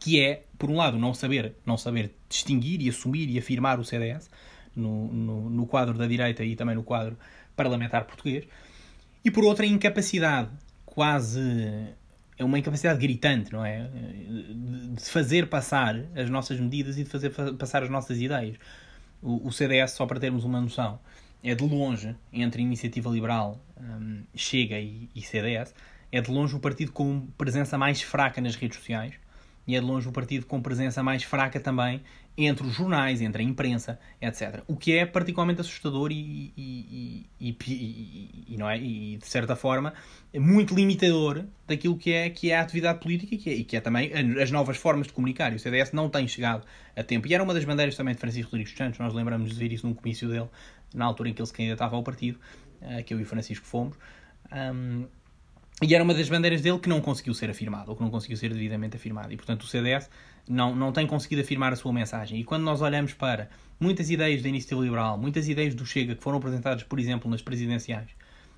que 0.00 0.20
é, 0.20 0.42
por 0.58 0.68
um 0.68 0.76
lado, 0.76 0.98
não 0.98 1.14
saber, 1.14 1.54
não 1.64 1.76
saber 1.76 2.16
distinguir 2.28 2.82
e 2.82 2.88
assumir 2.88 3.30
e 3.30 3.38
afirmar 3.38 3.78
o 3.78 3.84
CDS 3.84 4.28
no, 4.74 5.06
no, 5.06 5.50
no 5.50 5.66
quadro 5.68 5.96
da 5.96 6.08
direita 6.08 6.42
e 6.42 6.56
também 6.56 6.74
no 6.74 6.82
quadro 6.82 7.16
parlamentar 7.54 8.06
português, 8.06 8.44
e 9.24 9.30
por 9.30 9.44
outra, 9.44 9.64
a 9.64 9.68
incapacidade 9.68 10.50
quase 10.84 11.94
é 12.38 12.44
uma 12.44 12.58
incapacidade 12.58 12.98
gritante, 12.98 13.52
não 13.52 13.64
é? 13.64 13.88
De 14.94 15.04
fazer 15.04 15.48
passar 15.48 15.96
as 16.16 16.28
nossas 16.28 16.58
medidas 16.58 16.98
e 16.98 17.04
de 17.04 17.10
fazer 17.10 17.30
passar 17.30 17.82
as 17.82 17.90
nossas 17.90 18.20
ideias. 18.20 18.56
O, 19.22 19.50
CDS, 19.50 19.92
só 19.92 20.04
para 20.04 20.20
termos 20.20 20.44
uma 20.44 20.60
noção, 20.60 20.98
é 21.42 21.54
de 21.54 21.64
longe, 21.64 22.14
entre 22.32 22.60
Iniciativa 22.60 23.08
Liberal, 23.08 23.58
um, 23.80 24.22
Chega 24.34 24.78
e, 24.78 25.08
e, 25.14 25.22
CDS, 25.22 25.74
é 26.12 26.20
de 26.20 26.30
longe 26.30 26.54
o 26.54 26.60
partido 26.60 26.92
com 26.92 27.26
presença 27.38 27.78
mais 27.78 28.02
fraca 28.02 28.40
nas 28.40 28.54
redes 28.54 28.76
sociais 28.76 29.14
e 29.66 29.74
é 29.74 29.80
de 29.80 29.86
longe 29.86 30.06
o 30.06 30.12
partido 30.12 30.44
com 30.46 30.60
presença 30.60 31.02
mais 31.02 31.22
fraca 31.22 31.58
também 31.58 32.02
entre 32.36 32.66
os 32.66 32.72
jornais, 32.72 33.20
entre 33.20 33.42
a 33.42 33.44
imprensa, 33.44 33.98
etc. 34.20 34.62
O 34.66 34.76
que 34.76 34.96
é 34.96 35.06
particularmente 35.06 35.60
assustador 35.60 36.10
e, 36.10 36.52
e, 36.56 37.26
e, 37.40 38.44
e, 38.48 38.56
não 38.56 38.68
é? 38.68 38.76
e 38.78 39.16
de 39.16 39.26
certa 39.26 39.54
forma, 39.54 39.94
muito 40.34 40.74
limitador 40.74 41.44
daquilo 41.66 41.96
que 41.96 42.12
é, 42.12 42.28
que 42.30 42.50
é 42.50 42.56
a 42.56 42.62
atividade 42.62 42.98
política 43.00 43.34
e 43.34 43.38
que 43.38 43.50
é, 43.50 43.52
e 43.54 43.64
que 43.64 43.76
é 43.76 43.80
também 43.80 44.10
as 44.42 44.50
novas 44.50 44.76
formas 44.76 45.06
de 45.06 45.12
comunicar. 45.12 45.52
E 45.52 45.56
o 45.56 45.60
CDS 45.60 45.92
não 45.92 46.08
tem 46.08 46.26
chegado 46.26 46.66
a 46.96 47.02
tempo. 47.04 47.28
E 47.28 47.34
era 47.34 47.42
uma 47.42 47.54
das 47.54 47.64
bandeiras 47.64 47.96
também 47.96 48.14
de 48.14 48.20
Francisco 48.20 48.50
Rodrigues 48.50 48.76
Santos, 48.76 48.98
nós 48.98 49.14
lembramos 49.14 49.50
de 49.50 49.56
ver 49.56 49.72
isso 49.72 49.86
num 49.86 49.94
comício 49.94 50.28
dele, 50.28 50.48
na 50.92 51.04
altura 51.04 51.28
em 51.28 51.34
que 51.34 51.40
ele 51.40 51.46
se 51.46 51.52
candidatava 51.52 51.94
ao 51.94 52.02
partido, 52.02 52.38
eh, 52.82 53.02
que 53.02 53.14
eu 53.14 53.20
e 53.20 53.24
Francisco 53.24 53.64
fomos. 53.64 53.96
Um, 54.52 55.06
e 55.82 55.94
era 55.94 56.04
uma 56.04 56.14
das 56.14 56.28
bandeiras 56.28 56.62
dele 56.62 56.78
que 56.78 56.88
não 56.88 57.00
conseguiu 57.00 57.34
ser 57.34 57.50
afirmada, 57.50 57.90
ou 57.90 57.96
que 57.96 58.02
não 58.02 58.10
conseguiu 58.10 58.36
ser 58.36 58.52
devidamente 58.52 58.96
afirmada. 58.96 59.32
E, 59.32 59.36
portanto, 59.36 59.62
o 59.62 59.66
CDS 59.66 60.08
não, 60.48 60.74
não 60.74 60.92
tem 60.92 61.06
conseguido 61.06 61.42
afirmar 61.42 61.72
a 61.72 61.76
sua 61.76 61.92
mensagem. 61.92 62.40
E 62.40 62.44
quando 62.44 62.62
nós 62.62 62.80
olhamos 62.80 63.12
para 63.12 63.48
muitas 63.78 64.10
ideias 64.10 64.42
da 64.42 64.48
iniciativa 64.48 64.82
liberal, 64.82 65.18
muitas 65.18 65.48
ideias 65.48 65.74
do 65.74 65.84
Chega 65.84 66.14
que 66.14 66.22
foram 66.22 66.38
apresentadas, 66.38 66.82
por 66.82 66.98
exemplo, 66.98 67.30
nas 67.30 67.42
presidenciais, 67.42 68.10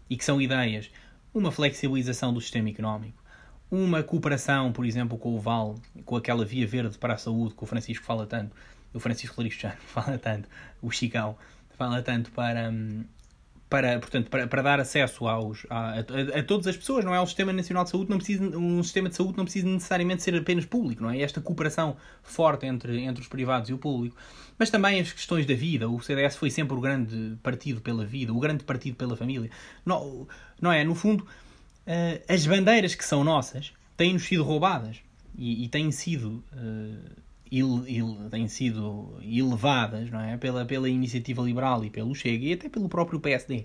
e 0.09 0.16
que 0.16 0.24
são 0.24 0.41
ideias, 0.41 0.91
uma 1.32 1.51
flexibilização 1.51 2.32
do 2.32 2.41
sistema 2.41 2.68
económico, 2.68 3.22
uma 3.70 4.03
cooperação, 4.03 4.72
por 4.72 4.87
exemplo, 4.87 5.18
com 5.18 5.34
o 5.34 5.41
VAL, 5.41 5.76
com 6.05 6.16
aquela 6.16 6.45
via 6.45 6.66
verde 6.66 6.97
para 6.99 7.14
a 7.14 7.18
saúde 7.18 7.55
que 7.55 7.62
o 7.62 7.66
Francisco 7.66 8.05
fala 8.05 8.26
tanto, 8.26 8.55
o 8.95 9.01
Francisco 9.01 9.41
Larixo 9.41 9.68
fala 9.87 10.18
tanto, 10.18 10.49
o 10.80 10.91
Chicão 10.91 11.37
fala 11.76 12.03
tanto 12.03 12.30
para, 12.30 12.70
hum, 12.70 13.05
para, 13.68 13.98
portanto, 13.98 14.30
para, 14.30 14.46
para 14.46 14.62
dar 14.62 14.80
acesso 14.80 15.26
aos, 15.26 15.66
a, 15.68 15.94
a, 15.94 16.38
a, 16.38 16.42
todas 16.44 16.68
as 16.68 16.76
pessoas, 16.76 17.04
não 17.04 17.14
é? 17.14 17.20
O 17.20 17.26
Sistema 17.26 17.52
Nacional 17.52 17.82
de 17.84 17.90
Saúde 17.90 18.10
não 18.10 18.18
precisa, 18.18 18.44
um 18.56 18.82
sistema 18.82 19.08
de 19.08 19.16
saúde 19.16 19.36
não 19.36 19.44
precisa 19.44 19.66
necessariamente 19.66 20.22
ser 20.22 20.36
apenas 20.36 20.64
público, 20.64 21.02
não 21.02 21.10
é? 21.10 21.20
Esta 21.20 21.40
cooperação 21.40 21.96
forte 22.22 22.64
entre, 22.64 23.00
entre 23.00 23.22
os 23.22 23.28
privados 23.28 23.68
e 23.68 23.72
o 23.72 23.78
público. 23.78 24.16
Mas 24.56 24.70
também 24.70 25.00
as 25.00 25.12
questões 25.12 25.46
da 25.46 25.54
vida. 25.54 25.88
O 25.88 26.00
CDS 26.00 26.36
foi 26.36 26.48
sempre 26.48 26.76
o 26.76 26.80
grande 26.80 27.36
partido 27.42 27.80
pela 27.80 28.04
vida, 28.04 28.32
o 28.32 28.38
grande 28.38 28.62
partido 28.62 28.96
pela 28.96 29.16
família. 29.16 29.50
Não, 29.84 30.28
não 30.60 30.72
é? 30.72 30.84
No 30.84 30.94
fundo, 30.94 31.22
uh, 31.24 32.32
as 32.32 32.46
bandeiras 32.46 32.94
que 32.94 33.04
são 33.04 33.24
nossas 33.24 33.72
têm-nos 33.96 34.22
sido 34.22 34.44
roubadas 34.44 34.98
e, 35.36 35.64
e 35.64 35.68
têm 35.68 35.90
sido... 35.90 36.42
Il, 37.51 37.84
il, 37.86 38.28
têm 38.30 38.49
sido 38.49 39.18
elevadas 39.22 40.11
não 40.11 40.20
é? 40.20 40.36
pela, 40.36 40.64
pela 40.64 40.88
iniciativa 40.88 41.42
liberal 41.42 41.84
e 41.84 41.90
pelo 41.90 42.14
Chega 42.14 42.44
e 42.44 42.53
até 42.53 42.68
pelo 42.68 42.88
próprio 42.88 43.20
PSD, 43.20 43.64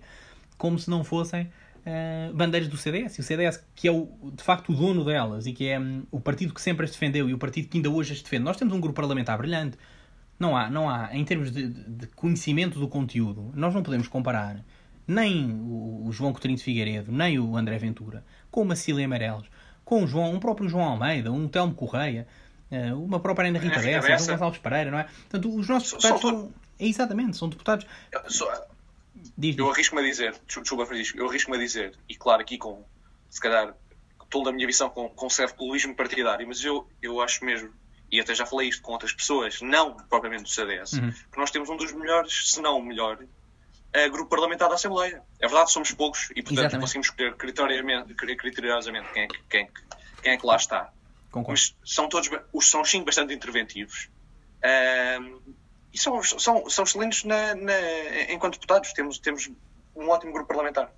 como 0.57 0.77
se 0.77 0.89
não 0.89 1.03
fossem 1.03 1.43
uh, 1.43 2.33
bandeiras 2.33 2.67
do 2.67 2.77
CDS. 2.77 3.17
E 3.17 3.21
o 3.21 3.23
CDS, 3.23 3.63
que 3.73 3.87
é 3.87 3.91
o, 3.91 4.07
de 4.33 4.43
facto 4.43 4.71
o 4.71 4.75
dono 4.75 5.03
delas 5.03 5.45
e 5.47 5.53
que 5.53 5.67
é 5.67 5.79
um, 5.79 6.03
o 6.11 6.19
partido 6.19 6.53
que 6.53 6.61
sempre 6.61 6.85
as 6.85 6.91
defendeu 6.91 7.29
e 7.29 7.33
o 7.33 7.37
partido 7.37 7.67
que 7.67 7.77
ainda 7.77 7.89
hoje 7.89 8.13
as 8.13 8.21
defende. 8.21 8.43
Nós 8.43 8.57
temos 8.57 8.73
um 8.73 8.79
grupo 8.79 8.95
parlamentar 8.95 9.37
brilhante. 9.37 9.77
Não 10.39 10.57
há, 10.57 10.69
não 10.69 10.89
há 10.89 11.09
em 11.15 11.23
termos 11.23 11.51
de, 11.51 11.67
de 11.67 12.07
conhecimento 12.07 12.79
do 12.79 12.87
conteúdo, 12.87 13.51
nós 13.53 13.75
não 13.75 13.83
podemos 13.83 14.07
comparar 14.07 14.63
nem 15.07 15.51
o, 15.51 16.09
João 16.11 16.31
Coutinho 16.31 16.55
de 16.55 16.63
Figueiredo, 16.63 17.11
nem 17.11 17.39
o 17.39 17.55
André 17.57 17.77
Ventura, 17.77 18.23
com 18.49 18.61
uma 18.61 18.75
Cília 18.75 19.05
Amarelos, 19.05 19.47
com 19.83 20.03
o 20.03 20.07
João, 20.07 20.33
um 20.33 20.39
próprio 20.39 20.69
João 20.69 20.85
Almeida, 20.85 21.31
um 21.31 21.47
Telmo 21.47 21.73
Correia, 21.73 22.27
uma 22.93 23.19
própria 23.19 23.47
ainda 23.47 23.59
Rita 23.59 23.79
é, 23.79 23.99
Bessa, 23.99 24.25
João 24.25 24.37
Gonçalves 24.37 24.59
Pereira, 24.59 24.91
não 24.91 24.99
é? 24.99 25.03
Portanto, 25.03 25.55
os 25.55 25.67
nossos 25.67 25.91
deputados 25.91 26.21
são... 26.21 26.53
Exatamente, 26.79 27.37
são 27.37 27.49
deputados... 27.49 27.85
Só... 28.27 28.49
diz, 29.37 29.57
eu 29.57 29.69
arrisco-me 29.69 30.01
a 30.01 30.05
dizer, 30.05 30.35
desculpa 30.47 30.85
Francisco, 30.85 31.17
eu 31.17 31.27
arrisco-me 31.27 31.57
a 31.57 31.59
dizer, 31.59 31.93
e 32.07 32.15
claro 32.15 32.41
aqui 32.41 32.57
com, 32.57 32.83
se 33.29 33.39
calhar, 33.39 33.73
toda 34.29 34.49
a 34.49 34.53
minha 34.53 34.65
visão 34.65 34.89
com, 34.89 35.09
com 35.09 35.27
partidário, 35.95 36.47
mas 36.47 36.63
eu, 36.63 36.87
eu 37.01 37.21
acho 37.21 37.43
mesmo, 37.43 37.71
e 38.11 38.19
até 38.19 38.33
já 38.33 38.45
falei 38.45 38.69
isto 38.69 38.81
com 38.81 38.93
outras 38.93 39.13
pessoas, 39.13 39.61
não 39.61 39.95
propriamente 39.95 40.43
do 40.43 40.49
CDS, 40.49 40.93
uhum. 40.93 41.11
que 41.11 41.37
nós 41.37 41.51
temos 41.51 41.69
um 41.69 41.77
dos 41.77 41.91
melhores, 41.91 42.51
se 42.51 42.61
não 42.61 42.77
o 42.77 42.83
melhor, 42.83 43.17
uh, 43.21 44.11
grupo 44.11 44.29
parlamentar 44.29 44.69
da 44.69 44.75
Assembleia. 44.75 45.21
É 45.39 45.47
verdade, 45.47 45.71
somos 45.71 45.91
poucos 45.91 46.29
e, 46.31 46.35
portanto, 46.35 46.59
Exatamente. 46.59 46.81
conseguimos 46.81 47.07
escolher 47.07 47.35
criteriosamente, 47.35 48.13
criteriosamente 48.15 49.09
quem, 49.13 49.23
é 49.23 49.27
que, 49.27 49.43
quem, 49.49 49.69
quem 50.23 50.31
é 50.33 50.37
que 50.37 50.45
lá 50.45 50.55
está. 50.55 50.91
Concordo. 51.31 51.61
são 51.85 52.09
todos 52.09 52.29
os 52.51 52.69
são 52.69 52.83
sim 52.83 53.03
bastante 53.03 53.33
interventivos 53.33 54.09
um, 54.61 55.41
e 55.93 55.97
são, 55.97 56.21
são, 56.23 56.69
são 56.69 56.83
excelentes 56.83 57.23
na, 57.23 57.55
na, 57.55 57.73
enquanto 58.29 58.53
deputados. 58.53 58.93
Temos, 58.93 59.19
temos 59.19 59.49
um 59.95 60.09
ótimo 60.09 60.31
grupo 60.31 60.47
parlamentar. 60.47 60.91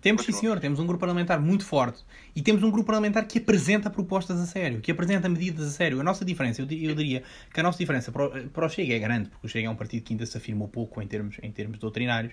Temos, 0.00 0.24
sim, 0.24 0.32
senhor. 0.32 0.60
Temos 0.60 0.78
um 0.78 0.86
grupo 0.86 1.00
parlamentar 1.00 1.40
muito 1.40 1.64
forte. 1.64 2.04
E 2.34 2.40
temos 2.40 2.62
um 2.62 2.70
grupo 2.70 2.86
parlamentar 2.86 3.26
que 3.26 3.38
apresenta 3.38 3.90
propostas 3.90 4.40
a 4.40 4.46
sério, 4.46 4.80
que 4.80 4.92
apresenta 4.92 5.28
medidas 5.28 5.66
a 5.66 5.70
sério. 5.70 6.00
A 6.00 6.04
nossa 6.04 6.24
diferença, 6.24 6.62
eu, 6.62 6.66
eu 6.70 6.94
diria 6.94 7.22
que 7.52 7.58
a 7.58 7.62
nossa 7.62 7.78
diferença 7.78 8.12
para 8.12 8.26
o, 8.26 8.48
para 8.48 8.66
o 8.66 8.68
Chega 8.68 8.94
é 8.94 8.98
grande, 8.98 9.28
porque 9.28 9.46
o 9.46 9.50
Chega 9.50 9.66
é 9.66 9.70
um 9.70 9.74
partido 9.74 10.02
que 10.04 10.12
ainda 10.12 10.24
se 10.24 10.36
afirmou 10.36 10.68
pouco 10.68 11.02
em 11.02 11.06
termos, 11.06 11.36
em 11.42 11.50
termos 11.50 11.78
doutrinários. 11.78 12.32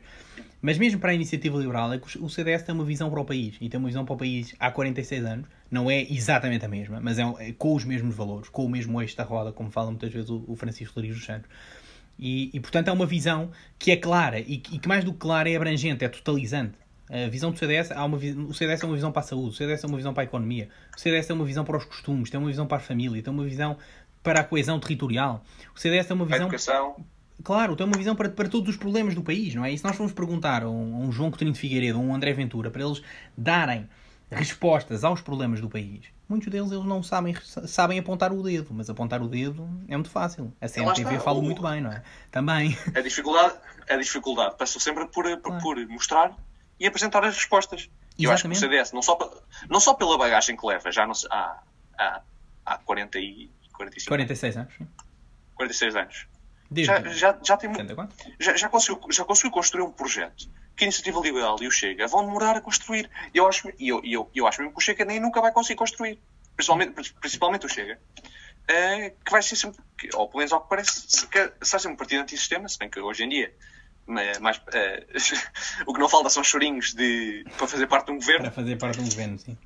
Mas 0.62 0.78
mesmo 0.78 1.00
para 1.00 1.12
a 1.12 1.14
iniciativa 1.14 1.58
liberal, 1.58 1.92
é 1.92 1.98
que 1.98 2.18
o 2.20 2.30
CDS 2.30 2.64
tem 2.64 2.76
uma 2.76 2.86
visão 2.86 3.10
para 3.10 3.20
o 3.20 3.26
país. 3.26 3.56
E 3.60 3.68
tem 3.68 3.80
uma 3.80 3.88
visão 3.88 4.06
para 4.06 4.14
o 4.14 4.18
país 4.18 4.54
há 4.60 4.70
46 4.70 5.26
anos. 5.26 5.48
Não 5.72 5.90
é 5.90 6.02
exatamente 6.02 6.64
a 6.66 6.68
mesma, 6.68 7.00
mas 7.02 7.18
é, 7.18 7.24
é 7.40 7.52
com 7.54 7.74
os 7.74 7.84
mesmos 7.84 8.16
valores, 8.16 8.48
com 8.50 8.66
o 8.66 8.70
mesmo 8.70 9.02
eixo 9.02 9.18
da 9.18 9.24
roda, 9.24 9.52
como 9.52 9.72
fala 9.72 9.90
muitas 9.90 10.14
vezes 10.14 10.30
o, 10.30 10.44
o 10.48 10.56
Francisco 10.56 10.96
Rodrigues 10.96 11.18
dos 11.18 11.26
Santos. 11.26 11.50
E, 12.18 12.50
e, 12.54 12.60
portanto, 12.60 12.88
é 12.88 12.92
uma 12.92 13.06
visão 13.06 13.52
que 13.78 13.92
é 13.92 13.98
clara 13.98 14.40
e, 14.40 14.54
e 14.54 14.80
que, 14.80 14.88
mais 14.88 15.04
do 15.04 15.12
que 15.12 15.20
clara, 15.20 15.50
é 15.50 15.56
abrangente, 15.56 16.06
é 16.06 16.08
totalizante. 16.08 16.76
A 17.10 17.30
visão 17.30 17.52
do 17.52 17.58
CDS, 17.58 17.92
há 17.92 18.04
uma, 18.04 18.18
o 18.18 18.54
CDS 18.54 18.82
é 18.82 18.86
uma 18.86 18.96
visão 18.96 19.12
para 19.12 19.22
a 19.22 19.26
saúde, 19.26 19.50
o 19.50 19.54
CDS 19.54 19.84
é 19.84 19.88
uma 19.88 19.98
visão 19.98 20.14
para 20.14 20.24
a 20.24 20.26
economia, 20.26 20.70
o 20.96 21.00
CDS 21.00 21.30
é 21.30 21.34
uma 21.34 21.46
visão 21.46 21.64
para 21.64 21.78
os 21.78 21.86
costumes, 21.86 22.32
tem 22.32 22.40
uma 22.40 22.50
visão 22.50 22.66
para 22.66 22.78
a 22.78 22.80
família, 22.80 23.22
tem 23.22 23.32
uma 23.32 23.44
visão 23.44 23.78
para 24.24 24.40
a 24.40 24.44
coesão 24.44 24.80
territorial. 24.80 25.44
O 25.76 25.80
CDS 25.80 26.08
tem 26.08 26.16
uma 26.16 26.26
visão. 26.26 26.48
educação. 26.48 27.06
Claro, 27.44 27.76
tem 27.76 27.86
uma 27.86 27.98
visão 27.98 28.16
para, 28.16 28.30
para 28.30 28.50
todos 28.50 28.70
os 28.70 28.78
problemas 28.78 29.14
do 29.14 29.22
país, 29.22 29.54
não 29.54 29.64
é? 29.64 29.72
E 29.72 29.78
se 29.78 29.84
nós 29.84 29.96
formos 29.96 30.14
perguntar 30.14 30.64
a 30.64 30.70
um, 30.70 30.96
a 30.96 31.00
um 31.00 31.12
João 31.12 31.30
Coutinho 31.30 31.52
de 31.52 31.60
Figueiredo, 31.60 32.00
a 32.00 32.02
um 32.02 32.16
André 32.16 32.34
Ventura, 32.34 32.72
para 32.72 32.84
eles 32.84 33.04
darem 33.38 33.88
respostas 34.32 35.04
aos 35.04 35.22
problemas 35.22 35.62
do 35.62 35.70
país, 35.70 36.06
muitos 36.28 36.50
deles 36.50 36.72
eles 36.72 36.86
não 36.86 37.04
sabem, 37.04 37.36
sabem 37.44 38.00
apontar 38.00 38.34
o 38.34 38.42
dedo, 38.42 38.70
mas 38.72 38.90
apontar 38.90 39.22
o 39.22 39.28
dedo 39.28 39.70
é 39.88 39.96
muito 39.96 40.10
fácil. 40.10 40.52
A 40.60 40.68
CMTV 40.68 41.20
fala 41.20 41.38
o... 41.38 41.44
muito 41.44 41.62
bem, 41.62 41.82
não 41.82 41.92
é? 41.92 42.02
Também. 42.32 42.76
A 42.96 43.02
dificuldade, 43.02 43.54
a 43.88 43.96
dificuldade 43.96 44.56
passa 44.58 44.80
sempre 44.80 45.06
por, 45.06 45.26
por, 45.38 45.42
claro. 45.42 45.62
por 45.62 45.88
mostrar 45.88 46.36
e 46.80 46.88
apresentar 46.88 47.24
as 47.24 47.36
respostas. 47.36 47.90
E 48.18 48.24
eu 48.24 48.32
acho 48.32 48.44
que 48.44 48.50
o 48.50 48.56
CDS, 48.56 48.92
não 48.92 49.02
só, 49.02 49.18
não 49.70 49.80
só 49.80 49.94
pela 49.94 50.18
bagagem 50.18 50.56
que 50.56 50.66
leva, 50.66 50.92
já 50.92 51.06
não, 51.06 51.14
há, 51.30 51.64
há, 51.98 52.22
há 52.66 52.78
40 52.78 53.20
e 53.20 53.52
45 53.74 54.10
46 54.10 54.58
anos. 54.58 54.74
46 55.56 55.96
anos. 55.96 56.28
Já, 56.72 57.02
já, 57.10 57.40
já, 57.44 57.58
tem, 57.58 57.72
já, 58.40 58.56
já, 58.56 58.70
conseguiu, 58.70 59.00
já 59.12 59.24
conseguiu 59.24 59.52
construir 59.52 59.84
um 59.84 59.92
projeto 59.92 60.50
que 60.76 60.84
a 60.84 60.88
Iniciativa 60.88 61.20
Liberal 61.20 61.58
e 61.62 61.68
o 61.68 61.72
Chega 61.72 62.08
vão 62.08 62.26
demorar 62.26 62.58
a 62.58 62.62
construir. 62.62 63.10
E 63.34 63.38
eu 63.38 63.48
acho, 63.48 63.70
eu, 63.80 64.02
eu, 64.04 64.30
eu 64.34 64.48
acho 64.48 64.60
mesmo 64.60 64.74
que 64.74 64.80
o 64.80 64.82
Chega 64.82 65.06
nem 65.06 65.20
nunca 65.20 65.40
vai 65.42 65.52
conseguir 65.52 65.78
construir. 65.78 66.20
Principalmente, 66.56 67.14
principalmente 67.20 67.66
o 67.66 67.70
Chega. 67.70 68.00
Uh, 68.64 69.24
que 69.24 69.32
vai 69.32 69.44
ser 69.44 69.56
sempre, 69.56 69.80
ou 70.16 70.28
pelo 70.28 70.40
menos 70.40 70.52
ao 70.52 70.62
que 70.62 70.70
parece, 70.70 71.08
será 71.62 71.80
sempre 71.80 71.92
um 71.92 71.96
partido 71.96 72.22
antissistema, 72.22 72.68
se 72.68 72.80
bem 72.80 72.90
que 72.90 73.00
hoje 73.00 73.24
em 73.24 73.30
dia 73.30 73.54
mas 74.08 74.58
uh, 74.58 74.62
o 75.88 75.94
que 75.94 76.00
não 76.00 76.08
falta 76.08 76.30
são 76.30 76.44
chorinhos 76.44 76.94
de, 76.94 77.46
para 77.58 77.68
fazer 77.68 77.88
parte 77.88 78.08
de 78.08 78.12
um 78.14 78.16
governo. 78.16 78.42
Para 78.42 78.52
fazer 78.52 78.78
parte 78.78 78.98
de 78.98 79.02
um 79.02 79.10
governo, 79.10 79.40
sim. 79.40 79.58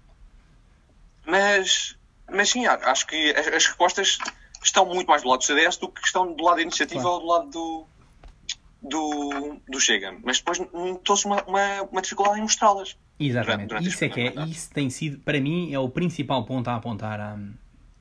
Mas, 1.26 1.96
mas 2.32 2.50
sim, 2.50 2.66
acho 2.66 3.06
que 3.06 3.32
as, 3.32 3.48
as 3.48 3.66
respostas 3.66 4.18
estão 4.64 4.86
muito 4.86 5.08
mais 5.08 5.22
do 5.22 5.30
lado 5.30 5.40
do 5.40 5.46
CDS 5.46 5.78
do 5.78 5.90
que 5.90 6.06
estão 6.06 6.34
do 6.34 6.44
lado 6.44 6.58
da 6.58 6.62
iniciativa 6.62 7.02
claro. 7.02 7.16
ou 7.16 7.22
do 7.22 7.28
lado 7.28 7.50
do, 7.50 7.86
do, 8.82 9.62
do 9.68 9.80
Chega. 9.80 10.16
Mas 10.24 10.40
depois 10.40 10.60
notou-se 10.60 11.26
uma, 11.26 11.44
uma, 11.44 11.82
uma, 11.84 12.02
dificuldade 12.02 12.40
em 12.40 12.42
mostrá-las. 12.42 12.98
Exatamente. 13.20 13.68
Durante, 13.68 13.84
durante 13.84 13.88
isso 13.90 14.06
é 14.06 14.10
que 14.10 14.22
é, 14.22 14.46
isso 14.46 14.70
tem 14.72 14.90
sido, 14.90 15.20
para 15.20 15.40
mim, 15.40 15.74
é 15.74 15.80
o 15.80 15.90
principal 15.90 16.46
ponto 16.46 16.70
a 16.70 16.76
apontar 16.76 17.20
à, 17.20 17.38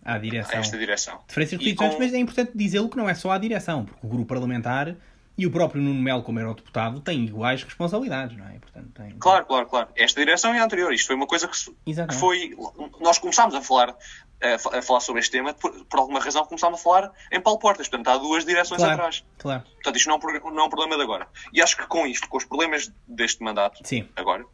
à 0.05 0.19
direção. 0.19 0.57
A 0.57 0.61
esta 0.61 0.79
direção. 0.79 1.21
De 1.27 1.35
Francisco 1.35 1.75
com... 1.77 1.99
mas 1.99 2.15
é 2.15 2.19
importante 2.19 2.53
dizê-lo 2.55 2.89
que 2.89 2.97
não 2.97 3.09
é 3.09 3.15
só 3.15 3.31
à 3.31 3.39
direção, 3.39 3.85
porque 3.85 4.07
o 4.07 4.09
grupo 4.09 4.27
parlamentar 4.27 4.97
e 5.39 5.47
o 5.47 5.53
próprio 5.53 5.81
Nuno 5.81 6.03
Melo, 6.03 6.21
como 6.25 6.41
era 6.41 6.51
o 6.51 6.55
deputado, 6.55 7.01
tem 7.01 7.25
iguais 7.25 7.63
responsabilidades, 7.63 8.37
não 8.37 8.45
é? 8.45 8.59
Portanto, 8.59 8.91
tem... 8.93 9.17
Claro, 9.21 9.47
claro, 9.47 9.67
claro. 9.67 9.89
Esta 9.95 10.21
direção 10.21 10.53
é 10.53 10.59
a 10.59 10.65
anterior. 10.65 10.93
Isto 10.93 11.07
foi 11.07 11.15
uma 11.15 11.29
coisa 11.29 11.47
que, 11.47 11.57
que 11.85 12.15
foi. 12.15 12.57
Nós 13.01 13.19
começámos 13.19 13.55
a 13.55 13.63
falar, 13.63 13.97
a, 14.43 14.83
falar 14.83 14.99
sobre 14.99 15.21
este 15.21 15.31
tema, 15.31 15.55
por, 15.55 15.73
por, 15.85 16.01
alguma 16.01 16.19
razão 16.19 16.45
começámos 16.45 16.81
a 16.81 16.83
falar 16.83 17.13
em 17.31 17.41
Paulo 17.41 17.61
Portas. 17.61 17.87
Portanto, 17.87 18.09
há 18.09 18.19
duas 18.19 18.45
direções 18.45 18.79
claro, 18.79 18.95
atrás. 18.95 19.25
Claro. 19.39 19.63
Portanto, 19.63 19.97
isto 19.97 20.09
não 20.09 20.17
é, 20.17 20.19
um, 20.19 20.51
não 20.51 20.63
é 20.65 20.67
um 20.67 20.69
problema 20.69 20.97
de 20.97 21.03
agora. 21.03 21.29
E 21.53 21.63
acho 21.63 21.77
que 21.77 21.87
com 21.87 22.05
isto, 22.05 22.29
com 22.29 22.37
os 22.37 22.45
problemas 22.45 22.93
deste 23.07 23.41
mandato, 23.41 23.81
Sim. 23.85 24.09
agora, 24.17 24.45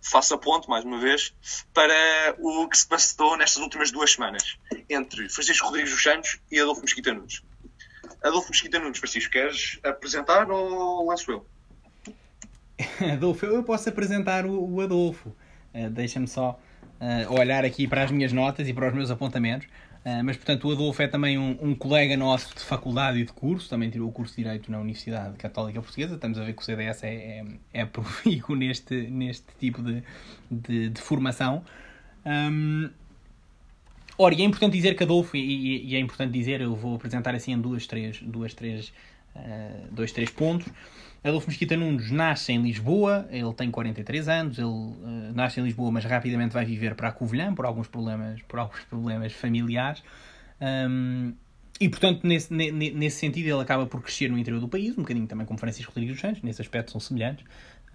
faço 0.00 0.34
a 0.34 0.38
ponte, 0.38 0.68
mais 0.68 0.84
uma 0.84 0.98
vez, 0.98 1.34
para 1.74 2.36
o 2.38 2.68
que 2.68 2.78
se 2.78 2.86
passou 2.86 3.36
nestas 3.36 3.60
últimas 3.60 3.90
duas 3.90 4.12
semanas 4.12 4.56
entre 4.88 5.28
Francisco 5.28 5.66
Rodrigues 5.66 5.90
dos 5.90 6.02
Santos 6.02 6.38
e 6.48 6.60
Adolfo 6.60 6.82
Mesquita 6.82 7.12
Nunes. 7.12 7.42
Adolfo 8.22 8.50
Mesquita 8.50 8.78
Nunes, 8.78 8.98
Francisco, 8.98 9.32
queres 9.32 9.78
apresentar 9.82 10.50
ou 10.50 11.06
lanço 11.06 11.30
eu? 11.30 11.46
Adolfo, 13.12 13.46
eu 13.46 13.62
posso 13.62 13.88
apresentar 13.88 14.46
o, 14.46 14.80
Adolfo. 14.80 15.30
Uh, 15.74 15.90
Deixa-me 15.90 16.26
só 16.26 16.58
uh, 17.00 17.32
olhar 17.32 17.64
aqui 17.64 17.86
para 17.86 18.02
as 18.02 18.10
minhas 18.10 18.32
notas 18.32 18.68
e 18.68 18.72
para 18.72 18.88
os 18.88 18.94
meus 18.94 19.10
apontamentos. 19.10 19.66
Uh, 20.04 20.22
mas, 20.24 20.36
portanto, 20.36 20.68
o 20.68 20.72
Adolfo 20.72 21.02
é 21.02 21.08
também 21.08 21.38
um, 21.38 21.58
um, 21.60 21.74
colega 21.74 22.16
nosso 22.16 22.54
de 22.54 22.60
faculdade 22.60 23.18
e 23.18 23.24
de 23.24 23.32
curso, 23.32 23.68
também 23.68 23.90
tirou 23.90 24.08
o 24.08 24.12
curso 24.12 24.34
de 24.36 24.42
Direito 24.42 24.70
na 24.70 24.78
Universidade 24.78 25.36
Católica 25.36 25.80
Portuguesa. 25.80 26.14
Estamos 26.14 26.38
a 26.38 26.44
ver 26.44 26.54
que 26.54 26.62
o 26.62 26.64
CDS 26.64 27.02
é, 27.04 27.44
é, 27.72 27.82
é 27.82 27.88
neste, 28.56 28.94
neste 29.08 29.46
tipo 29.58 29.82
de, 29.82 30.02
de, 30.50 30.88
de 30.90 31.00
formação. 31.00 31.64
Um, 32.24 32.90
ora, 34.18 34.34
e 34.34 34.42
é 34.42 34.44
importante 34.44 34.72
dizer 34.72 34.96
que 34.96 35.04
Adolfo, 35.04 35.36
e, 35.36 35.86
e, 35.86 35.96
é 35.96 35.98
importante 36.00 36.32
dizer, 36.32 36.60
eu 36.60 36.74
vou 36.74 36.96
apresentar 36.96 37.34
assim 37.34 37.52
em 37.52 37.60
duas, 37.60 37.86
três, 37.86 38.20
duas, 38.20 38.52
três, 38.52 38.92
uh, 39.34 39.88
dois, 39.92 40.12
três 40.12 40.30
pontos. 40.30 40.68
Adolfo 41.22 41.48
Mesquita 41.48 41.76
Nunes 41.76 42.10
nasce 42.10 42.52
em 42.52 42.62
Lisboa, 42.62 43.26
ele 43.30 43.52
tem 43.52 43.70
43 43.70 44.28
anos, 44.28 44.58
ele 44.58 44.66
uh, 44.66 45.32
nasce 45.34 45.60
em 45.60 45.64
Lisboa, 45.64 45.90
mas 45.90 46.04
rapidamente 46.04 46.52
vai 46.52 46.64
viver 46.64 46.94
para 46.94 47.08
a 47.08 47.12
Covilhã 47.12 47.54
por 47.54 47.64
alguns 47.64 47.88
problemas, 47.88 48.42
por 48.42 48.58
alguns 48.58 48.80
problemas 48.84 49.32
familiares. 49.32 50.02
Um, 50.60 51.32
e, 51.80 51.88
portanto, 51.88 52.26
nesse, 52.26 52.52
nesse 52.52 53.18
sentido, 53.18 53.46
ele 53.46 53.60
acaba 53.60 53.86
por 53.86 54.02
crescer 54.02 54.28
no 54.28 54.36
interior 54.36 54.60
do 54.60 54.68
país, 54.68 54.92
um 54.92 55.02
bocadinho 55.02 55.26
também 55.28 55.46
como 55.46 55.58
Francisco 55.58 55.92
Rodrigues 55.92 56.14
dos 56.14 56.20
Santos, 56.20 56.42
nesse 56.42 56.60
aspecto 56.60 56.90
são 56.90 57.00
semelhantes. 57.00 57.44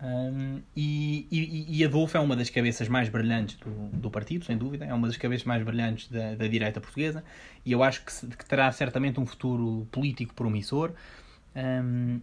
Um, 0.01 0.61
e, 0.75 1.27
e, 1.31 1.79
e 1.79 1.85
Adolfo 1.85 2.17
é 2.17 2.19
uma 2.19 2.35
das 2.35 2.49
cabeças 2.49 2.89
mais 2.89 3.07
brilhantes 3.07 3.55
do, 3.57 3.69
do 3.93 4.09
partido, 4.11 4.43
sem 4.43 4.57
dúvida, 4.57 4.85
é 4.85 4.93
uma 4.93 5.07
das 5.07 5.15
cabeças 5.15 5.45
mais 5.45 5.63
brilhantes 5.63 6.09
da, 6.09 6.35
da 6.35 6.47
direita 6.47 6.81
portuguesa 6.81 7.23
e 7.65 7.71
eu 7.71 7.81
acho 7.83 8.03
que, 8.03 8.27
que 8.35 8.45
terá 8.45 8.71
certamente 8.71 9.19
um 9.19 9.25
futuro 9.25 9.87
político 9.91 10.33
promissor. 10.33 10.91
Um, 11.55 12.19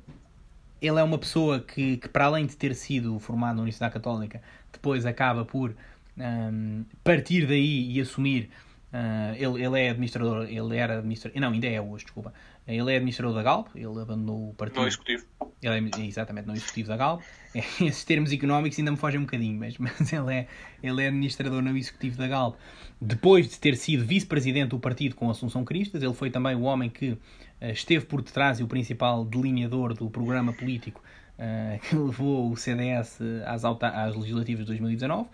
ele 0.81 0.99
é 0.99 1.03
uma 1.03 1.19
pessoa 1.19 1.61
que, 1.61 1.99
que, 1.99 2.09
para 2.09 2.27
além 2.27 2.47
de 2.47 2.57
ter 2.57 2.75
sido 2.75 3.19
formado 3.19 3.57
na 3.57 3.63
Universidade 3.63 3.93
Católica, 3.93 4.43
depois 4.73 5.05
acaba 5.07 5.45
por 5.45 5.75
um, 6.19 6.85
partir 7.05 7.47
daí 7.47 7.93
e 7.93 8.01
assumir. 8.01 8.51
Uh, 8.93 9.35
ele, 9.37 9.65
ele 9.65 9.81
é 9.81 9.91
administrador, 9.91 10.47
ele 10.49 10.77
era 10.77 10.99
administrador, 10.99 11.41
não, 11.41 11.53
ainda 11.53 11.67
é 11.67 11.81
hoje, 11.81 12.05
desculpa. 12.05 12.33
Ele 12.73 12.93
é 12.93 12.97
administrador 12.97 13.35
da 13.35 13.43
Galp, 13.43 13.69
ele 13.75 14.01
abandonou 14.01 14.51
o 14.51 14.55
partido. 14.55 14.81
Não 14.81 14.89
executivo. 14.89 15.25
Ele 15.63 15.91
é, 15.97 16.07
exatamente, 16.07 16.47
não 16.47 16.55
executivo 16.55 16.89
da 16.89 16.97
Galp. 16.97 17.23
Esses 17.55 18.05
termos 18.05 18.33
económicos 18.33 18.79
ainda 18.79 18.91
me 18.91 18.97
fogem 18.97 19.19
um 19.19 19.25
bocadinho, 19.25 19.59
mas, 19.59 19.77
mas 19.79 20.13
ele, 20.13 20.35
é, 20.35 20.49
ele 20.83 21.03
é 21.03 21.09
administrador 21.09 21.61
não 21.63 21.77
executivo 21.77 22.17
da 22.17 22.27
Galp. 22.27 22.57
Depois 23.01 23.49
de 23.49 23.59
ter 23.59 23.77
sido 23.77 24.05
vice-presidente 24.05 24.71
do 24.71 24.79
partido 24.79 25.15
com 25.15 25.31
Assunção 25.31 25.65
Cristas, 25.65 26.03
ele 26.03 26.15
foi 26.15 26.31
também 26.31 26.55
o 26.55 26.63
homem 26.63 26.89
que 26.89 27.11
uh, 27.11 27.19
esteve 27.63 28.07
por 28.07 28.23
detrás 28.23 28.61
e 28.61 28.63
o 28.63 28.69
principal 28.69 29.25
delineador 29.25 29.95
do 29.95 30.09
programa 30.09 30.53
político 30.53 31.03
uh, 31.39 31.79
que 31.89 31.97
levou 31.97 32.51
o 32.51 32.57
CDS 32.57 33.19
às, 33.47 33.65
às 33.65 34.17
legislativas 34.17 34.65
de 34.65 34.69
2019, 34.69 35.29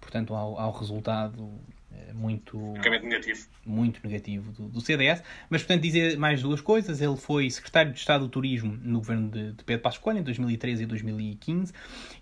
portanto, 0.00 0.34
ao, 0.34 0.58
ao 0.58 0.72
resultado 0.72 1.48
eh, 1.68 1.81
muito 2.12 2.58
negativo, 2.58 3.48
muito 3.66 4.00
negativo 4.04 4.52
do, 4.52 4.68
do, 4.68 4.80
CDS. 4.80 5.22
Mas, 5.50 5.62
portanto, 5.62 5.82
dizer 5.82 6.16
mais 6.18 6.42
duas 6.42 6.60
coisas. 6.60 7.00
Ele 7.00 7.16
foi 7.16 7.50
secretário 7.50 7.92
de 7.92 7.98
Estado 7.98 8.24
do 8.24 8.30
Turismo 8.30 8.78
no 8.82 8.98
governo 8.98 9.28
de, 9.28 9.52
de 9.52 9.64
Pedro 9.64 9.82
Passos 9.82 9.98
Coelho 9.98 10.20
em 10.20 10.22
2013 10.22 10.82
e 10.82 10.86
2015 10.86 11.72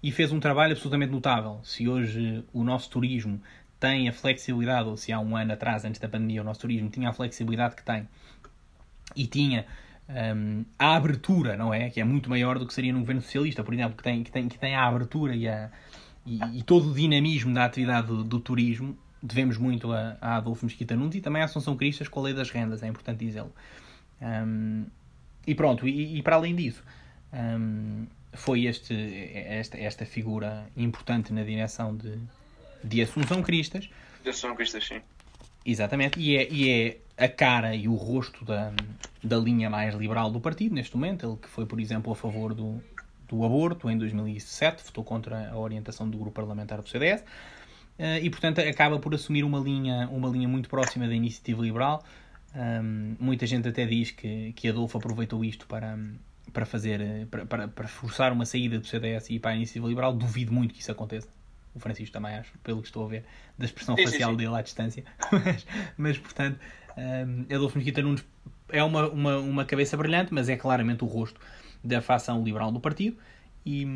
e 0.03 0.11
fez 0.11 0.33
um 0.33 0.41
trabalho 0.41 0.73
absolutamente 0.73 1.12
notável. 1.12 1.61
Se 1.62 1.89
hoje 1.89 2.45
o 2.53 2.64
nosso 2.64 2.91
turismo 2.91 3.41
tem 3.79 4.09
a 4.09 4.12
flexibilidade, 4.12 4.89
ou 4.89 4.97
se 4.97 5.12
há 5.12 5.18
um 5.18 5.37
ano 5.37 5.53
atrás, 5.53 5.85
antes 5.85 6.01
da 6.01 6.09
pandemia, 6.09 6.43
o 6.43 6.45
nosso 6.45 6.61
turismo 6.61 6.91
tinha 6.91 7.09
a 7.09 7.12
flexibilidade 7.12 7.77
que 7.77 7.83
tem 7.83 8.07
e 9.16 9.27
tinha 9.27 9.66
um, 10.37 10.64
a 10.79 10.97
abertura, 10.97 11.57
não 11.57 11.73
é? 11.73 11.89
Que 11.91 12.01
é 12.01 12.05
muito 12.05 12.29
maior 12.29 12.59
do 12.59 12.66
que 12.66 12.75
seria 12.75 12.93
num 12.93 13.01
governo 13.01 13.23
socialista, 13.23 13.64
por 13.64 13.73
exemplo, 13.73 13.97
que 13.97 14.03
tem, 14.03 14.23
que 14.23 14.31
tem, 14.31 14.49
que 14.49 14.59
tem 14.59 14.75
a 14.75 14.87
abertura 14.87 15.35
e, 15.35 15.49
a, 15.49 15.71
e, 16.27 16.59
e 16.59 16.62
todo 16.62 16.91
o 16.91 16.95
dinamismo 16.95 17.55
da 17.55 17.64
atividade 17.64 18.09
do, 18.09 18.23
do 18.23 18.41
turismo 18.41 18.97
devemos 19.23 19.57
muito 19.57 19.93
a, 19.93 20.16
a 20.21 20.37
Adolfo 20.37 20.64
Mesquita 20.64 20.97
Nunes 20.97 21.16
e 21.16 21.21
também 21.21 21.43
à 21.43 21.45
Assunção 21.45 21.77
Cristas 21.77 22.09
com 22.09 22.21
a 22.21 22.25
lei 22.25 22.35
das 22.35 22.51
rendas, 22.51 22.83
é 22.83 22.87
importante 22.87 23.25
dizê-lo. 23.25 23.53
Um, 24.21 24.87
e 25.47 25.55
pronto, 25.55 25.87
e, 25.89 26.18
e, 26.18 26.23
para 26.23 26.37
além 26.37 26.55
disso, 26.55 26.83
um, 27.33 28.07
foi 28.33 28.66
este, 28.66 28.95
esta, 29.35 29.79
esta 29.79 30.07
figura 30.07 30.66
importante 30.77 31.33
na 31.33 31.43
direção 31.43 31.97
de, 31.97 32.18
de 32.83 33.03
Assunção 33.03 33.43
Cristas. 33.43 33.89
De 34.23 34.31
Assunção 34.31 34.55
Cristas, 34.55 34.87
sim. 34.87 35.01
Exatamente, 35.64 36.18
e 36.18 36.37
é, 36.37 36.51
e 36.51 36.71
é 36.71 37.25
a 37.25 37.29
cara 37.29 37.75
e 37.75 37.87
o 37.87 37.95
rosto 37.95 38.45
da, 38.45 38.73
da 39.23 39.37
linha 39.37 39.68
mais 39.68 39.95
liberal 39.95 40.31
do 40.31 40.41
partido 40.41 40.75
neste 40.75 40.97
momento. 40.97 41.27
Ele 41.27 41.37
que 41.37 41.49
foi, 41.49 41.66
por 41.66 41.79
exemplo, 41.79 42.11
a 42.12 42.16
favor 42.16 42.55
do, 42.55 42.83
do 43.29 43.45
aborto 43.45 43.91
em 43.91 43.99
2007, 43.99 44.85
votou 44.85 45.05
contra 45.05 45.51
a 45.51 45.59
orientação 45.59 46.09
do 46.09 46.16
grupo 46.16 46.33
parlamentar 46.33 46.81
do 46.81 46.89
CDS. 46.89 47.23
Uh, 48.01 48.16
e 48.22 48.30
portanto 48.30 48.61
acaba 48.61 48.98
por 48.98 49.14
assumir 49.14 49.44
uma 49.44 49.59
linha, 49.59 50.09
uma 50.11 50.26
linha 50.30 50.48
muito 50.48 50.70
próxima 50.70 51.07
da 51.07 51.14
iniciativa 51.14 51.61
liberal. 51.61 52.03
Um, 52.57 53.14
muita 53.20 53.46
gente 53.46 53.68
até 53.68 53.84
diz 53.84 54.11
que, 54.11 54.55
que 54.55 54.68
Adolfo 54.68 54.96
aproveitou 54.96 55.44
isto 55.44 55.66
para, 55.66 55.98
para 56.51 56.64
fazer 56.64 57.26
para, 57.30 57.44
para, 57.44 57.68
para, 57.68 57.86
forçar 57.86 58.32
uma 58.32 58.46
saída 58.46 58.78
do 58.78 58.86
CDS 58.86 59.28
e 59.28 59.38
para 59.38 59.51
a 59.51 59.55
iniciativa 59.55 59.86
liberal. 59.86 60.14
Duvido 60.14 60.51
muito 60.51 60.72
que 60.72 60.80
isso 60.80 60.90
aconteça. 60.90 61.28
O 61.74 61.78
Francisco 61.78 62.11
também 62.11 62.34
acho, 62.36 62.51
pelo 62.64 62.80
que 62.80 62.88
estou 62.88 63.05
a 63.05 63.09
ver, 63.09 63.22
da 63.59 63.66
expressão 63.66 63.94
sim, 63.94 64.07
facial 64.07 64.30
sim. 64.30 64.36
dele 64.38 64.55
à 64.57 64.62
distância. 64.62 65.05
mas, 65.30 65.66
mas 65.98 66.18
portanto, 66.18 66.59
um, 66.96 67.55
Adolfo 67.55 67.76
Mesquita 67.76 68.01
Nunes 68.01 68.24
é 68.70 68.82
uma, 68.82 69.11
uma, 69.11 69.36
uma 69.36 69.64
cabeça 69.66 69.94
brilhante, 69.94 70.32
mas 70.32 70.48
é 70.48 70.57
claramente 70.57 71.05
o 71.05 71.07
rosto 71.07 71.38
da 71.84 72.01
facção 72.01 72.42
liberal 72.42 72.72
do 72.72 72.80
partido. 72.80 73.18
E, 73.66 73.86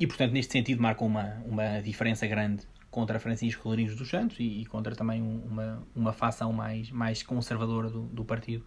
e 0.00 0.06
portanto, 0.06 0.32
neste 0.32 0.50
sentido, 0.50 0.80
marca 0.80 1.04
uma, 1.04 1.42
uma 1.44 1.80
diferença 1.80 2.26
grande 2.26 2.62
contra 2.90 3.18
Francisco 3.20 3.68
Rodrigues 3.68 3.94
dos 3.96 4.08
Santos 4.08 4.38
e, 4.40 4.62
e 4.62 4.66
contra 4.66 4.94
também 4.96 5.22
um, 5.22 5.42
uma, 5.44 5.82
uma 5.94 6.12
facção 6.12 6.52
mais, 6.52 6.90
mais 6.90 7.22
conservadora 7.22 7.88
do, 7.88 8.02
do 8.02 8.24
partido. 8.24 8.64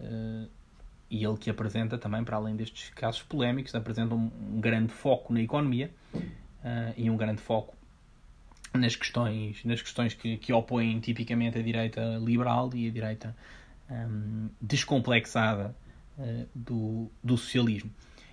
Uh, 0.00 0.48
e 1.08 1.24
ele 1.24 1.36
que 1.36 1.50
apresenta 1.50 1.98
também, 1.98 2.24
para 2.24 2.36
além 2.36 2.56
destes 2.56 2.88
casos 2.90 3.22
polémicos, 3.22 3.74
apresenta 3.74 4.14
um, 4.14 4.30
um 4.54 4.60
grande 4.60 4.92
foco 4.92 5.32
na 5.32 5.42
economia 5.42 5.90
uh, 6.14 6.94
e 6.96 7.10
um 7.10 7.16
grande 7.16 7.40
foco 7.40 7.76
nas 8.74 8.96
questões, 8.96 9.62
nas 9.64 9.82
questões 9.82 10.14
que, 10.14 10.38
que 10.38 10.52
opõem 10.52 10.98
tipicamente 11.00 11.58
a 11.58 11.62
direita 11.62 12.00
liberal 12.18 12.70
e 12.74 12.88
a 12.88 12.90
direita 12.90 13.36
um, 13.90 14.48
descomplexada 14.60 15.76
uh, 16.18 16.48
do, 16.54 17.10
do 17.22 17.36
socialismo. 17.36 17.90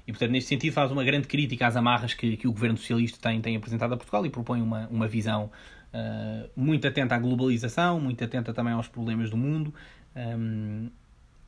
E, 0.09 0.11
portanto, 0.11 0.31
neste 0.31 0.49
sentido, 0.49 0.73
faz 0.73 0.91
uma 0.91 1.03
grande 1.03 1.27
crítica 1.27 1.67
às 1.67 1.75
amarras 1.75 2.15
que, 2.15 2.35
que 2.35 2.47
o 2.47 2.51
governo 2.51 2.75
socialista 2.75 3.19
tem, 3.21 3.39
tem 3.39 3.55
apresentado 3.55 3.93
a 3.93 3.95
Portugal 3.95 4.25
e 4.25 4.29
propõe 4.31 4.59
uma, 4.59 4.87
uma 4.87 5.07
visão 5.07 5.51
uh, 5.93 6.49
muito 6.55 6.87
atenta 6.87 7.13
à 7.13 7.19
globalização, 7.19 7.99
muito 7.99 8.23
atenta 8.23 8.51
também 8.51 8.73
aos 8.73 8.87
problemas 8.87 9.29
do 9.29 9.37
mundo. 9.37 9.71
Um, 10.15 10.89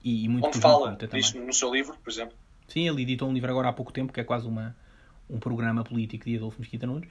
e, 0.04 0.26
e 0.26 0.28
muito 0.28 0.46
Onde 0.46 0.60
fala 0.60 0.96
disso 0.96 1.40
no 1.40 1.52
seu 1.52 1.74
livro, 1.74 1.98
por 2.04 2.12
exemplo? 2.12 2.38
Sim, 2.68 2.88
ele 2.88 3.02
editou 3.02 3.28
um 3.28 3.34
livro 3.34 3.50
agora 3.50 3.70
há 3.70 3.74
pouco 3.74 3.92
tempo, 3.92 4.14
que 4.14 4.20
é 4.20 4.24
quase 4.24 4.48
uma, 4.48 4.76
um 5.28 5.40
programa 5.40 5.84
político 5.84 6.26
de 6.26 6.38
Adolfo 6.38 6.60
Mesquita 6.60 6.86
Nunes. 6.86 7.10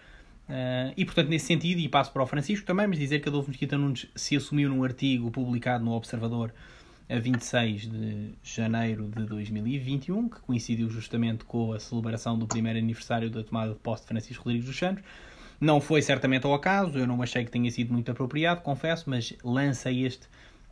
Uh, 0.48 0.94
e, 0.96 1.04
portanto, 1.04 1.30
nesse 1.30 1.46
sentido, 1.46 1.80
e 1.80 1.88
passo 1.88 2.12
para 2.12 2.22
o 2.22 2.26
Francisco 2.28 2.64
também, 2.64 2.86
mas 2.86 2.96
dizer 2.96 3.18
que 3.18 3.28
Adolfo 3.28 3.48
Mesquita 3.48 3.76
Nunes 3.76 4.06
se 4.14 4.36
assumiu 4.36 4.68
num 4.68 4.84
artigo 4.84 5.32
publicado 5.32 5.84
no 5.84 5.90
Observador 5.94 6.54
a 7.10 7.18
26 7.18 7.90
de 7.90 8.34
janeiro 8.40 9.08
de 9.08 9.24
2021, 9.24 10.28
que 10.28 10.40
coincidiu 10.40 10.88
justamente 10.88 11.44
com 11.44 11.72
a 11.72 11.80
celebração 11.80 12.38
do 12.38 12.46
primeiro 12.46 12.78
aniversário 12.78 13.28
da 13.28 13.42
tomada 13.42 13.72
de 13.72 13.78
posse 13.80 14.02
de 14.02 14.08
Francisco 14.08 14.44
Rodrigues 14.44 14.66
dos 14.66 14.78
Santos. 14.78 15.02
Não 15.60 15.80
foi 15.80 16.00
certamente 16.02 16.46
ao 16.46 16.54
acaso, 16.54 16.96
eu 16.96 17.06
não 17.08 17.20
achei 17.20 17.44
que 17.44 17.50
tenha 17.50 17.68
sido 17.70 17.92
muito 17.92 18.10
apropriado, 18.12 18.60
confesso, 18.60 19.10
mas 19.10 19.34
lança 19.42 19.90
este 19.90 20.28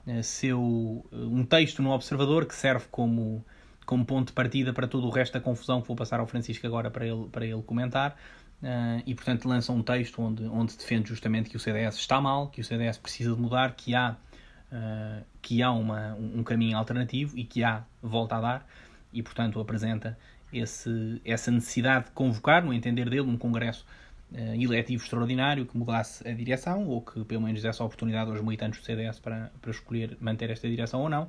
uh, 0.06 0.22
seu 0.22 0.60
uh, 0.60 1.06
um 1.12 1.44
texto 1.44 1.82
no 1.82 1.90
Observador 1.90 2.46
que 2.46 2.54
serve 2.54 2.86
como, 2.88 3.44
como 3.84 4.04
ponto 4.04 4.28
de 4.28 4.32
partida 4.32 4.72
para 4.72 4.86
todo 4.86 5.08
o 5.08 5.10
resto 5.10 5.32
da 5.32 5.40
confusão 5.40 5.82
que 5.82 5.88
vou 5.88 5.96
passar 5.96 6.20
ao 6.20 6.26
Francisco 6.26 6.64
agora 6.66 6.88
para 6.88 7.04
ele, 7.04 7.26
para 7.32 7.44
ele 7.44 7.62
comentar. 7.62 8.16
Uh, 8.62 9.02
e 9.04 9.14
portanto 9.14 9.48
lança 9.48 9.72
um 9.72 9.82
texto 9.82 10.22
onde, 10.22 10.44
onde 10.44 10.76
defende 10.76 11.08
justamente 11.08 11.50
que 11.50 11.56
o 11.56 11.60
CDS 11.60 11.96
está 11.96 12.20
mal, 12.20 12.48
que 12.48 12.60
o 12.60 12.64
CDS 12.64 12.96
precisa 12.96 13.34
de 13.34 13.40
mudar, 13.40 13.74
que 13.74 13.94
há 13.94 14.16
uh, 14.72 15.24
que 15.40 15.62
há 15.62 15.70
uma, 15.70 16.14
um 16.14 16.42
caminho 16.42 16.76
alternativo 16.76 17.36
e 17.38 17.44
que 17.44 17.64
há 17.64 17.84
volta 18.02 18.36
a 18.36 18.40
dar, 18.40 18.66
e 19.12 19.22
portanto 19.22 19.60
apresenta 19.60 20.18
esse, 20.52 21.20
essa 21.24 21.50
necessidade 21.50 22.06
de 22.06 22.10
convocar, 22.12 22.64
no 22.64 22.72
entender 22.72 23.08
dele, 23.08 23.22
um 23.22 23.36
congresso 23.36 23.86
uh, 24.32 24.54
eletivo 24.54 25.02
extraordinário 25.02 25.66
que 25.66 25.76
mudasse 25.76 26.26
a 26.26 26.32
direção, 26.32 26.86
ou 26.86 27.00
que 27.00 27.24
pelo 27.24 27.42
menos 27.42 27.62
desse 27.62 27.80
a 27.80 27.84
oportunidade 27.84 28.30
aos 28.30 28.40
militantes 28.40 28.80
do 28.80 28.84
CDS 28.84 29.18
para, 29.18 29.50
para 29.60 29.70
escolher 29.70 30.16
manter 30.20 30.50
esta 30.50 30.68
direção 30.68 31.00
ou 31.00 31.08
não. 31.08 31.28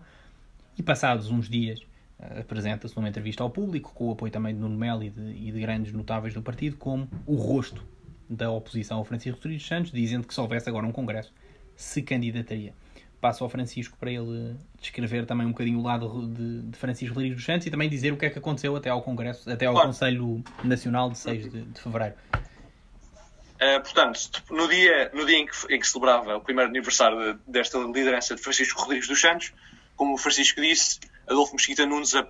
E 0.77 0.83
passados 0.83 1.29
uns 1.29 1.49
dias 1.49 1.79
uh, 2.19 2.39
apresenta-se 2.39 2.95
numa 2.95 3.09
entrevista 3.09 3.43
ao 3.43 3.49
público, 3.49 3.93
com 3.93 4.09
o 4.09 4.11
apoio 4.11 4.31
também 4.31 4.53
de 4.53 4.59
Nuno 4.59 4.77
Melo 4.77 5.03
e 5.03 5.09
de, 5.09 5.21
e 5.21 5.51
de 5.51 5.59
grandes 5.59 5.91
notáveis 5.93 6.33
do 6.33 6.41
partido, 6.41 6.77
como 6.77 7.07
o 7.25 7.35
rosto 7.35 7.83
da 8.29 8.51
oposição 8.51 8.97
ao 8.97 9.05
Francisco 9.05 9.37
Rodrigues 9.37 9.65
Santos, 9.65 9.91
dizendo 9.91 10.27
que 10.27 10.33
se 10.33 10.39
houvesse 10.39 10.69
agora 10.69 10.85
um 10.85 10.91
congresso, 10.91 11.33
se 11.75 12.03
candidataria 12.03 12.73
passo 13.19 13.43
ao 13.43 13.49
Francisco 13.49 13.97
para 13.97 14.11
ele 14.11 14.55
descrever 14.79 15.25
também 15.25 15.45
um 15.45 15.51
bocadinho 15.51 15.79
o 15.79 15.83
lado 15.83 16.27
de, 16.27 16.61
de 16.63 16.77
Francisco 16.77 17.13
Rodrigues 17.13 17.37
dos 17.37 17.45
Santos 17.45 17.67
e 17.67 17.71
também 17.71 17.89
dizer 17.89 18.13
o 18.13 18.17
que 18.17 18.25
é 18.25 18.29
que 18.29 18.39
aconteceu 18.39 18.75
até 18.75 18.89
ao 18.89 19.01
Congresso, 19.01 19.49
até 19.49 19.65
ao 19.65 19.73
claro. 19.73 19.89
Conselho 19.89 20.43
Nacional 20.63 21.09
de 21.09 21.17
6 21.17 21.51
de, 21.51 21.61
de 21.61 21.81
Fevereiro. 21.81 22.15
Uh, 22.33 23.81
portanto, 23.81 24.41
no 24.49 24.69
dia, 24.69 25.11
no 25.13 25.25
dia 25.25 25.37
em, 25.37 25.45
que, 25.45 25.73
em 25.73 25.79
que 25.79 25.87
celebrava 25.87 26.37
o 26.37 26.41
primeiro 26.41 26.69
aniversário 26.69 27.33
de, 27.33 27.39
desta 27.45 27.77
liderança 27.77 28.35
de 28.35 28.41
Francisco 28.41 28.81
Rodrigues 28.81 29.07
dos 29.07 29.19
Santos, 29.19 29.53
como 29.97 30.13
o 30.13 30.17
Francisco 30.17 30.61
disse, 30.61 30.99
Adolfo 31.27 31.55
Mesquita 31.55 31.85
Nunes 31.85 32.13
uh, 32.13 32.23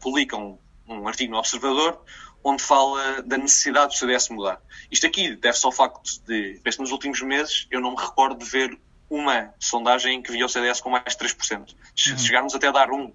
publica 0.00 0.36
um, 0.36 0.58
um 0.86 1.08
artigo 1.08 1.32
no 1.32 1.38
Observador 1.38 1.98
onde 2.44 2.62
fala 2.62 3.22
da 3.22 3.38
necessidade 3.38 3.94
do 3.94 3.98
CDS 3.98 4.28
mudar. 4.28 4.60
Isto 4.90 5.06
aqui 5.06 5.34
deve-se 5.34 5.64
ao 5.64 5.72
facto 5.72 6.02
de, 6.26 6.60
penso 6.62 6.82
nos 6.82 6.92
últimos 6.92 7.22
meses, 7.22 7.66
eu 7.70 7.80
não 7.80 7.92
me 7.92 7.96
recordo 7.96 8.38
de 8.38 8.44
ver 8.44 8.78
uma 9.08 9.54
sondagem 9.58 10.22
que 10.22 10.32
via 10.32 10.46
o 10.46 10.48
CDS 10.48 10.80
com 10.80 10.90
mais 10.90 11.16
3%. 11.16 11.74
Se 11.94 12.12
uhum. 12.12 12.18
chegarmos 12.18 12.54
até 12.54 12.68
a 12.68 12.72
dar 12.72 12.90
1. 12.90 12.96
Uhum. 12.96 13.12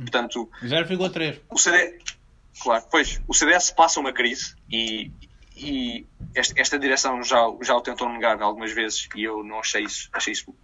Portanto, 0.00 0.50
0,3. 0.62 1.40
O 1.50 1.58
CDS, 1.58 2.04
claro, 2.60 2.84
pois, 2.90 3.20
o 3.28 3.34
CDS 3.34 3.70
passa 3.70 4.00
uma 4.00 4.12
crise 4.12 4.54
e, 4.70 5.10
e 5.56 6.06
esta, 6.34 6.60
esta, 6.60 6.78
direção 6.78 7.22
já, 7.22 7.46
já 7.62 7.74
o 7.74 7.80
tentou 7.80 8.08
negar 8.08 8.40
algumas 8.40 8.72
vezes 8.72 9.08
e 9.14 9.24
eu 9.24 9.44
não 9.44 9.60
achei 9.60 9.84
isso, 9.84 10.08
achei 10.12 10.32
isso 10.32 10.54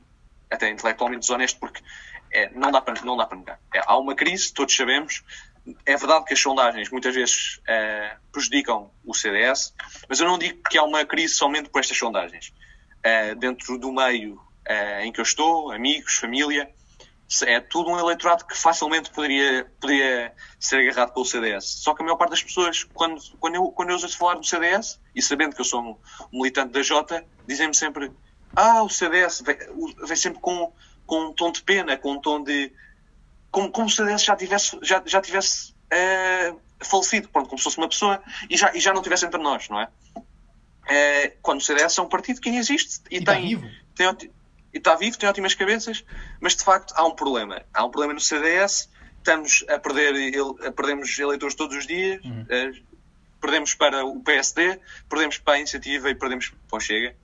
até 0.50 0.70
intelectualmente 0.70 1.20
desonesto 1.20 1.58
porque 1.60 1.82
é, 2.32 2.50
não, 2.50 2.70
dá 2.70 2.80
para, 2.80 3.00
não 3.02 3.16
dá 3.16 3.26
para 3.26 3.38
negar. 3.38 3.60
É, 3.74 3.80
há 3.84 3.96
uma 3.98 4.14
crise, 4.14 4.52
todos 4.52 4.74
sabemos, 4.74 5.22
é 5.86 5.96
verdade 5.96 6.24
que 6.24 6.34
as 6.34 6.40
sondagens 6.40 6.90
muitas 6.90 7.14
vezes 7.14 7.58
uh, 7.58 8.18
prejudicam 8.32 8.90
o 9.04 9.14
CDS, 9.14 9.74
mas 10.08 10.18
eu 10.18 10.26
não 10.26 10.38
digo 10.38 10.60
que 10.68 10.76
há 10.76 10.82
uma 10.82 11.04
crise 11.04 11.34
somente 11.34 11.70
por 11.70 11.80
estas 11.80 11.96
sondagens. 11.96 12.52
Uh, 12.98 13.34
dentro 13.36 13.78
do 13.78 13.92
meio 13.92 14.40
uh, 14.68 15.00
em 15.02 15.12
que 15.12 15.20
eu 15.20 15.24
estou, 15.24 15.70
amigos, 15.72 16.14
família, 16.14 16.72
é 17.46 17.60
tudo 17.60 17.90
um 17.90 17.98
eleitorado 17.98 18.44
que 18.44 18.56
facilmente 18.56 19.10
poderia, 19.10 19.66
poderia 19.80 20.34
ser 20.60 20.80
agarrado 20.80 21.14
pelo 21.14 21.24
CDS. 21.24 21.64
Só 21.64 21.94
que 21.94 22.02
a 22.02 22.04
maior 22.04 22.16
parte 22.16 22.32
das 22.32 22.42
pessoas, 22.42 22.84
quando, 22.92 23.22
quando, 23.40 23.54
eu, 23.54 23.66
quando 23.68 23.88
eu 23.88 23.94
ouço 23.94 24.18
falar 24.18 24.34
do 24.34 24.44
CDS, 24.44 25.00
e 25.14 25.22
sabendo 25.22 25.54
que 25.54 25.60
eu 25.60 25.64
sou 25.64 25.80
um, 25.80 25.96
militante 26.30 26.72
da 26.72 26.82
Jota, 26.82 27.24
dizem-me 27.46 27.74
sempre: 27.74 28.12
Ah, 28.54 28.82
o 28.82 28.88
CDS 28.90 29.40
vem, 29.40 29.56
vem 30.04 30.16
sempre 30.16 30.40
com, 30.40 30.72
com 31.06 31.28
um 31.28 31.32
tom 31.32 31.50
de 31.50 31.62
pena, 31.62 31.96
com 31.96 32.12
um 32.12 32.20
tom 32.20 32.42
de 32.42 32.70
como, 33.52 33.70
como 33.70 33.88
se 33.88 34.02
a 34.02 34.16
já 34.16 34.34
tivesse, 34.34 34.78
já, 34.82 35.02
já 35.04 35.20
tivesse 35.20 35.72
uh, 35.72 36.60
falecido, 36.80 37.28
pronto, 37.28 37.48
como 37.48 37.58
se 37.58 37.64
fosse 37.64 37.78
uma 37.78 37.88
pessoa 37.88 38.22
e 38.48 38.56
já, 38.56 38.74
e 38.74 38.80
já 38.80 38.92
não 38.92 39.02
tivesse 39.02 39.26
entre 39.26 39.40
nós, 39.40 39.68
não 39.68 39.80
é? 39.80 39.88
Uh, 40.16 41.36
quando 41.42 41.60
o 41.60 41.62
CDS 41.62 41.96
é 41.98 42.02
um 42.02 42.08
partido 42.08 42.40
que 42.40 42.48
ainda 42.48 42.60
existe 42.60 43.00
e, 43.10 43.18
e 43.18 43.24
tem, 43.24 43.34
está 43.34 43.34
vivo. 43.34 43.68
Tem, 43.94 44.32
e 44.72 44.78
está 44.78 44.94
vivo, 44.94 45.18
tem 45.18 45.28
ótimas 45.28 45.54
cabeças, 45.54 46.04
mas 46.40 46.56
de 46.56 46.64
facto 46.64 46.94
há 46.96 47.04
um 47.06 47.14
problema. 47.14 47.62
Há 47.72 47.84
um 47.84 47.90
problema 47.90 48.14
no 48.14 48.20
CDS, 48.20 48.88
estamos 49.18 49.64
a 49.68 49.78
perder, 49.78 50.14
ele, 50.14 50.72
perdemos 50.74 51.18
eleitores 51.18 51.54
todos 51.54 51.76
os 51.76 51.86
dias, 51.86 52.24
uhum. 52.24 52.42
uh, 52.42 52.82
perdemos 53.40 53.74
para 53.74 54.04
o 54.04 54.20
PSD, 54.20 54.80
perdemos 55.08 55.38
para 55.38 55.54
a 55.54 55.58
Iniciativa 55.58 56.08
e 56.10 56.14
perdemos 56.14 56.52
para 56.68 56.76
o 56.76 56.80
Chega. 56.80 57.14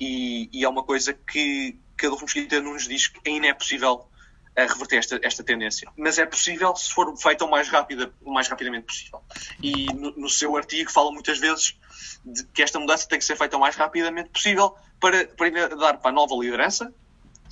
E, 0.00 0.48
e 0.52 0.64
é 0.64 0.68
uma 0.68 0.82
coisa 0.82 1.12
que, 1.12 1.78
que 1.96 2.06
Adolfo 2.06 2.24
Mosquita 2.24 2.60
nos 2.60 2.86
diz 2.86 3.08
que 3.08 3.28
ainda 3.28 3.48
é 3.48 3.54
possível 3.54 4.08
a 4.56 4.62
reverter 4.62 4.96
esta, 4.96 5.20
esta 5.22 5.44
tendência. 5.44 5.88
Mas 5.96 6.18
é 6.18 6.26
possível 6.26 6.74
se 6.74 6.90
for 6.92 7.16
feita 7.16 7.44
o 7.44 7.50
mais, 7.50 7.68
rápida, 7.68 8.12
o 8.22 8.32
mais 8.32 8.48
rapidamente 8.48 8.86
possível. 8.86 9.22
E 9.62 9.86
no, 9.86 10.10
no 10.12 10.28
seu 10.28 10.56
artigo 10.56 10.90
fala 10.90 11.12
muitas 11.12 11.38
vezes 11.38 11.78
de 12.24 12.44
que 12.44 12.62
esta 12.62 12.78
mudança 12.78 13.08
tem 13.08 13.18
que 13.18 13.24
ser 13.24 13.36
feita 13.36 13.56
o 13.56 13.60
mais 13.60 13.76
rapidamente 13.76 14.30
possível 14.30 14.76
para, 15.00 15.26
para 15.26 15.68
dar 15.68 15.98
para 15.98 16.10
a 16.10 16.12
nova 16.12 16.34
liderança, 16.36 16.92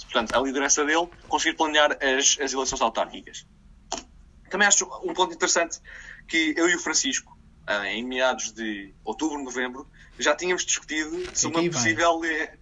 portanto, 0.05 0.34
a 0.34 0.40
liderança 0.40 0.84
dele, 0.84 1.09
conseguir 1.28 1.57
planear 1.57 1.92
as, 1.92 2.38
as 2.40 2.53
eleições 2.53 2.80
autárquicas. 2.80 3.47
Também 4.51 4.66
acho 4.66 4.84
um 5.03 5.12
ponto 5.12 5.34
interessante 5.34 5.80
que 6.28 6.55
eu 6.57 6.68
e 6.68 6.76
o 6.76 6.78
Francisco, 6.78 7.36
ah, 7.66 7.86
em 7.86 8.05
meados 8.05 8.53
de 8.53 8.94
outubro, 9.05 9.42
novembro, 9.42 9.88
já 10.18 10.34
tínhamos 10.34 10.64
discutido 10.64 11.36
sobre 11.36 11.61
uma 11.61 11.70
possível, 11.70 12.24
eh, 12.24 12.57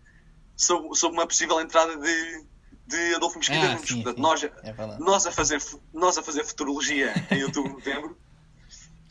sobre, 0.56 0.94
sobre 0.96 1.18
uma 1.18 1.26
possível 1.26 1.60
entrada 1.60 1.96
de 1.96 2.44
de 2.86 3.14
Adolfo 3.14 3.38
Mesquita 3.38 3.72
ah, 3.72 3.78
Sim, 3.78 4.02
Portanto, 4.02 4.16
sim. 4.16 4.22
Nós, 4.22 4.44
é 4.44 4.52
nós, 4.98 5.26
a 5.26 5.32
fazer, 5.32 5.62
nós 5.92 6.18
a 6.18 6.22
fazer 6.22 6.44
futurologia 6.44 7.12
em 7.30 7.42
outubro, 7.44 7.72
novembro. 7.72 8.16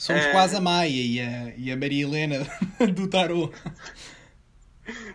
Somos 0.04 0.26
é... 0.26 0.32
quase 0.32 0.58
a 0.58 0.60
Maia 0.60 0.89
e 0.89 1.22
a, 1.22 1.56
e 1.56 1.72
a 1.72 1.78
Maria 1.78 2.04
Helena 2.04 2.45
do 2.93 3.08
Tarot. 3.08 3.54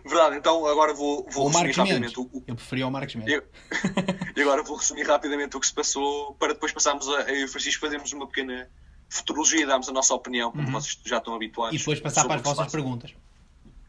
Verdade, 0.03 0.37
então 0.37 0.65
agora 0.65 0.95
vou, 0.95 1.27
vou 1.29 1.47
resumir 1.47 1.75
rapidamente 1.75 2.19
o, 2.19 2.43
Eu 2.47 2.55
preferia 2.55 2.87
o 2.87 2.91
Marcos 2.91 3.13
Mendes. 3.13 3.43
e 4.35 4.41
agora 4.41 4.63
vou 4.63 4.77
resumir 4.77 5.05
rapidamente 5.05 5.55
o 5.55 5.59
que 5.59 5.67
se 5.67 5.73
passou 5.73 6.33
para 6.39 6.53
depois 6.53 6.71
passarmos 6.71 7.07
a, 7.07 7.21
eu 7.31 7.41
e 7.41 7.43
o 7.43 7.47
Francisco 7.47 7.85
fazermos 7.85 8.11
uma 8.13 8.25
pequena 8.25 8.67
futurologia 9.07 9.61
e 9.61 9.65
darmos 9.67 9.87
a 9.89 9.91
nossa 9.91 10.11
opinião, 10.15 10.51
como 10.51 10.63
uhum. 10.63 10.71
vocês 10.71 10.97
já 11.05 11.19
estão 11.19 11.35
habituados. 11.35 11.75
E 11.75 11.77
depois 11.77 11.99
passar 11.99 12.25
para 12.25 12.37
as 12.37 12.41
vossas 12.41 12.71
perguntas. 12.71 13.13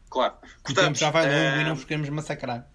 Claro. 0.07 0.35
Portanto, 0.63 0.77
o 0.77 0.81
tempo 0.83 0.97
já 0.99 1.09
vai 1.09 1.25
longo 1.25 1.57
uh... 1.57 1.61
e 1.61 1.63
não 1.63 1.75
vos 1.75 1.85
queremos 1.85 2.09
massacrar 2.09 2.69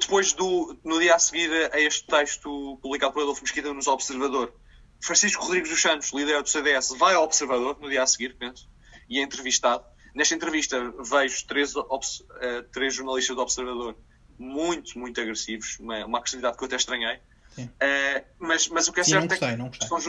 depois 0.00 0.32
do, 0.32 0.76
no 0.82 0.98
dia 0.98 1.14
a 1.14 1.18
seguir 1.20 1.48
a 1.72 1.80
este 1.80 2.04
texto 2.04 2.76
publicado 2.82 3.12
por 3.12 3.22
Adolfo 3.22 3.42
Mesquita 3.42 3.72
nos 3.72 3.86
Observador, 3.86 4.52
Francisco 5.00 5.44
Rodrigues 5.44 5.70
dos 5.70 5.80
Santos, 5.80 6.12
líder 6.12 6.42
do 6.42 6.48
CDS, 6.48 6.90
vai 6.98 7.14
ao 7.14 7.24
Observador 7.24 7.78
no 7.80 7.88
dia 7.88 8.02
a 8.02 8.06
seguir, 8.06 8.36
penso, 8.36 8.68
e 9.08 9.18
é 9.18 9.22
entrevistado. 9.22 9.84
Nesta 10.14 10.34
entrevista 10.34 10.92
vejo 11.02 11.46
três, 11.46 11.74
uh, 11.74 11.84
três 12.72 12.94
jornalistas 12.94 13.36
do 13.36 13.42
Observador 13.42 13.96
muito, 14.38 14.98
muito 14.98 15.20
agressivos, 15.20 15.78
uma, 15.78 16.04
uma 16.04 16.18
agressividade 16.18 16.56
que 16.56 16.64
eu 16.64 16.66
até 16.66 16.76
estranhei. 16.76 17.16
Uh, 17.58 18.24
mas, 18.38 18.68
mas 18.68 18.88
o 18.88 18.92
que 18.92 19.00
é 19.00 19.04
Sim, 19.04 19.10
certo 19.10 19.32
é 19.32 19.36
que 19.36 19.86
são, 19.86 20.00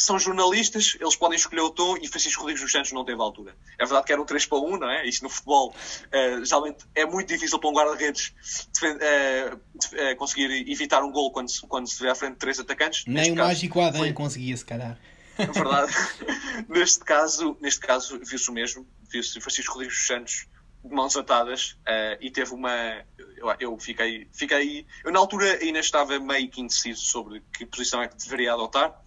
são 0.00 0.18
jornalistas, 0.18 0.96
eles 0.98 1.14
podem 1.14 1.36
escolher 1.36 1.60
o 1.60 1.70
tom 1.70 1.94
e 2.00 2.08
Francisco 2.08 2.40
Rodrigues 2.40 2.62
dos 2.62 2.72
Santos 2.72 2.90
não 2.90 3.04
teve 3.04 3.20
altura. 3.20 3.54
É 3.78 3.84
verdade 3.84 4.06
que 4.06 4.12
era 4.12 4.22
um 4.22 4.24
3 4.24 4.46
para 4.46 4.58
1, 4.58 4.78
não 4.78 4.90
é? 4.90 5.06
Isto 5.06 5.24
no 5.24 5.28
futebol 5.28 5.74
uh, 5.74 6.44
geralmente 6.44 6.86
é 6.94 7.04
muito 7.04 7.28
difícil 7.28 7.58
para 7.58 7.68
um 7.68 7.74
guarda-redes 7.74 8.32
uh, 8.82 9.54
uh, 9.54 10.16
conseguir 10.16 10.70
evitar 10.70 11.02
um 11.02 11.12
gol 11.12 11.30
quando, 11.32 11.50
quando 11.68 11.86
se 11.86 12.02
vê 12.02 12.08
à 12.08 12.14
frente 12.14 12.32
de 12.32 12.38
três 12.38 12.58
atacantes. 12.58 13.04
Nem 13.04 13.16
neste 13.16 13.32
o 13.32 13.36
caso, 13.36 13.48
mágico 13.48 13.80
Adam 13.80 14.00
foi... 14.00 14.12
conseguia, 14.14 14.56
se 14.56 14.64
calhar. 14.64 14.98
É 15.36 15.46
verdade. 15.46 15.92
neste 16.68 17.00
caso, 17.00 17.56
neste 17.60 17.80
caso 17.80 18.18
viu-se 18.24 18.48
o 18.48 18.54
mesmo. 18.54 18.86
Viu-se 19.10 19.38
Francisco 19.38 19.74
Rodrigues 19.74 19.98
dos 19.98 20.06
Santos 20.06 20.46
de 20.82 20.94
mãos 20.94 21.14
atadas 21.14 21.76
e 22.20 22.30
teve 22.30 22.54
uma. 22.54 23.04
Eu, 23.36 23.54
eu, 23.60 23.78
fiquei, 23.78 24.26
fiquei. 24.32 24.86
Eu 25.04 25.12
na 25.12 25.18
altura 25.18 25.58
ainda 25.60 25.78
estava 25.78 26.18
meio 26.18 26.48
que 26.48 26.62
indeciso 26.62 27.02
sobre 27.02 27.42
que 27.52 27.66
posição 27.66 28.02
é 28.02 28.08
que 28.08 28.16
deveria 28.16 28.54
adotar 28.54 28.98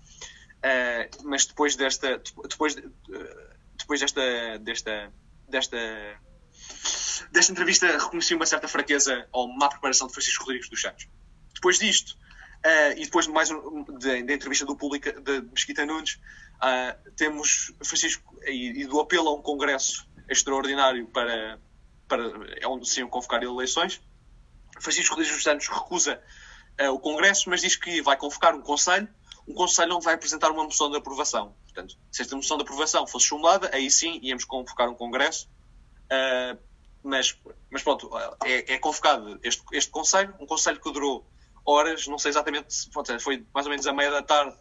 Uh, 0.64 1.28
mas 1.28 1.46
depois 1.46 1.76
desta 1.76 2.22
depois, 2.48 2.76
depois 3.78 4.00
desta 4.00 4.58
desta 4.60 5.12
desta 5.50 5.78
desta 7.32 7.52
entrevista 7.52 7.86
reconheci 7.86 8.34
uma 8.34 8.46
certa 8.46 8.68
fraqueza 8.70 9.28
ou 9.34 9.48
má 9.54 9.68
preparação 9.68 10.08
de 10.08 10.14
Francisco 10.14 10.46
Rodrigues 10.46 10.70
dos 10.70 10.80
Santos. 10.80 11.10
Depois 11.54 11.80
disto 11.80 12.12
uh, 12.66 12.98
e 12.98 13.04
depois 13.04 13.26
de 13.26 13.34
mais 13.34 13.52
um, 13.52 13.84
da 14.00 14.18
entrevista 14.20 14.66
do 14.66 14.76
público 14.78 15.12
de 15.22 15.42
Mesquita 15.52 15.86
Nunes 15.86 16.14
uh, 16.14 17.12
temos 17.18 17.74
Francisco 17.84 18.24
e, 18.46 18.84
e, 18.84 18.86
do 18.86 19.02
apelo 19.02 19.28
a 19.28 19.34
um 19.34 19.42
congresso 19.42 20.08
extraordinário 20.30 21.06
para 21.08 21.60
para 22.08 22.24
é 22.62 22.68
onde 22.68 22.88
se 22.88 23.02
iam 23.02 23.10
convocar 23.10 23.44
eleições. 23.44 24.02
Francisco 24.80 25.16
Rodrigues 25.16 25.36
dos 25.36 25.44
Santos 25.44 25.68
recusa 25.68 26.22
o 26.92 27.00
congresso, 27.00 27.50
mas 27.50 27.62
diz 27.62 27.76
que 27.76 28.02
vai 28.02 28.18
convocar 28.18 28.56
um 28.56 28.62
conselho 28.62 29.08
um 29.48 29.54
Conselho 29.54 29.90
não 29.90 30.02
vai 30.02 30.16
apresentar 30.16 30.52
uma 30.52 30.64
moção 30.64 30.90
de 30.90 30.98
aprovação. 30.98 31.56
Portanto, 31.64 31.98
se 32.12 32.22
esta 32.22 32.36
moção 32.36 32.58
de 32.58 32.64
aprovação 32.64 33.06
fosse 33.08 33.28
chumbada, 33.28 33.70
aí 33.74 33.90
sim 33.90 34.20
íamos 34.22 34.46
convocar 34.46 34.90
um 34.90 34.96
Congresso. 34.96 35.50
Uh, 36.06 36.58
mas, 37.04 37.38
mas 37.70 37.84
pronto, 37.84 38.10
é, 38.46 38.76
é 38.76 38.78
convocado 38.80 39.38
este, 39.44 39.62
este 39.74 39.92
Conselho, 39.92 40.34
um 40.40 40.46
Conselho 40.46 40.80
que 40.80 40.92
durou 40.92 41.26
horas, 41.66 42.08
não 42.08 42.18
sei 42.18 42.30
exatamente, 42.30 42.90
pode 42.94 43.20
foi 43.20 43.46
mais 43.54 43.66
ou 43.66 43.70
menos 43.70 43.86
a 43.86 43.94
meia 43.94 44.12
da 44.12 44.22
tarde 44.22 44.56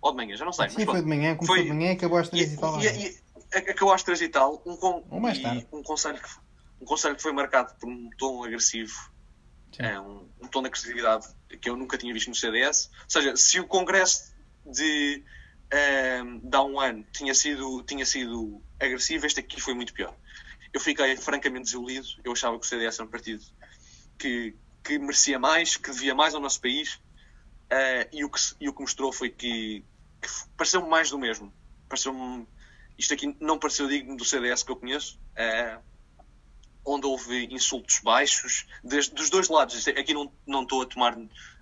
ou 0.00 0.10
de 0.10 0.16
manhã, 0.16 0.36
já 0.36 0.44
não 0.44 0.52
sei. 0.52 0.68
Sim, 0.68 0.76
mas, 0.78 0.84
foi 0.86 1.02
de 1.02 1.08
manhã, 1.08 1.34
começou 1.34 1.56
foi, 1.56 1.64
de 1.64 1.72
manhã 1.72 1.92
acabou 1.92 2.18
às 2.18 2.28
três 2.28 2.50
e, 2.50 2.54
e 2.54 2.58
tal. 2.58 2.80
E, 2.80 2.86
e, 2.86 3.20
acabou 3.56 3.94
às 3.94 4.02
três 4.02 4.20
e 4.20 4.28
tal. 4.28 4.62
Um, 4.64 4.76
tarde. 4.76 5.66
um, 5.72 5.82
conselho 5.82 6.20
que, 6.20 6.28
um 6.80 6.84
Conselho 6.84 7.16
que 7.16 7.22
foi 7.22 7.32
marcado 7.32 7.74
por 7.80 7.88
um 7.88 8.10
tom 8.18 8.44
agressivo 8.44 8.94
é 9.78 9.98
um, 10.00 10.28
um, 10.42 10.48
tom 10.48 10.62
de 10.62 10.68
agressividade 10.68 11.26
que 11.56 11.68
eu 11.68 11.76
nunca 11.76 11.96
tinha 11.96 12.12
visto 12.12 12.28
no 12.28 12.34
CDS. 12.34 12.90
Ou 13.04 13.10
seja, 13.10 13.36
se 13.36 13.60
o 13.60 13.66
Congresso 13.66 14.34
de, 14.64 15.24
um, 15.72 15.76
ehm, 15.76 16.38
de 16.42 16.56
há 16.56 16.62
um 16.62 16.78
ano 16.78 17.06
tinha 17.12 17.34
sido, 17.34 17.82
tinha 17.84 18.04
sido 18.04 18.62
agressivo, 18.80 19.26
este 19.26 19.40
aqui 19.40 19.60
foi 19.60 19.74
muito 19.74 19.92
pior. 19.92 20.14
Eu 20.72 20.80
fiquei 20.80 21.16
francamente 21.16 21.64
desiludido. 21.64 22.06
Eu 22.22 22.32
achava 22.32 22.58
que 22.58 22.66
o 22.66 22.68
CDS 22.68 22.98
era 22.98 23.08
um 23.08 23.10
partido 23.10 23.42
que, 24.18 24.54
que 24.84 24.98
merecia 24.98 25.38
mais, 25.38 25.76
que 25.76 25.90
devia 25.90 26.14
mais 26.14 26.34
ao 26.34 26.40
nosso 26.40 26.60
país. 26.60 26.94
Uh, 27.70 28.08
e, 28.12 28.24
o 28.24 28.30
que, 28.30 28.40
e 28.60 28.68
o 28.68 28.72
que 28.72 28.80
mostrou 28.80 29.12
foi 29.12 29.30
que, 29.30 29.84
que 30.20 30.28
pareceu-me 30.56 30.88
mais 30.88 31.10
do 31.10 31.18
mesmo. 31.18 31.52
Pareceu-me. 31.88 32.46
Isto 32.98 33.14
aqui 33.14 33.36
não 33.40 33.58
pareceu 33.58 33.88
digno 33.88 34.16
do 34.16 34.24
CDS 34.24 34.62
que 34.62 34.72
eu 34.72 34.76
conheço. 34.76 35.18
Uh, 35.32 35.82
onde 36.88 37.06
houve 37.06 37.46
insultos 37.52 38.00
baixos, 38.00 38.66
dos 38.82 39.30
dois 39.30 39.48
lados. 39.48 39.86
Aqui 39.88 40.14
não, 40.14 40.32
não 40.46 40.62
estou 40.62 40.82
a 40.82 40.86
tomar 40.86 41.16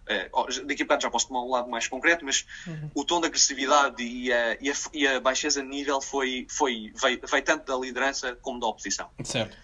Uh, 0.06 0.66
daqui 0.66 0.82
a 0.82 0.84
bocado 0.84 1.02
já 1.02 1.10
posso 1.10 1.26
tomar 1.26 1.42
um 1.42 1.50
lado 1.50 1.68
mais 1.68 1.88
concreto, 1.88 2.24
mas 2.24 2.46
uhum. 2.64 2.90
o 2.94 3.04
tom 3.04 3.20
de 3.20 3.26
agressividade 3.26 4.00
e 4.04 4.32
a, 4.32 4.56
e 4.60 4.70
a, 4.70 4.74
e 4.92 5.08
a 5.08 5.18
baixeza 5.18 5.60
de 5.62 5.66
nível 5.66 6.00
foi, 6.00 6.46
foi, 6.48 6.92
veio, 6.94 7.20
veio, 7.28 7.44
tanto 7.44 7.66
da 7.66 7.76
liderança 7.76 8.36
como 8.36 8.60
da 8.60 8.68
oposição. 8.68 9.10
Certo. 9.24 9.56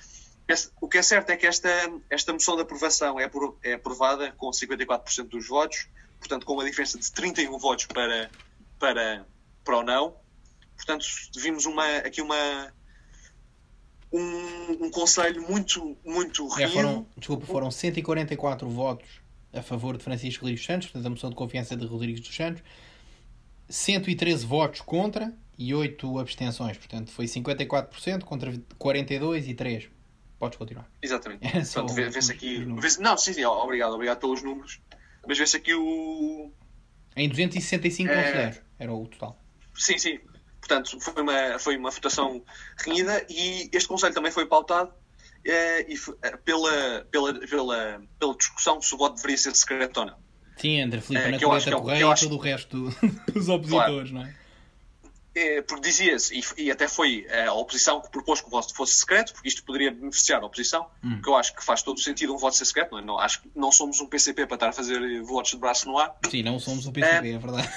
O 0.80 0.88
que 0.88 0.98
é 0.98 1.02
certo 1.02 1.30
é 1.30 1.36
que 1.36 1.46
esta, 1.46 1.68
esta 2.10 2.32
moção 2.32 2.56
de 2.56 2.62
aprovação 2.62 3.20
é, 3.20 3.30
é 3.62 3.74
aprovada 3.74 4.32
com 4.32 4.50
54% 4.50 5.28
dos 5.28 5.46
votos, 5.46 5.86
portanto, 6.18 6.44
com 6.44 6.54
uma 6.54 6.64
diferença 6.64 6.98
de 6.98 7.12
31 7.12 7.56
votos 7.58 7.86
para, 7.86 8.28
para, 8.80 9.24
para 9.64 9.78
o 9.78 9.82
não. 9.84 10.16
Portanto, 10.76 11.06
vimos 11.36 11.66
uma, 11.66 11.98
aqui 11.98 12.20
uma, 12.20 12.74
um, 14.12 14.86
um 14.86 14.90
conselho 14.90 15.42
muito, 15.48 15.96
muito 16.04 16.46
é, 16.60 16.68
foram, 16.68 17.06
Desculpa, 17.16 17.46
foram 17.46 17.70
144 17.70 18.68
votos 18.68 19.08
a 19.52 19.62
favor 19.62 19.96
de 19.96 20.04
Francisco 20.04 20.44
Rodrigues 20.44 20.64
Santos, 20.64 20.88
portanto, 20.88 21.06
a 21.06 21.10
moção 21.10 21.30
de 21.30 21.36
confiança 21.36 21.76
de 21.76 21.86
Rodrigues 21.86 22.20
dos 22.20 22.34
Santos, 22.34 22.62
113 23.68 24.44
votos 24.44 24.80
contra 24.80 25.34
e 25.58 25.74
8 25.74 26.18
abstenções, 26.18 26.76
portanto, 26.76 27.10
foi 27.10 27.26
54% 27.26 28.24
contra 28.24 28.52
42 28.78 29.48
e 29.48 29.54
3. 29.54 29.88
Podes 30.38 30.58
continuar. 30.58 30.90
Exatamente. 31.00 31.46
É 31.46 31.50
Portanto, 31.62 31.94
vê-se 31.94 32.32
aqui. 32.32 32.64
Vê 32.64 32.88
não, 32.98 33.16
sim, 33.16 33.32
sim, 33.32 33.44
obrigado, 33.44 33.92
obrigado 33.92 34.18
pelos 34.18 34.42
números. 34.42 34.80
Mas 35.26 35.38
vê-se 35.38 35.56
aqui 35.56 35.72
o. 35.72 36.50
Em 37.14 37.28
265 37.28 38.10
é... 38.10 38.22
conselheiros 38.22 38.60
era 38.78 38.92
o 38.92 39.06
total. 39.06 39.38
Sim, 39.74 39.98
sim. 39.98 40.18
Portanto, 40.62 40.96
foi 41.00 41.22
uma, 41.22 41.58
foi 41.58 41.76
uma 41.76 41.90
votação 41.90 42.40
renhida 42.78 43.26
e 43.28 43.68
este 43.72 43.88
Conselho 43.88 44.14
também 44.14 44.30
foi 44.30 44.46
pautado 44.46 44.92
é, 45.44 45.92
e, 45.92 45.96
é, 46.22 46.36
pela, 46.36 47.04
pela, 47.10 47.34
pela, 47.34 48.02
pela 48.16 48.36
discussão 48.36 48.80
se 48.80 48.94
o 48.94 48.98
voto 48.98 49.16
deveria 49.16 49.36
ser 49.36 49.56
secreto 49.56 49.98
ou 49.98 50.06
não. 50.06 50.16
Sim, 50.56 50.80
André 50.80 51.00
Filipe, 51.00 51.26
é, 51.26 51.30
na 51.32 51.40
Coleta 51.40 51.68
é, 51.68 51.72
Correia 51.72 52.12
e 52.12 52.20
todo 52.20 52.36
o 52.36 52.38
resto 52.38 52.94
dos 53.34 53.48
opositores, 53.48 54.10
claro. 54.10 54.12
não 54.12 54.22
é? 54.22 54.42
É, 55.34 55.62
porque 55.62 55.88
dizia-se, 55.88 56.38
e, 56.38 56.64
e, 56.64 56.70
até 56.70 56.86
foi 56.86 57.26
a 57.48 57.52
oposição 57.54 58.00
que 58.02 58.10
propôs 58.10 58.40
que 58.40 58.46
o 58.46 58.50
voto 58.50 58.72
fosse 58.74 58.92
secreto, 58.96 59.32
porque 59.32 59.48
isto 59.48 59.64
poderia 59.64 59.90
beneficiar 59.90 60.42
a 60.42 60.46
oposição, 60.46 60.86
hum. 61.02 61.20
que 61.22 61.28
eu 61.28 61.34
acho 61.34 61.56
que 61.56 61.64
faz 61.64 61.82
todo 61.82 61.98
sentido 61.98 62.34
um 62.34 62.36
voto 62.36 62.54
ser 62.54 62.66
secreto, 62.66 62.92
não, 62.92 62.98
é? 62.98 63.02
não 63.02 63.18
acho 63.18 63.40
que 63.40 63.50
não 63.56 63.72
somos 63.72 64.00
um 64.00 64.06
PCP 64.06 64.46
para 64.46 64.54
estar 64.56 64.68
a 64.68 64.72
fazer 64.72 65.22
votos 65.22 65.52
de 65.52 65.56
braço 65.56 65.88
no 65.88 65.98
ar. 65.98 66.14
Sim, 66.30 66.42
não 66.42 66.60
somos 66.60 66.86
um 66.86 66.92
PCP, 66.92 67.28
é, 67.28 67.32
é 67.32 67.38
verdade. 67.38 67.68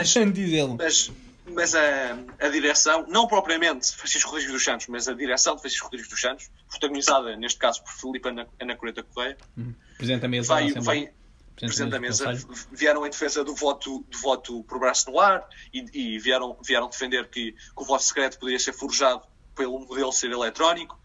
Mas, 0.00 0.16
mas, 0.80 1.12
mas 1.52 1.74
a, 1.74 2.18
a 2.40 2.48
direção, 2.48 3.06
não 3.08 3.26
propriamente 3.26 3.94
Francisco 3.94 4.30
Rodrigues 4.30 4.52
dos 4.52 4.64
Santos, 4.64 4.86
mas 4.88 5.08
a 5.08 5.14
direção 5.14 5.54
de 5.54 5.60
Francisco 5.60 5.84
Rodrigues 5.84 6.08
dos 6.08 6.20
Santos, 6.20 6.50
protagonizada 6.68 7.36
neste 7.36 7.58
caso 7.58 7.82
por 7.82 7.92
Felipe 7.92 8.28
Ana, 8.28 8.46
Ana 8.60 8.76
Coreta 8.76 9.02
Correia, 9.02 9.36
hum. 9.56 9.74
Presidente 9.96 10.22
da 10.22 10.28
mesa, 10.28 10.48
vai, 10.48 10.72
vai, 10.72 11.12
Presidente 11.56 11.90
da 11.90 12.00
Mesa, 12.00 12.32
vieram 12.72 13.06
em 13.06 13.10
defesa 13.10 13.44
do 13.44 13.54
voto, 13.54 14.04
do 14.08 14.18
voto 14.18 14.64
por 14.64 14.80
braço 14.80 15.10
no 15.10 15.20
ar 15.20 15.46
e, 15.72 15.84
e 15.92 16.18
vieram, 16.18 16.56
vieram 16.64 16.88
defender 16.88 17.28
que, 17.28 17.52
que, 17.52 17.58
o 17.76 17.84
voto 17.84 18.02
secreto 18.02 18.38
poderia 18.38 18.58
ser 18.58 18.72
forjado 18.72 19.22
pelo 19.54 19.78
modelo 19.80 20.12
ser 20.12 20.30
eletrónico, 20.30 20.98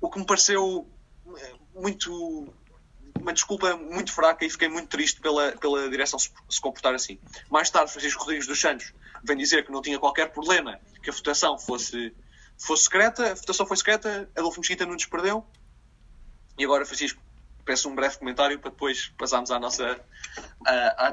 o 0.00 0.10
que 0.10 0.18
me 0.18 0.26
pareceu 0.26 0.88
eh, 1.36 1.54
muito 1.74 2.52
uma 3.20 3.32
desculpa 3.32 3.76
muito 3.76 4.12
fraca 4.12 4.44
e 4.44 4.50
fiquei 4.50 4.68
muito 4.68 4.88
triste 4.88 5.20
pela, 5.20 5.52
pela 5.52 5.88
direção 5.88 6.18
se, 6.18 6.30
se 6.48 6.60
comportar 6.60 6.94
assim. 6.94 7.18
Mais 7.50 7.68
tarde, 7.70 7.90
Francisco 7.92 8.20
Rodrigues 8.20 8.46
dos 8.46 8.60
Santos 8.60 8.92
vem 9.26 9.36
dizer 9.36 9.64
que 9.64 9.72
não 9.72 9.82
tinha 9.82 9.98
qualquer 9.98 10.32
problema 10.32 10.78
que 11.02 11.10
a 11.10 11.12
votação 11.12 11.58
fosse, 11.58 12.14
fosse 12.58 12.84
secreta, 12.84 13.32
a 13.32 13.34
votação 13.34 13.66
foi 13.66 13.76
secreta, 13.76 14.28
Adolfo 14.36 14.60
Mesquita 14.60 14.86
não 14.86 14.96
perdeu, 15.10 15.44
e 16.58 16.64
agora 16.64 16.86
Francisco 16.86 17.20
peço 17.64 17.88
um 17.88 17.94
breve 17.94 18.16
comentário 18.16 18.58
para 18.58 18.70
depois 18.70 19.08
passarmos 19.18 19.50
à 19.50 19.58
nossa, 19.58 20.00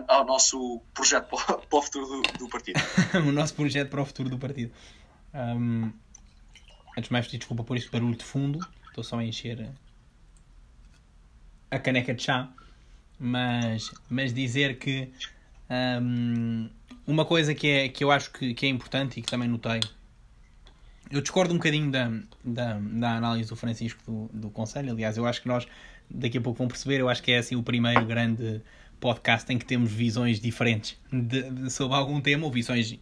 ao 0.07 0.23
nosso 0.23 0.79
projeto 0.93 1.27
para, 1.27 1.59
o 1.71 1.81
futuro 1.81 2.05
do, 2.05 2.21
do 2.37 2.47
partido. 2.47 2.79
o 3.27 3.31
nosso 3.31 3.55
projeto 3.55 3.89
para 3.89 4.01
o 4.01 4.05
futuro 4.05 4.29
do 4.29 4.37
partido. 4.37 4.71
Um, 5.33 5.91
antes 6.95 7.07
de 7.07 7.11
mais, 7.11 7.25
pedir 7.25 7.39
desculpa 7.39 7.63
por 7.63 7.75
este 7.75 7.89
barulho 7.89 8.15
de 8.15 8.23
fundo. 8.23 8.59
Estou 8.87 9.03
só 9.03 9.17
a 9.17 9.23
encher 9.23 9.67
a 11.71 11.79
caneca 11.79 12.13
de 12.13 12.21
chá. 12.21 12.49
Mas, 13.19 13.91
mas 14.09 14.33
dizer 14.33 14.77
que 14.77 15.11
um, 15.69 16.69
uma 17.05 17.25
coisa 17.25 17.53
que, 17.53 17.67
é, 17.67 17.89
que 17.89 18.03
eu 18.03 18.11
acho 18.11 18.31
que, 18.31 18.53
que 18.53 18.65
é 18.65 18.69
importante 18.69 19.19
e 19.19 19.23
que 19.23 19.29
também 19.29 19.47
notei 19.47 19.79
eu 21.11 21.21
discordo 21.21 21.53
um 21.53 21.57
bocadinho 21.57 21.91
da, 21.91 22.11
da, 22.43 22.79
da 22.79 23.17
análise 23.17 23.47
do 23.49 23.55
Francisco 23.55 24.01
do, 24.05 24.29
do 24.33 24.49
Conselho. 24.49 24.91
Aliás, 24.91 25.15
eu 25.15 25.25
acho 25.27 25.41
que 25.41 25.47
nós 25.47 25.67
daqui 26.09 26.37
a 26.37 26.41
pouco 26.41 26.57
vão 26.57 26.67
perceber, 26.67 26.99
eu 26.99 27.09
acho 27.09 27.21
que 27.21 27.31
é 27.31 27.37
assim 27.37 27.55
o 27.55 27.63
primeiro 27.63 28.05
grande 28.05 28.61
podcast 28.99 29.51
em 29.53 29.57
que 29.57 29.65
temos 29.65 29.91
visões 29.91 30.39
diferentes 30.39 30.97
de, 31.11 31.49
de, 31.51 31.69
sobre 31.69 31.95
algum 31.95 32.19
tema, 32.19 32.45
ou 32.45 32.51
visões 32.51 32.97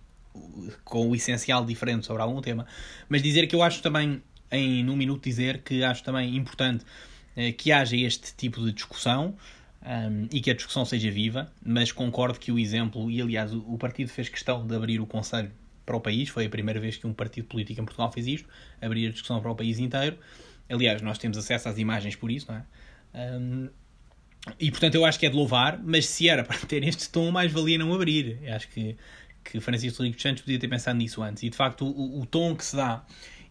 com 0.84 1.10
o 1.10 1.16
essencial 1.16 1.66
diferente 1.66 2.06
sobre 2.06 2.22
algum 2.22 2.42
tema. 2.42 2.66
Mas 3.08 3.22
dizer 3.22 3.48
que 3.48 3.56
eu 3.56 3.64
acho 3.64 3.82
também, 3.82 4.22
em 4.52 4.84
num 4.84 4.96
minuto, 4.96 5.24
dizer 5.24 5.60
que 5.60 5.84
acho 5.84 6.04
também 6.04 6.36
importante 6.36 6.84
eh, 7.36 7.52
que 7.52 7.72
haja 7.72 7.96
este 7.96 8.34
tipo 8.36 8.64
de 8.64 8.72
discussão. 8.72 9.36
Um, 9.84 10.28
e 10.32 10.40
que 10.42 10.52
a 10.52 10.54
discussão 10.54 10.86
seja 10.86 11.10
viva, 11.10 11.52
mas 11.66 11.92
concordo 11.92 12.40
que 12.40 12.52
o 12.52 12.60
exemplo, 12.60 13.10
e 13.10 13.20
aliás 13.20 13.52
o, 13.52 13.78
partido 13.80 14.10
fez 14.10 14.30
questão 14.30 14.66
de 14.66 14.76
abrir 14.76 15.02
o 15.02 15.08
Conselho 15.08 15.52
para 15.86 15.96
o 15.96 16.00
país, 16.00 16.30
foi 16.30 16.46
a 16.46 16.50
primeira 16.50 16.80
vez 16.80 16.98
que 16.98 17.08
um 17.08 17.14
partido 17.14 17.48
político 17.48 17.82
em 17.82 17.86
Portugal 17.86 18.12
fez 18.12 18.28
isto, 18.28 18.48
abrir 18.80 19.08
a 19.08 19.12
discussão 19.12 19.42
para 19.42 19.50
o 19.50 19.56
país 19.56 19.80
inteiro. 19.80 20.18
Aliás, 20.70 21.02
nós 21.02 21.18
temos 21.18 21.36
acesso 21.36 21.68
às 21.68 21.80
imagens 21.80 22.16
por 22.16 22.30
isso, 22.30 22.52
não 22.52 22.58
é? 22.60 22.64
Um, 23.40 23.70
e 24.60 24.70
portanto 24.70 24.96
eu 24.96 25.04
acho 25.04 25.20
que 25.20 25.26
é 25.26 25.30
de 25.30 25.36
louvar, 25.36 25.82
mas 25.84 26.06
se 26.06 26.30
era 26.30 26.44
para 26.46 26.58
ter 26.60 26.84
este 26.84 27.10
tom, 27.10 27.32
mais 27.32 27.52
valia 27.52 27.80
não 27.80 27.92
abrir. 27.92 28.38
Eu 28.44 28.56
acho 28.56 28.68
que, 28.70 28.96
que 29.44 29.60
Francisco 29.60 29.98
Rodrigues 29.98 30.22
Santos 30.22 30.44
podia 30.44 30.60
ter 30.60 30.68
pensado 30.68 30.98
nisso 30.98 31.24
antes. 31.24 31.42
E 31.42 31.50
de 31.50 31.58
facto, 31.58 31.86
o, 31.86 32.22
o 32.22 32.26
tom 32.28 32.56
que 32.56 32.64
se 32.64 32.76
dá, 32.76 33.04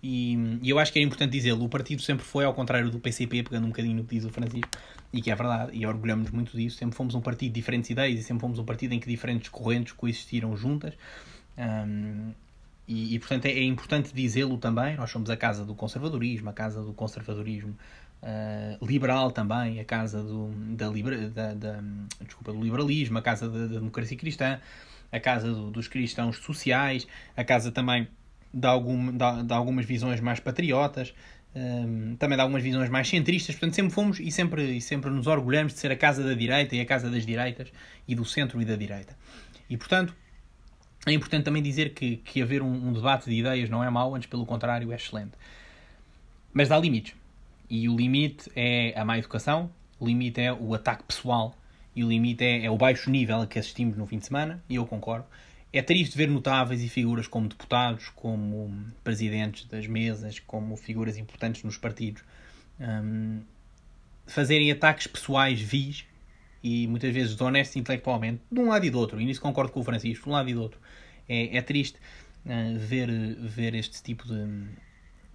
e, 0.02 0.58
e 0.62 0.70
eu 0.70 0.78
acho 0.78 0.92
que 0.92 0.98
é 0.98 1.02
importante 1.02 1.30
dizê-lo, 1.30 1.64
o 1.64 1.68
partido 1.68 2.00
sempre 2.00 2.24
foi 2.24 2.44
ao 2.44 2.54
contrário 2.54 2.90
do 2.90 2.98
PCP, 2.98 3.42
pegando 3.42 3.64
um 3.66 3.68
bocadinho 3.68 3.96
no 3.96 4.04
que 4.04 4.14
diz 4.14 4.24
o 4.24 4.30
Francisco, 4.30 4.70
e 5.12 5.20
que 5.20 5.30
é 5.30 5.34
verdade, 5.34 5.72
e 5.74 5.84
orgulhamos 5.84 6.30
muito 6.30 6.56
disso. 6.56 6.78
Sempre 6.78 6.96
fomos 6.96 7.14
um 7.14 7.20
partido 7.20 7.52
de 7.52 7.54
diferentes 7.54 7.90
ideias 7.90 8.18
e 8.18 8.22
sempre 8.22 8.40
fomos 8.40 8.58
um 8.58 8.64
partido 8.64 8.94
em 8.94 9.00
que 9.00 9.08
diferentes 9.08 9.50
correntes 9.50 9.92
coexistiram 9.92 10.56
juntas. 10.56 10.94
Um, 11.58 12.32
e, 12.88 13.14
e, 13.14 13.18
portanto 13.18 13.46
é, 13.46 13.50
é 13.50 13.62
importante 13.62 14.12
dizê-lo 14.14 14.56
também. 14.56 14.96
Nós 14.96 15.10
somos 15.10 15.28
a 15.28 15.36
casa 15.36 15.64
do 15.64 15.74
conservadorismo, 15.74 16.48
a 16.48 16.52
casa 16.52 16.82
do 16.82 16.92
conservadorismo 16.94 17.76
uh, 18.22 18.84
liberal 18.84 19.30
também, 19.30 19.80
a 19.80 19.84
casa 19.84 20.22
do, 20.22 20.48
da, 20.76 20.88
da, 20.88 21.54
da, 21.54 21.80
desculpa, 22.24 22.52
do 22.52 22.62
liberalismo, 22.62 23.18
a 23.18 23.22
casa 23.22 23.48
da, 23.48 23.66
da 23.66 23.78
democracia 23.78 24.16
cristã, 24.16 24.58
a 25.12 25.20
casa 25.20 25.52
do, 25.52 25.70
dos 25.70 25.88
cristãos 25.88 26.38
sociais, 26.38 27.06
a 27.36 27.44
casa 27.44 27.70
também 27.70 28.08
de, 28.52 28.66
algum, 28.66 29.10
de, 29.10 29.42
de 29.44 29.52
algumas 29.52 29.84
visões 29.86 30.20
mais 30.20 30.40
patriotas, 30.40 31.14
um, 31.54 32.16
também 32.16 32.36
de 32.36 32.42
algumas 32.42 32.62
visões 32.62 32.88
mais 32.88 33.08
centristas. 33.08 33.54
Portanto, 33.54 33.74
sempre 33.74 33.92
fomos 33.92 34.20
e 34.20 34.30
sempre, 34.30 34.76
e 34.76 34.80
sempre 34.80 35.10
nos 35.10 35.26
orgulhamos 35.26 35.72
de 35.72 35.78
ser 35.78 35.90
a 35.90 35.96
casa 35.96 36.22
da 36.22 36.34
direita 36.34 36.76
e 36.76 36.80
a 36.80 36.86
casa 36.86 37.10
das 37.10 37.24
direitas 37.24 37.72
e 38.06 38.14
do 38.14 38.24
centro 38.24 38.60
e 38.60 38.64
da 38.64 38.76
direita. 38.76 39.16
E, 39.68 39.76
portanto, 39.76 40.14
é 41.06 41.12
importante 41.12 41.44
também 41.44 41.62
dizer 41.62 41.94
que, 41.94 42.16
que 42.18 42.42
haver 42.42 42.62
um, 42.62 42.88
um 42.88 42.92
debate 42.92 43.28
de 43.30 43.36
ideias 43.36 43.70
não 43.70 43.82
é 43.82 43.88
mau, 43.90 44.14
antes 44.14 44.28
pelo 44.28 44.44
contrário, 44.44 44.92
é 44.92 44.96
excelente. 44.96 45.32
Mas 46.52 46.68
dá 46.68 46.78
limites. 46.78 47.14
E 47.68 47.88
o 47.88 47.96
limite 47.96 48.50
é 48.56 48.92
a 48.98 49.04
má 49.04 49.16
educação, 49.16 49.70
o 49.98 50.06
limite 50.06 50.40
é 50.40 50.52
o 50.52 50.74
ataque 50.74 51.04
pessoal 51.04 51.54
e 51.94 52.02
o 52.02 52.08
limite 52.08 52.44
é, 52.44 52.64
é 52.64 52.70
o 52.70 52.76
baixo 52.76 53.10
nível 53.10 53.42
a 53.42 53.46
que 53.46 53.58
assistimos 53.58 53.96
no 53.96 54.06
fim 54.06 54.18
de 54.18 54.26
semana, 54.26 54.62
e 54.68 54.76
eu 54.76 54.86
concordo. 54.86 55.26
É 55.72 55.80
triste 55.80 56.16
ver 56.16 56.28
notáveis 56.28 56.82
e 56.82 56.88
figuras 56.88 57.28
como 57.28 57.48
deputados, 57.48 58.08
como 58.10 58.74
presidentes 59.04 59.64
das 59.66 59.86
mesas, 59.86 60.40
como 60.40 60.76
figuras 60.76 61.16
importantes 61.16 61.62
nos 61.62 61.76
partidos, 61.76 62.24
um, 62.80 63.40
fazerem 64.26 64.70
ataques 64.72 65.06
pessoais 65.06 65.60
vis 65.60 66.04
e 66.62 66.86
muitas 66.88 67.14
vezes 67.14 67.32
desonestos 67.32 67.76
intelectualmente, 67.76 68.42
de 68.50 68.60
um 68.60 68.68
lado 68.68 68.84
e 68.84 68.90
do 68.90 68.98
outro. 68.98 69.20
E 69.20 69.24
nisso 69.24 69.40
concordo 69.40 69.72
com 69.72 69.80
o 69.80 69.84
Francisco, 69.84 70.24
de 70.24 70.30
um 70.30 70.32
lado 70.32 70.48
e 70.48 70.54
do 70.54 70.60
outro. 70.60 70.80
É, 71.28 71.56
é 71.56 71.62
triste 71.62 71.98
uh, 72.44 72.78
ver, 72.78 73.08
ver 73.40 73.74
este 73.76 74.02
tipo 74.02 74.26
de, 74.26 74.44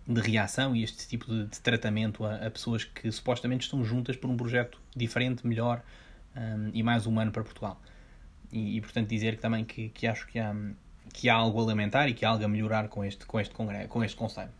de 0.07 0.21
reação 0.21 0.75
e 0.75 0.83
este 0.83 1.07
tipo 1.07 1.25
de, 1.27 1.45
de 1.45 1.61
tratamento 1.61 2.25
a, 2.25 2.36
a, 2.36 2.51
pessoas 2.51 2.83
que 2.83 3.09
supostamente 3.11 3.63
estão 3.63 3.83
juntas 3.83 4.17
por 4.17 4.29
um 4.29 4.36
projeto 4.36 4.79
diferente, 4.95 5.47
melhor 5.47 5.81
um, 6.36 6.71
e 6.73 6.83
mais 6.83 7.05
humano 7.05 7.31
para 7.31 7.43
Portugal. 7.43 7.81
E, 8.56 8.78
e, 8.78 8.82
portanto 8.82 9.10
dizer 9.10 9.36
que 9.36 9.41
também 9.41 9.66
que, 9.66 9.89
que 9.89 10.08
acho 10.08 10.26
que 10.28 10.39
há, 10.39 10.56
que 11.14 11.30
há 11.30 11.36
algo 11.36 11.60
a 11.62 11.66
lamentar 11.66 12.08
e 12.08 12.14
que 12.14 12.26
há 12.26 12.30
algo 12.30 12.43
a 12.43 12.47
melhorar 12.47 12.88
com 12.88 13.03
este, 13.03 13.26
com 13.26 13.39
este, 13.39 13.53
congresso, 13.53 13.89
com 13.89 14.03
este 14.03 14.16
Conselho. 14.16 14.51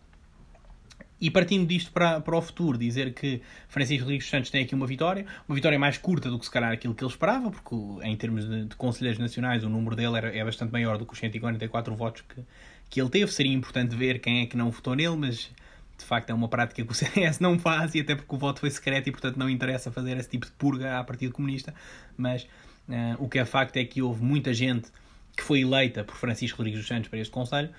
E 1.20 1.32
partindo 1.32 1.66
disto 1.66 1.92
para, 1.94 2.20
para 2.20 2.38
o 2.38 2.42
futuro, 2.42 2.78
dizer 2.78 3.14
que 3.14 3.42
Francisco 3.70 4.04
Rodrigues 4.04 4.28
Santos 4.28 4.50
tem 4.50 4.64
aqui 4.64 4.76
uma 4.76 4.86
vitória, 4.86 5.26
uma 5.48 5.56
vitória 5.56 5.80
mais 5.80 5.98
curta 5.98 6.30
do 6.30 6.38
que 6.38 6.46
se 6.46 6.52
calhar 6.52 6.74
aquilo 6.74 6.94
que 6.94 7.04
ele 7.04 7.12
esperava, 7.12 7.50
porque 7.50 7.74
em 8.04 8.16
termos 8.18 8.48
de, 8.48 8.66
de 8.66 8.76
conselheiros 8.76 9.18
nacionais 9.18 9.64
o 9.64 9.70
número 9.70 9.96
dele 9.96 10.18
era, 10.18 10.36
é 10.36 10.44
bastante 10.44 10.74
maior 10.74 10.98
do 10.98 11.06
que 11.06 11.14
os 11.14 11.20
144 11.20 11.96
votos 11.96 12.22
que, 12.22 12.42
que 12.90 13.02
ele 13.02 13.10
teve. 13.10 13.32
Seria 13.32 13.54
importante 13.54 13.96
ver 13.96 14.20
quem 14.20 14.42
é 14.42 14.46
que 14.46 14.58
não 14.58 14.70
votou 14.70 14.94
nele, 14.94 15.16
mas 15.16 15.50
de 15.98 16.04
facto 16.04 16.30
é 16.32 16.34
uma 16.34 16.50
prática 16.50 16.84
que 16.84 16.92
o 16.92 16.94
CDS 16.94 17.40
não 17.40 17.58
faz, 17.58 17.96
e 17.96 18.02
até 18.02 18.14
porque 18.14 18.36
o 18.36 18.38
voto 18.38 18.60
foi 18.60 18.70
secreto 18.70 19.08
e 19.08 19.12
portanto 19.12 19.38
não 19.38 19.50
interessa 19.50 19.90
fazer 19.90 20.18
esse 20.18 20.30
tipo 20.30 20.46
de 20.46 20.52
purga 20.52 21.00
à 21.00 21.04
Partido 21.04 21.32
Comunista. 21.32 21.74
Mas 22.18 22.46
Uh, 22.88 23.24
o 23.24 23.28
que 23.28 23.40
é 23.40 23.46
facto 23.46 23.78
é 23.78 23.86
que 23.86 24.02
houve 24.02 24.24
muita 24.24 24.54
gente 24.54 24.90
que 25.36 25.44
foi 25.44 25.62
eleita 25.62 26.04
por 26.04 26.16
Francisco 26.16 26.58
Rodrigues 26.58 26.80
dos 26.80 26.88
Santos 26.88 27.10
para 27.10 27.20
este 27.20 27.32
Conselho, 27.32 27.70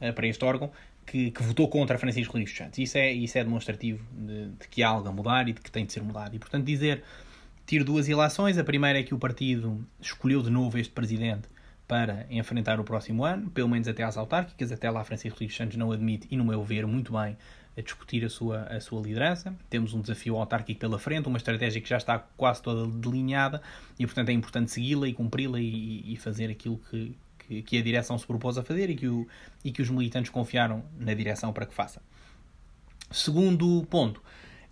uh, 0.00 0.12
para 0.12 0.26
este 0.26 0.44
órgão, 0.44 0.70
que, 1.06 1.30
que, 1.30 1.42
votou 1.42 1.68
contra 1.68 1.98
Francisco 1.98 2.32
Rodrigues 2.32 2.52
dos 2.52 2.58
Santos. 2.58 2.78
Isso 2.78 2.98
é, 2.98 3.12
isso 3.12 3.38
é 3.38 3.44
demonstrativo 3.44 4.04
de, 4.12 4.48
de, 4.48 4.68
que 4.68 4.82
há 4.82 4.88
algo 4.88 5.08
a 5.08 5.12
mudar 5.12 5.48
e 5.48 5.52
de 5.52 5.60
que 5.60 5.70
tem 5.70 5.84
de 5.84 5.92
ser 5.92 6.02
mudado. 6.02 6.36
E, 6.36 6.38
portanto, 6.38 6.64
dizer, 6.64 7.02
tiro 7.66 7.84
duas 7.84 8.08
ilações. 8.08 8.58
A 8.58 8.64
primeira 8.64 9.00
é 9.00 9.02
que 9.02 9.14
o 9.14 9.18
partido 9.18 9.84
escolheu 10.00 10.42
de 10.42 10.50
novo 10.50 10.78
este 10.78 10.92
presidente 10.92 11.48
para 11.88 12.26
enfrentar 12.30 12.78
o 12.78 12.84
próximo 12.84 13.24
ano, 13.24 13.50
pelo 13.50 13.68
menos 13.68 13.88
até 13.88 14.04
às 14.04 14.16
autárquicas. 14.16 14.70
Até 14.70 14.88
lá, 14.90 15.02
Francisco 15.02 15.34
Rodrigues 15.34 15.56
Santos 15.56 15.76
não 15.76 15.90
admite, 15.90 16.28
e 16.30 16.36
no 16.36 16.44
meu 16.44 16.62
ver, 16.62 16.86
muito 16.86 17.12
bem, 17.12 17.36
a 17.80 17.82
discutir 17.82 18.24
a 18.24 18.28
sua, 18.28 18.62
a 18.64 18.80
sua 18.80 19.02
liderança. 19.02 19.54
Temos 19.68 19.92
um 19.92 20.00
desafio 20.00 20.36
autárquico 20.36 20.78
pela 20.78 20.98
frente, 20.98 21.26
uma 21.26 21.38
estratégia 21.38 21.80
que 21.80 21.88
já 21.88 21.96
está 21.96 22.18
quase 22.18 22.62
toda 22.62 22.86
delineada 22.86 23.60
e, 23.98 24.06
portanto, 24.06 24.28
é 24.28 24.32
importante 24.32 24.70
segui-la 24.70 25.08
e 25.08 25.12
cumpri-la 25.12 25.58
e, 25.60 26.12
e, 26.12 26.16
fazer 26.16 26.50
aquilo 26.50 26.80
que, 26.90 27.16
que, 27.38 27.62
que, 27.62 27.78
a 27.78 27.82
direção 27.82 28.16
se 28.16 28.26
propôs 28.26 28.56
a 28.56 28.62
fazer 28.62 28.90
e 28.90 28.96
que, 28.96 29.08
o, 29.08 29.26
e 29.64 29.72
que 29.72 29.82
os 29.82 29.90
militantes 29.90 30.30
confiaram 30.30 30.84
na 30.98 31.14
direção 31.14 31.52
para 31.52 31.66
que 31.66 31.74
faça. 31.74 32.00
Segundo 33.10 33.84
ponto 33.90 34.22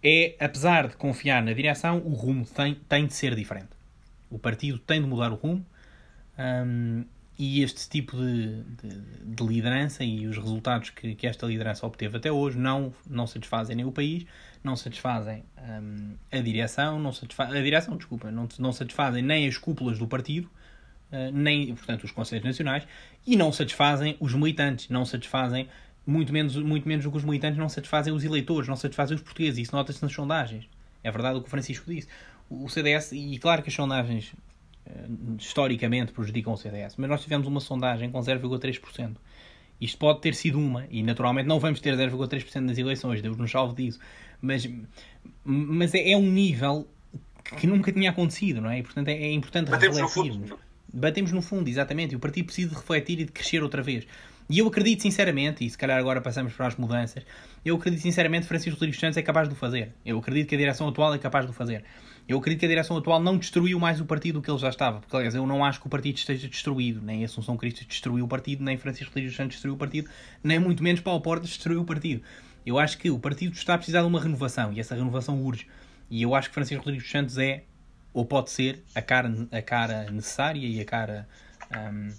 é, 0.02 0.36
apesar 0.38 0.88
de 0.88 0.96
confiar 0.96 1.42
na 1.42 1.52
direção, 1.52 1.98
o 1.98 2.12
rumo 2.14 2.44
tem, 2.44 2.74
tem 2.88 3.06
de 3.06 3.14
ser 3.14 3.34
diferente. 3.34 3.70
O 4.30 4.38
partido 4.38 4.78
tem 4.78 5.00
de 5.00 5.08
mudar 5.08 5.32
o 5.32 5.34
rumo. 5.34 5.66
Um, 6.38 7.04
e 7.38 7.62
este 7.62 7.88
tipo 7.88 8.16
de, 8.16 8.64
de, 8.64 9.00
de, 9.36 9.46
liderança 9.46 10.02
e 10.02 10.26
os 10.26 10.36
resultados 10.36 10.90
que, 10.90 11.14
que, 11.14 11.24
esta 11.24 11.46
liderança 11.46 11.86
obteve 11.86 12.16
até 12.16 12.32
hoje 12.32 12.58
não, 12.58 12.92
não 13.08 13.28
satisfazem 13.28 13.76
nem 13.76 13.84
o 13.84 13.92
país, 13.92 14.26
não 14.64 14.74
satisfazem 14.74 15.44
um, 15.56 16.16
a 16.32 16.40
direção, 16.40 16.98
não 16.98 17.12
satisfazem, 17.12 17.60
a 17.60 17.62
direção, 17.62 17.96
desculpa, 17.96 18.30
não, 18.32 18.48
não 18.58 18.72
satisfazem 18.72 19.22
nem 19.22 19.46
as 19.46 19.56
cúpulas 19.56 19.98
do 19.98 20.08
partido, 20.08 20.50
uh, 21.12 21.30
nem, 21.32 21.72
portanto, 21.76 22.02
os 22.02 22.10
Conselhos 22.10 22.44
Nacionais, 22.44 22.88
e 23.24 23.36
não 23.36 23.52
satisfazem 23.52 24.16
os 24.18 24.34
militantes, 24.34 24.88
não 24.88 25.04
satisfazem, 25.04 25.68
muito 26.04 26.32
menos, 26.32 26.56
muito 26.56 26.88
menos 26.88 27.04
do 27.04 27.10
que 27.12 27.18
os 27.18 27.24
militantes, 27.24 27.56
não 27.56 27.68
satisfazem 27.68 28.12
os 28.12 28.24
eleitores, 28.24 28.68
não 28.68 28.76
satisfazem 28.76 29.14
os 29.14 29.22
portugueses, 29.22 29.60
isso 29.60 29.76
nota-se 29.76 30.02
nas 30.02 30.12
sondagens. 30.12 30.68
É 31.04 31.10
verdade 31.10 31.38
o 31.38 31.40
que 31.40 31.46
o 31.46 31.50
Francisco 31.50 31.88
disse. 31.88 32.08
O 32.50 32.68
CDS, 32.68 33.12
e 33.12 33.38
claro 33.38 33.62
que 33.62 33.68
as 33.68 33.74
sondagens 33.74 34.34
historicamente 35.38 36.12
prejudicam 36.12 36.52
o 36.52 36.56
CDS, 36.56 36.94
mas 36.96 37.08
nós 37.08 37.22
tivemos 37.22 37.46
uma 37.46 37.60
sondagem 37.60 38.10
com 38.10 38.20
0,3%. 38.20 39.16
Isto 39.80 39.98
pode 39.98 40.20
ter 40.20 40.34
sido 40.34 40.58
uma, 40.58 40.86
e 40.90 41.02
naturalmente 41.02 41.46
não 41.46 41.60
vamos 41.60 41.80
ter 41.80 41.96
0,3% 41.96 42.60
nas 42.60 42.78
eleições, 42.78 43.22
Deus 43.22 43.36
nos 43.36 43.50
salve 43.50 43.74
disso, 43.74 44.00
mas, 44.40 44.68
mas 45.44 45.94
é, 45.94 46.10
é, 46.10 46.16
um 46.16 46.30
nível 46.30 46.86
que 47.58 47.66
nunca 47.66 47.92
tinha 47.92 48.10
acontecido, 48.10 48.60
não 48.60 48.70
é? 48.70 48.80
E, 48.80 48.82
portanto 48.82 49.08
é, 49.08 49.12
é 49.12 49.32
importante 49.32 49.70
Batemos 49.70 49.98
refletirmos. 49.98 50.50
No 50.50 50.58
Batemos 50.92 51.32
no 51.32 51.42
fundo, 51.42 51.68
exatamente, 51.68 52.14
e 52.14 52.16
o 52.16 52.18
partido 52.18 52.46
precisa 52.46 52.70
de 52.70 52.74
refletir 52.74 53.20
e 53.20 53.24
de 53.24 53.32
crescer 53.32 53.62
outra 53.62 53.82
vez. 53.82 54.06
E 54.50 54.58
eu 54.58 54.66
acredito 54.66 55.02
sinceramente, 55.02 55.64
e 55.64 55.68
se 55.68 55.76
calhar 55.76 55.98
agora 55.98 56.22
passamos 56.22 56.54
para 56.54 56.66
as 56.66 56.76
mudanças, 56.76 57.22
eu 57.62 57.76
acredito 57.76 58.00
sinceramente 58.00 58.42
que 58.42 58.48
Francisco 58.48 58.76
Rodrigues 58.76 58.98
Santos 58.98 59.18
é 59.18 59.22
capaz 59.22 59.46
de 59.46 59.54
o 59.54 59.56
fazer. 59.56 59.92
Eu 60.04 60.18
acredito 60.18 60.48
que 60.48 60.54
a 60.54 60.58
direção 60.58 60.88
atual 60.88 61.12
é 61.12 61.18
capaz 61.18 61.44
de 61.44 61.50
o 61.50 61.54
fazer. 61.54 61.84
Eu 62.28 62.38
acredito 62.38 62.60
que 62.60 62.66
a 62.66 62.68
direção 62.68 62.96
atual 62.98 63.18
não 63.18 63.38
destruiu 63.38 63.80
mais 63.80 64.00
o 64.00 64.04
partido 64.04 64.34
do 64.34 64.42
que 64.42 64.50
ele 64.50 64.58
já 64.58 64.68
estava. 64.68 65.00
Porque, 65.00 65.16
aliás, 65.16 65.34
eu 65.34 65.46
não 65.46 65.64
acho 65.64 65.80
que 65.80 65.86
o 65.86 65.90
partido 65.90 66.16
esteja 66.16 66.46
destruído. 66.46 67.00
Nem 67.00 67.24
Assunção 67.24 67.56
Cristo 67.56 67.86
destruiu 67.86 68.26
o 68.26 68.28
partido, 68.28 68.62
nem 68.62 68.76
Francisco 68.76 69.08
Rodrigues 69.08 69.34
Santos 69.34 69.54
destruiu 69.54 69.74
o 69.74 69.78
partido, 69.78 70.10
nem 70.44 70.58
muito 70.58 70.82
menos 70.82 71.00
Paulo 71.00 71.22
Portas 71.22 71.48
destruiu 71.48 71.80
o 71.80 71.84
partido. 71.86 72.22
Eu 72.66 72.78
acho 72.78 72.98
que 72.98 73.10
o 73.10 73.18
partido 73.18 73.54
está 73.54 73.74
a 73.74 73.78
precisar 73.78 74.02
de 74.02 74.06
uma 74.06 74.20
renovação 74.20 74.74
e 74.74 74.78
essa 74.78 74.94
renovação 74.94 75.42
urge. 75.42 75.66
E 76.10 76.20
eu 76.20 76.34
acho 76.34 76.48
que 76.48 76.54
Francisco 76.54 76.84
Rodrigues 76.84 77.10
Santos 77.10 77.38
é, 77.38 77.62
ou 78.12 78.26
pode 78.26 78.50
ser, 78.50 78.84
a 78.94 79.00
cara, 79.00 79.32
a 79.50 79.62
cara 79.62 80.10
necessária 80.10 80.66
e 80.66 80.78
a 80.80 80.84
cara, 80.84 81.26
hum, 81.74 82.12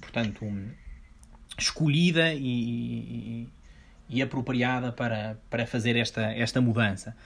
portanto, 0.00 0.44
um, 0.44 0.68
escolhida 1.56 2.34
e, 2.34 2.40
e, 2.40 3.48
e, 4.08 4.22
apropriada 4.22 4.90
para, 4.90 5.38
para 5.48 5.64
fazer 5.64 5.96
esta, 5.96 6.32
esta 6.32 6.60
mudança. 6.60 7.16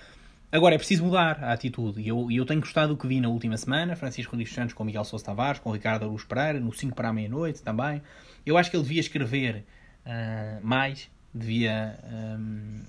Agora 0.51 0.75
é 0.75 0.79
preciso 0.79 1.05
mudar 1.05 1.45
a 1.45 1.53
atitude 1.53 2.01
e 2.01 2.09
eu, 2.09 2.31
eu 2.31 2.47
tenho 2.47 2.61
gostado 2.61 2.95
do 2.95 2.97
que 2.99 3.07
vi 3.07 3.21
na 3.21 3.29
última 3.29 3.57
semana. 3.59 3.95
Francisco 3.95 4.33
Rodrigues 4.33 4.55
Santos 4.55 4.73
com 4.73 4.83
Miguel 4.83 5.05
Sousa 5.05 5.23
Tavares, 5.23 5.61
com 5.61 5.71
Ricardo 5.71 6.07
Aruz 6.07 6.25
Pereira, 6.25 6.59
no 6.59 6.73
5 6.73 6.97
para 6.97 7.11
a 7.11 7.13
meia-noite 7.13 7.63
também. 7.63 8.01
Eu 8.47 8.57
acho 8.57 8.71
que 8.71 8.77
ele 8.77 8.83
devia 8.83 9.01
escrever 9.01 9.67
uh, 10.07 10.67
mais, 10.67 11.11
devia 11.35 11.99
um, 12.11 12.81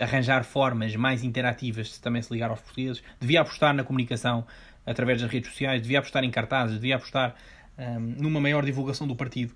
arranjar 0.00 0.42
formas 0.42 0.96
mais 0.96 1.22
interativas 1.22 1.90
de 1.90 2.00
também 2.00 2.20
se 2.22 2.32
ligar 2.32 2.50
aos 2.50 2.60
portugueses, 2.60 3.00
devia 3.20 3.40
apostar 3.40 3.72
na 3.72 3.84
comunicação 3.84 4.44
através 4.84 5.22
das 5.22 5.30
redes 5.30 5.50
sociais, 5.50 5.80
devia 5.82 6.00
apostar 6.00 6.24
em 6.24 6.30
cartazes, 6.30 6.74
devia 6.74 6.96
apostar 6.96 7.36
um, 7.78 8.00
numa 8.00 8.40
maior 8.40 8.64
divulgação 8.64 9.06
do 9.06 9.14
partido, 9.14 9.54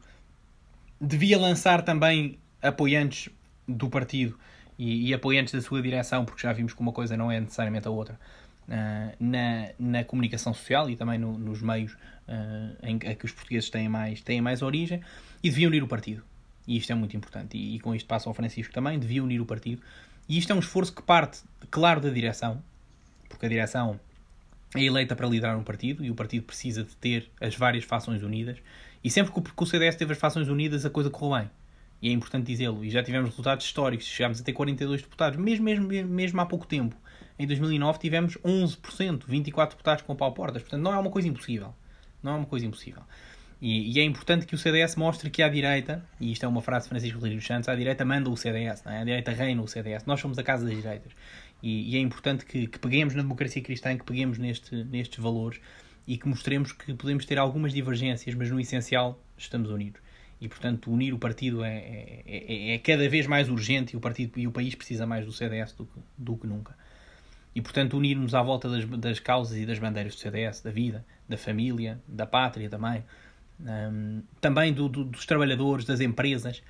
devia 1.01 1.37
lançar 1.37 1.83
também 1.83 2.39
apoiantes 2.63 3.29
do 3.67 3.91
partido 3.91 4.39
e, 4.81 5.09
e, 5.09 5.15
apoiantes 5.15 5.53
da 5.53 5.61
sua 5.61 5.83
direção, 5.83 6.25
porque 6.25 6.41
já 6.41 6.55
vimos 6.55 6.73
que 6.73 6.81
uma 6.81 6.91
coisa 6.91 7.15
não 7.15 7.31
é 7.31 7.39
necessariamente 7.39 7.87
a 7.87 7.91
outra, 7.91 8.19
uh, 8.67 9.15
na, 9.21 9.69
na 9.79 10.05
comunicação 10.05 10.55
social 10.55 10.89
e 10.89 10.97
também 10.97 11.19
no, 11.19 11.37
nos 11.37 11.61
meios 11.61 11.93
uh, 11.93 12.77
em, 12.83 12.93
em, 12.93 13.15
que 13.15 13.27
os 13.27 13.31
portugueses 13.31 13.69
têm 13.69 13.91
mais, 13.91 14.23
têm 14.23 14.41
mais 14.41 14.63
origem, 14.63 15.03
e 15.43 15.51
devia 15.51 15.69
unir 15.69 15.83
o 15.83 15.87
partido. 15.87 16.23
E 16.67 16.79
isto 16.79 16.91
é 16.91 16.95
muito 16.95 17.15
importante. 17.15 17.59
E, 17.59 17.77
e 17.77 17.81
com 17.81 17.95
isto 17.95 18.07
passa 18.07 18.31
ao 18.31 18.33
Francisco 18.33 18.73
também, 18.73 18.99
devia 18.99 19.23
unir 19.23 19.43
o 19.43 19.45
partido. 19.45 19.83
E 20.27 20.39
isto 20.39 20.51
é 20.51 20.55
um 20.57 20.61
esforço 20.61 20.95
que 20.95 21.03
parte, 21.03 21.41
claro, 21.71 22.01
da 22.01 22.09
direção, 22.09 22.63
porque 23.29 23.45
a 23.45 23.49
direção 23.51 24.01
é 24.75 24.83
eleita 24.83 25.15
para 25.15 25.29
liderar 25.29 25.59
um 25.59 25.63
partido 25.63 26.03
e 26.03 26.11
o 26.11 26.15
partido 26.15 26.45
precisa 26.45 26.85
de 26.85 26.97
ter 26.97 27.29
as 27.39 27.55
várias 27.55 27.85
fações 27.85 28.23
unidas. 28.23 28.57
E 29.05 29.11
sempre 29.11 29.31
que 29.31 29.63
o 29.63 29.67
CDS 29.67 29.97
teve 29.97 30.13
as 30.13 30.19
fações 30.19 30.49
unidas, 30.49 30.87
a 30.87 30.91
coisa 30.91 31.11
correu 31.11 31.39
bem. 31.39 31.51
E 32.03 32.09
é 32.09 32.13
importante 32.13 32.47
dizê-lo. 32.47 32.85
E 32.85 32.91
já 32.91 33.03
tivemos 33.03 33.31
resultados 33.31 33.65
históricos. 33.65 34.07
Chegámos 34.07 34.41
a 34.41 34.45
ter 34.45 34.53
42 34.53 35.03
deputados, 35.03 35.39
mesmo, 35.39 35.65
mesmo, 35.65 36.09
mesmo 36.09 36.41
há 36.41 36.47
pouco 36.47 36.67
tempo. 36.67 36.97
Em 37.39 37.47
2009 37.47 37.99
tivemos 37.99 38.37
11%, 38.39 39.25
24 39.27 39.77
deputados 39.77 40.03
com 40.03 40.17
pau 40.17 40.33
portas. 40.33 40.63
Portanto, 40.63 40.83
não 40.83 40.93
é 40.93 40.99
uma 40.99 41.11
coisa 41.11 41.29
impossível. 41.29 41.75
Não 42.23 42.33
é 42.33 42.37
uma 42.37 42.47
coisa 42.47 42.67
impossível. 42.67 43.03
E, 43.61 43.95
e, 43.95 44.01
é 44.01 44.05
importante 44.05 44.47
que 44.47 44.55
o 44.55 44.59
CDS 44.59 44.97
mostre 44.97 45.29
que 45.29 45.43
à 45.43 45.49
direita, 45.49 46.03
e 46.19 46.33
isto 46.33 46.47
é 46.47 46.49
uma 46.49 46.63
frase 46.63 46.87
de 46.87 46.91
Francisco 46.91 47.19
Rodrigues 47.19 47.47
Santos, 47.47 47.69
a 47.69 47.75
direita 47.75 48.07
manda 48.07 48.31
o 48.31 48.37
CDS, 48.37 48.83
não 48.85 48.93
é? 48.93 49.01
a 49.01 49.05
direita 49.05 49.33
reina 49.33 49.61
o 49.61 49.69
CDS. 49.69 50.07
Nós 50.07 50.19
somos 50.19 50.39
a 50.39 50.43
casa 50.43 50.65
das 50.65 50.75
direitas. 50.75 51.13
E, 51.63 51.93
e 51.93 51.99
é 51.99 52.01
importante 52.01 52.47
que, 52.47 52.67
que, 52.67 52.79
peguemos 52.79 53.15
na 53.15 53.21
democracia 53.21 53.63
cristã, 53.63 53.95
que 53.99 54.05
peguemos 54.05 54.39
neste, 54.39 54.83
nestes 54.85 55.19
valores 55.19 55.61
e 56.07 56.17
que 56.17 56.27
mostremos 56.27 56.73
que 56.73 56.95
podemos 56.95 57.27
ter 57.27 57.39
algumas 57.39 57.75
divergências, 57.75 58.35
mas 58.35 58.51
no 58.51 58.59
essencial 58.59 59.23
estamos 59.37 59.69
unidos 59.69 60.01
e 60.41 60.49
portanto 60.49 60.91
unir 60.91 61.13
o 61.13 61.19
partido 61.19 61.63
é, 61.63 61.77
é, 61.77 62.23
é, 62.27 62.75
é, 62.75 62.79
cada 62.79 63.09
vez 63.09 63.27
mais 63.27 63.49
urgente 63.49 63.95
e 63.95 63.97
o 63.97 64.01
partido 64.01 64.39
e 64.39 64.47
o 64.47 64.53
país 64.53 64.75
precisa 64.75 65.07
mais 65.07 65.27
do 65.27 65.33
CDS 65.33 65.73
do 65.73 65.85
que, 65.85 66.01
do 66.17 66.37
que 66.37 66.47
nunca. 66.47 66.75
E 67.55 67.61
portanto 67.61 67.97
unirmos 67.97 68.35
à 68.35 68.43
volta 68.43 68.69
das, 68.69 68.85
das 68.85 69.21
causas 69.21 69.59
e 69.59 69.67
das 69.67 69.79
bandeiras 69.79 70.15
do 70.15 70.21
CDS 70.21 70.63
da 70.63 70.71
vida 70.71 71.05
da 71.29 71.37
família 71.37 72.01
da 72.09 72.27
pátria 72.27 72.71
também 72.71 73.05
um, 73.61 74.23
também 74.41 74.73
do, 74.73 74.89
do, 74.89 75.05
dos 75.05 75.27
trabalhadores 75.27 75.85
das 75.85 76.01
empresas 76.01 76.63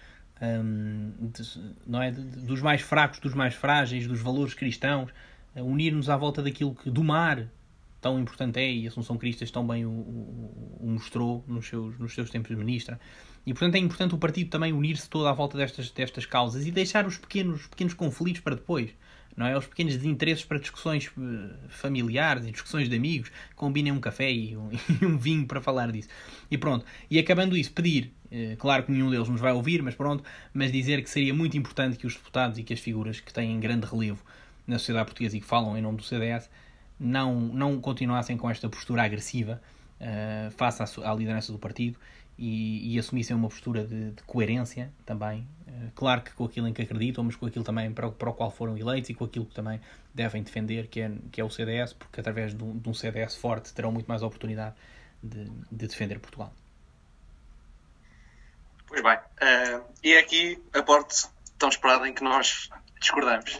um, 0.42 1.12
de, 1.32 1.74
não 1.86 2.02
é 2.02 2.10
dos 2.10 2.60
mais 2.60 2.80
fracos 2.80 3.20
dos 3.20 3.34
mais 3.34 3.54
frágeis 3.54 4.06
dos 4.08 4.20
valores 4.20 4.54
cristãos 4.54 5.12
unir-nos 5.54 6.08
à 6.08 6.16
volta 6.16 6.42
daquilo 6.42 6.74
que 6.74 6.90
do 6.90 7.04
mar 7.04 7.46
tão 8.00 8.18
importante 8.18 8.58
é 8.58 8.72
e 8.72 8.86
Assunção 8.86 9.16
Cristas 9.16 9.50
tão 9.50 9.64
bem 9.66 9.84
o, 9.84 9.90
o, 9.90 10.78
o 10.80 10.86
mostrou 10.88 11.44
nos 11.46 11.68
seus, 11.68 11.98
nos 11.98 12.14
seus 12.14 12.30
tempos 12.30 12.48
de 12.48 12.56
ministra 12.56 12.98
e 13.46 13.52
portanto 13.52 13.74
é 13.74 13.78
importante 13.78 14.14
o 14.14 14.18
partido 14.18 14.50
também 14.50 14.72
unir-se 14.72 15.08
todo 15.08 15.26
à 15.26 15.32
volta 15.32 15.56
destas, 15.56 15.90
destas 15.90 16.26
causas 16.26 16.66
e 16.66 16.70
deixar 16.70 17.06
os 17.06 17.16
pequenos, 17.16 17.66
pequenos 17.66 17.94
conflitos 17.94 18.40
para 18.40 18.54
depois. 18.54 18.90
Não 19.36 19.46
é? 19.46 19.56
Os 19.56 19.66
pequenos 19.66 19.96
desinteresses 19.96 20.44
para 20.44 20.58
discussões 20.58 21.10
eh, 21.16 21.54
familiares 21.68 22.44
e 22.44 22.50
discussões 22.50 22.88
de 22.88 22.96
amigos. 22.96 23.30
Combinem 23.54 23.92
um 23.92 24.00
café 24.00 24.30
e 24.30 24.56
um, 24.56 24.68
e 25.00 25.06
um 25.06 25.16
vinho 25.16 25.46
para 25.46 25.60
falar 25.60 25.90
disso. 25.90 26.08
E 26.50 26.58
pronto. 26.58 26.84
E 27.08 27.18
acabando 27.18 27.56
isso, 27.56 27.72
pedir, 27.72 28.12
eh, 28.30 28.56
claro 28.58 28.82
que 28.82 28.92
nenhum 28.92 29.08
deles 29.08 29.28
nos 29.28 29.40
vai 29.40 29.52
ouvir, 29.52 29.82
mas 29.82 29.94
pronto, 29.94 30.24
mas 30.52 30.70
dizer 30.70 31.02
que 31.02 31.08
seria 31.08 31.32
muito 31.32 31.56
importante 31.56 31.96
que 31.96 32.06
os 32.06 32.14
deputados 32.14 32.58
e 32.58 32.62
que 32.62 32.74
as 32.74 32.80
figuras 32.80 33.20
que 33.20 33.32
têm 33.32 33.58
grande 33.60 33.86
relevo 33.86 34.22
na 34.66 34.78
sociedade 34.78 35.06
portuguesa 35.06 35.36
e 35.36 35.40
que 35.40 35.46
falam 35.46 35.78
em 35.78 35.80
nome 35.80 35.96
do 35.96 36.02
CDS 36.02 36.50
não, 36.98 37.40
não 37.40 37.80
continuassem 37.80 38.36
com 38.36 38.50
esta 38.50 38.68
postura 38.68 39.04
agressiva 39.04 39.60
uh, 40.00 40.50
face 40.50 40.82
à, 40.82 41.10
à 41.10 41.14
liderança 41.14 41.50
do 41.50 41.58
partido 41.58 41.98
e, 42.40 42.94
e 42.94 42.98
assumissem 42.98 43.36
uma 43.36 43.50
postura 43.50 43.84
de, 43.86 44.12
de 44.12 44.22
coerência 44.22 44.90
também, 45.04 45.46
uh, 45.68 45.92
claro 45.94 46.22
que 46.22 46.32
com 46.32 46.46
aquilo 46.46 46.66
em 46.66 46.72
que 46.72 46.80
acreditam, 46.80 47.22
mas 47.22 47.36
com 47.36 47.44
aquilo 47.44 47.62
também 47.62 47.92
para 47.92 48.08
o, 48.08 48.12
para 48.12 48.30
o 48.30 48.32
qual 48.32 48.50
foram 48.50 48.78
eleitos 48.78 49.10
e 49.10 49.14
com 49.14 49.26
aquilo 49.26 49.44
que 49.44 49.54
também 49.54 49.78
devem 50.14 50.42
defender, 50.42 50.86
que 50.86 51.02
é, 51.02 51.12
que 51.30 51.38
é 51.38 51.44
o 51.44 51.50
CDS, 51.50 51.92
porque 51.92 52.18
através 52.18 52.54
de 52.54 52.64
um, 52.64 52.78
de 52.78 52.88
um 52.88 52.94
CDS 52.94 53.36
forte 53.36 53.74
terão 53.74 53.92
muito 53.92 54.06
mais 54.06 54.22
oportunidade 54.22 54.74
de, 55.22 55.44
de 55.70 55.86
defender 55.86 56.18
Portugal. 56.18 56.50
Pois 58.88 59.02
bem, 59.02 59.16
uh, 59.18 59.84
e 60.02 60.14
é 60.14 60.18
aqui 60.18 60.58
a 60.72 60.82
parte 60.82 61.28
tão 61.58 61.68
esperada 61.68 62.08
em 62.08 62.14
que 62.14 62.24
nós 62.24 62.70
discordamos. 62.98 63.56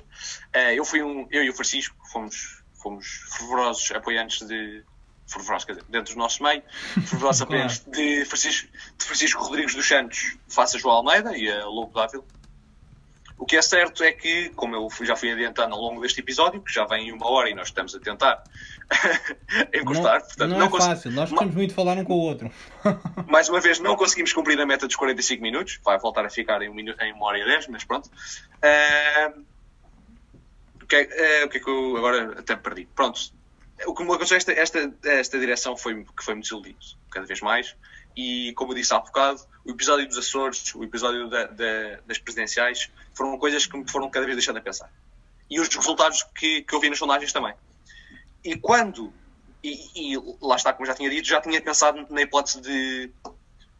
Uh, 0.56 0.72
eu 0.74 0.86
fui 0.86 1.02
um, 1.02 1.28
eu 1.30 1.44
e 1.44 1.50
o 1.50 1.52
Francisco 1.52 1.94
fomos, 2.10 2.62
fomos 2.82 3.06
fervorosos 3.36 3.92
apoiantes 3.92 4.48
de 4.48 4.82
fervorosa, 5.30 5.66
quer 5.66 5.72
dizer, 5.72 5.84
dentro 5.88 6.06
dos 6.12 6.16
nossos 6.16 6.40
meios, 6.40 6.64
fervorosa 7.06 7.46
Claro. 7.46 7.62
apenas 7.62 7.78
de 7.86 8.24
Francisco, 8.24 8.68
de 8.98 9.04
Francisco 9.04 9.42
Rodrigues 9.42 9.74
dos 9.74 9.86
Santos 9.86 10.36
face 10.48 10.76
a 10.76 10.80
João 10.80 10.96
Almeida 10.96 11.36
e 11.36 11.50
a 11.50 11.64
Lobo 11.66 11.92
Dávila. 11.94 12.24
O 13.38 13.46
que 13.46 13.56
é 13.56 13.62
certo 13.62 14.04
é 14.04 14.12
que, 14.12 14.50
como 14.50 14.76
eu 14.76 14.88
já 15.06 15.16
fui 15.16 15.32
adiantando 15.32 15.74
ao 15.74 15.80
longo 15.80 16.02
deste 16.02 16.20
episódio, 16.20 16.60
que 16.60 16.70
já 16.70 16.84
vem 16.84 17.08
em 17.08 17.12
uma 17.12 17.26
hora 17.26 17.48
e 17.48 17.54
nós 17.54 17.68
estamos 17.68 17.94
a 17.94 17.98
tentar 17.98 18.42
encostar, 19.72 20.20
não, 20.20 20.26
portanto, 20.26 20.50
não 20.50 20.58
não 20.58 20.66
é 20.66 20.68
cons- 20.68 20.84
fácil, 20.84 21.10
nós 21.12 21.30
gostamos 21.30 21.54
muito 21.54 21.72
falar 21.72 21.96
um 21.96 22.04
com 22.04 22.12
o 22.12 22.18
outro. 22.20 22.50
mais 23.26 23.48
uma 23.48 23.58
vez, 23.58 23.78
não 23.80 23.96
conseguimos 23.96 24.32
cumprir 24.34 24.60
a 24.60 24.66
meta 24.66 24.86
dos 24.86 24.94
45 24.94 25.42
minutos. 25.42 25.80
Vai 25.82 25.98
voltar 25.98 26.26
a 26.26 26.28
ficar 26.28 26.60
em, 26.60 26.68
um 26.68 26.74
minu- 26.74 26.94
em 27.00 27.14
uma 27.14 27.24
hora 27.28 27.38
e 27.38 27.44
dez, 27.46 27.66
mas 27.68 27.82
pronto. 27.82 28.10
Ah, 28.62 29.32
o, 30.82 30.86
que 30.86 30.96
é, 30.96 31.48
que 31.48 31.62
eu 31.66 31.96
agora 31.96 32.40
até 32.40 32.56
perdi? 32.56 32.86
Pronto. 32.94 33.20
O 33.86 33.94
que 33.94 34.02
me 34.02 34.10
aconteceu, 34.10 34.36
esta, 34.36 34.52
esta, 34.52 34.92
esta 35.04 35.38
direção 35.38 35.76
foi 35.76 36.04
que 36.04 36.24
foi-me 36.24 36.42
desiludido, 36.42 36.78
cada 37.10 37.26
vez 37.26 37.40
mais. 37.40 37.74
E, 38.16 38.52
como 38.54 38.72
eu 38.72 38.76
disse 38.76 38.92
há 38.92 38.98
bocado, 38.98 39.40
o 39.64 39.70
episódio 39.70 40.06
dos 40.06 40.18
Açores, 40.18 40.74
o 40.74 40.82
episódio 40.84 41.28
da- 41.30 41.46
da- 41.46 42.00
das 42.06 42.18
presidenciais, 42.18 42.90
foram 43.14 43.38
coisas 43.38 43.66
que 43.66 43.76
me 43.76 43.88
foram 43.90 44.10
cada 44.10 44.26
vez 44.26 44.36
deixando 44.36 44.58
a 44.58 44.60
pensar. 44.60 44.92
E 45.48 45.58
os 45.60 45.68
resultados 45.74 46.22
que, 46.34 46.62
que 46.62 46.74
eu 46.74 46.80
vi 46.80 46.90
nas 46.90 46.98
sondagens 46.98 47.32
também. 47.32 47.54
E 48.44 48.56
quando 48.56 49.12
e, 49.62 50.14
e 50.14 50.36
lá 50.40 50.56
está, 50.56 50.72
como 50.72 50.86
já 50.86 50.94
tinha 50.94 51.10
dito, 51.10 51.28
já 51.28 51.40
tinha 51.40 51.60
pensado 51.60 52.06
na 52.10 52.22
hipótese 52.22 52.60
de, 52.62 53.10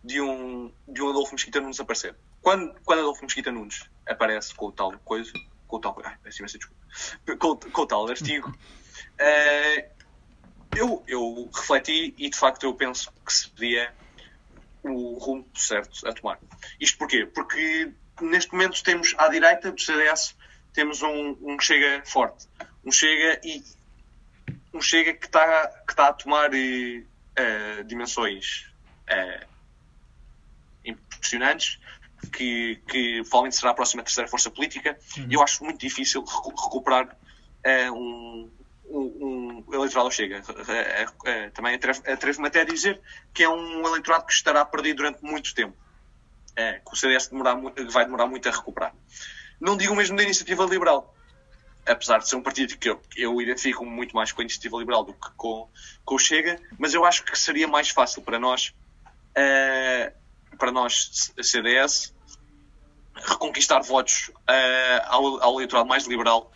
de, 0.05 0.21
um, 0.21 0.71
de 0.87 1.03
um 1.03 1.09
Adolfo 1.11 1.33
Mesquita 1.35 1.61
Nunes 1.61 1.81
aparecer. 1.81 2.15
Quando, 2.43 2.75
quando 2.85 2.99
Adolfo 3.01 3.23
Mesquita 3.23 3.51
Nunes 3.51 3.89
aparece 4.07 4.55
com 4.55 4.67
o 4.67 4.73
tal 4.73 4.93
coisa, 5.05 5.33
com 5.67 5.77
o 5.77 5.81
tal, 5.81 5.97
ai, 6.05 6.17
peço 6.23 6.41
imensa 6.41 6.59
desculpa, 6.59 7.37
com, 7.39 7.57
com 7.57 7.83
o 7.83 7.87
tal 7.87 8.09
artigo, 8.09 8.55
eh, 9.21 9.91
eu, 10.77 11.05
eu 11.07 11.51
refleti 11.55 12.15
e 12.17 12.31
de 12.31 12.37
facto 12.37 12.65
eu 12.65 12.75
penso 12.75 13.13
que 13.25 13.33
seria 13.33 13.93
o 14.83 15.19
rumo 15.19 15.49
certo 15.55 16.07
a 16.09 16.13
tomar. 16.13 16.39
Isto 16.81 16.99
porquê? 16.99 17.27
Porque 17.27 17.93
neste 18.21 18.53
momento 18.53 18.83
temos 18.83 19.15
à 19.19 19.29
direita 19.29 19.71
do 19.71 19.81
CDS 19.81 20.35
temos 20.73 21.03
um, 21.03 21.37
um 21.43 21.59
Chega 21.61 22.03
forte. 22.07 22.47
Um 22.85 22.91
Chega 22.93 23.41
e 23.45 23.63
um 24.73 24.81
Chega 24.81 25.13
que 25.15 25.27
está 25.27 25.69
que 25.87 25.95
tá 25.95 26.09
a 26.09 26.13
tomar 26.13 26.51
eh, 26.55 27.83
dimensões 27.85 28.73
eh, 29.09 29.47
impressionantes, 30.85 31.79
que, 32.33 32.77
que 32.89 33.21
provavelmente 33.23 33.57
será 33.57 33.71
a 33.73 33.75
próxima 33.75 34.03
terceira 34.03 34.29
força 34.29 34.51
política, 34.51 34.97
e 35.29 35.35
eu 35.35 35.43
acho 35.43 35.65
muito 35.65 35.81
difícil 35.81 36.23
recu- 36.25 36.55
recuperar 36.55 37.17
eh, 37.65 37.91
um, 37.91 38.51
um, 38.99 39.65
eleitorado 39.73 40.11
Chega. 40.11 40.43
Eh, 40.69 41.03
eh, 41.03 41.07
eh, 41.25 41.51
também 41.51 41.75
atrevo- 41.75 42.03
atrevo-me 42.07 42.49
até 42.49 42.61
a 42.63 42.65
dizer 42.65 43.01
que 43.33 43.43
é 43.43 43.49
um 43.49 43.87
eleitorado 43.87 44.27
que 44.27 44.33
estará 44.33 44.65
perdido 44.65 44.99
durante 44.99 45.23
muito 45.23 45.55
tempo. 45.55 45.77
Eh, 46.57 46.81
que 46.85 46.93
o 46.93 46.97
CDS 46.97 47.29
demorar 47.29 47.55
vai 47.91 48.05
demorar 48.05 48.27
muito 48.27 48.49
a 48.49 48.53
recuperar. 48.53 48.95
Não 49.61 49.77
digo 49.77 49.95
mesmo 49.95 50.17
da 50.17 50.23
iniciativa 50.23 50.65
liberal, 50.65 51.15
apesar 51.87 52.19
de 52.19 52.29
ser 52.29 52.37
um 52.37 52.43
partido 52.43 52.77
que 52.77 52.91
eu, 52.91 53.01
eu 53.17 53.41
identifico 53.41 53.85
muito 53.85 54.15
mais 54.17 54.33
com 54.33 54.41
a 54.41 54.45
iniciativa 54.45 54.77
liberal 54.79 55.05
do 55.05 55.13
que 55.13 55.31
com, 55.37 55.69
com 56.05 56.15
o 56.15 56.19
Chega, 56.19 56.61
mas 56.79 56.93
eu 56.95 57.05
acho 57.05 57.25
que 57.25 57.39
seria 57.39 57.69
mais 57.69 57.91
fácil 57.91 58.23
para 58.23 58.39
nós, 58.39 58.75
eh, 59.35 60.13
para 60.59 60.73
nós, 60.73 61.33
CDS, 61.41 62.13
reconquistar 63.15 63.83
votos 63.83 64.31
eh, 64.49 65.03
ao, 65.07 65.43
ao 65.43 65.55
eleitorado 65.55 65.89
mais 65.89 66.07
liberal, 66.07 66.51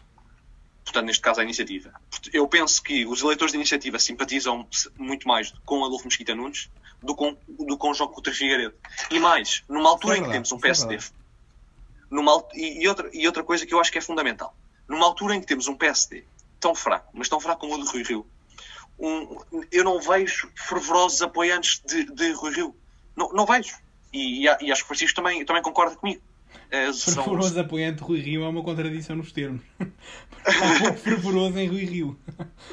portanto, 0.85 1.07
neste 1.07 1.23
caso, 1.23 1.41
à 1.41 1.43
iniciativa. 1.45 1.93
Eu 2.33 2.47
penso 2.47 2.83
que 2.83 3.05
os 3.07 3.23
eleitores 3.23 3.53
de 3.53 3.59
iniciativa 3.59 3.99
simpatizam 3.99 4.69
muito 4.99 5.27
mais 5.27 5.53
com 5.65 5.85
Adolfo 5.85 6.05
Mesquita 6.07 6.35
Nunes 6.35 6.71
do 7.03 7.15
que 7.15 7.19
com, 7.19 7.37
do 7.67 7.77
com 7.77 7.93
João 7.95 8.09
Coutinho 8.11 8.37
Figueiredo. 8.37 8.75
E 9.11 9.19
mais, 9.19 9.63
numa 9.69 9.89
altura 9.91 10.15
Isso 10.15 10.23
é 10.23 10.27
em 10.27 10.31
que 10.31 10.31
verdade, 10.31 10.49
temos 10.49 10.53
um 10.53 10.57
é 10.57 10.61
PSD 10.61 10.97
verdade. 10.97 11.15
numa, 12.11 12.45
e, 12.55 12.83
e 12.83 12.89
outra, 12.89 13.11
e 13.13 13.27
outra 13.27 13.43
coisa 13.43 13.67
que 13.67 13.75
eu 13.75 13.81
acho 13.81 13.91
que 13.93 13.99
é 13.99 14.01
fundamental. 14.01 14.57
Numa 14.89 15.05
altura 15.07 15.35
em 15.35 15.41
que 15.41 15.47
temos 15.47 15.67
um 15.69 15.77
PSD 15.77 16.25
tão 16.61 16.75
fraco, 16.75 17.11
mas 17.13 17.29
tão 17.29 17.41
fraco 17.41 17.61
como 17.63 17.75
o 17.75 17.85
de 17.85 17.91
Rui 17.91 18.03
Rio, 18.03 18.27
um- 18.99 19.39
eu 19.73 19.85
não 19.85 20.01
vejo 20.01 20.51
fervorosos 20.55 21.21
apoiantes 21.23 21.83
de, 21.85 22.05
de 22.13 22.33
Rui 22.33 22.55
Rio. 22.55 22.77
Não, 23.17 23.29
não 23.33 23.45
vejo. 23.47 23.77
E, 24.13 24.43
e, 24.43 24.49
a- 24.49 24.59
e 24.61 24.71
acho 24.71 24.83
que 24.83 24.85
o 24.85 24.89
Francisco 24.89 25.17
também, 25.17 25.45
também 25.45 25.63
concorda 25.63 25.97
comigo. 25.97 26.23
Eh, 26.71 26.93
são- 26.93 27.15
Fervoroso 27.25 27.59
apoiante 27.61 27.99
de 27.99 28.05
Rui 28.05 28.21
Rio 28.21 28.45
é 28.45 28.49
uma 28.49 28.63
contradição 28.63 29.17
nos 29.17 29.33
termos. 29.33 29.63
Fervoroso 31.03 31.59
em 31.59 31.69
Rui 31.69 31.85
Rio. 31.85 32.19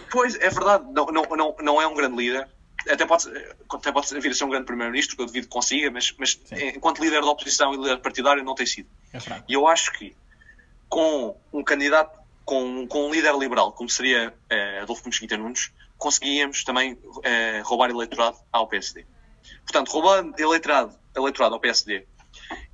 Pois, 0.10 0.36
é 0.36 0.50
verdade, 0.50 0.86
não, 0.92 1.06
não, 1.08 1.24
não, 1.24 1.56
não 1.62 1.82
é 1.82 1.88
um 1.88 1.94
grande 1.96 2.18
líder. 2.18 2.48
Até 2.90 3.06
pode, 3.06 3.28
até 3.72 3.92
pode 3.92 4.20
vir 4.20 4.32
a 4.32 4.34
ser 4.34 4.44
um 4.44 4.50
grande 4.50 4.66
primeiro-ministro, 4.66 5.16
que 5.16 5.22
eu 5.22 5.28
devido 5.28 5.44
que 5.44 5.50
consiga, 5.52 5.92
mas, 5.92 6.14
mas 6.18 6.40
enquanto 6.76 7.00
líder 7.00 7.22
da 7.22 7.28
oposição 7.28 7.74
e 7.74 7.78
líder 7.78 7.98
partidário 7.98 8.44
não 8.44 8.56
tem 8.56 8.66
sido. 8.66 8.90
É. 9.14 9.20
E 9.48 9.54
eu 9.54 9.68
acho 9.68 9.92
que 9.94 10.16
com 10.90 11.38
um 11.54 11.64
candidato, 11.64 12.20
com, 12.44 12.88
com 12.88 13.08
um 13.08 13.12
líder 13.12 13.36
liberal, 13.38 13.72
como 13.72 13.88
seria 13.88 14.34
eh, 14.50 14.80
Adolfo 14.82 15.04
Mesquita 15.06 15.38
Nunes, 15.38 15.72
conseguíamos 15.98 16.64
também 16.64 16.98
eh, 17.24 17.62
roubar 17.64 17.92
eleitorado 17.92 18.38
ao 18.52 18.68
PSD. 18.68 19.06
Portanto, 19.64 19.90
roubando 19.92 20.34
eleitorado, 20.40 20.94
eleitorado 21.16 21.54
ao 21.54 21.62
PSD 21.62 22.08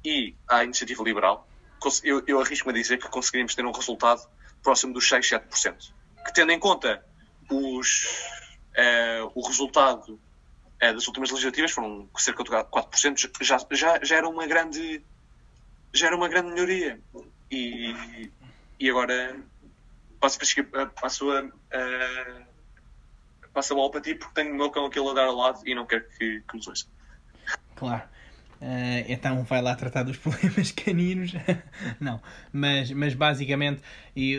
e 0.03 0.35
à 0.47 0.63
iniciativa 0.63 1.03
liberal, 1.03 1.47
eu, 2.03 2.23
eu 2.27 2.41
arrisco-me 2.41 2.77
a 2.77 2.81
dizer 2.81 2.97
que 2.97 3.07
conseguiríamos 3.09 3.55
ter 3.55 3.65
um 3.65 3.71
resultado 3.71 4.21
próximo 4.63 4.93
dos 4.93 5.07
6, 5.07 5.29
7%. 5.29 5.91
Que 6.25 6.33
tendo 6.33 6.51
em 6.51 6.59
conta 6.59 7.03
os, 7.49 8.07
eh, 8.75 9.21
o 9.33 9.47
resultado 9.47 10.19
eh, 10.79 10.93
das 10.93 11.07
últimas 11.07 11.29
legislativas, 11.29 11.71
foram 11.71 12.09
cerca 12.17 12.43
de 12.43 12.49
4%, 12.49 13.29
já, 13.41 13.57
já, 13.71 14.03
já 14.03 14.15
era 14.15 14.27
uma 14.27 14.45
grande 14.45 15.03
já 15.93 16.07
era 16.07 16.15
uma 16.15 16.27
grande 16.27 16.51
melhoria. 16.51 16.99
E, 17.49 18.31
e 18.79 18.89
agora 18.89 19.39
passo, 20.19 20.37
a- 20.73 20.85
passo 20.87 21.31
a, 21.31 21.39
a, 21.39 22.41
passo 23.53 23.73
a 23.73 23.75
bola 23.75 23.91
para 23.91 24.01
ti 24.01 24.15
porque 24.15 24.33
tenho 24.33 24.53
o 24.53 24.57
meu 24.57 24.69
cão 24.69 24.85
aquilo 24.85 25.11
a 25.11 25.13
dar 25.13 25.25
ao 25.25 25.35
lado 25.35 25.61
e 25.65 25.73
não 25.73 25.85
quero 25.85 26.07
que, 26.09 26.41
que 26.41 26.57
nos 26.57 26.67
ouça. 26.67 26.85
Claro. 27.75 28.03
Eh, 28.61 29.05
então 29.09 29.43
vai 29.43 29.61
lá 29.61 29.75
tratar 29.75 30.03
dos 30.03 30.17
problemas 30.17 30.71
caninos. 30.71 31.33
não, 31.99 32.21
mas, 32.51 32.91
mas 32.91 33.13
basicamente 33.13 33.81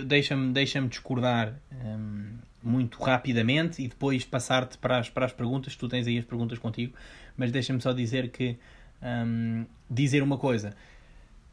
deixa-me 0.07 0.53
deixa 0.53 0.81
discordar 0.83 1.55
hum, 1.73 2.35
muito 2.63 3.03
rapidamente 3.03 3.83
e 3.83 3.89
depois 3.89 4.25
passar-te 4.25 4.77
para 4.79 4.99
as, 4.99 5.09
para 5.09 5.27
as 5.27 5.33
perguntas. 5.33 5.77
Tu 5.77 5.89
tens 5.89 6.07
aí 6.07 6.19
as 6.19 6.25
perguntas 6.25 6.59
contigo, 6.59 6.95
mas 7.37 7.53
deixa-me 7.53 7.81
só 7.81 7.93
dizer 7.93 8.31
que 8.31 8.57
hum, 9.03 9.65
dizer 9.91 10.23
uma 10.23 10.39
coisa. 10.39 10.75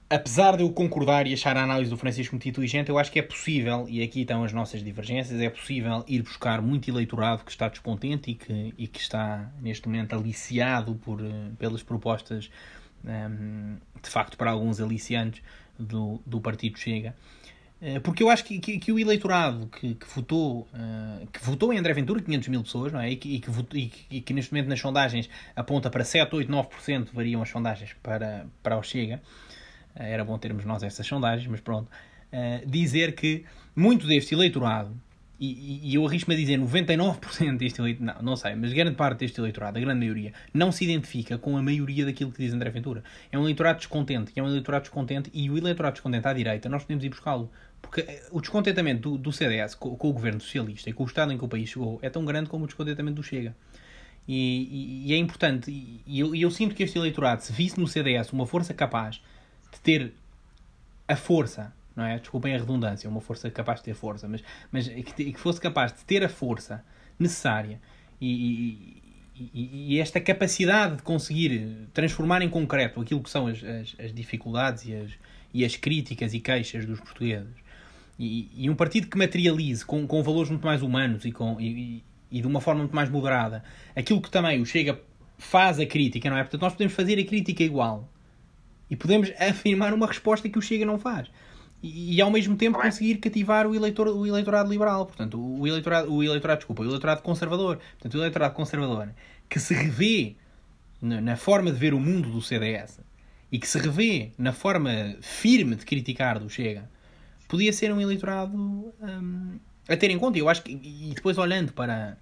Apesar 0.08 0.56
de 0.56 0.62
eu 0.62 0.72
concordar 0.72 1.26
e 1.26 1.34
achar 1.34 1.58
a 1.58 1.64
análise 1.64 1.90
do 1.90 1.98
Francisco 1.98 2.36
muito 2.36 2.48
inteligente, 2.48 2.90
eu 2.90 2.98
acho 3.00 3.12
que 3.12 3.18
é 3.18 3.24
possível, 3.24 3.88
e 3.90 4.04
aqui 4.04 4.22
estão 4.22 4.44
as 4.44 4.54
nossas 4.54 4.84
divergências, 4.84 5.42
é 5.42 5.50
possível 5.50 6.06
ir 6.08 6.22
buscar 6.22 6.62
muito 6.62 6.88
eleitorado 6.88 7.44
que 7.44 7.50
está 7.50 7.68
descontente 7.68 8.30
e 8.30 8.36
que, 8.36 8.74
e 8.78 8.88
que 8.88 9.00
está 9.00 9.50
neste 9.60 9.88
momento 9.88 10.16
aliciado 10.16 10.94
por, 10.96 11.20
eh, 11.22 11.50
pelas 11.58 11.82
propostas, 11.82 12.52
ehm, 13.04 13.78
de 14.02 14.10
facto, 14.10 14.38
para 14.38 14.52
alguns 14.52 14.80
aliciantes 14.80 15.42
do, 15.78 16.22
do 16.24 16.40
Partido 16.40 16.78
Chega. 16.78 17.16
Eh, 17.82 18.00
Porque 18.00 18.22
eu 18.24 18.30
acho 18.30 18.44
que, 18.46 18.60
que, 18.60 18.78
que 18.80 18.92
o 18.92 19.00
eleitorado 19.00 19.68
que, 19.68 19.96
que 19.96 20.08
votou 20.16 20.68
eh, 20.74 21.26
que 21.34 21.44
votou 21.44 21.74
em 21.74 21.80
André 21.80 21.94
Ventura, 21.94 22.22
500 22.22 22.48
mil 22.50 22.64
pessoas, 22.64 22.94
não 22.94 23.00
é? 23.02 23.10
E 23.12 23.16
que, 23.18 23.36
e 23.36 23.40
que, 23.40 23.50
votou- 23.50 23.80
e 23.80 23.88
que- 23.90 24.06
e 24.18 24.22
que 24.22 24.34
neste 24.34 24.54
momento 24.54 24.70
nas 24.70 24.80
sondagens 24.80 25.30
aponta 25.56 25.90
para 25.90 26.04
7, 26.06 26.36
8, 26.36 26.52
9% 26.52 27.12
variam 27.14 27.42
as 27.42 27.50
sondagens 27.50 27.94
para, 28.04 28.46
para 28.64 28.78
o 28.78 28.84
Chega. 28.84 29.22
Eh, 29.96 30.12
Era 30.12 30.24
bom 30.24 30.38
termos 30.38 30.66
nós 30.66 30.84
essas 30.84 31.06
sondagens, 31.06 31.48
mas 31.50 31.62
pronto. 31.62 31.90
Eh, 32.32 32.64
dizer 32.66 33.16
que 33.16 33.46
muito 33.76 34.08
deste 34.08 34.34
eleitorado, 34.34 34.96
e, 35.40 35.90
e- 35.90 35.94
eu 35.96 36.06
arrisco-me 36.08 36.34
a 36.36 36.38
dizer 36.40 36.58
99% 36.58 37.58
deste 37.58 37.80
eleitorado, 37.82 38.24
não, 38.24 38.32
não 38.32 38.36
sei, 38.38 38.56
mas 38.56 38.72
grande 38.74 38.96
parte 38.96 39.20
deste 39.20 39.40
eleitorado, 39.40 39.78
a 39.78 39.82
grande 39.82 40.00
maioria, 40.00 40.32
não 40.54 40.72
se 40.72 40.86
identifica 40.86 41.38
com 41.38 41.58
a 41.58 41.62
maioria 41.62 42.06
daquilo 42.06 42.32
que 42.32 42.40
diz 42.44 42.54
André 42.54 42.70
Ventura. 42.70 43.04
É 43.32 43.38
um 43.38 43.42
eleitorado 43.42 43.78
descontente, 43.80 44.32
é 44.36 44.42
um 44.42 44.48
eleitorado 44.48 44.84
descontente, 44.84 45.30
e 45.34 45.50
o 45.50 45.58
eleitorado 45.58 45.94
descontente 45.94 46.28
à 46.28 46.34
direita, 46.34 46.70
nós 46.70 46.84
podemos 46.84 47.04
ir 47.04 47.10
buscá-lo. 47.10 47.52
Porque 47.82 48.02
eh, 48.02 48.24
o 48.32 48.40
descontentamento 48.42 49.12
do, 49.12 49.18
do 49.18 49.32
CDS 49.32 49.76
com, 49.76 49.96
com 49.96 50.10
o 50.10 50.14
governo 50.14 50.40
socialista 50.42 50.90
e 50.90 50.94
com 50.94 51.04
o 51.04 51.06
estado 51.06 51.32
em 51.34 51.38
que 51.38 51.44
o 51.46 51.48
país 51.48 51.70
chegou 51.70 52.00
é 52.02 52.10
tão 52.10 52.24
grande 52.26 52.50
como 52.50 52.64
o 52.64 52.68
descontentamento 52.68 53.16
do 53.18 53.24
Chega. 53.24 53.56
E, 54.28 55.04
e- 55.06 55.12
e 55.12 55.14
é 55.14 55.18
importante, 55.18 55.70
e 56.08 56.20
eu, 56.20 56.34
eu 56.36 56.50
sinto 56.50 56.74
que 56.74 56.82
este 56.84 56.98
eleitorado, 56.98 57.42
se 57.44 57.54
visse 57.54 57.80
no 57.80 57.88
CDS 57.88 58.32
uma 58.34 58.48
força 58.48 58.74
capaz 58.74 59.22
de 59.76 59.82
ter 59.82 60.14
a 61.08 61.16
força, 61.16 61.74
não 61.96 62.04
é? 62.06 62.18
Desculpem 62.20 62.56
a 62.56 62.58
redundância, 62.58 63.10
uma 63.10 63.22
força 63.22 63.50
capaz 63.52 63.80
de 63.80 63.86
ter 63.86 63.94
força, 63.94 64.28
mas, 64.28 64.44
mas 64.72 64.88
que, 64.88 65.32
que 65.32 65.40
fosse 65.40 65.62
capaz 65.62 65.94
de 65.94 66.04
ter 66.04 66.24
a 66.24 66.30
força 66.30 66.84
necessária 67.20 67.80
e- 68.20 69.02
e- 69.36 69.94
e 69.96 70.00
esta 70.00 70.20
capacidade 70.22 70.98
de 70.98 71.04
conseguir 71.04 71.88
transformar 71.94 72.42
em 72.42 72.50
concreto 72.50 73.02
aquilo 73.02 73.22
que 73.22 73.30
são 73.30 73.48
as, 73.48 73.62
as, 73.64 73.96
as 74.00 74.14
dificuldades 74.14 74.86
e 74.86 74.96
as, 74.96 75.12
e 75.54 75.66
as 75.66 75.76
críticas 75.76 76.34
e 76.34 76.40
queixas 76.40 76.86
dos 76.86 77.00
portugueses. 77.00 77.54
E, 78.18 78.50
e 78.56 78.70
um 78.70 78.76
partido 78.76 79.08
que 79.08 79.18
materialize 79.18 79.86
com, 79.86 80.08
com 80.08 80.24
valores 80.24 80.50
muito 80.50 80.66
mais 80.66 80.82
humanos 80.82 81.26
e 81.26 81.32
com, 81.34 81.60
e, 81.60 82.02
e 82.32 82.40
de 82.42 82.48
uma 82.48 82.62
forma 82.62 82.80
muito 82.82 82.96
mais 82.96 83.10
moderada 83.10 83.62
aquilo 83.94 84.22
que 84.22 84.32
também 84.32 84.62
o 84.62 84.66
Chega 84.66 84.98
faz 85.38 85.80
a 85.82 85.86
crítica, 85.86 86.30
não 86.30 86.38
é? 86.38 86.44
Portanto, 86.44 86.62
nós 86.62 86.72
podemos 86.72 86.94
fazer 86.94 87.20
a 87.20 87.26
crítica 87.26 87.62
igual 87.62 88.10
e 88.90 88.96
podemos 88.96 89.32
afirmar 89.40 89.94
uma 89.94 90.08
resposta 90.08 90.50
que 90.50 90.58
o 90.58 90.62
Chega 90.62 90.86
não 90.86 91.00
faz. 91.00 91.28
E, 91.82 92.16
e 92.16 92.22
ao 92.22 92.32
mesmo 92.32 92.56
tempo 92.56 92.80
conseguir 92.80 93.18
cativar 93.18 93.68
o, 93.68 93.76
eleitor, 93.76 94.08
o 94.08 94.26
eleitorado 94.26 94.70
liberal, 94.70 95.06
portanto, 95.06 95.40
o 95.40 95.68
eleitorado, 95.68 96.12
o 96.12 96.24
eleitorado, 96.24 96.60
desculpa, 96.60 96.82
o 96.84 96.86
eleitorado 96.86 97.22
conservador. 97.22 97.78
Portanto, 97.78 98.16
o 98.16 98.18
eleitorado 98.18 98.54
conservador 98.54 99.10
que 99.50 99.60
se 99.60 99.74
revê 99.74 100.36
na, 101.02 101.22
na 101.22 101.36
forma 101.36 101.72
de 101.72 101.78
ver 101.78 101.94
o 101.94 102.00
mundo 102.00 102.30
do 102.30 102.42
CDS 102.42 103.00
e 103.52 103.60
que 103.60 103.68
se 103.68 103.78
revê 103.78 104.32
na 104.38 104.52
forma 104.52 105.16
firme 105.22 105.76
de 105.76 105.86
criticar 105.86 106.40
do 106.40 106.50
Chega, 106.50 106.90
podia 107.48 107.72
ser 107.72 107.94
um 107.94 108.02
eleitorado 108.02 108.56
hum, 108.56 109.60
a 109.88 109.96
ter 109.96 110.10
em 110.10 110.18
conta. 110.18 110.38
Eu 110.38 110.50
acho 110.50 110.64
que, 110.64 110.72
e 110.72 111.14
depois 111.14 111.38
olhando 111.38 111.72
para, 111.74 112.18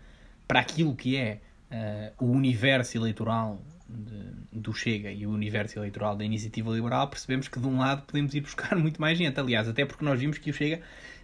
para 0.48 0.60
aquilo 0.60 0.95
que 0.95 1.15
é 1.15 1.40
uh, 1.72 2.26
o 2.26 2.31
universo 2.31 2.98
eleitoral 2.98 3.61
de, 3.98 4.60
do 4.60 4.74
Chega 4.74 5.11
e 5.11 5.26
o 5.26 5.32
universo 5.32 5.80
eleitoral 5.80 6.15
da 6.15 6.24
Iniciativa 6.24 6.72
Liberal, 6.72 7.07
percebemos 7.07 7.48
que 7.48 7.60
de 7.60 7.68
um 7.68 7.80
lado 7.80 8.03
podemos 8.03 8.34
ir 8.34 8.41
buscar 8.41 8.76
muito 8.78 8.99
mais 8.99 9.18
gente. 9.18 9.40
Aliás, 9.40 9.68
até 9.68 9.86
porque 9.86 10.03
nós 10.03 10.20
vimos 10.20 10.38
que 10.38 10.49
o 10.49 10.53
Chega 10.53 10.82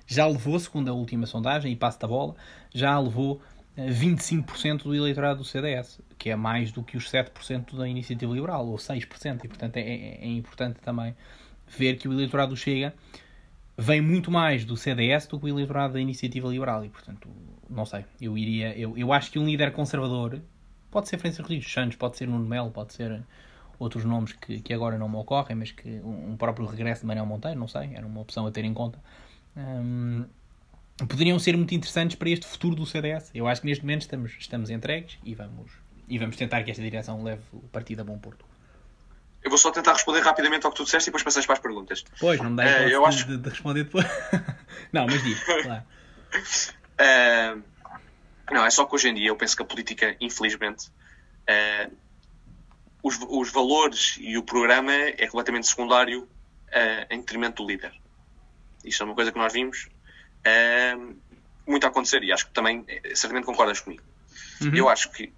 já 0.08 0.26
levou, 0.26 0.60
segundo 0.60 0.90
a 0.90 0.94
última 0.94 1.26
sondagem, 1.26 1.72
e 1.72 1.76
passo 1.76 2.00
da 2.00 2.08
bola, 2.08 2.36
já 2.74 2.98
levou 3.00 3.42
25% 3.78 4.84
do 4.84 4.96
eleitorado 4.96 5.40
do 5.40 5.46
CDS, 5.46 6.02
que 6.18 6.30
é 6.30 6.36
mais 6.36 6.72
do 6.72 6.84
que 6.84 6.98
os 6.98 7.10
7% 7.10 7.78
da 7.78 7.88
Iniciativa 7.88 8.34
Liberal, 8.34 8.68
ou 8.68 8.78
6%, 8.78 9.44
e 9.44 9.48
portanto 9.48 9.78
é, 9.78 9.82
é, 9.82 10.20
é 10.22 10.28
importante 10.28 10.80
também 10.80 11.16
ver 11.68 11.98
que 11.98 12.08
o 12.08 12.14
eleitorado 12.14 12.52
do 12.52 12.58
Chega 12.58 12.94
vem 13.78 14.02
muito 14.02 14.30
mais 14.30 14.66
do 14.66 14.76
CDS 14.76 15.28
do 15.28 15.40
que 15.40 15.46
o 15.46 15.50
eleitorado 15.50 15.94
da 15.94 16.02
Iniciativa 16.02 16.48
Liberal, 16.50 16.84
e 16.84 16.90
portanto, 16.90 17.30
não 17.70 17.86
sei, 17.86 18.04
eu 18.20 18.38
iria, 18.38 18.78
eu, 18.78 18.98
eu 18.98 19.14
acho 19.14 19.32
que 19.32 19.40
um 19.40 19.46
líder 19.46 19.72
conservador 19.72 20.42
pode 20.92 21.08
ser 21.08 21.18
Francisco 21.18 21.44
Rodrigues 21.44 21.72
Santos, 21.72 21.96
pode 21.96 22.18
ser 22.18 22.28
Nuno 22.28 22.46
Melo, 22.46 22.72
pode 22.72 22.94
ser 22.94 23.24
outros 23.80 24.04
nomes 24.04 24.34
que, 24.34 24.60
que 24.60 24.74
agora 24.74 24.98
não 24.98 25.08
me 25.08 25.16
ocorrem, 25.16 25.56
mas 25.56 25.72
que 25.72 26.02
um 26.04 26.36
próprio 26.38 26.68
regresso 26.68 27.02
de 27.02 27.08
Manuel 27.08 27.26
Monteiro, 27.26 27.60
não 27.60 27.68
sei, 27.68 27.92
era 27.94 28.06
uma 28.06 28.20
opção 28.20 28.46
a 28.46 28.52
ter 28.52 28.66
em 28.66 28.74
conta. 28.74 29.02
Um, 29.56 30.26
poderiam 31.08 31.40
ser 31.40 31.56
muito 31.56 31.74
interessantes 31.74 32.16
para 32.16 32.30
este 32.30 32.46
futuro 32.46 32.76
do 32.76 32.86
CDS. 32.86 33.32
Eu 33.34 33.48
acho 33.48 33.62
que 33.62 33.68
neste 33.68 33.84
momento 33.84 34.02
estamos, 34.02 34.36
estamos 34.38 34.70
entregues 34.70 35.18
e 35.24 35.34
vamos, 35.34 35.72
e 36.08 36.18
vamos 36.18 36.36
tentar 36.36 36.62
que 36.64 36.72
esta 36.72 36.84
direção 36.84 37.24
leve 37.24 37.42
o 37.54 37.62
partido 37.70 38.02
a 38.02 38.04
bom 38.04 38.18
porto. 38.18 38.46
Eu 39.42 39.50
vou 39.50 39.58
só 39.58 39.72
tentar 39.72 39.94
responder 39.94 40.20
rapidamente 40.20 40.66
ao 40.66 40.72
que 40.72 40.78
tu 40.78 40.84
disseste 40.84 41.10
e 41.10 41.12
depois 41.12 41.24
passas 41.24 41.46
para 41.46 41.54
as 41.54 41.60
perguntas. 41.60 42.04
Pois, 42.20 42.42
não 42.42 42.50
me 42.50 42.58
dá 42.58 42.64
uh, 42.64 42.90
eu 42.90 43.06
acho... 43.06 43.26
de, 43.26 43.38
de, 43.38 43.50
responder 43.50 43.86
depois. 43.86 44.06
não, 44.92 45.06
mas 45.06 45.24
diz, 45.24 45.42
claro. 45.42 45.84
não, 48.52 48.66
é 48.66 48.70
só 48.70 48.86
que 48.86 48.96
hoje 48.96 49.10
em 49.10 49.14
dia 49.14 49.30
eu 49.30 49.36
penso 49.36 49.56
que 49.56 49.62
a 49.62 49.66
política, 49.66 50.16
infelizmente, 50.20 50.88
uh, 50.88 51.96
os, 53.04 53.18
os 53.28 53.52
valores 53.52 54.18
e 54.20 54.38
o 54.38 54.44
programa 54.44 54.94
é 54.94 55.28
completamente 55.28 55.68
secundário 55.68 56.24
uh, 56.24 57.06
em 57.10 57.20
detrimento 57.20 57.64
do 57.64 57.70
líder. 57.70 57.94
Isso 58.84 59.04
é 59.04 59.06
uma 59.06 59.16
coisa 59.16 59.32
que 59.32 59.38
nós 59.38 59.54
vimos 59.54 59.88
uh, 60.46 61.16
muito 61.68 61.86
a 61.86 61.88
acontecer 61.88 62.24
e 62.24 62.32
acho 62.32 62.48
que 62.48 62.54
também, 62.54 62.86
certamente 63.14 63.46
concordas 63.46 63.80
comigo. 63.80 64.04
Uhum. 64.62 64.76
Eu 64.76 64.90
acho 64.90 65.12
que 65.12 65.32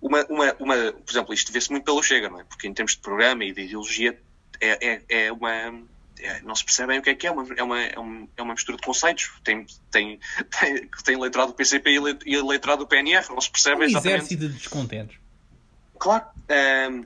uma, 0.00 0.26
uma, 0.28 0.52
uma, 0.58 0.92
por 0.92 1.10
exemplo, 1.10 1.32
isto 1.32 1.52
vê-se 1.52 1.70
muito 1.70 1.84
pelo 1.84 2.02
Chega, 2.02 2.28
não 2.28 2.40
é? 2.40 2.44
Porque 2.44 2.66
em 2.66 2.74
termos 2.74 2.92
de 2.92 2.98
programa 2.98 3.44
e 3.44 3.52
de 3.52 3.62
ideologia 3.62 4.20
é, 4.60 4.88
é, 4.88 5.02
é 5.08 5.32
uma. 5.32 5.82
É, 6.22 6.40
não 6.42 6.54
se 6.54 6.64
percebe 6.64 6.88
bem 6.88 7.00
o 7.00 7.02
que 7.02 7.10
é 7.10 7.14
que 7.14 7.26
é, 7.26 7.30
uma, 7.30 7.46
é, 7.56 7.62
uma, 7.62 7.80
é, 7.80 7.98
uma, 7.98 8.28
é 8.36 8.42
uma 8.42 8.54
mistura 8.54 8.76
de 8.76 8.82
conceitos. 8.84 9.32
Tem, 9.42 9.66
tem, 9.90 10.20
tem, 10.60 10.88
tem 11.04 11.14
eleitorado 11.14 11.52
do 11.52 11.56
PCP 11.56 11.90
e 12.24 12.34
eleitorado 12.34 12.84
do 12.84 12.88
PNR, 12.88 13.28
não 13.30 13.40
se 13.40 13.50
percebe 13.50 13.82
um 13.82 13.84
exatamente. 13.84 14.16
exército 14.16 14.48
de 14.48 14.54
descontentes. 14.54 15.16
Claro. 15.98 16.26
Um, 16.90 17.04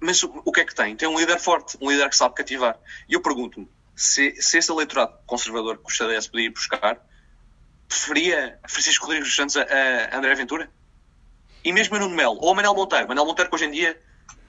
mas 0.00 0.22
o, 0.22 0.42
o 0.44 0.52
que 0.52 0.60
é 0.60 0.64
que 0.64 0.74
tem? 0.74 0.96
Tem 0.96 1.08
um 1.08 1.18
líder 1.18 1.38
forte, 1.38 1.76
um 1.80 1.90
líder 1.90 2.08
que 2.08 2.16
sabe 2.16 2.34
cativar. 2.34 2.78
E 3.08 3.14
eu 3.14 3.20
pergunto-me, 3.20 3.68
se, 3.94 4.34
se 4.40 4.58
esse 4.58 4.70
eleitorado 4.70 5.14
conservador 5.26 5.78
que 5.78 5.90
o 5.90 5.94
CDS 5.94 6.26
podia 6.26 6.46
ir 6.46 6.50
buscar, 6.50 6.98
preferia 7.88 8.58
Francisco 8.66 9.04
Rodrigues 9.04 9.28
dos 9.28 9.36
Santos 9.36 9.56
a, 9.56 9.62
a 9.62 10.18
André 10.18 10.34
Ventura? 10.34 10.70
E 11.64 11.72
mesmo 11.72 11.94
a 11.94 12.00
Nuno 12.00 12.16
Melo, 12.16 12.38
ou 12.40 12.50
a 12.50 12.54
Manel 12.54 12.74
Monteiro. 12.74 13.06
Manel 13.06 13.24
Monteiro 13.24 13.48
que 13.48 13.54
hoje 13.54 13.66
em 13.66 13.70
dia, 13.70 14.00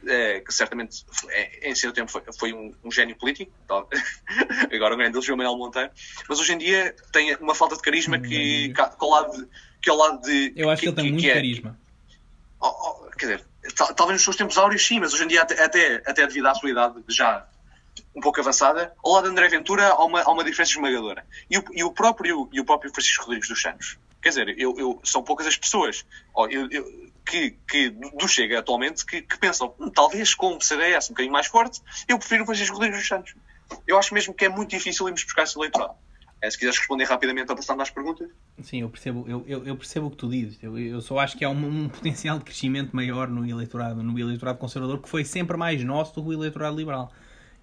é, 0.07 0.39
que 0.39 0.53
certamente 0.53 1.05
é, 1.29 1.69
em 1.69 1.75
seu 1.75 1.91
tempo 1.91 2.11
foi, 2.11 2.21
foi 2.37 2.53
um, 2.53 2.73
um, 2.83 2.91
gênio 2.91 3.15
político, 3.15 3.51
tá? 3.67 3.83
agora 4.73 4.93
o 4.93 4.97
grande 4.97 5.13
deles 5.13 5.27
é 5.27 5.33
o 5.33 5.37
Manel 5.37 5.57
Monteiro, 5.57 5.91
mas 6.27 6.39
hoje 6.39 6.53
em 6.53 6.57
dia 6.57 6.95
tem 7.11 7.35
uma 7.37 7.55
falta 7.55 7.75
de 7.75 7.81
carisma 7.81 8.19
que, 8.19 8.73
que, 8.73 8.81
ao 8.81 9.09
lado 9.09 9.37
de, 9.37 9.47
que 9.81 9.89
ao 9.89 9.97
lado 9.97 10.21
de... 10.21 10.53
Eu 10.55 10.69
acho 10.69 10.81
que, 10.81 10.87
que 10.87 10.89
ele 10.89 10.95
tem 10.95 11.05
que, 11.05 11.11
muito 11.11 11.27
é, 11.27 11.33
carisma. 11.33 11.79
Oh, 12.59 12.67
oh, 12.67 13.09
quer 13.11 13.25
dizer, 13.25 13.45
talvez 13.95 14.17
nos 14.17 14.23
seus 14.23 14.35
tempos 14.35 14.57
áureos 14.57 14.85
sim, 14.85 14.99
mas 14.99 15.13
hoje 15.13 15.23
em 15.23 15.27
dia 15.27 15.41
até, 15.41 15.63
até, 15.63 15.95
até 16.05 16.27
devido 16.27 16.47
à 16.47 16.55
sua 16.55 16.69
idade 16.69 17.03
já 17.09 17.47
um 18.15 18.21
pouco 18.21 18.39
avançada, 18.39 18.93
ao 19.03 19.13
lado 19.13 19.25
de 19.25 19.31
André 19.31 19.49
Ventura 19.49 19.87
há 19.87 20.05
uma, 20.05 20.21
há 20.21 20.31
uma 20.31 20.43
diferença 20.43 20.71
esmagadora. 20.71 21.25
E 21.49 21.57
o, 21.57 21.63
e 21.73 21.83
o, 21.83 21.91
próprio, 21.91 22.49
e 22.51 22.59
o 22.59 22.65
próprio 22.65 22.91
Francisco 22.93 23.23
Rodrigues 23.23 23.49
dos 23.49 23.61
Santos. 23.61 23.97
Quer 24.21 24.29
dizer, 24.29 24.55
eu, 24.57 24.77
eu 24.77 25.01
são 25.03 25.21
poucas 25.21 25.45
as 25.45 25.57
pessoas 25.57 26.05
oh, 26.33 26.47
eu, 26.47 26.69
eu, 26.71 27.11
que, 27.25 27.51
que 27.67 27.89
do 27.89 28.27
Chega 28.27 28.59
atualmente 28.59 29.05
que, 29.05 29.21
que 29.21 29.37
pensam, 29.37 29.73
hum, 29.79 29.89
talvez 29.89 30.33
com 30.33 30.57
o 30.57 30.61
CDS 30.61 31.09
um 31.09 31.13
bocadinho 31.13 31.33
mais 31.33 31.47
forte, 31.47 31.81
eu 32.07 32.17
prefiro 32.19 32.43
o 32.43 32.45
Francisco 32.45 32.75
Rodrigues 32.75 32.99
dos 32.99 33.07
Santos. 33.07 33.35
Eu 33.87 33.97
acho 33.97 34.13
mesmo 34.13 34.33
que 34.33 34.45
é 34.45 34.49
muito 34.49 34.69
difícil 34.69 35.07
irmos 35.07 35.23
buscar 35.23 35.43
esse 35.43 35.57
eleitorado. 35.57 35.95
É, 36.41 36.49
se 36.51 36.57
quiseres 36.57 36.77
responder 36.77 37.05
rapidamente 37.05 37.49
a 37.49 37.55
passando 37.55 37.81
às 37.81 37.89
perguntas. 37.89 38.29
Sim, 38.61 38.81
eu 38.81 38.89
percebo, 38.89 39.25
eu, 39.29 39.45
eu, 39.47 39.65
eu, 39.65 39.77
percebo 39.77 40.07
o 40.07 40.11
que 40.11 40.17
tu 40.17 40.27
dizes. 40.27 40.61
Eu, 40.61 40.77
eu 40.77 40.99
só 40.99 41.17
acho 41.19 41.37
que 41.37 41.45
há 41.45 41.49
um, 41.49 41.83
um, 41.83 41.87
potencial 41.87 42.37
de 42.37 42.43
crescimento 42.43 42.93
maior 42.93 43.29
no 43.29 43.49
eleitorado, 43.49 44.03
no 44.03 44.19
eleitorado 44.19 44.59
conservador, 44.59 45.01
que 45.01 45.07
foi 45.07 45.23
sempre 45.23 45.55
mais 45.55 45.81
nosso 45.85 46.13
do 46.13 46.21
que 46.21 46.27
o 46.27 46.33
eleitorado 46.33 46.75
liberal. 46.75 47.13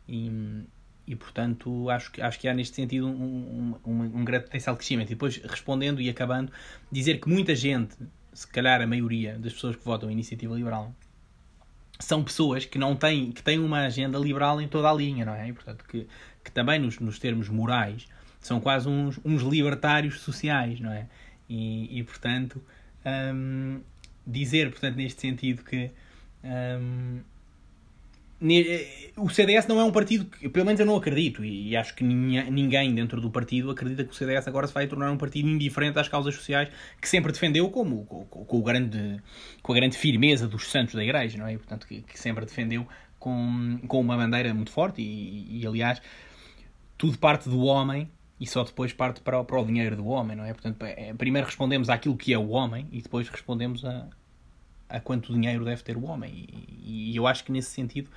E, 0.09 0.65
e 1.07 1.15
portanto, 1.15 1.91
acho 1.91 2.11
que, 2.11 2.23
acho 2.23 2.41
que 2.41 2.49
há 2.49 2.55
neste 2.55 2.77
sentido 2.77 3.07
um, 3.07 3.79
um, 3.85 4.03
um, 4.03 4.25
grande 4.25 4.45
potencial 4.45 4.75
de 4.75 4.79
crescimento. 4.79 5.09
E 5.09 5.15
depois, 5.15 5.37
respondendo 5.37 6.01
e 6.01 6.09
acabando, 6.09 6.51
dizer 6.91 7.21
que 7.21 7.29
muita 7.29 7.55
gente, 7.55 7.95
se 8.33 8.47
calhar 8.47 8.81
a 8.81 8.87
maioria 8.87 9.39
das 9.39 9.53
pessoas 9.53 9.77
que 9.77 9.85
votam 9.85 10.11
iniciativa 10.11 10.55
liberal, 10.55 10.95
são 11.99 12.25
pessoas 12.25 12.65
que 12.65 12.79
não 12.79 12.97
têm, 12.97 13.31
que 13.31 13.43
têm 13.43 13.59
uma 13.59 13.81
agenda 13.81 14.19
liberal 14.19 14.61
em 14.61 14.69
toda 14.69 14.89
a 14.89 14.93
linha, 14.93 15.25
não 15.25 15.35
é? 15.35 15.49
E, 15.49 15.53
portanto, 15.53 15.85
que, 15.87 16.07
que 16.43 16.51
também 16.51 16.79
nos, 16.79 16.99
nos 16.99 17.19
termos 17.19 17.49
morais 17.49 18.07
são 18.41 18.59
quase 18.61 18.89
uns, 18.89 19.21
uns 19.25 19.43
libertários 19.43 20.21
sociais, 20.21 20.81
não 20.81 20.91
é? 20.91 21.07
E, 21.49 21.99
e 21.99 22.03
portanto, 22.03 22.63
hum, 23.35 23.81
dizer, 24.27 24.71
portanto, 24.71 24.97
neste 24.97 25.21
sentido 25.21 25.63
que 25.63 25.91
hum, 26.43 27.21
o 29.17 29.29
CDS 29.29 29.67
não 29.67 29.79
é 29.79 29.85
um 29.85 29.93
partido 29.93 30.25
que, 30.25 30.49
pelo 30.49 30.65
menos 30.65 30.81
eu 30.81 30.87
não 30.87 30.97
acredito, 30.97 31.45
e 31.45 31.77
acho 31.77 31.95
que 31.95 32.03
ninguém 32.03 32.95
dentro 32.95 33.21
do 33.21 33.31
partido 33.31 33.71
acredita 33.71 34.03
que 34.03 34.11
o 34.11 34.15
CDS 34.15 34.49
agora 34.49 34.67
se 34.67 34.73
vai 34.73 34.87
tornar 34.87 35.11
um 35.11 35.19
partido 35.19 35.47
indiferente 35.47 35.99
às 35.99 36.09
causas 36.09 36.35
sociais 36.35 36.71
que 37.01 37.09
sempre 37.09 37.33
defendeu 37.33 37.69
como, 37.71 38.07
com, 38.07 38.25
com, 38.25 38.57
o 38.57 38.63
grande, 38.63 39.21
com 39.63 39.73
a 39.73 39.75
grande 39.75 39.99
firmeza 39.99 40.49
dos 40.49 40.71
santos 40.71 40.95
da 40.95 41.05
igreja, 41.05 41.37
não 41.37 41.47
é? 41.47 41.57
Portanto, 41.57 41.87
que, 41.87 42.01
que 42.01 42.19
sempre 42.19 42.47
defendeu 42.47 42.87
com, 43.19 43.79
com 43.87 44.01
uma 44.01 44.17
bandeira 44.17 44.55
muito 44.55 44.71
forte 44.71 45.03
e, 45.03 45.61
e, 45.61 45.67
aliás, 45.67 46.01
tudo 46.97 47.19
parte 47.19 47.49
do 47.49 47.61
homem 47.61 48.11
e 48.41 48.47
só 48.47 48.65
depois 48.65 48.95
parte 48.95 49.21
para, 49.21 49.45
para 49.45 49.61
o 49.61 49.65
dinheiro 49.67 49.97
do 49.97 50.07
homem, 50.07 50.35
não 50.35 50.47
é? 50.47 50.55
Portanto, 50.55 50.83
é, 50.83 51.13
primeiro 51.13 51.47
respondemos 51.47 51.91
àquilo 51.91 52.17
que 52.17 52.33
é 52.33 52.39
o 52.39 52.49
homem 52.49 52.89
e 52.91 53.03
depois 53.03 53.29
respondemos 53.29 53.85
a, 53.85 54.09
a 54.91 55.01
quanto 55.01 55.33
dinheiro 55.33 55.65
deve 55.65 55.83
ter 55.83 55.97
o 55.97 56.05
homem. 56.05 56.47
E, 56.83 57.13
e 57.13 57.17
eu 57.17 57.27
acho 57.27 57.45
que 57.45 57.53
nesse 57.53 57.71
sentido 57.71 58.11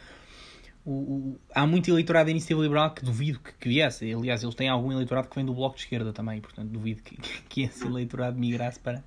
o, 0.85 0.91
o, 0.91 1.39
há 1.55 1.65
muito 1.65 1.89
eleitorado 1.89 2.25
da 2.25 2.31
iniciativa 2.31 2.61
liberal 2.61 2.93
que 2.93 3.05
duvido 3.05 3.39
que, 3.39 3.53
que 3.53 3.69
viesse. 3.69 4.13
Aliás, 4.13 4.43
eles 4.43 4.55
têm 4.55 4.67
algum 4.67 4.91
eleitorado 4.91 5.29
que 5.29 5.35
vem 5.35 5.45
do 5.45 5.53
bloco 5.53 5.75
de 5.75 5.83
esquerda 5.83 6.11
também, 6.11 6.41
portanto 6.41 6.67
duvido 6.67 7.01
que, 7.01 7.15
que 7.47 7.63
esse 7.63 7.85
eleitorado 7.85 8.37
migrasse 8.37 8.79
para, 8.79 9.03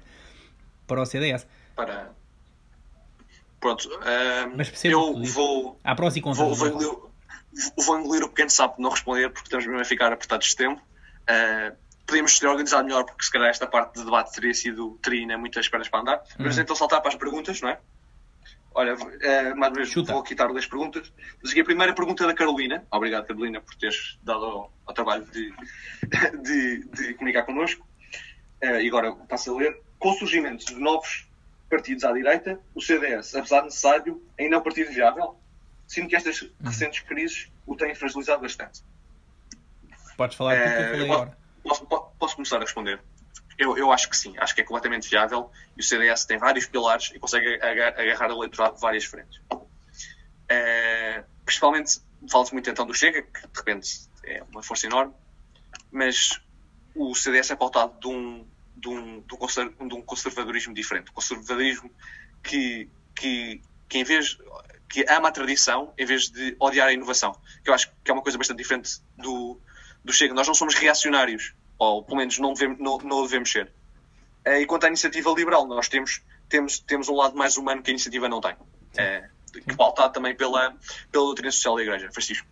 para 0.86 1.02
o 1.02 1.06
CDS. 1.06 1.46
Para. 1.74 2.10
Pronto, 3.60 3.88
uh, 3.88 4.56
Mas 4.56 4.84
eu 4.84 5.22
vou. 5.24 5.78
Há 5.84 5.94
prós 5.94 6.16
e 6.16 6.20
contras. 6.20 6.48
Vou, 6.48 6.56
vou, 6.56 6.68
engolir, 6.68 6.98
vou 7.84 7.98
engolir 7.98 8.24
o 8.24 8.28
pequeno 8.28 8.50
sapo 8.50 8.76
de 8.76 8.82
não 8.82 8.90
responder 8.90 9.28
porque 9.30 9.46
estamos 9.46 9.66
mesmo 9.66 9.80
a 9.80 9.84
ficar 9.84 10.12
apertados 10.12 10.48
de 10.48 10.56
tempo. 10.56 10.80
Uh, 11.28 11.76
podíamos 12.06 12.38
ter 12.38 12.46
organizado 12.46 12.84
melhor, 12.84 13.04
porque 13.04 13.24
se 13.24 13.30
calhar 13.30 13.48
esta 13.48 13.66
parte 13.66 13.98
de 13.98 14.04
debate 14.04 14.32
teria 14.32 14.54
sido 14.54 14.98
teria 15.02 15.26
né, 15.26 15.36
muitas 15.36 15.68
pernas 15.68 15.88
para 15.88 16.00
andar. 16.00 16.22
Mas 16.38 16.56
uhum. 16.56 16.62
então 16.62 16.76
saltar 16.76 17.00
para 17.00 17.10
as 17.10 17.16
perguntas, 17.16 17.60
não 17.60 17.68
é? 17.68 17.78
Olha, 18.74 18.94
uh, 18.94 19.56
mais 19.56 19.72
uma 19.72 19.76
vez 19.76 19.88
Chuta. 19.88 20.12
vou 20.12 20.22
quitar 20.22 20.52
das 20.52 20.66
perguntas. 20.66 21.10
Mas 21.42 21.50
aqui 21.50 21.60
a 21.60 21.64
primeira 21.64 21.94
pergunta 21.94 22.26
da 22.26 22.34
Carolina. 22.34 22.86
Obrigado, 22.90 23.26
Carolina, 23.26 23.60
por 23.60 23.74
teres 23.74 24.18
dado 24.22 24.44
ao, 24.44 24.72
ao 24.84 24.94
trabalho 24.94 25.24
de, 25.24 25.50
de, 26.42 26.84
de, 26.88 27.14
comunicar 27.14 27.44
connosco. 27.44 27.86
Uh, 28.62 28.80
e 28.80 28.88
agora 28.88 29.12
passo 29.12 29.54
a 29.54 29.58
ler. 29.58 29.80
Com 29.98 30.10
o 30.10 30.14
surgimento 30.14 30.66
de 30.66 30.74
novos 30.74 31.26
partidos 31.70 32.04
à 32.04 32.12
direita, 32.12 32.60
o 32.74 32.82
CDS, 32.82 33.34
apesar 33.34 33.60
de 33.60 33.66
necessário, 33.66 34.22
ainda 34.38 34.56
é 34.56 34.58
um 34.58 34.62
partido 34.62 34.92
viável? 34.92 35.40
Sinto 35.88 36.08
que 36.08 36.16
estas 36.16 36.42
uhum. 36.42 36.50
recentes 36.62 37.00
crises 37.00 37.50
o 37.66 37.74
têm 37.76 37.94
fragilizado 37.94 38.42
bastante. 38.42 38.82
Podes 40.18 40.36
falar 40.36 40.54
uh, 40.54 40.62
que 40.62 40.68
eu 40.68 40.90
falei 40.90 41.10
agora. 41.10 41.45
Posso, 41.66 41.86
posso, 41.86 42.36
começar 42.36 42.56
a 42.58 42.60
responder? 42.60 43.00
Eu, 43.58 43.76
eu 43.76 43.90
acho 43.90 44.08
que 44.08 44.16
sim, 44.16 44.34
acho 44.38 44.54
que 44.54 44.60
é 44.60 44.64
completamente 44.64 45.08
viável 45.08 45.50
e 45.76 45.80
o 45.80 45.82
CDS 45.82 46.24
tem 46.24 46.38
vários 46.38 46.66
pilares 46.66 47.10
e 47.14 47.18
consegue 47.18 47.58
agarrar 47.62 48.30
o 48.30 48.38
eleitorado 48.38 48.74
de 48.76 48.80
várias 48.80 49.04
frentes. 49.04 49.40
Uh, 49.50 51.24
principalmente, 51.44 52.00
fala-se 52.30 52.52
muito 52.52 52.68
então 52.70 52.86
do 52.86 52.94
Chega, 52.94 53.22
que 53.22 53.40
de 53.40 53.58
repente 53.58 54.08
é 54.24 54.42
uma 54.50 54.62
força 54.62 54.86
enorme, 54.86 55.12
mas 55.90 56.40
o 56.94 57.14
CDS 57.14 57.50
é 57.50 57.56
pautado 57.56 57.98
de 57.98 58.08
um, 58.08 58.46
de 58.76 58.88
um, 58.88 59.20
de 59.20 59.94
um 59.94 60.02
conservadorismo 60.02 60.74
diferente. 60.74 61.10
Um 61.10 61.14
conservadorismo 61.14 61.90
que, 62.42 62.88
que, 63.14 63.60
que, 63.88 63.98
em 63.98 64.04
vez, 64.04 64.38
que 64.88 65.04
ama 65.08 65.28
a 65.28 65.32
tradição 65.32 65.92
em 65.98 66.04
vez 66.04 66.30
de 66.30 66.56
odiar 66.58 66.88
a 66.88 66.92
inovação. 66.92 67.38
Que 67.64 67.70
eu 67.70 67.74
acho 67.74 67.90
que 68.04 68.10
é 68.10 68.14
uma 68.14 68.22
coisa 68.22 68.38
bastante 68.38 68.58
diferente 68.58 69.00
do, 69.16 69.60
do 70.06 70.12
Chega. 70.12 70.32
Nós 70.32 70.46
não 70.46 70.54
somos 70.54 70.74
reacionários, 70.74 71.52
ou 71.78 72.02
pelo 72.02 72.18
menos 72.18 72.38
não 72.38 72.54
devemos, 72.54 72.78
não, 72.78 72.98
não 72.98 73.22
devemos 73.22 73.50
ser. 73.50 73.70
Eh, 74.44 74.62
e 74.62 74.66
quanto 74.66 74.84
à 74.84 74.88
iniciativa 74.88 75.30
liberal, 75.32 75.66
nós 75.66 75.88
temos, 75.88 76.22
temos, 76.48 76.78
temos 76.78 77.08
um 77.08 77.16
lado 77.16 77.36
mais 77.36 77.56
humano 77.56 77.82
que 77.82 77.90
a 77.90 77.92
iniciativa 77.92 78.28
não 78.28 78.40
tem. 78.40 78.54
É, 78.96 79.28
que 79.52 79.76
pautado 79.76 80.12
também 80.12 80.34
pela, 80.34 80.74
pela 81.10 81.24
doutrina 81.24 81.50
social 81.50 81.76
da 81.76 81.82
Igreja. 81.82 82.10
Francisco. 82.12 82.46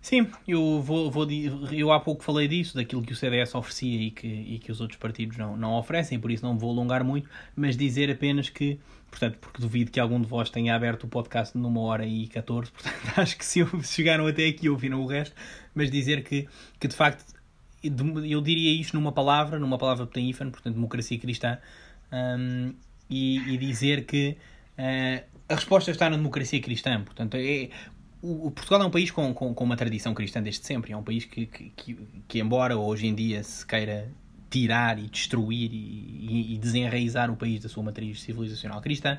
Sim, 0.00 0.30
eu, 0.48 0.80
vou, 0.80 1.10
vou, 1.10 1.26
eu 1.70 1.92
há 1.92 2.00
pouco 2.00 2.24
falei 2.24 2.48
disso, 2.48 2.74
daquilo 2.74 3.02
que 3.02 3.12
o 3.12 3.16
CDS 3.16 3.54
oferecia 3.54 4.00
e 4.00 4.10
que, 4.10 4.26
e 4.26 4.58
que 4.58 4.72
os 4.72 4.80
outros 4.80 4.98
partidos 4.98 5.36
não, 5.36 5.58
não 5.58 5.74
oferecem, 5.74 6.18
por 6.18 6.30
isso 6.30 6.42
não 6.42 6.56
vou 6.56 6.70
alongar 6.70 7.04
muito, 7.04 7.28
mas 7.54 7.76
dizer 7.76 8.10
apenas 8.10 8.48
que, 8.48 8.80
portanto, 9.10 9.38
porque 9.40 9.60
duvido 9.60 9.90
que 9.90 9.98
algum 9.98 10.20
de 10.20 10.26
vós 10.26 10.50
tenha 10.50 10.74
aberto 10.74 11.04
o 11.04 11.08
podcast 11.08 11.56
numa 11.56 11.80
hora 11.80 12.06
e 12.06 12.26
14, 12.28 12.70
portanto, 12.72 13.18
acho 13.18 13.36
que 13.36 13.44
se 13.44 13.64
chegaram 13.84 14.26
até 14.26 14.46
aqui 14.46 14.68
ouviram 14.68 15.02
o 15.02 15.06
resto, 15.06 15.34
mas 15.74 15.90
dizer 15.90 16.22
que, 16.22 16.48
que 16.78 16.88
de 16.88 16.94
facto, 16.94 17.24
eu 17.82 18.40
diria 18.40 18.80
isto 18.80 18.94
numa 18.94 19.12
palavra, 19.12 19.58
numa 19.58 19.78
palavra 19.78 20.06
petenífana, 20.06 20.50
portanto, 20.50 20.74
democracia 20.74 21.18
cristã, 21.18 21.58
um, 22.12 22.74
e, 23.08 23.38
e, 23.54 23.58
dizer 23.58 24.04
que 24.04 24.36
uh, 24.78 25.24
a 25.48 25.54
resposta 25.54 25.90
está 25.90 26.08
na 26.08 26.16
democracia 26.16 26.60
cristã, 26.60 27.02
portanto, 27.02 27.36
é, 27.36 27.70
o, 28.22 28.50
Portugal 28.50 28.82
é 28.82 28.84
um 28.84 28.90
país 28.90 29.10
com, 29.10 29.32
com, 29.32 29.54
com, 29.54 29.64
uma 29.64 29.76
tradição 29.76 30.12
cristã 30.12 30.42
desde 30.42 30.66
sempre. 30.66 30.92
É 30.92 30.96
um 30.96 31.02
país 31.02 31.24
que, 31.24 31.46
que, 31.46 31.98
que 32.28 32.38
embora 32.38 32.76
hoje 32.76 33.06
em 33.06 33.14
dia 33.14 33.42
se 33.42 33.66
queira 33.66 34.10
tirar 34.50 34.98
e 34.98 35.06
destruir 35.06 35.70
e, 35.72 36.54
e, 36.54 36.58
desenraizar 36.58 37.30
o 37.30 37.36
país 37.36 37.62
da 37.62 37.68
sua 37.68 37.82
matriz 37.82 38.20
civilizacional 38.20 38.80
cristã, 38.80 39.18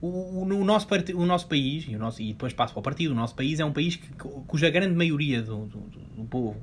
o, 0.00 0.42
o, 0.42 0.64
nosso, 0.64 0.86
o 1.14 1.24
nosso 1.24 1.48
país, 1.48 1.86
e, 1.88 1.96
o 1.96 1.98
nosso, 1.98 2.20
e 2.20 2.28
depois 2.28 2.52
passo 2.52 2.74
para 2.74 2.80
o 2.80 2.82
partido, 2.82 3.12
o 3.12 3.14
nosso 3.14 3.34
país 3.34 3.58
é 3.58 3.64
um 3.64 3.72
país 3.72 3.96
que, 3.96 4.06
cuja 4.46 4.68
grande 4.68 4.94
maioria 4.94 5.42
do, 5.42 5.66
do, 5.66 5.78
do 6.16 6.24
povo 6.24 6.60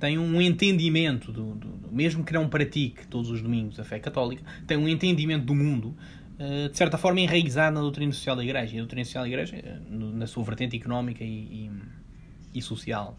tem 0.00 0.18
um 0.18 0.42
entendimento, 0.42 1.30
do, 1.30 1.54
do, 1.54 1.92
mesmo 1.92 2.24
que 2.24 2.32
não 2.32 2.48
pratique 2.48 3.06
todos 3.06 3.30
os 3.30 3.40
domingos 3.40 3.78
a 3.78 3.84
fé 3.84 4.00
católica, 4.00 4.42
tem 4.66 4.76
um 4.76 4.88
entendimento 4.88 5.44
do 5.44 5.54
mundo 5.54 5.94
eh, 6.40 6.68
de 6.68 6.76
certa 6.76 6.98
forma 6.98 7.20
enraizado 7.20 7.74
na 7.76 7.80
doutrina 7.80 8.12
social 8.12 8.34
da 8.34 8.42
Igreja. 8.42 8.74
E 8.74 8.78
a 8.78 8.80
doutrina 8.80 9.04
social 9.04 9.22
da 9.22 9.28
Igreja, 9.28 9.56
eh, 9.56 9.78
na 9.88 10.26
sua 10.26 10.42
vertente 10.42 10.76
económica 10.76 11.22
e, 11.22 11.28
e, 11.28 12.58
e 12.58 12.60
social, 12.60 13.16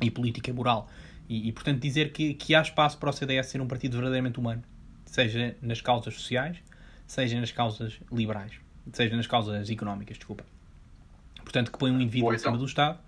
e 0.00 0.08
política 0.08 0.48
e 0.48 0.52
moral. 0.52 0.88
E, 1.28 1.48
e, 1.48 1.52
portanto, 1.52 1.80
dizer 1.80 2.12
que, 2.12 2.34
que 2.34 2.54
há 2.54 2.62
espaço 2.62 2.98
para 2.98 3.10
o 3.10 3.12
CDS 3.12 3.48
ser 3.48 3.60
um 3.60 3.66
partido 3.66 3.94
verdadeiramente 3.94 4.38
humano, 4.38 4.62
seja 5.04 5.56
nas 5.60 5.80
causas 5.80 6.14
sociais, 6.14 6.58
seja 7.06 7.40
nas 7.40 7.50
causas 7.50 7.98
liberais, 8.12 8.52
seja 8.92 9.16
nas 9.16 9.26
causas 9.26 9.68
económicas, 9.70 10.16
desculpa. 10.16 10.44
Portanto, 11.42 11.72
que 11.72 11.78
põe 11.78 11.90
um 11.90 12.00
indivíduo 12.00 12.28
Boa, 12.28 12.36
então. 12.36 12.50
acima 12.50 12.58
do 12.58 12.66
Estado 12.66 12.98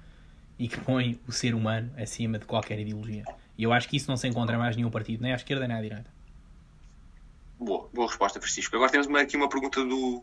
e 0.58 0.68
que 0.68 0.80
põe 0.80 1.18
o 1.26 1.32
ser 1.32 1.54
humano 1.54 1.90
acima 1.96 2.38
de 2.38 2.44
qualquer 2.44 2.78
ideologia. 2.78 3.24
E 3.56 3.62
eu 3.62 3.72
acho 3.72 3.88
que 3.88 3.96
isso 3.96 4.08
não 4.08 4.16
se 4.16 4.26
encontra 4.26 4.56
mais 4.56 4.74
em 4.74 4.78
nenhum 4.78 4.90
partido, 4.90 5.22
nem 5.22 5.32
à 5.32 5.36
esquerda 5.36 5.66
nem 5.66 5.76
à 5.76 5.80
direita. 5.80 6.10
Boa, 7.58 7.88
boa 7.92 8.06
resposta, 8.06 8.40
Francisco. 8.40 8.74
Agora 8.76 8.90
temos 8.90 9.08
aqui 9.08 9.36
uma 9.36 9.48
pergunta 9.48 9.84
do, 9.84 10.22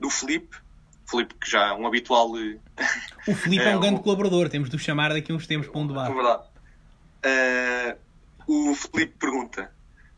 do 0.00 0.10
Felipe. 0.10 0.56
Felipe, 1.04 1.34
que 1.34 1.50
já 1.50 1.68
é 1.68 1.72
um 1.74 1.86
habitual. 1.86 2.30
Eh, 2.38 2.58
o 3.28 3.34
Felipe 3.34 3.64
é, 3.68 3.76
um 3.76 3.80
grande 3.80 4.00
colaborador, 4.00 4.48
temos 4.48 4.70
de 4.70 4.76
o 4.76 4.78
chamar 4.78 5.12
daqui 5.12 5.32
uns 5.32 5.46
tempos 5.46 5.68
para 5.68 5.80
um 5.80 5.86
debate. 5.86 6.10
É 6.10 6.14
verdade. 6.14 6.51
Uh, 7.24 7.98
o 8.46 8.74
Felipe 8.74 9.14
pergunta: 9.18 9.72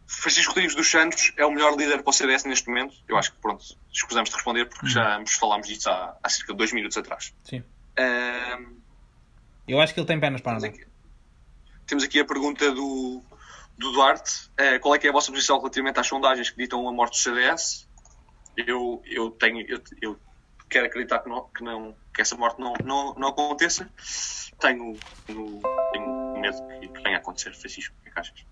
Francisco 0.07 0.51
Rodrigues 0.51 0.75
dos 0.75 0.91
Santos 0.91 1.33
é 1.37 1.45
o 1.45 1.51
melhor 1.51 1.77
líder 1.77 2.03
para 2.03 2.11
o 2.11 2.13
CDS 2.13 2.45
neste 2.45 2.69
momento? 2.69 2.95
Eu 3.09 3.17
acho 3.17 3.33
que, 3.33 3.39
pronto, 3.39 3.65
escusamos 3.93 4.31
de 4.31 4.37
responder 4.37 4.67
porque 4.67 4.87
já 4.89 5.19
nos 5.19 5.35
falámos 5.35 5.69
disso 5.69 5.89
há, 5.91 6.17
há 6.23 6.29
cerca 6.29 6.53
de 6.53 6.59
dois 6.59 6.73
minutos 6.73 6.97
atrás. 6.97 7.35
Sim. 7.45 7.61
Uh, 7.99 8.77
Eu 9.67 9.81
acho 9.81 9.95
que 9.95 10.01
ele 10.01 10.07
tem 10.07 10.19
pernas 10.19 10.41
para 10.41 10.57
andar. 10.57 10.73
Temos 11.87 12.05
aqui 12.05 12.19
a 12.19 12.25
pergunta 12.25 12.71
do, 12.73 13.23
do 13.79 13.93
Duarte, 13.93 14.51
uh, 14.61 14.81
qual 14.81 14.95
é 14.95 14.99
que 14.99 15.07
é 15.07 15.11
a 15.11 15.13
vossa 15.13 15.31
posição 15.31 15.59
relativamente 15.59 16.01
às 16.01 16.07
sondagens 16.07 16.51
que 16.51 16.57
ditam 16.57 16.89
a 16.89 16.93
morte 16.93 17.13
do 17.13 17.17
CDS? 17.19 17.89
Eu, 18.57 19.03
eu 19.05 19.31
tenho, 19.31 19.67
eu, 19.69 19.83
eu 20.01 20.21
quero 20.69 20.87
acreditar 20.87 21.19
que, 21.21 21.29
não, 21.29 21.49
que, 21.49 21.63
não, 21.63 21.95
que 22.15 22.23
essa 22.23 22.37
morte 22.37 22.61
não, 22.61 22.73
não, 22.85 23.15
não 23.15 23.29
aconteça. 23.29 23.91
Tenho, 24.61 24.97
tenho 25.27 25.61
medo 26.51 26.93
que, 26.93 27.03
venha 27.03 27.17
a 27.17 27.19
acontecer, 27.19 27.55
Francisco. 27.55 27.95
O 27.99 28.03
que, 28.03 28.09
é 28.09 28.13
que 28.13 28.21
achas? 28.21 28.47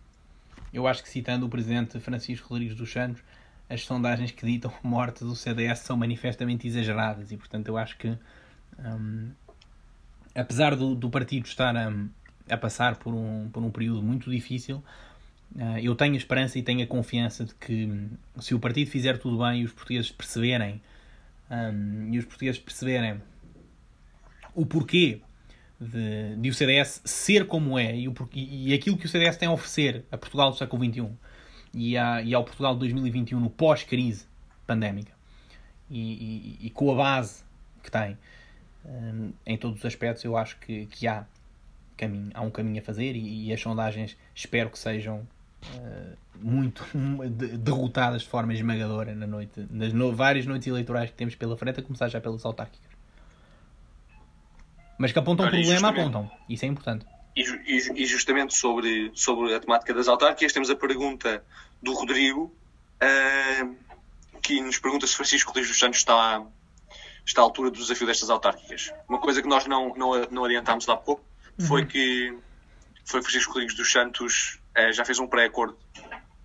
Eu 0.72 0.86
acho 0.86 1.02
que, 1.02 1.08
citando 1.08 1.46
o 1.46 1.48
presidente 1.48 1.98
Francisco 2.00 2.48
Rodrigues 2.48 2.74
dos 2.74 2.90
Santos, 2.90 3.22
as 3.68 3.84
sondagens 3.84 4.30
que 4.30 4.46
ditam 4.46 4.72
a 4.82 4.88
morte 4.88 5.24
do 5.24 5.36
CDS 5.36 5.80
são 5.80 5.96
manifestamente 5.96 6.66
exageradas 6.66 7.30
e, 7.30 7.36
portanto, 7.36 7.68
eu 7.68 7.76
acho 7.76 7.96
que, 7.98 8.16
um, 8.78 9.30
apesar 10.34 10.74
do, 10.76 10.94
do 10.94 11.10
partido 11.10 11.46
estar 11.46 11.76
a, 11.76 11.92
a 12.48 12.56
passar 12.56 12.96
por 12.96 13.14
um, 13.14 13.48
por 13.50 13.62
um 13.62 13.70
período 13.70 14.02
muito 14.02 14.30
difícil, 14.30 14.82
Uh, 15.54 15.78
eu 15.82 15.94
tenho 15.94 16.14
a 16.14 16.16
esperança 16.16 16.58
e 16.58 16.62
tenho 16.62 16.82
a 16.82 16.86
confiança 16.86 17.44
de 17.44 17.54
que 17.54 18.08
se 18.40 18.54
o 18.54 18.58
partido 18.58 18.90
fizer 18.90 19.18
tudo 19.18 19.36
bem 19.36 19.60
e 19.60 19.64
os 19.64 19.72
portugueses 19.72 20.10
perceberem 20.10 20.80
um, 21.50 22.08
e 22.10 22.18
os 22.18 22.24
portugueses 22.24 22.58
perceberem 22.58 23.20
o 24.54 24.64
porquê 24.64 25.20
de, 25.82 26.36
de, 26.36 26.50
o 26.50 26.54
CDS 26.54 27.02
ser 27.04 27.46
como 27.46 27.78
é 27.78 27.96
e, 27.96 28.08
o, 28.08 28.14
e, 28.32 28.72
aquilo 28.72 28.96
que 28.96 29.06
o 29.06 29.08
CDS 29.08 29.36
tem 29.36 29.48
a 29.48 29.52
oferecer 29.52 30.04
a 30.10 30.16
Portugal 30.16 30.50
do 30.50 30.56
século 30.56 30.84
XXI 30.84 31.08
e, 31.74 31.96
a, 31.96 32.22
e 32.22 32.34
ao 32.34 32.44
Portugal 32.44 32.74
de 32.74 32.80
2021 32.80 33.40
no 33.40 33.50
pós-crise 33.50 34.26
pandémica 34.66 35.12
e, 35.90 36.58
e, 36.60 36.70
com 36.70 36.90
a 36.92 36.94
base 36.94 37.42
que 37.82 37.90
tem 37.90 38.16
um, 38.84 39.32
em 39.44 39.56
todos 39.58 39.78
os 39.78 39.84
aspectos, 39.84 40.24
eu 40.24 40.36
acho 40.36 40.58
que, 40.58 40.86
que 40.86 41.06
há 41.06 41.26
caminho, 41.96 42.30
há 42.34 42.40
um 42.40 42.50
caminho 42.50 42.80
a 42.80 42.84
fazer 42.84 43.14
e, 43.14 43.48
e 43.48 43.52
as 43.52 43.60
sondagens 43.60 44.16
espero 44.34 44.70
que 44.70 44.78
sejam 44.78 45.26
uh, 45.66 46.16
muito 46.40 46.84
derrotadas 47.58 48.22
de 48.22 48.28
forma 48.28 48.54
esmagadora 48.54 49.14
na 49.14 49.26
noite, 49.26 49.66
nas 49.70 49.92
no, 49.92 50.14
várias 50.14 50.46
noites 50.46 50.66
eleitorais 50.66 51.10
que 51.10 51.16
temos 51.16 51.34
pela 51.34 51.56
frente, 51.56 51.80
a 51.80 51.82
começar 51.82 52.08
já 52.08 52.20
pelas 52.20 52.44
autárquicas. 52.44 52.91
Mas 55.02 55.10
que 55.10 55.18
apontam 55.18 55.46
Olha, 55.46 55.58
problema, 55.58 55.88
apontam. 55.88 56.30
Isso 56.48 56.64
é 56.64 56.68
importante. 56.68 57.04
E, 57.34 57.42
e, 57.74 58.06
justamente 58.06 58.54
sobre, 58.54 59.10
sobre 59.16 59.52
a 59.52 59.58
temática 59.58 59.92
das 59.92 60.06
autárquicas, 60.06 60.52
temos 60.52 60.70
a 60.70 60.76
pergunta 60.76 61.44
do 61.82 61.92
Rodrigo, 61.92 62.54
uh, 63.02 63.76
que 64.40 64.60
nos 64.60 64.78
pergunta 64.78 65.04
se 65.08 65.16
Francisco 65.16 65.48
Rodrigues 65.48 65.70
dos 65.70 65.78
Santos 65.80 65.98
está, 65.98 66.46
está 67.26 67.40
à 67.40 67.44
altura 67.44 67.72
do 67.72 67.78
desafio 67.78 68.06
destas 68.06 68.30
autárquicas. 68.30 68.92
Uma 69.08 69.18
coisa 69.18 69.42
que 69.42 69.48
nós 69.48 69.66
não, 69.66 69.92
não, 69.96 70.12
não 70.30 70.44
adiantámos 70.44 70.88
há 70.88 70.96
pouco 70.96 71.24
foi 71.66 71.80
uhum. 71.80 71.88
que 71.88 72.38
foi 73.04 73.22
Francisco 73.22 73.54
Rodrigues 73.54 73.74
dos 73.74 73.90
Santos 73.90 74.60
uh, 74.78 74.92
já 74.92 75.04
fez 75.04 75.18
um 75.18 75.26
pré-acordo 75.26 75.76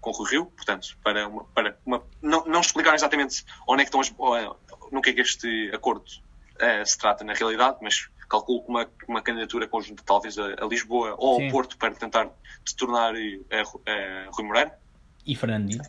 com 0.02 0.10
o 0.10 0.14
Rui 0.14 0.32
Rio, 0.32 0.46
portanto, 0.48 0.98
para, 1.04 1.28
uma, 1.28 1.44
para 1.44 1.78
uma, 1.86 2.04
não, 2.24 2.44
não 2.46 2.62
explicaram 2.62 2.96
exatamente 2.96 3.46
onde 3.68 3.84
é 3.84 3.86
que 3.86 3.96
estão 3.96 4.02
as, 4.02 4.10
uh, 4.10 4.58
no 4.92 5.00
que 5.00 5.12
é 5.12 5.14
que 5.14 5.22
este 5.22 5.70
acordo 5.76 6.06
uh, 6.06 6.84
se 6.84 6.98
trata 6.98 7.24
na 7.24 7.34
realidade, 7.34 7.78
mas 7.84 8.10
calculo 8.28 8.64
que 8.64 8.70
uma, 8.70 8.90
uma 9.08 9.22
candidatura 9.22 9.68
conjunta 9.68 10.04
talvez 10.06 10.38
a, 10.38 10.46
a 10.60 10.66
Lisboa 10.66 11.16
ou 11.18 11.38
Sim. 11.38 11.46
ao 11.46 11.52
Porto 11.52 11.78
para 11.78 11.94
tentar 11.94 12.30
se 12.66 12.76
tornar 12.76 13.14
Rui 13.14 14.46
Moreira. 14.46 14.78
E 15.26 15.36
Fernandinho. 15.36 15.82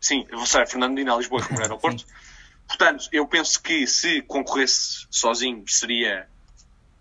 sim, 0.00 0.26
vou 0.30 0.46
ser 0.46 0.66
Fernandinho 0.66 1.12
a 1.12 1.16
Lisboa 1.16 1.40
e 1.40 1.44
Rui 1.44 1.52
Moreira 1.52 1.74
ao 1.74 1.80
Porto. 1.80 2.04
Portanto, 2.66 3.08
eu 3.12 3.26
penso 3.26 3.60
que 3.60 3.86
se 3.86 4.22
concorresse 4.22 5.06
sozinho 5.10 5.64
seria 5.66 6.28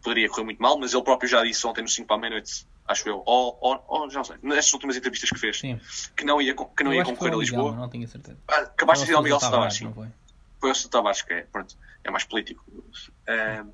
poderia 0.01 0.29
correr 0.29 0.43
muito 0.43 0.61
mal, 0.61 0.77
mas 0.79 0.93
ele 0.93 1.03
próprio 1.03 1.29
já 1.29 1.43
disse 1.43 1.65
ontem 1.67 1.81
no 1.81 1.87
5 1.87 2.07
para 2.07 2.15
a 2.15 2.19
meia-noite, 2.19 2.65
acho 2.87 3.07
eu, 3.07 3.21
ou, 3.25 3.57
ou, 3.61 3.85
ou, 3.87 4.09
já 4.09 4.19
não 4.19 4.23
sei, 4.23 4.37
nestas 4.41 4.73
últimas 4.73 4.95
entrevistas 4.97 5.29
que 5.29 5.37
fez, 5.37 5.59
sim. 5.59 5.79
que 6.15 6.25
não 6.25 6.41
ia, 6.41 6.55
que 6.55 6.83
não 6.83 6.93
ia 6.93 7.03
concorrer 7.03 7.33
a 7.33 7.37
Lisboa. 7.37 7.71
Não, 7.71 7.79
não 7.79 7.89
tenho 7.89 8.07
certeza. 8.07 8.37
Ah, 8.47 8.61
acabaste 8.61 9.01
de 9.01 9.07
dizer 9.07 9.17
ao 9.17 9.23
Miguel 9.23 9.39
Tavares, 9.39 9.75
sim. 9.75 9.93
Foi, 10.59 10.71
o 10.71 10.89
Tavares, 10.89 11.21
que 11.21 11.33
é, 11.33 11.41
pronto, 11.51 11.77
é 12.03 12.11
mais 12.11 12.23
político. 12.23 12.63
Uh, 12.69 13.71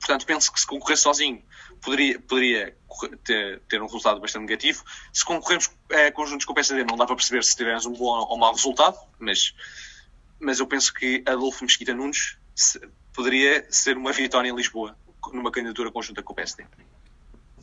portanto, 0.00 0.26
penso 0.26 0.52
que 0.52 0.58
se 0.58 0.66
concorresse 0.66 1.02
sozinho 1.02 1.42
poderia, 1.80 2.18
poderia 2.20 2.76
ter, 3.24 3.60
ter 3.68 3.82
um 3.82 3.86
resultado 3.86 4.20
bastante 4.20 4.42
negativo. 4.42 4.82
Se 5.12 5.24
concorremos 5.24 5.70
é, 5.90 6.10
conjuntos 6.10 6.46
com 6.46 6.52
o 6.52 6.54
PSD, 6.54 6.84
não 6.84 6.96
dá 6.96 7.06
para 7.06 7.14
perceber 7.14 7.44
se 7.44 7.56
tivermos 7.56 7.86
um 7.86 7.92
bom 7.92 8.26
ou 8.28 8.38
mau 8.38 8.52
resultado, 8.52 8.98
mas, 9.18 9.54
mas 10.38 10.58
eu 10.58 10.66
penso 10.66 10.92
que 10.92 11.22
Adolfo 11.26 11.64
Mesquita 11.64 11.94
Nunes 11.94 12.38
poderia 13.12 13.66
ser 13.70 13.96
uma 13.96 14.12
vitória 14.12 14.48
em 14.48 14.54
Lisboa 14.54 14.96
numa 15.32 15.50
candidatura 15.50 15.92
conjunta 15.92 16.22
com 16.22 16.32
o 16.32 16.36
PSD. 16.36 16.64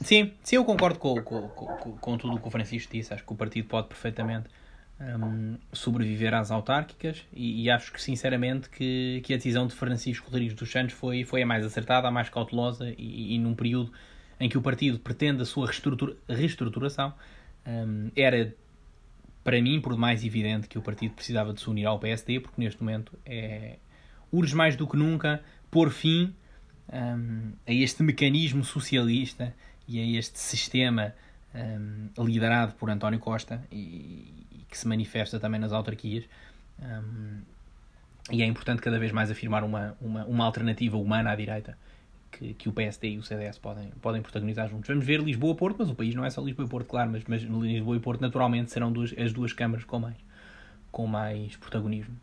sim, 0.04 0.34
sim, 0.44 0.56
eu 0.56 0.64
concordo 0.64 1.00
com, 1.00 1.22
com, 1.22 1.50
com, 1.50 1.98
com 1.98 2.18
tudo 2.18 2.36
o 2.36 2.40
que 2.40 2.48
o 2.48 2.52
Francisco 2.52 2.94
disse. 2.94 3.14
Acho 3.14 3.24
que 3.24 3.34
o 3.34 3.36
partido 3.36 3.68
pode 3.68 3.88
perfeitamente 3.88 4.48
um, 5.00 5.58
sobreviver 5.72 6.34
às 6.34 6.50
autárquicas 6.50 7.24
e, 7.34 7.64
e, 7.64 7.70
acho 7.70 7.92
que 7.92 8.02
sinceramente 8.02 8.70
que, 8.70 9.22
que 9.24 9.34
a 9.34 9.38
decisão 9.38 9.68
de 9.68 9.76
Francisco 9.76 10.26
Rodrigues 10.26 10.56
dos 10.56 10.72
Santos 10.72 10.94
foi, 10.94 11.24
foi 11.24 11.44
a 11.44 11.46
mais 11.46 11.66
acertada, 11.66 12.08
a 12.08 12.12
mais 12.12 12.30
cautelosa 12.30 12.94
e, 12.98 13.36
e 13.36 13.40
num 13.40 13.54
período 13.54 13.92
em 14.40 14.50
que 14.50 14.58
o 14.58 14.62
partido 14.62 15.00
pretende 15.00 15.42
a 15.42 15.46
sua 15.46 15.68
reestrutura, 15.68 16.16
reestruturação 16.28 17.14
um, 17.66 18.10
era 18.16 18.54
para 19.44 19.62
mim 19.62 19.80
por 19.80 19.96
mais 19.96 20.24
evidente 20.26 20.68
que 20.68 20.78
o 20.78 20.82
partido 20.82 21.14
precisava 21.14 21.54
de 21.54 21.62
se 21.62 21.70
unir 21.70 21.86
ao 21.86 22.00
PSD 22.00 22.40
porque 22.40 22.60
neste 22.60 22.82
momento 22.82 23.18
é 23.26 23.78
urge 24.32 24.56
mais 24.56 24.76
do 24.76 24.88
que 24.88 24.98
nunca 24.98 25.44
pôr 25.70 25.92
fim 25.92 26.34
um, 26.92 27.52
a 27.68 27.72
este 27.72 28.02
mecanismo 28.02 28.64
socialista 28.64 29.54
e 29.88 30.00
a 30.00 30.20
este 30.20 30.40
sistema 30.40 31.14
um, 31.58 32.24
liderado 32.24 32.74
por 32.74 32.90
António 32.90 33.20
Costa 33.20 33.62
e, 33.72 34.34
e, 34.52 34.66
que 34.70 34.78
se 34.78 34.88
manifesta 34.88 35.40
também 35.40 35.60
nas 35.60 35.74
autarquias. 35.74 36.26
Um, 36.80 37.42
e 38.32 38.42
é 38.42 38.46
importante 38.46 38.82
cada 38.82 39.00
vez 39.00 39.12
mais 39.12 39.32
afirmar 39.32 39.64
uma, 39.64 39.96
uma, 40.02 40.26
uma 40.26 40.46
alternativa 40.46 40.98
humana 40.98 41.32
à 41.32 41.36
direita 41.36 41.78
que, 42.32 42.54
que 42.54 42.70
o 42.70 42.74
PSD 42.74 43.12
e 43.12 43.18
o 43.18 43.24
CDS 43.24 43.58
podem, 43.58 43.90
podem 44.02 44.22
protagonizar 44.22 44.70
juntos. 44.70 44.88
Vamos 44.88 45.06
ver 45.06 45.22
Lisboa-Porto, 45.22 45.78
mas 45.80 45.90
o 45.90 45.96
país 45.96 46.14
não 46.14 46.26
é 46.26 46.30
só 46.30 46.42
Lisboa-Porto, 46.42 46.88
claro, 46.88 47.10
mas, 47.10 47.24
mas 47.26 47.42
Lisboa 47.42 47.96
e 47.96 48.00
Porto 48.00 48.22
naturalmente 48.22 48.72
serão 48.72 48.92
duas, 48.92 49.14
as 49.18 49.34
duas 49.34 49.54
câmaras 49.54 49.86
com 49.86 50.00
mais, 50.00 50.18
com 50.92 51.08
mais 51.08 51.56
protagonismo. 51.56 52.16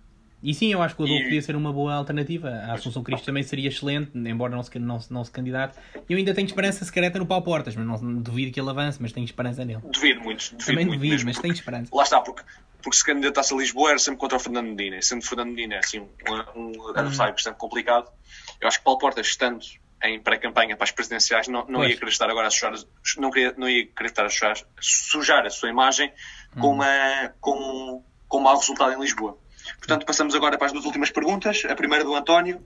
E 0.44 0.52
sim, 0.52 0.70
eu 0.70 0.82
acho 0.82 0.94
que 0.94 1.00
o 1.00 1.06
Adolfo 1.06 1.22
e... 1.22 1.24
podia 1.24 1.40
ser 1.40 1.56
uma 1.56 1.72
boa 1.72 1.94
alternativa. 1.94 2.50
A 2.50 2.74
Assunção 2.74 3.02
Cristo 3.02 3.24
também 3.24 3.42
seria 3.42 3.68
excelente, 3.68 4.10
embora 4.14 4.54
não 4.54 4.62
se, 4.62 4.78
não, 4.78 4.98
não 5.08 5.24
se 5.24 5.30
candidate. 5.30 5.78
Eu 6.06 6.18
ainda 6.18 6.34
tenho 6.34 6.44
esperança 6.44 6.84
secreta 6.84 7.18
no 7.18 7.24
Paulo 7.24 7.42
Portas, 7.42 7.74
mas 7.74 8.02
não 8.02 8.20
duvido 8.20 8.52
que 8.52 8.60
ele 8.60 8.68
avance, 8.68 9.00
mas 9.00 9.10
tenho 9.10 9.24
esperança 9.24 9.64
nele. 9.64 9.80
Duvido 9.82 10.20
muito. 10.20 10.50
Duvido 10.50 10.66
também 10.66 10.84
muito 10.84 11.00
duvido, 11.00 11.24
mas 11.24 11.38
tenho 11.38 11.54
esperança. 11.54 11.96
Lá 11.96 12.02
está, 12.02 12.20
porque, 12.20 12.42
porque 12.82 12.94
se 12.94 13.02
candidatasse 13.02 13.54
a 13.54 13.56
Lisboa 13.56 13.88
era 13.88 13.98
sempre 13.98 14.20
contra 14.20 14.36
o 14.36 14.40
Fernando 14.40 14.66
Medina. 14.66 15.00
Sendo 15.00 15.24
Fernando 15.24 15.48
Medina 15.48 15.78
assim, 15.78 16.00
um, 16.00 16.60
um 16.60 16.88
adversário 16.88 17.30
uhum. 17.30 17.36
bastante 17.36 17.56
complicado, 17.56 18.12
eu 18.60 18.68
acho 18.68 18.78
que 18.78 18.84
Paulo 18.84 18.98
Portas, 18.98 19.26
estando 19.26 19.64
em 20.02 20.20
pré-campanha 20.20 20.76
para 20.76 20.84
as 20.84 20.90
presidenciais, 20.90 21.48
não, 21.48 21.64
não 21.66 21.82
ia 21.82 21.96
querer 21.96 22.10
estar 22.10 22.28
agora 22.28 22.48
a 22.48 22.50
sujar, 22.50 22.74
não, 23.16 23.30
queria, 23.30 23.54
não 23.56 23.66
ia 23.66 23.86
querer 23.86 24.10
estar 24.10 24.26
a 24.26 24.28
sujar, 24.28 24.56
sujar 24.78 25.46
a 25.46 25.50
sua 25.50 25.70
imagem 25.70 26.12
com, 26.60 26.66
uhum. 26.66 26.74
uma, 26.74 27.32
com, 27.40 28.04
com 28.28 28.38
um 28.38 28.42
mau 28.42 28.58
resultado 28.58 28.92
em 28.92 29.00
Lisboa. 29.00 29.38
Portanto, 29.78 30.06
passamos 30.06 30.34
agora 30.34 30.56
para 30.58 30.66
as 30.66 30.72
duas 30.72 30.84
últimas 30.84 31.10
perguntas. 31.10 31.64
A 31.68 31.74
primeira 31.74 32.04
do 32.04 32.14
António. 32.14 32.64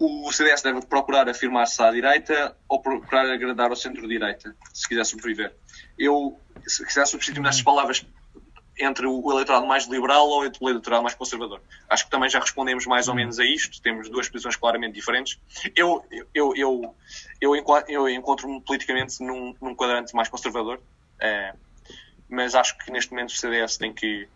O 0.00 0.30
CDS 0.30 0.62
deve 0.62 0.80
procurar 0.86 1.28
afirmar-se 1.28 1.82
à 1.82 1.90
direita 1.90 2.56
ou 2.68 2.80
procurar 2.80 3.28
agradar 3.28 3.70
ao 3.70 3.76
centro-direita, 3.76 4.54
se 4.72 4.86
quiser 4.86 5.04
sobreviver? 5.04 5.52
Eu, 5.98 6.38
se 6.64 6.86
quiser 6.86 7.04
substituir 7.04 7.42
nestas 7.42 7.64
palavras 7.64 8.06
entre 8.78 9.06
o 9.06 9.32
eleitorado 9.32 9.66
mais 9.66 9.86
liberal 9.86 10.28
ou 10.28 10.48
o 10.60 10.68
eleitorado 10.68 11.02
mais 11.02 11.14
conservador. 11.14 11.60
Acho 11.88 12.04
que 12.04 12.10
também 12.10 12.30
já 12.30 12.38
respondemos 12.38 12.86
mais 12.86 13.08
ou 13.08 13.14
menos 13.14 13.40
a 13.40 13.44
isto. 13.44 13.82
Temos 13.82 14.08
duas 14.08 14.28
posições 14.28 14.54
claramente 14.54 14.94
diferentes. 14.94 15.38
Eu, 15.74 16.04
eu, 16.32 16.54
eu, 16.54 16.94
eu, 17.40 17.54
eu 17.88 18.08
encontro-me 18.08 18.60
politicamente 18.60 19.20
num, 19.20 19.54
num 19.60 19.74
quadrante 19.74 20.14
mais 20.14 20.28
conservador, 20.28 20.80
é, 21.20 21.52
mas 22.28 22.54
acho 22.54 22.78
que 22.78 22.92
neste 22.92 23.10
momento 23.10 23.30
o 23.30 23.36
CDS 23.36 23.76
tem 23.76 23.92
que 23.92 24.28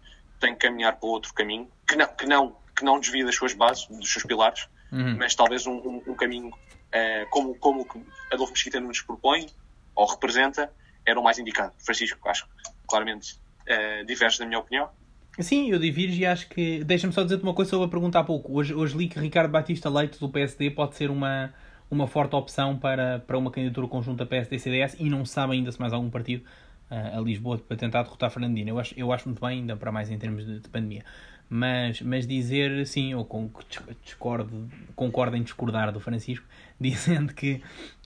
tem 0.42 0.54
que 0.54 0.66
caminhar 0.66 0.96
para 0.96 1.08
outro 1.08 1.32
caminho, 1.32 1.68
que 1.86 1.96
não, 1.96 2.06
que 2.08 2.26
não, 2.26 2.56
que 2.76 2.84
não 2.84 3.00
desvie 3.00 3.24
das 3.24 3.36
suas 3.36 3.54
bases, 3.54 3.86
dos 3.86 4.12
seus 4.12 4.24
pilares, 4.24 4.68
uhum. 4.90 5.16
mas 5.16 5.34
talvez 5.34 5.66
um, 5.66 5.74
um, 5.74 6.02
um 6.08 6.14
caminho 6.14 6.48
uh, 6.48 7.26
como, 7.30 7.54
como 7.54 7.86
Adolfo 8.30 8.52
Mesquita 8.52 8.80
nos 8.80 9.00
propõe 9.00 9.46
ou 9.94 10.06
representa, 10.06 10.70
era 11.06 11.18
o 11.18 11.22
mais 11.22 11.38
indicado. 11.38 11.72
Francisco, 11.78 12.28
acho 12.28 12.46
que 12.46 12.70
claramente 12.88 13.38
uh, 13.62 14.04
diverge 14.04 14.38
da 14.38 14.46
minha 14.46 14.58
opinião. 14.58 14.88
Sim, 15.38 15.70
eu 15.70 15.78
divirjo 15.78 16.20
e 16.20 16.26
acho 16.26 16.48
que. 16.48 16.84
Deixa-me 16.84 17.12
só 17.12 17.22
dizer-te 17.22 17.42
uma 17.42 17.54
coisa 17.54 17.70
sobre 17.70 17.86
a 17.86 17.88
pergunta 17.88 18.18
há 18.18 18.24
pouco. 18.24 18.52
Hoje, 18.52 18.74
hoje 18.74 18.96
li 18.96 19.08
que 19.08 19.18
Ricardo 19.18 19.50
Batista 19.50 19.88
Leite 19.88 20.20
do 20.20 20.28
PSD 20.28 20.70
pode 20.70 20.94
ser 20.94 21.10
uma, 21.10 21.54
uma 21.90 22.06
forte 22.06 22.36
opção 22.36 22.76
para, 22.76 23.20
para 23.20 23.38
uma 23.38 23.50
candidatura 23.50 23.86
conjunta 23.86 24.26
PSD-CDS 24.26 24.96
e 24.98 25.08
não 25.08 25.24
se 25.24 25.32
sabe 25.32 25.54
ainda 25.54 25.72
se 25.72 25.80
mais 25.80 25.92
algum 25.92 26.10
partido 26.10 26.44
a 26.92 27.20
Lisboa 27.20 27.58
para 27.58 27.76
tentar 27.76 28.02
derrotar 28.02 28.30
Fernandina. 28.30 28.70
Eu 28.70 28.78
acho, 28.78 28.94
eu 28.96 29.12
acho 29.12 29.28
muito 29.28 29.40
bem, 29.40 29.60
ainda 29.60 29.76
para 29.76 29.90
mais 29.90 30.10
em 30.10 30.18
termos 30.18 30.44
de, 30.44 30.60
de 30.60 30.68
pandemia. 30.68 31.04
Mas, 31.48 32.00
mas 32.00 32.26
dizer, 32.26 32.86
sim, 32.86 33.12
eu 33.12 33.28
discordo, 34.04 34.70
concordo 34.94 35.36
em 35.36 35.42
discordar 35.42 35.92
do 35.92 36.00
Francisco, 36.00 36.46
dizendo 36.80 37.34
que, 37.34 37.62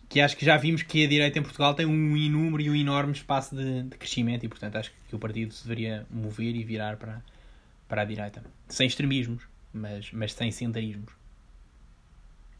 que 0.09 0.21
acho 0.21 0.37
que 0.37 0.45
já 0.45 0.57
vimos 0.57 0.83
que 0.83 1.05
a 1.05 1.09
direita 1.09 1.39
em 1.39 1.43
Portugal 1.43 1.75
tem 1.75 1.87
um 1.87 2.17
inúmero 2.17 2.63
e 2.63 2.71
um 2.71 2.75
enorme 2.75 3.13
espaço 3.13 3.55
de, 3.55 3.85
de 3.85 3.97
crescimento 3.97 4.45
e, 4.45 4.49
portanto, 4.49 4.77
acho 4.77 4.93
que 5.09 5.15
o 5.15 5.19
partido 5.19 5.53
se 5.53 5.63
deveria 5.67 6.07
mover 6.11 6.55
e 6.57 6.65
virar 6.65 6.97
para, 6.97 7.23
para 7.89 8.03
a 8.03 8.05
direita. 8.05 8.45
Sem 8.69 8.87
extremismos, 8.87 9.45
mas, 9.73 10.11
mas 10.13 10.33
sem 10.33 10.51
centrismos. 10.51 11.13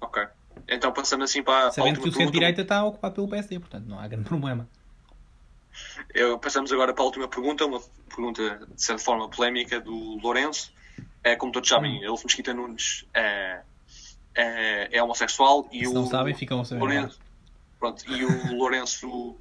Ok. 0.01 0.25
Então 0.69 0.93
passando 0.93 1.25
assim 1.25 1.43
para. 1.43 1.71
Sabendo 1.71 2.01
que 2.01 2.09
o 2.09 2.13
centro-direita 2.13 2.63
está 2.63 2.85
ocupado 2.85 3.15
pelo 3.15 3.29
PSD, 3.29 3.59
portanto 3.59 3.87
não 3.87 3.99
há 3.99 4.07
grande 4.09 4.25
problema. 4.29 4.69
Eu, 6.15 6.39
passamos 6.39 6.73
agora 6.73 6.93
para 6.93 7.03
a 7.03 7.07
última 7.07 7.29
pergunta, 7.29 7.65
uma 7.65 7.81
pergunta 8.09 8.67
de 8.75 8.83
certa 8.83 9.03
forma 9.03 9.29
polémica 9.29 9.81
do 9.81 10.19
Lourenço. 10.21 10.73
É, 11.23 11.35
como 11.37 11.53
todos 11.53 11.69
sabem, 11.69 12.01
hum. 12.01 12.05
Elfo 12.05 12.27
Mesquita 12.27 12.55
Nunes 12.55 13.05
é, 13.13 13.61
é, 14.35 14.89
é 14.97 15.03
homossexual 15.03 15.69
e 15.73 15.81
Se 15.81 15.89
o 15.89 15.93
não 15.95 16.07
sabem, 16.07 16.35
ficam 16.35 16.61
a 16.61 16.65
saber. 16.65 16.81
Lourenço, 16.81 17.19
pronto, 17.79 18.05
e 18.09 18.25
o 18.25 18.55
Lourenço 18.57 19.37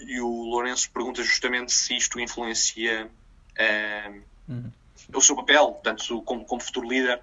e 0.00 0.20
o 0.20 0.44
Lourenço 0.44 0.90
pergunta 0.90 1.22
justamente 1.22 1.72
se 1.72 1.96
isto 1.96 2.20
influencia 2.20 3.10
é, 3.56 4.12
hum. 4.48 4.70
o 5.12 5.20
seu 5.20 5.34
papel, 5.34 5.72
portanto, 5.72 6.22
como, 6.22 6.44
como 6.44 6.60
futuro 6.60 6.88
líder. 6.88 7.20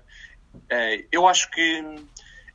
É, 0.69 1.05
eu 1.11 1.27
acho 1.27 1.49
que 1.51 1.83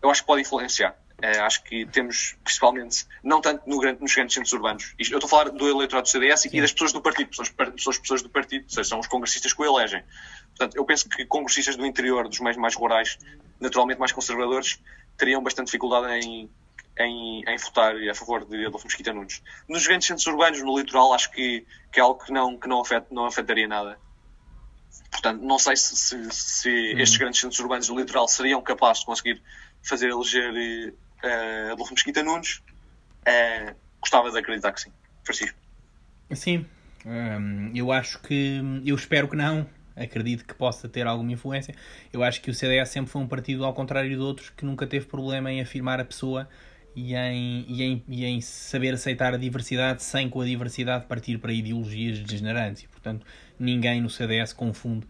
eu 0.03 0.11
acho 0.11 0.23
que 0.23 0.27
pode 0.27 0.43
influenciar. 0.43 0.97
Uh, 1.23 1.43
acho 1.43 1.63
que 1.65 1.85
temos, 1.87 2.37
principalmente, 2.43 3.07
não 3.23 3.41
tanto 3.41 3.69
no 3.69 3.79
grande, 3.79 4.01
nos 4.01 4.15
grandes 4.15 4.35
centros 4.35 4.53
urbanos. 4.53 4.95
Isto, 4.99 5.13
eu 5.13 5.19
estou 5.19 5.27
a 5.27 5.31
falar 5.31 5.51
do 5.51 5.69
eleitorado 5.69 6.07
do 6.07 6.11
CDS 6.11 6.47
e 6.47 6.61
das 6.61 6.73
pessoas 6.73 6.93
do 6.93 7.03
partido, 7.03 7.29
pessoas, 7.29 7.51
pessoas, 7.51 7.99
pessoas 7.99 8.23
do 8.23 8.31
partido, 8.31 8.65
ou 8.65 8.71
seja, 8.71 8.89
são 8.89 8.99
os 8.99 9.07
congressistas 9.07 9.53
que 9.53 9.61
o 9.61 9.65
elegem. 9.65 10.03
Portanto, 10.57 10.77
eu 10.77 10.85
penso 10.85 11.09
que 11.09 11.27
congressistas 11.27 11.77
do 11.77 11.85
interior, 11.85 12.29
dos 12.29 12.41
meios 12.41 12.57
mais 12.57 12.75
rurais, 12.75 13.19
naturalmente 13.61 13.99
mais 13.99 14.13
conservadores, 14.13 14.81
teriam 15.17 15.43
bastante 15.43 15.67
dificuldade 15.67 16.25
em, 16.25 16.51
em, 16.99 17.45
em 17.47 17.57
votar 17.59 17.95
a 17.97 18.15
favor 18.15 18.45
de 18.45 18.67
Adolfo 18.67 18.87
Mesquita 18.87 19.13
Nunes. 19.13 19.43
Nos 19.69 19.87
grandes 19.87 20.09
centros 20.09 20.27
urbanos, 20.27 20.63
no 20.63 20.79
litoral, 20.79 21.13
acho 21.13 21.31
que, 21.31 21.67
que 21.93 22.01
é 22.01 22.03
algo 22.03 22.25
que 22.25 22.33
não, 22.33 22.59
que 22.59 22.69
não, 22.69 22.81
afet, 22.81 23.07
não 23.11 23.27
afetaria 23.27 23.69
nada. 23.69 23.99
Portanto, 25.11 25.43
não 25.43 25.59
sei 25.59 25.77
se, 25.77 25.97
se, 25.97 26.31
se 26.31 26.69
uhum. 26.69 27.01
estes 27.01 27.19
grandes 27.19 27.41
centros 27.41 27.61
urbanos 27.61 27.87
do 27.87 27.99
litoral 27.99 28.27
seriam 28.29 28.63
capazes 28.63 29.01
de 29.01 29.07
conseguir 29.07 29.43
fazer 29.83 30.09
eleger 30.09 30.95
uh, 31.25 31.73
Adolfo 31.73 31.95
Mesquita 31.95 32.23
Nunes, 32.23 32.63
uh, 33.27 33.75
gostava 34.01 34.31
de 34.31 34.39
acreditar 34.39 34.73
que 34.73 34.81
sim. 34.81 34.93
Francisco. 35.25 35.59
Sim, 36.33 36.67
um, 37.05 37.73
eu 37.75 37.91
acho 37.93 38.21
que. 38.21 38.61
Eu 38.85 38.95
espero 38.95 39.29
que 39.29 39.37
não. 39.37 39.67
Acredito 39.97 40.45
que 40.45 40.55
possa 40.55 40.89
ter 40.89 41.07
alguma 41.07 41.33
influência. 41.33 41.75
Eu 42.13 42.23
acho 42.23 42.41
que 42.41 42.51
o 42.51 42.55
CDS 42.55 42.89
sempre 42.89 43.11
foi 43.11 43.21
um 43.21 43.27
partido, 43.27 43.65
ao 43.65 43.75
contrário 43.75 44.09
de 44.09 44.17
outros, 44.17 44.49
que 44.49 44.65
nunca 44.65 44.87
teve 44.87 45.07
problema 45.07 45.53
em 45.53 45.61
afirmar 45.61 46.01
a 46.01 46.05
pessoa 46.05 46.49
e 46.97 47.15
em, 47.15 47.65
e 47.69 47.83
em, 47.83 48.05
e 48.09 48.25
em 48.25 48.41
saber 48.41 48.95
aceitar 48.95 49.35
a 49.35 49.37
diversidade 49.37 50.03
sem 50.03 50.29
com 50.29 50.41
a 50.41 50.45
diversidade 50.45 51.07
partir 51.07 51.39
para 51.39 51.53
ideologias 51.53 52.19
degenerantes. 52.21 52.85
E, 52.85 52.89
portanto, 52.89 53.27
ninguém 53.59 54.01
no 54.01 54.09
CDS 54.09 54.53
confunde 54.53 55.07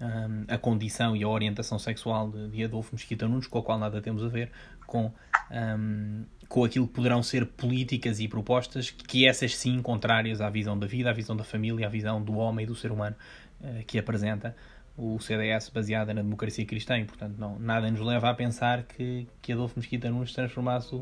um, 0.00 0.44
a 0.48 0.56
condição 0.56 1.14
e 1.14 1.22
a 1.22 1.28
orientação 1.28 1.78
sexual 1.78 2.30
de, 2.30 2.48
de 2.48 2.64
Adolfo 2.64 2.94
Mesquita 2.94 3.28
Nunes, 3.28 3.46
com 3.46 3.58
a 3.58 3.62
qual 3.62 3.78
nada 3.78 4.00
temos 4.00 4.24
a 4.24 4.28
ver, 4.28 4.50
com, 4.90 5.12
um, 5.50 6.24
com 6.48 6.64
aquilo 6.64 6.86
que 6.86 6.92
poderão 6.92 7.22
ser 7.22 7.46
políticas 7.46 8.18
e 8.18 8.26
propostas, 8.26 8.90
que 8.90 9.24
essas 9.26 9.56
sim 9.56 9.80
contrárias 9.80 10.40
à 10.40 10.50
visão 10.50 10.76
da 10.76 10.86
vida, 10.86 11.08
à 11.08 11.12
visão 11.12 11.36
da 11.36 11.44
família, 11.44 11.86
à 11.86 11.88
visão 11.88 12.20
do 12.20 12.34
homem 12.34 12.64
e 12.64 12.66
do 12.66 12.74
ser 12.74 12.90
humano 12.90 13.14
uh, 13.60 13.84
que 13.86 13.98
apresenta 13.98 14.54
o 14.96 15.18
CDS 15.20 15.70
baseada 15.70 16.12
na 16.12 16.22
democracia 16.22 16.66
cristã. 16.66 16.98
E, 16.98 17.04
portanto, 17.04 17.36
não, 17.38 17.58
nada 17.58 17.88
nos 17.88 18.00
leva 18.00 18.28
a 18.28 18.34
pensar 18.34 18.82
que, 18.82 19.28
que 19.40 19.52
Adolfo 19.52 19.78
Mesquita 19.78 20.10
Nunes 20.10 20.32
transformasse 20.32 20.94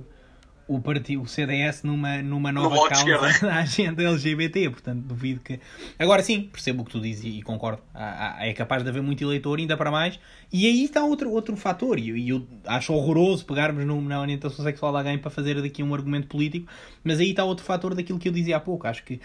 o, 0.69 0.81
partido, 0.81 1.23
o 1.23 1.27
CDS 1.27 1.83
numa, 1.83 2.23
numa 2.23 2.53
nova 2.53 2.89
causa 2.89 3.47
da 3.47 3.57
agenda 3.57 4.03
LGBT. 4.03 4.69
Portanto, 4.69 5.01
duvido 5.01 5.41
que. 5.41 5.59
Agora 5.99 6.23
sim, 6.23 6.43
percebo 6.53 6.83
o 6.83 6.85
que 6.85 6.93
tu 6.93 7.01
dizes 7.01 7.25
e, 7.25 7.39
e 7.39 7.43
concordo. 7.43 7.81
Há, 7.95 8.37
há, 8.37 8.47
é 8.47 8.53
capaz 8.53 8.83
de 8.83 8.89
haver 8.91 9.03
muito 9.03 9.25
eleitor, 9.25 9.59
ainda 9.59 9.77
para 9.77 9.91
mais. 9.91 10.21
E 10.53 10.67
aí 10.67 10.85
está 10.85 11.03
outro, 11.03 11.31
outro 11.31 11.57
fator. 11.57 11.99
E, 11.99 12.11
e 12.11 12.29
eu 12.29 12.47
acho 12.67 12.93
horroroso 12.93 13.47
pegarmos 13.47 13.85
no, 13.87 14.01
na 14.03 14.21
orientação 14.21 14.63
sexual 14.65 14.93
de 14.93 14.99
alguém 14.99 15.19
para 15.19 15.31
fazer 15.31 15.61
daqui 15.61 15.83
um 15.83 15.95
argumento 15.95 16.29
político. 16.29 16.71
Mas 17.03 17.19
aí 17.19 17.31
está 17.31 17.45
outro 17.45 17.65
fator 17.65 17.95
daquilo 17.95 18.19
que 18.19 18.29
eu 18.29 18.33
dizia 18.33 18.59
há 18.59 18.61
pouco. 18.61 18.87
Acho 18.87 19.03
que 19.05 19.21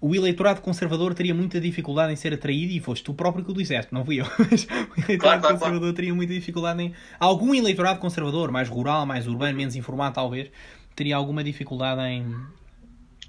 o 0.00 0.14
eleitorado 0.14 0.62
conservador 0.62 1.12
teria 1.12 1.34
muita 1.34 1.60
dificuldade 1.60 2.12
em 2.12 2.16
ser 2.16 2.32
atraído, 2.32 2.72
e 2.72 2.80
foste 2.80 3.04
tu 3.04 3.12
próprio 3.12 3.44
que 3.44 3.50
o 3.50 3.54
disseste, 3.54 3.92
não 3.92 4.04
fui 4.04 4.20
eu, 4.20 4.26
mas 4.50 4.64
o 4.64 5.00
eleitorado 5.00 5.18
claro, 5.18 5.40
conservador 5.40 5.80
claro. 5.80 5.94
teria 5.94 6.14
muita 6.14 6.32
dificuldade 6.32 6.82
em. 6.82 6.94
Algum 7.18 7.54
eleitorado 7.54 8.00
conservador, 8.00 8.50
mais 8.50 8.68
rural, 8.68 9.04
mais 9.04 9.26
urbano, 9.26 9.56
menos 9.56 9.76
informado 9.76 10.14
talvez, 10.14 10.50
teria 10.96 11.16
alguma 11.16 11.44
dificuldade 11.44 12.00
em, 12.00 12.34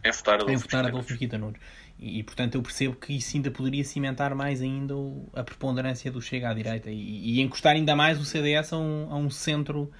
em 0.03 0.11
votar 0.11 0.35
Adolfo, 0.35 0.53
em 0.53 0.57
votar 0.57 0.85
Adolfo 0.85 1.09
Mesquita 1.11 1.37
Nunes. 1.37 1.59
E, 1.99 2.19
e, 2.19 2.23
portanto 2.23 2.55
eu 2.55 2.63
percebo 2.63 2.95
que 2.95 3.13
isso 3.13 3.35
ainda 3.35 3.51
poderia 3.51 3.83
cimentar 3.83 4.33
mais 4.33 4.61
ainda 4.61 4.95
o, 4.95 5.29
a 5.33 5.43
preponderância 5.43 6.11
do 6.11 6.21
Chega 6.21 6.49
à 6.49 6.53
direita 6.53 6.89
e, 6.89 7.37
e 7.37 7.41
encostar 7.41 7.75
ainda 7.75 7.95
mais 7.95 8.19
o 8.19 8.25
CDS 8.25 8.73
a 8.73 8.77
um, 8.77 9.07
a 9.11 9.17
um 9.17 9.29
centro 9.29 9.91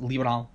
liberal. 0.00 0.52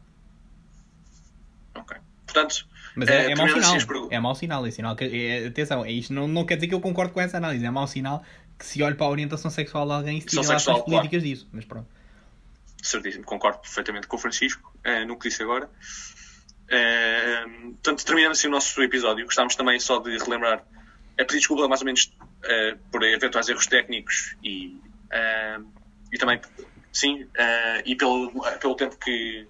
Ok. 1.76 1.98
Portanto, 2.26 2.68
mas 2.96 3.10
é, 3.10 3.28
é, 3.28 3.32
é 3.32 3.36
mau 3.36 3.48
sinal. 3.48 4.08
É 4.10 4.20
mau 4.20 4.36
sinal. 4.36 4.66
É 4.66 4.72
sinal 4.72 4.96
que, 4.96 5.06
é, 5.06 5.48
atenção, 5.48 5.86
é 5.86 5.92
isto 5.92 6.14
não, 6.14 6.28
não 6.28 6.46
quer 6.46 6.56
dizer 6.56 6.68
que 6.68 6.74
eu 6.74 6.82
concordo 6.82 7.14
com 7.14 7.22
essa 7.22 7.38
análise. 7.38 7.66
É 7.66 7.72
mau 7.72 7.88
sinal 7.88 8.24
que 8.58 8.66
se 8.66 8.84
olhe 8.84 8.96
para 8.96 9.08
a 9.08 9.10
orientação 9.10 9.50
sexual 9.50 9.86
de 9.88 9.94
alguém 9.94 10.18
e 10.18 10.22
se 10.22 10.28
tire 10.28 10.40
ações 10.40 10.64
políticas 10.84 11.10
claro. 11.10 11.22
disso. 11.22 11.48
Mas 11.52 11.66
pronto. 11.66 11.88
Certíssimo, 12.82 13.24
concordo 13.24 13.60
perfeitamente 13.60 14.08
com 14.08 14.16
o 14.16 14.20
Francisco, 14.20 14.74
é, 14.84 15.06
no 15.06 15.18
que 15.18 15.30
disse 15.30 15.44
agora. 15.44 15.70
É, 16.68 17.44
portanto, 17.74 18.06
terminando 18.06 18.32
assim 18.32 18.48
o 18.48 18.52
nosso 18.52 18.82
episódio, 18.82 19.26
gostávamos 19.26 19.56
também 19.56 19.80
só 19.80 20.00
de 20.00 20.18
relembrar, 20.18 20.64
é 21.18 21.24
pedir 21.24 21.40
desculpa 21.40 21.68
mais 21.68 21.82
ou 21.82 21.86
menos 21.86 22.12
é, 22.44 22.76
por 22.92 23.04
eventuais 23.04 23.50
erros 23.50 23.68
técnicos 23.68 24.36
e, 24.44 24.80
é, 25.12 25.58
e 26.12 26.18
também, 26.18 26.40
sim, 26.92 27.28
e 27.86 27.96
pelo, 27.96 28.32
pelo 28.60 28.76
tempo 28.76 28.98
que, 28.98 29.46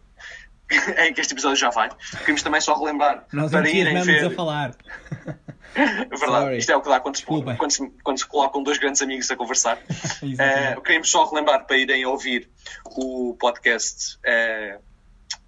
em 0.97 1.13
que 1.13 1.21
este 1.21 1.33
episódio 1.33 1.57
já 1.57 1.69
vai. 1.69 1.89
Queremos 2.19 2.43
também 2.43 2.61
só 2.61 2.77
relembrar 2.77 3.25
Nós 3.31 3.51
para 3.51 3.69
irem 3.69 4.01
ver. 4.01 4.25
a 4.25 4.31
falar. 4.31 4.75
É 5.75 6.05
verdade, 6.05 6.43
Sorry. 6.43 6.57
isto 6.57 6.71
é 6.71 6.75
o 6.75 6.81
que 6.81 6.89
dá 6.89 6.99
quando 6.99 7.17
se, 7.17 7.25
quando, 7.25 7.71
se, 7.71 7.89
quando 8.03 8.17
se 8.17 8.25
colocam 8.25 8.63
dois 8.63 8.77
grandes 8.77 9.01
amigos 9.01 9.29
a 9.31 9.35
conversar. 9.35 9.77
uh, 9.87 10.81
queremos 10.81 11.09
só 11.09 11.29
relembrar 11.29 11.65
para 11.65 11.77
irem 11.77 12.05
ouvir 12.05 12.49
o 12.85 13.35
podcast 13.39 14.17
uh, 14.17 14.81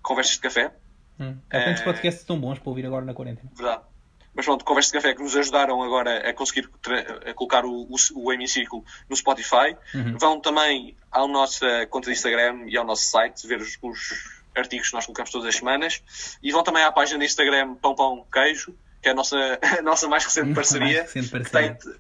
Conversas 0.02 0.36
de 0.36 0.42
Café. 0.42 0.74
Hum. 1.20 1.38
Há 1.50 1.60
tantos 1.60 1.82
uh, 1.82 1.86
podcasts 1.86 2.24
tão 2.26 2.40
bons 2.40 2.60
para 2.60 2.70
ouvir 2.70 2.86
agora 2.86 3.06
na 3.06 3.14
quarentena. 3.14 3.50
Verdade. 3.56 3.82
Mas 4.36 4.46
pronto, 4.46 4.66
Conversas 4.66 4.92
de 4.92 4.98
Café 4.98 5.14
que 5.14 5.22
nos 5.22 5.36
ajudaram 5.36 5.82
agora 5.84 6.28
a 6.28 6.34
conseguir 6.34 6.68
a 7.30 7.34
colocar 7.34 7.66
o, 7.66 7.84
o, 7.84 7.96
o 8.16 8.34
hemiciclo 8.34 8.84
no 9.08 9.16
Spotify. 9.16 9.78
Uhum. 9.94 10.18
Vão 10.18 10.40
também 10.40 10.98
à 11.12 11.28
nossa 11.28 11.86
conta 11.88 12.08
de 12.08 12.14
Instagram 12.14 12.64
e 12.68 12.76
ao 12.76 12.84
nosso 12.84 13.04
site 13.12 13.46
ver 13.46 13.62
os, 13.62 13.78
os 13.82 14.43
artigos 14.56 14.90
que 14.90 14.94
nós 14.96 15.06
colocamos 15.06 15.32
todas 15.32 15.48
as 15.48 15.56
semanas. 15.56 16.02
E 16.42 16.52
vão 16.52 16.64
também 16.64 16.84
à 16.84 16.92
página 16.92 17.20
do 17.20 17.26
Instagram 17.26 17.76
Pão 17.76 17.96
Pão 17.96 18.26
Queijo 18.32 18.76
que 19.04 19.10
é 19.10 19.12
a 19.12 19.16
nossa, 19.16 19.38
a 19.80 19.82
nossa 19.82 20.08
mais 20.08 20.24
recente 20.24 20.54
parceria, 20.54 21.02
mais 21.02 21.14
recente 21.14 21.30
parceria. 21.30 21.74
Que, 21.74 21.84
tem, 21.84 21.94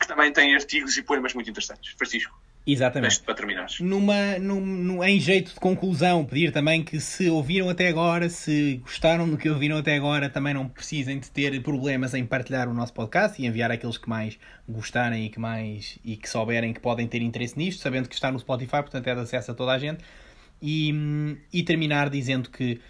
que, 0.00 0.08
também 0.08 0.32
tem 0.32 0.54
artigos 0.54 0.96
e 0.96 1.02
poemas 1.02 1.34
muito 1.34 1.50
interessantes. 1.50 1.92
Francisco. 1.96 2.40
Exatamente. 2.66 3.20
Para 3.20 3.34
terminar. 3.34 3.66
Numa, 3.80 4.38
num, 4.38 5.02
em 5.02 5.18
jeito 5.18 5.54
de 5.54 5.60
conclusão, 5.60 6.24
pedir 6.24 6.52
também 6.52 6.82
que 6.82 7.00
se 7.00 7.28
ouviram 7.28 7.68
até 7.68 7.88
agora, 7.88 8.28
se 8.28 8.80
gostaram 8.82 9.28
do 9.28 9.36
que 9.36 9.48
ouviram 9.48 9.78
até 9.78 9.96
agora, 9.96 10.28
também 10.28 10.54
não 10.54 10.68
precisem 10.68 11.18
de 11.18 11.30
ter 11.30 11.60
problemas 11.62 12.14
em 12.14 12.24
partilhar 12.24 12.68
o 12.68 12.74
nosso 12.74 12.92
podcast 12.92 13.40
e 13.40 13.46
enviar 13.46 13.70
aqueles 13.70 13.98
que 13.98 14.08
mais 14.08 14.38
gostarem 14.68 15.26
e 15.26 15.30
que 15.30 15.40
mais 15.40 15.98
e 16.04 16.16
que 16.16 16.28
souberem 16.28 16.72
que 16.72 16.80
podem 16.80 17.06
ter 17.06 17.22
interesse 17.22 17.56
nisto, 17.56 17.80
sabendo 17.80 18.08
que 18.08 18.14
está 18.14 18.30
no 18.30 18.38
Spotify, 18.38 18.82
portanto 18.82 19.06
é 19.06 19.14
de 19.14 19.20
acesso 19.20 19.50
a 19.50 19.54
toda 19.54 19.72
a 19.72 19.78
gente. 19.78 20.04
E, 20.62 21.38
e 21.52 21.62
terminar 21.62 22.10
dizendo 22.10 22.50
que 22.50 22.80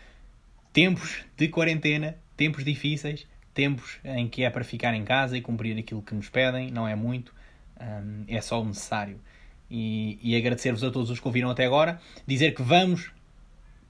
tempos 0.72 1.24
de 1.36 1.48
quarentena, 1.48 2.16
tempos 2.36 2.64
difíceis, 2.64 3.26
tempos 3.54 3.98
em 4.04 4.28
que 4.28 4.44
é 4.44 4.50
para 4.50 4.64
ficar 4.64 4.94
em 4.94 5.04
casa 5.04 5.36
e 5.36 5.40
cumprir 5.40 5.78
aquilo 5.78 6.02
que 6.02 6.14
nos 6.14 6.28
pedem, 6.28 6.70
não 6.70 6.86
é 6.86 6.94
muito, 6.94 7.34
um, 7.80 8.24
é 8.28 8.40
só 8.40 8.60
o 8.60 8.64
necessário. 8.64 9.18
E, 9.70 10.18
e 10.22 10.36
agradecer-vos 10.36 10.82
a 10.82 10.90
todos 10.90 11.10
os 11.10 11.20
que 11.20 11.26
ouviram 11.26 11.50
até 11.50 11.64
agora, 11.64 12.00
dizer 12.26 12.54
que 12.54 12.62
vamos 12.62 13.12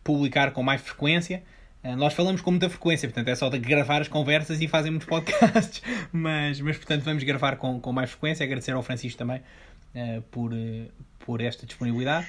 publicar 0.04 0.52
com 0.52 0.62
mais 0.62 0.80
frequência. 0.80 1.42
Uh, 1.82 1.96
nós 1.96 2.12
falamos 2.12 2.40
com 2.40 2.50
muita 2.50 2.68
frequência, 2.68 3.08
portanto 3.08 3.28
é 3.28 3.34
só 3.34 3.48
de 3.48 3.58
gravar 3.58 4.02
as 4.02 4.08
conversas 4.08 4.60
e 4.60 4.68
fazem 4.68 4.90
muitos 4.90 5.08
podcasts, 5.08 5.82
mas, 6.12 6.60
mas 6.60 6.76
portanto 6.76 7.02
vamos 7.02 7.22
gravar 7.22 7.56
com, 7.56 7.80
com 7.80 7.92
mais 7.92 8.10
frequência. 8.10 8.44
Agradecer 8.44 8.72
ao 8.72 8.82
Francisco 8.82 9.18
também 9.18 9.40
uh, 9.94 10.20
por, 10.30 10.52
uh, 10.52 10.90
por 11.20 11.40
esta 11.40 11.64
disponibilidade. 11.64 12.26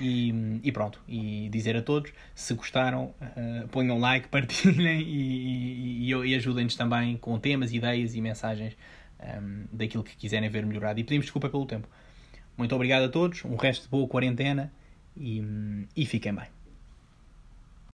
E, 0.00 0.60
e, 0.62 0.72
pronto, 0.72 1.00
e 1.08 1.48
dizer 1.50 1.76
a 1.76 1.82
todos, 1.82 2.12
se 2.34 2.52
gostaram, 2.54 3.14
uh, 3.20 3.68
ponham 3.68 3.98
like, 3.98 4.26
partilhem 4.28 5.00
e, 5.02 6.10
e, 6.10 6.12
e 6.12 6.34
ajudem-nos 6.34 6.74
também 6.74 7.16
com 7.16 7.38
temas, 7.38 7.72
ideias 7.72 8.14
e 8.14 8.20
mensagens 8.20 8.76
um, 9.20 9.24
ehm, 9.24 9.64
daquilo 9.72 10.02
que 10.02 10.16
quiserem 10.16 10.48
ver 10.48 10.66
melhorado. 10.66 10.98
E 10.98 11.04
pedimos 11.04 11.26
desculpa 11.26 11.48
pelo 11.48 11.66
tempo. 11.66 11.88
Muito 12.56 12.74
obrigado 12.74 13.04
a 13.04 13.08
todos, 13.08 13.44
um 13.44 13.56
resto 13.56 13.84
de 13.84 13.88
boa 13.88 14.06
quarentena 14.08 14.72
e, 15.16 15.42
e 15.96 16.06
fiquem 16.06 16.34
bem. 16.34 16.53